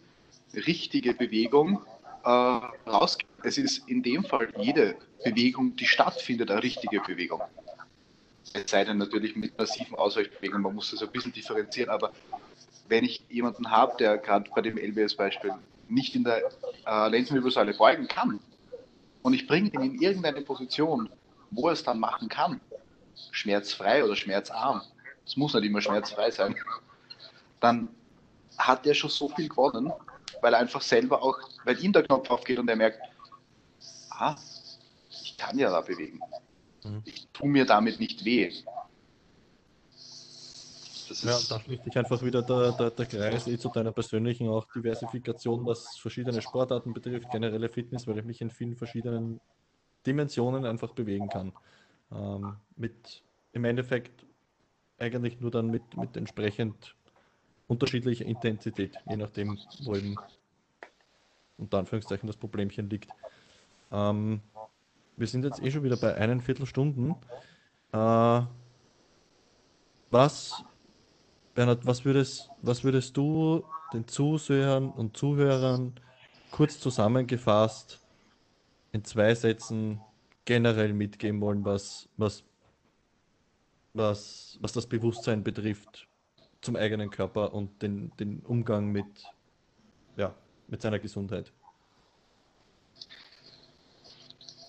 richtige 0.53 1.13
Bewegung 1.13 1.81
äh, 2.23 2.29
rausgehen. 2.29 3.29
Es 3.43 3.57
ist 3.57 3.89
in 3.89 4.03
dem 4.03 4.23
Fall 4.23 4.53
jede 4.57 4.95
Bewegung, 5.23 5.75
die 5.75 5.85
stattfindet, 5.85 6.51
eine 6.51 6.63
richtige 6.63 7.01
Bewegung. 7.01 7.41
Es 8.53 8.69
sei 8.69 8.85
denn 8.85 8.97
natürlich 8.97 9.35
mit 9.35 9.57
massiven 9.57 9.95
Ausweichbewegungen, 9.95 10.61
man 10.61 10.75
muss 10.75 10.91
das 10.91 11.01
ein 11.01 11.09
bisschen 11.09 11.33
differenzieren, 11.33 11.89
aber 11.89 12.13
wenn 12.87 13.03
ich 13.03 13.23
jemanden 13.29 13.71
habe, 13.71 13.97
der 13.97 14.17
gerade 14.17 14.49
bei 14.53 14.61
dem 14.61 14.77
LBS-Beispiel 14.77 15.53
nicht 15.87 16.15
in 16.15 16.23
der 16.23 16.41
äh, 16.85 17.09
Lendenwirbelsäule 17.09 17.73
beugen 17.73 18.07
kann 18.07 18.39
und 19.21 19.33
ich 19.33 19.47
bringe 19.47 19.69
ihn 19.69 19.81
in 19.81 20.01
irgendeine 20.01 20.41
Position, 20.41 21.09
wo 21.51 21.67
er 21.67 21.73
es 21.73 21.83
dann 21.83 21.99
machen 21.99 22.29
kann, 22.29 22.59
schmerzfrei 23.31 24.03
oder 24.03 24.15
schmerzarm, 24.15 24.81
es 25.25 25.37
muss 25.37 25.53
nicht 25.53 25.65
immer 25.65 25.81
schmerzfrei 25.81 26.31
sein, 26.31 26.55
dann 27.59 27.89
hat 28.57 28.85
er 28.85 28.93
schon 28.93 29.09
so 29.09 29.29
viel 29.29 29.49
gewonnen, 29.49 29.91
weil 30.41 30.53
er 30.53 30.59
einfach 30.59 30.81
selber 30.81 31.21
auch, 31.23 31.37
weil 31.63 31.81
ihm 31.83 31.93
der 31.93 32.03
Knopf 32.03 32.29
aufgeht 32.29 32.59
und 32.59 32.69
er 32.69 32.75
merkt, 32.75 32.99
ah, 34.09 34.35
ich 35.09 35.37
kann 35.37 35.57
ja 35.57 35.69
da 35.69 35.81
bewegen. 35.81 36.19
Mhm. 36.83 37.01
Ich 37.05 37.27
tue 37.33 37.47
mir 37.47 37.65
damit 37.65 37.99
nicht 37.99 38.25
weh. 38.25 38.51
Das 41.09 41.23
Ja, 41.23 41.37
ist, 41.37 41.51
da 41.51 41.59
schließt 41.59 41.83
sich 41.83 41.97
einfach 41.97 42.21
wieder 42.23 42.41
der, 42.41 42.71
der, 42.73 42.91
der 42.91 43.05
Kreis 43.05 43.47
eh 43.47 43.57
zu 43.57 43.69
deiner 43.69 43.91
persönlichen 43.91 44.47
auch 44.49 44.65
Diversifikation, 44.73 45.65
was 45.65 45.97
verschiedene 45.97 46.41
Sportarten 46.41 46.93
betrifft, 46.93 47.29
generelle 47.31 47.69
Fitness, 47.69 48.07
weil 48.07 48.19
ich 48.19 48.25
mich 48.25 48.41
in 48.41 48.49
vielen 48.49 48.75
verschiedenen 48.75 49.39
Dimensionen 50.05 50.65
einfach 50.65 50.93
bewegen 50.93 51.29
kann. 51.29 51.51
Ähm, 52.11 52.55
mit 52.75 53.23
im 53.53 53.65
Endeffekt 53.65 54.25
eigentlich 54.99 55.39
nur 55.39 55.51
dann 55.51 55.69
mit, 55.69 55.95
mit 55.97 56.15
entsprechend 56.17 56.95
unterschiedlicher 57.67 58.25
Intensität, 58.25 58.97
je 59.05 59.17
nachdem, 59.17 59.57
wo 59.83 59.95
eben 59.95 60.17
unter 61.57 61.79
Anführungszeichen 61.79 62.27
das 62.27 62.37
Problemchen 62.37 62.89
liegt. 62.89 63.09
Ähm, 63.91 64.41
wir 65.15 65.27
sind 65.27 65.45
jetzt 65.45 65.61
eh 65.61 65.71
schon 65.71 65.83
wieder 65.83 65.97
bei 65.97 66.15
einen 66.15 66.41
Viertelstunden. 66.41 67.15
Äh, 67.91 68.41
was 70.09 70.63
Bernhard, 71.53 71.85
was 71.85 72.03
würdest, 72.05 72.49
was 72.61 72.83
würdest 72.83 73.15
du 73.15 73.63
den 73.93 74.07
Zusehern 74.07 74.89
und 74.89 75.15
Zuhörern 75.15 75.93
kurz 76.51 76.79
zusammengefasst 76.79 77.99
in 78.91 79.03
zwei 79.03 79.35
Sätzen 79.35 80.01
generell 80.45 80.93
mitgeben 80.93 81.41
wollen, 81.41 81.63
was, 81.63 82.09
was, 82.17 82.43
was, 83.93 84.57
was 84.61 84.73
das 84.73 84.87
Bewusstsein 84.87 85.43
betrifft 85.43 86.07
zum 86.61 86.75
eigenen 86.75 87.09
Körper 87.09 87.53
und 87.53 87.81
den, 87.81 88.11
den 88.17 88.39
Umgang 88.39 88.91
mit, 88.91 89.05
ja, 90.17 90.33
mit 90.67 90.81
seiner 90.81 90.99
Gesundheit? 90.99 91.51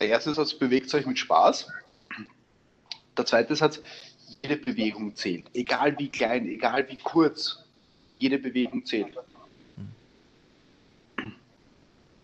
der 0.05 0.11
erste 0.11 0.35
Satz 0.35 0.53
bewegt 0.53 0.93
euch 0.95 1.07
mit 1.07 1.19
Spaß. 1.19 1.73
Der 3.17 3.25
zweite 3.25 3.57
Satz, 3.57 3.81
jede 4.43 4.57
Bewegung 4.57 5.15
zählt. 5.15 5.47
Egal 5.55 5.99
wie 5.99 6.09
klein, 6.09 6.47
egal 6.47 6.89
wie 6.89 6.97
kurz, 6.97 7.65
jede 8.19 8.39
Bewegung 8.39 8.85
zählt. 8.85 9.17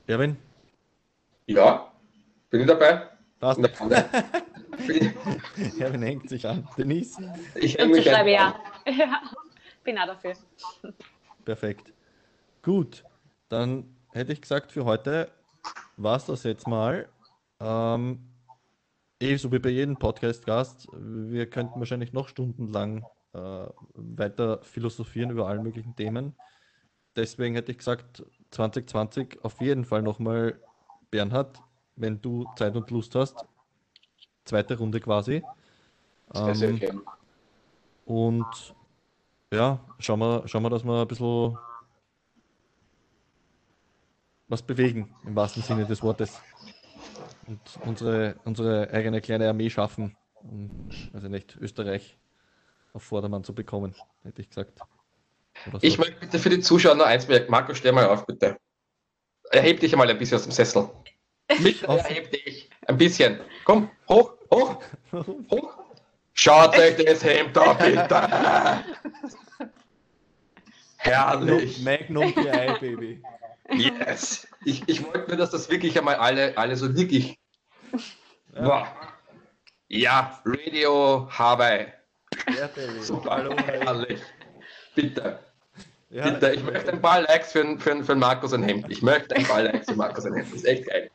Erwin? 0.06 0.36
Ja, 1.46 1.92
bin 2.50 2.60
ich 2.62 2.66
dabei? 2.66 3.08
Passt. 3.38 3.60
Na, 3.60 3.68
bin 4.86 5.14
Erwin 5.80 6.02
hängt 6.02 6.28
sich 6.28 6.46
an. 6.46 6.66
Denise? 6.76 7.18
ich 7.54 7.64
ich 7.64 7.78
häng 7.78 7.86
Und 7.86 7.92
mich 7.92 8.04
schreibe 8.04 8.30
ja. 8.30 8.54
ja. 8.86 9.22
Bin 9.84 9.98
auch 9.98 10.06
dafür. 10.06 10.34
Perfekt. 11.44 11.92
Gut, 12.62 13.04
dann 13.48 13.84
hätte 14.12 14.32
ich 14.32 14.40
gesagt, 14.40 14.72
für 14.72 14.84
heute 14.84 15.30
war 15.96 16.16
es 16.16 16.26
das 16.26 16.42
jetzt 16.42 16.66
mal. 16.66 17.08
Ähm, 17.60 18.29
eh 19.20 19.36
so 19.36 19.52
wie 19.52 19.58
bei 19.58 19.70
jedem 19.70 19.98
Podcast-Gast, 19.98 20.88
wir 20.92 21.48
könnten 21.48 21.78
wahrscheinlich 21.80 22.12
noch 22.12 22.28
stundenlang 22.28 23.04
äh, 23.32 23.66
weiter 23.94 24.62
philosophieren 24.62 25.30
über 25.30 25.46
alle 25.48 25.60
möglichen 25.60 25.94
Themen. 25.96 26.34
Deswegen 27.16 27.54
hätte 27.54 27.72
ich 27.72 27.78
gesagt, 27.78 28.24
2020 28.50 29.44
auf 29.44 29.60
jeden 29.60 29.84
Fall 29.84 30.02
nochmal 30.02 30.60
Bernhard, 31.10 31.62
wenn 31.96 32.20
du 32.20 32.46
Zeit 32.56 32.76
und 32.76 32.90
Lust 32.90 33.14
hast. 33.14 33.44
Zweite 34.44 34.78
Runde 34.78 35.00
quasi. 35.00 35.42
Sehr, 36.32 36.54
sehr 36.54 36.70
Ähm, 36.70 36.78
gern. 36.78 37.02
und 38.04 38.74
ja, 39.52 39.80
schauen 39.98 40.20
wir, 40.20 40.48
schauen 40.48 40.62
wir, 40.62 40.70
dass 40.70 40.84
wir 40.84 41.02
ein 41.02 41.08
bisschen 41.08 41.58
was 44.48 44.62
bewegen, 44.62 45.14
im 45.24 45.34
wahrsten 45.36 45.62
Sinne 45.62 45.86
des 45.86 46.02
Wortes. 46.02 46.40
Und 47.50 47.60
unsere, 47.84 48.36
unsere 48.44 48.90
eigene 48.92 49.20
kleine 49.20 49.48
Armee 49.48 49.70
schaffen, 49.70 50.16
um, 50.34 50.88
also 51.12 51.26
nicht, 51.26 51.56
Österreich 51.56 52.16
auf 52.92 53.02
Vordermann 53.02 53.42
zu 53.42 53.52
bekommen, 53.54 53.96
hätte 54.22 54.40
ich 54.40 54.48
gesagt. 54.48 54.78
So. 55.72 55.78
Ich 55.80 55.98
möchte 55.98 56.20
bitte 56.20 56.38
für 56.38 56.48
die 56.48 56.60
Zuschauer 56.60 56.94
nur 56.94 57.06
eins 57.06 57.26
merken. 57.26 57.50
Marco, 57.50 57.74
steh 57.74 57.90
mal 57.90 58.06
auf, 58.06 58.24
bitte. 58.24 58.56
Erheb 59.50 59.80
dich 59.80 59.92
einmal 59.92 60.08
ein 60.08 60.16
bisschen 60.16 60.36
aus 60.36 60.44
dem 60.44 60.52
Sessel. 60.52 60.88
Auf- 61.88 62.08
erheb 62.08 62.30
dich. 62.30 62.70
Ein 62.86 62.96
bisschen. 62.96 63.40
Komm, 63.64 63.90
hoch, 64.08 64.34
hoch, 64.52 64.80
hoch. 65.50 65.74
Schaut 66.34 66.78
euch 66.78 67.04
das 67.04 67.24
Hemd 67.24 67.58
an, 67.58 67.76
bitte. 67.78 68.84
Herrlich. 70.98 71.82
Magnum 71.82 72.32
PI, 72.32 72.78
Baby. 72.80 73.22
Yes. 73.72 74.46
Ich, 74.64 74.88
ich 74.88 75.04
wollte 75.04 75.28
nur, 75.28 75.36
dass 75.36 75.50
das 75.50 75.68
wirklich 75.68 75.98
einmal 75.98 76.14
alle, 76.16 76.56
alle 76.56 76.76
so 76.76 76.94
wirklich. 76.96 77.39
Ja. 78.54 78.64
Wow. 78.64 78.86
Ja, 79.88 80.40
Radio 80.44 81.28
Hawaii. 81.30 81.86
Super, 83.00 83.48
herrlich. 83.56 84.20
Bitte, 84.94 85.38
Ja, 86.10 86.30
bitte, 86.30 86.52
ich 86.52 86.62
möchte 86.62 86.92
ein 86.92 87.00
paar 87.00 87.22
Likes 87.22 87.52
für, 87.52 87.78
für, 87.78 88.04
für 88.04 88.14
Markus 88.14 88.52
ein 88.52 88.62
Hemd. 88.62 88.86
Ich 88.88 89.02
möchte 89.02 89.34
ein 89.36 89.44
paar 89.44 89.62
Likes 89.62 89.88
für 89.88 89.96
Markus 89.96 90.24
ein 90.26 90.34
Hemd. 90.34 90.48
Das 90.48 90.56
ist 90.56 90.64
echt 90.64 90.86
geil. 90.86 91.10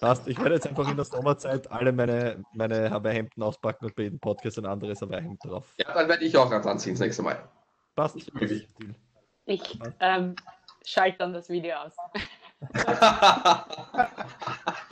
Passt. 0.00 0.26
Ich 0.28 0.38
werde 0.38 0.54
jetzt 0.54 0.66
einfach 0.66 0.88
in 0.88 0.96
der 0.96 1.04
Sommerzeit 1.04 1.70
alle 1.70 1.92
meine, 1.92 2.42
meine 2.52 2.90
Hawaii-Hemden 2.90 3.42
auspacken 3.42 3.86
und 3.86 3.94
bei 3.96 4.04
jedem 4.04 4.20
Podcast 4.20 4.58
ein 4.58 4.66
anderes 4.66 5.02
Hawaii-Hemd 5.02 5.44
drauf. 5.44 5.74
Ja, 5.78 5.92
dann 5.92 6.08
werde 6.08 6.24
ich 6.24 6.36
auch 6.36 6.50
eins 6.50 6.66
anziehen 6.66 6.94
das 6.94 7.00
nächste 7.00 7.22
Mal. 7.22 7.48
Passt. 7.96 8.32
Baby. 8.34 8.66
Ich 9.46 9.78
ähm, 9.98 10.36
schalte 10.84 11.18
dann 11.18 11.32
das 11.32 11.48
Video 11.48 11.76
aus. 11.76 11.96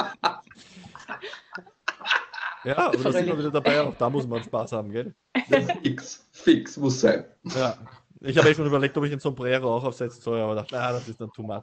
Ja, 2.68 2.76
aber 2.76 2.98
da 2.98 3.12
sind 3.12 3.26
wir 3.26 3.38
wieder 3.38 3.50
dabei, 3.50 3.80
auch 3.80 3.94
da 3.96 4.10
muss 4.10 4.26
man 4.26 4.44
Spaß 4.44 4.72
haben, 4.72 4.90
gell? 4.90 5.14
fix, 5.82 6.28
fix, 6.32 6.76
muss 6.76 7.00
sein. 7.00 7.24
Ja. 7.44 7.78
Ich 8.20 8.36
habe 8.36 8.50
eh 8.50 8.54
schon 8.54 8.66
überlegt, 8.66 8.94
ob 8.98 9.04
ich 9.04 9.12
ein 9.12 9.20
Sombrero 9.20 9.74
auch 9.74 9.84
aufsetzen 9.84 10.20
soll, 10.20 10.38
aber 10.38 10.56
dachte, 10.56 10.78
ah, 10.78 10.92
das 10.92 11.08
ist 11.08 11.18
dann 11.18 11.32
too 11.32 11.42
much. 11.42 11.62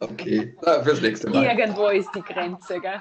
Okay, 0.00 0.56
na, 0.62 0.82
fürs 0.82 1.00
nächste 1.00 1.30
Mal. 1.30 1.44
Irgendwo 1.44 1.86
ist 1.88 2.10
die 2.16 2.22
Grenze, 2.22 2.80
gell? 2.80 3.00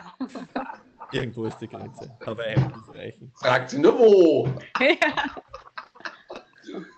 Irgendwo 1.12 1.46
ist 1.46 1.58
die 1.58 1.68
Grenze. 1.68 2.16
Hawaii-Hemden 2.24 2.84
reichen. 2.94 3.32
Fragt 3.36 3.72
sie 3.72 3.80
nur 3.80 3.98
wo. 3.98 4.48
Wer 4.78 4.98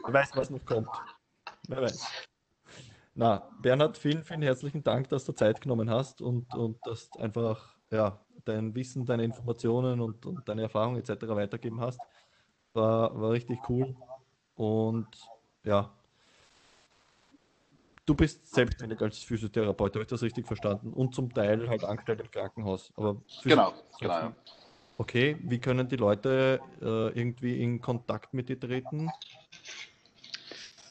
weiß, 0.05 0.31
was 0.35 0.49
noch 0.49 0.65
kommt. 0.65 0.89
Wer 1.69 1.81
weiß. 1.81 2.05
Na, 3.13 3.49
Bernhard, 3.61 3.97
vielen, 3.97 4.25
vielen 4.25 4.41
herzlichen 4.41 4.83
Dank, 4.83 5.07
dass 5.07 5.23
du 5.23 5.31
Zeit 5.31 5.61
genommen 5.61 5.89
hast 5.89 6.21
und, 6.21 6.53
und 6.55 6.77
dass 6.85 7.09
du 7.11 7.19
einfach 7.19 7.75
ja, 7.91 8.24
dein 8.45 8.73
Wissen, 8.75 9.05
deine 9.05 9.23
Informationen 9.23 9.99
und, 9.99 10.25
und 10.25 10.47
deine 10.47 10.63
Erfahrungen 10.63 10.99
etc. 10.99 11.27
weitergeben 11.29 11.81
hast. 11.81 11.99
War, 12.73 13.19
war 13.19 13.31
richtig 13.31 13.59
cool. 13.69 13.95
Und 14.55 15.07
ja, 15.63 15.91
du 18.05 18.15
bist 18.15 18.53
selbstständig 18.53 19.01
als 19.01 19.19
Physiotherapeut, 19.19 19.95
habe 19.95 20.03
ich 20.03 20.09
das 20.09 20.21
richtig 20.21 20.45
verstanden? 20.45 20.93
Und 20.93 21.13
zum 21.15 21.33
Teil 21.33 21.67
halt 21.67 21.83
angestellt 21.83 22.21
im 22.21 22.31
Krankenhaus. 22.31 22.91
Aber 22.95 23.17
Genau, 23.43 23.73
genau. 23.99 24.13
Ja. 24.13 24.35
Okay, 24.97 25.37
wie 25.41 25.59
können 25.59 25.89
die 25.89 25.97
Leute 25.97 26.61
äh, 26.81 27.19
irgendwie 27.19 27.61
in 27.61 27.81
Kontakt 27.81 28.33
mit 28.33 28.47
dir 28.47 28.59
treten? 28.59 29.11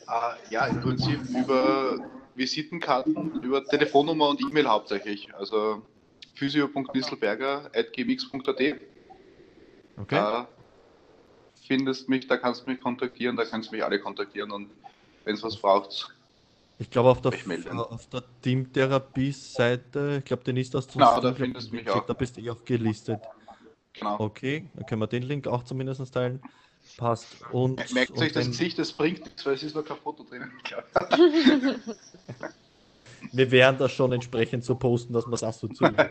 Ah, 0.07 0.35
ja, 0.51 0.67
im 0.67 0.81
Prinzip 0.81 1.21
über 1.31 1.99
Visitenkarten, 2.35 3.43
über 3.43 3.65
Telefonnummer 3.65 4.29
und 4.29 4.43
E-Mail 4.43 4.69
hauptsächlich. 4.69 5.35
Also 5.35 5.83
physio.nisselberger.gmx.at. 6.35 8.61
Okay. 9.97 10.17
Da 10.17 10.49
findest 11.67 12.09
mich, 12.09 12.27
da 12.27 12.37
kannst 12.37 12.67
du 12.67 12.71
mich 12.71 12.81
kontaktieren, 12.81 13.37
da 13.37 13.45
kannst 13.45 13.71
du 13.71 13.77
mich 13.77 13.85
alle 13.85 14.01
kontaktieren 14.01 14.51
und 14.51 14.71
wenn 15.25 15.35
es 15.35 15.43
was 15.43 15.57
braucht, 15.57 16.09
Ich 16.79 16.91
glaube 16.91 17.11
auf 17.11 17.23
der, 17.23 17.33
auf 17.73 18.07
der 18.09 18.25
Teamtherapie-Seite, 18.43 20.17
ich 20.19 20.25
glaube, 20.25 20.45
den 20.45 20.59
ist 20.59 20.75
das 20.75 20.89
Genau, 20.89 21.21
da 21.21 21.33
findest 21.33 21.71
du 21.71 21.77
mich 21.77 21.89
auch. 21.89 22.05
Da 22.05 22.13
bist 22.13 22.37
du 22.37 22.43
eh 22.43 22.51
auch 22.51 22.63
gelistet. 22.65 23.21
genau. 23.93 24.21
Okay, 24.21 24.69
dann 24.75 24.87
können 24.87 25.01
wir 25.01 25.07
den 25.07 25.23
Link 25.23 25.47
auch 25.47 25.63
zumindest 25.65 26.13
teilen. 26.13 26.43
Passt. 26.99 27.29
Und, 27.51 27.77
Merkt 27.95 28.11
und 28.11 28.19
euch 28.19 28.33
das 28.33 28.47
Gesicht, 28.47 28.79
das 28.79 28.93
bringt 28.93 29.25
nichts, 29.25 29.47
weil 29.47 29.55
es 29.55 29.63
ist 29.63 29.75
noch 29.75 29.85
kein 29.85 29.97
Foto 29.97 30.23
drinnen. 30.25 30.53
wir 33.33 33.51
werden 33.51 33.79
das 33.79 33.93
schon 33.93 34.13
entsprechend 34.13 34.65
so 34.65 34.75
posten, 34.77 35.13
dass 35.13 35.27
wir 35.27 35.35
es 35.35 35.43
assoziieren. 35.45 35.97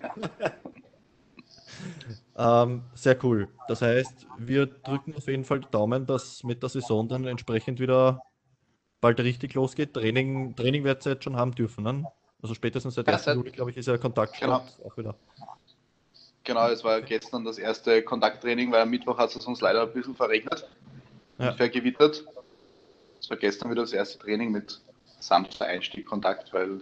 ähm, 2.38 2.84
sehr 2.96 3.24
cool. 3.24 3.48
Das 3.68 3.82
heißt, 3.82 4.28
wir 4.38 4.66
drücken 4.68 5.16
auf 5.16 5.28
jeden 5.28 5.44
Fall 5.44 5.60
die 5.62 5.70
Daumen, 5.72 6.06
dass 6.06 6.44
mit 6.44 6.62
der 6.64 6.70
Saison 6.70 7.08
dann 7.08 7.26
entsprechend 7.26 7.80
wieder 7.80 8.22
bald 9.02 9.20
richtig 9.20 9.54
losgeht. 9.54 9.94
Training, 9.94 10.56
Training 10.56 10.84
wird 10.84 11.00
es 11.00 11.06
jetzt 11.06 11.24
schon 11.24 11.36
haben 11.36 11.54
dürfen. 11.54 11.84
Ne? 11.84 12.06
Also 12.42 12.54
spätestens 12.56 12.96
seit 12.96 13.08
Ja, 13.08 13.14
1. 13.14 13.24
seit- 13.24 13.36
Juli, 13.36 13.52
glaube 13.52 13.72
ich, 13.72 13.78
ist 13.78 13.88
ja 13.88 13.98
Kontakt 13.98 14.40
Genau. 14.40 14.64
auch 14.86 14.98
wieder. 14.98 15.16
Genau, 16.46 16.68
es 16.68 16.84
war 16.84 17.02
gestern 17.02 17.46
das 17.46 17.58
erste 17.58 18.02
Kontakttraining, 18.04 18.70
weil 18.72 18.82
am 18.82 18.90
Mittwoch 18.90 19.18
hat 19.18 19.34
es 19.34 19.46
uns 19.46 19.62
leider 19.62 19.84
ein 19.84 19.94
bisschen 19.94 20.14
verregnet 20.16 20.68
Ja. 21.38 21.52
und 21.52 21.58
vergewittert. 21.58 22.26
Es 23.22 23.30
war 23.30 23.38
gestern 23.38 23.72
wieder 23.72 23.82
das 23.84 23.94
erste 23.94 24.20
Training 24.20 24.52
mit 24.52 24.82
sanfter 25.20 25.66
Einstieg 25.68 26.06
Kontakt, 26.06 26.52
weil 26.52 26.82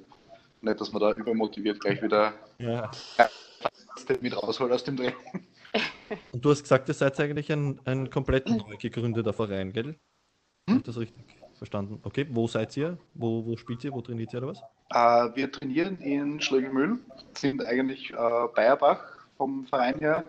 nicht, 0.64 0.80
dass 0.80 0.92
man 0.92 1.02
da 1.02 1.12
übermotiviert 1.12 1.80
gleich 1.80 2.02
wieder 2.02 2.34
Ja. 2.58 2.92
Mit 4.22 4.36
raushole 4.36 4.74
aus 4.74 4.84
dem 4.84 4.98
Training. 4.98 5.16
Und 6.34 6.44
du 6.44 6.52
hast 6.52 6.64
gesagt, 6.64 6.90
ihr 6.90 6.94
seid 6.94 7.20
eigentlich 7.20 7.52
ein, 7.52 7.80
ein 7.86 8.10
komplett 8.10 8.50
neu 8.50 8.76
gegründeter 8.78 9.32
Verein, 9.32 9.72
gell? 9.72 9.96
Habe 10.68 10.80
ich 10.80 10.84
das 10.84 10.98
richtig 10.98 11.24
verstanden? 11.58 12.00
Okay, 12.04 12.28
wo 12.30 12.48
seid 12.48 12.76
ihr? 12.76 12.98
Wo, 13.14 13.46
wo 13.46 13.56
spielt 13.56 13.84
ihr? 13.84 13.94
Wo 13.94 14.02
trainiert 14.02 14.34
ihr 14.34 14.44
oder 14.44 14.48
was? 14.50 14.62
Äh, 14.90 15.36
wir 15.36 15.52
trainieren 15.52 15.98
in 16.00 16.42
Schlögelmühl, 16.42 17.00
sind 17.38 17.66
eigentlich 17.66 18.12
äh, 18.12 18.48
Bayerbach 18.56 19.02
vom 19.38 19.66
Verein 19.68 19.98
her, 20.00 20.24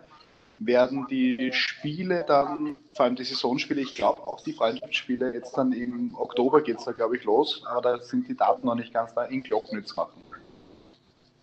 werden 0.67 1.07
die 1.09 1.51
Spiele 1.53 2.25
dann, 2.27 2.77
vor 2.95 3.07
allem 3.07 3.17
die 3.17 3.25
Saisonspiele, 3.25 3.81
ich 3.81 3.95
glaube 3.95 4.27
auch 4.27 4.43
die 4.43 4.53
Freundschaftsspiele, 4.53 5.35
jetzt 5.35 5.57
dann 5.57 5.73
im 5.73 6.15
Oktober 6.15 6.63
geht 6.63 6.79
es 6.79 6.85
da 6.85 6.93
glaube 6.93 7.17
ich 7.17 7.25
los, 7.25 7.63
aber 7.67 7.83
da 7.83 7.99
sind 7.99 8.29
die 8.29 8.37
Daten 8.37 8.67
noch 8.67 8.75
nicht 8.75 8.93
ganz 8.93 9.15
da, 9.15 9.25
in 9.25 9.43
Glocknitz 9.43 9.97
machen. 9.97 10.23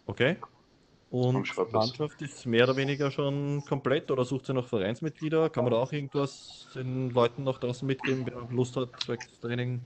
Okay. 0.06 0.38
Und 1.12 1.48
die 1.58 1.72
Mannschaft 1.72 2.22
ist 2.22 2.46
mehr 2.46 2.66
oder 2.66 2.76
weniger 2.76 3.10
schon 3.10 3.64
komplett 3.68 4.12
oder 4.12 4.26
sucht 4.26 4.50
ihr 4.50 4.54
noch 4.54 4.68
Vereinsmitglieder? 4.68 5.50
Kann 5.50 5.64
man 5.64 5.74
da 5.74 5.80
auch 5.80 5.92
irgendwas 5.92 6.68
den 6.76 7.10
Leuten 7.10 7.44
noch 7.44 7.58
draußen 7.58 7.88
mitgeben, 7.88 8.26
wer 8.28 8.48
Lust 8.56 8.76
hat, 8.76 8.90
zwecks 9.04 9.40
Training? 9.40 9.82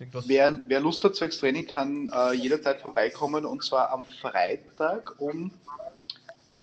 Irgendwas? 0.00 0.26
Wer, 0.26 0.60
wer 0.66 0.80
Lust 0.80 1.04
hat 1.04 1.14
zwecks 1.14 1.38
Training, 1.38 1.66
kann 1.68 2.10
äh, 2.12 2.32
jederzeit 2.32 2.80
vorbeikommen 2.80 3.44
und 3.44 3.62
zwar 3.62 3.92
am 3.92 4.04
Freitag 4.04 5.14
um 5.20 5.52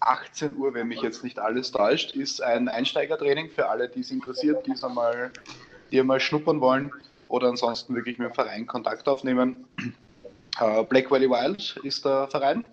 18 0.02 0.56
Uhr, 0.58 0.74
wenn 0.74 0.88
mich 0.88 1.02
jetzt 1.02 1.24
nicht 1.24 1.40
alles 1.40 1.72
täuscht, 1.72 2.16
ist 2.16 2.42
ein 2.42 2.68
Einsteigertraining 2.68 3.50
für 3.50 3.70
alle, 3.70 3.88
die 3.88 4.02
es 4.02 4.12
interessiert, 4.12 4.66
die 4.66 4.72
es 4.72 4.84
einmal, 4.84 5.32
die 5.92 6.00
einmal 6.00 6.20
schnuppern 6.20 6.60
wollen 6.60 6.92
oder 7.28 7.48
ansonsten 7.48 7.96
wirklich 7.96 8.18
mit 8.18 8.30
dem 8.30 8.34
Verein 8.34 8.68
Kontakt 8.68 9.08
aufnehmen. 9.08 9.68
Äh, 10.60 10.84
Black 10.84 11.10
Valley 11.10 11.30
Wild 11.30 11.80
ist 11.84 12.04
der 12.04 12.28
Verein. 12.28 12.66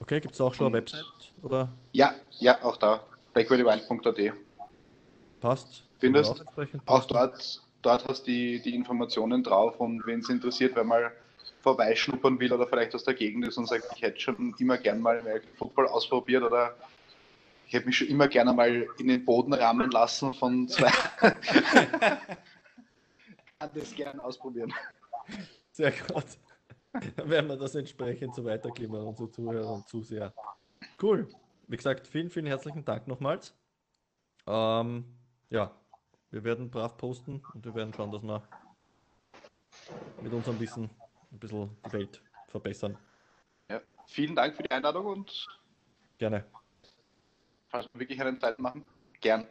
Okay, 0.00 0.20
gibt 0.20 0.34
es 0.34 0.40
auch 0.40 0.54
schon 0.54 0.66
eine 0.68 0.76
Website? 0.76 1.04
Oder 1.42 1.68
Ja, 1.92 2.14
ja, 2.38 2.62
auch 2.62 2.76
da. 2.76 3.02
blackwelleywild.at. 3.34 4.32
passt? 5.40 5.84
Findest? 5.98 6.44
Auch 6.86 7.00
Auch 7.00 7.04
dort, 7.06 7.62
dort 7.82 8.08
hast 8.08 8.26
du 8.26 8.30
die, 8.30 8.62
die 8.62 8.74
Informationen 8.74 9.42
drauf 9.42 9.80
und 9.80 10.06
wen 10.06 10.20
es 10.20 10.28
interessiert, 10.28 10.76
wer 10.76 10.84
mal 10.84 11.12
vorbeischnuppern 11.66 12.38
will 12.38 12.52
oder 12.52 12.68
vielleicht 12.68 12.94
aus 12.94 13.02
der 13.02 13.14
Gegend 13.14 13.48
ist 13.48 13.56
und 13.58 13.66
sagt, 13.66 13.86
ich 13.96 14.02
hätte 14.02 14.20
schon 14.20 14.54
immer 14.58 14.78
gern 14.78 15.00
mal 15.00 15.18
American 15.18 15.50
Football 15.56 15.88
ausprobiert 15.88 16.44
oder 16.44 16.76
ich 17.66 17.72
hätte 17.72 17.86
mich 17.86 17.98
schon 17.98 18.06
immer 18.06 18.28
gerne 18.28 18.52
mal 18.52 18.86
in 19.00 19.08
den 19.08 19.24
Boden 19.24 19.52
rammen 19.52 19.90
lassen 19.90 20.32
von 20.32 20.68
zwei. 20.68 20.92
Kann 23.58 23.70
das 23.74 23.92
gern 23.96 24.20
ausprobieren. 24.20 24.72
Sehr 25.72 25.90
gut. 25.90 26.26
Dann 27.16 27.30
werden 27.30 27.48
wir 27.48 27.56
das 27.56 27.74
entsprechend 27.74 28.36
so 28.36 28.44
weitergeben 28.44 28.94
an 28.94 29.02
unsere 29.02 29.28
Zuhörer 29.28 29.72
und 29.72 29.88
Zuseher. 29.88 30.32
Cool. 31.02 31.26
Wie 31.66 31.76
gesagt, 31.76 32.06
vielen, 32.06 32.30
vielen 32.30 32.46
herzlichen 32.46 32.84
Dank 32.84 33.08
nochmals. 33.08 33.56
Ähm, 34.46 35.04
ja, 35.50 35.74
wir 36.30 36.44
werden 36.44 36.70
brav 36.70 36.96
posten 36.96 37.42
und 37.54 37.64
wir 37.64 37.74
werden 37.74 37.92
schauen, 37.92 38.12
dass 38.12 38.22
wir 38.22 38.40
mit 40.22 40.32
unserem 40.32 40.60
Wissen 40.60 40.88
ein 41.36 41.40
bisschen 41.40 41.76
die 41.86 41.92
Welt 41.92 42.22
verbessern. 42.48 42.98
Ja. 43.70 43.80
Vielen 44.06 44.34
Dank 44.34 44.56
für 44.56 44.62
die 44.62 44.70
Einladung 44.70 45.06
und 45.06 45.46
Gerne. 46.18 46.44
falls 47.68 47.86
wir 47.92 48.00
wirklich 48.00 48.20
einen 48.20 48.40
Teil 48.40 48.54
machen, 48.58 48.84
gern. 49.20 49.46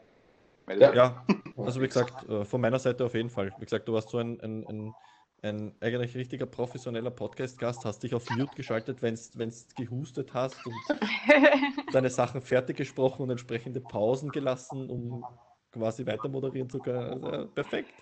Ja. 0.67 0.93
Ja, 0.93 1.25
also 1.57 1.79
wie 1.81 1.87
gesagt, 1.87 2.27
äh, 2.27 2.43
von 2.43 2.59
meiner 2.59 2.79
Seite 2.79 3.05
auf 3.05 3.13
jeden 3.13 3.29
Fall. 3.29 3.53
Wie 3.59 3.65
gesagt, 3.65 3.87
du 3.87 3.93
warst 3.93 4.09
so 4.09 4.17
ein, 4.17 4.41
ein, 4.41 4.65
ein, 4.65 4.95
ein 5.43 5.75
eigentlich 5.79 6.15
richtiger 6.15 6.47
professioneller 6.47 7.11
Podcast-Gast, 7.11 7.85
hast 7.85 8.01
dich 8.01 8.15
auf 8.15 8.27
Mute 8.31 8.55
geschaltet, 8.55 9.03
wenn 9.03 9.15
du 9.15 9.51
gehustet 9.75 10.33
hast 10.33 10.65
und 10.65 10.73
deine 11.93 12.09
Sachen 12.09 12.41
fertig 12.41 12.77
gesprochen 12.77 13.21
und 13.21 13.29
entsprechende 13.29 13.79
Pausen 13.79 14.31
gelassen, 14.31 14.89
um 14.89 15.23
quasi 15.71 16.03
weiter 16.07 16.29
moderieren 16.29 16.69
zu 16.69 16.79
können. 16.79 17.23
Also, 17.23 17.47
perfekt. 17.49 17.93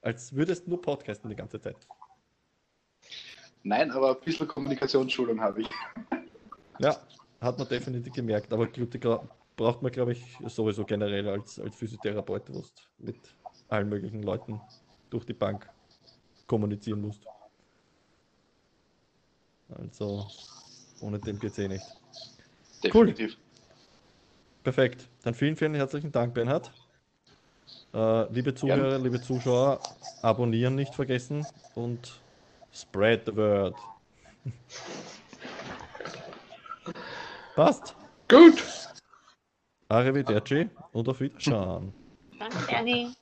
Als 0.00 0.34
würdest 0.34 0.66
du 0.66 0.70
nur 0.70 0.82
podcasten 0.82 1.30
die 1.30 1.36
ganze 1.36 1.60
Zeit. 1.60 1.76
Nein, 3.62 3.90
aber 3.90 4.10
ein 4.16 4.20
bisschen 4.24 4.48
Kommunikationsschulung 4.48 5.40
habe 5.40 5.62
ich. 5.62 5.68
Ja, 6.80 6.96
hat 7.40 7.58
man 7.58 7.66
definitiv 7.66 8.14
gemerkt, 8.14 8.52
aber 8.52 8.68
Glute 8.68 8.98
gra- 8.98 9.26
braucht 9.56 9.82
man, 9.82 9.90
glaube 9.90 10.12
ich, 10.12 10.38
sowieso 10.46 10.84
generell 10.84 11.28
als, 11.28 11.58
als 11.58 11.74
Physiotherapeut, 11.74 12.48
wo 12.52 12.60
du 12.60 12.68
mit 12.98 13.16
allen 13.68 13.88
möglichen 13.88 14.22
Leuten 14.22 14.60
durch 15.10 15.24
die 15.24 15.32
Bank 15.32 15.68
kommunizieren 16.46 17.00
musst. 17.00 17.26
Also, 19.68 20.24
ohne 21.00 21.18
dem 21.18 21.40
geht's 21.40 21.58
eh 21.58 21.66
nicht. 21.66 21.84
Definitiv. 22.84 23.36
Perfekt. 24.62 25.08
Dann 25.24 25.34
vielen, 25.34 25.56
vielen 25.56 25.74
herzlichen 25.74 26.12
Dank, 26.12 26.32
Bernhard. 26.32 26.70
Äh, 27.92 28.32
liebe 28.32 28.54
Zuhörer, 28.54 28.98
liebe 29.00 29.20
Zuschauer, 29.20 29.80
abonnieren 30.22 30.76
nicht 30.76 30.94
vergessen 30.94 31.44
und 31.74 32.20
spread 32.78 33.24
the 33.26 33.32
word. 33.32 33.74
Passt. 37.54 37.94
Gut. 38.28 38.62
Arrivederci 39.88 40.68
und 40.92 41.08
auf 41.08 41.20
Wiedersehen. 41.20 41.92
Danke, 42.38 42.58
Danny. 42.70 43.14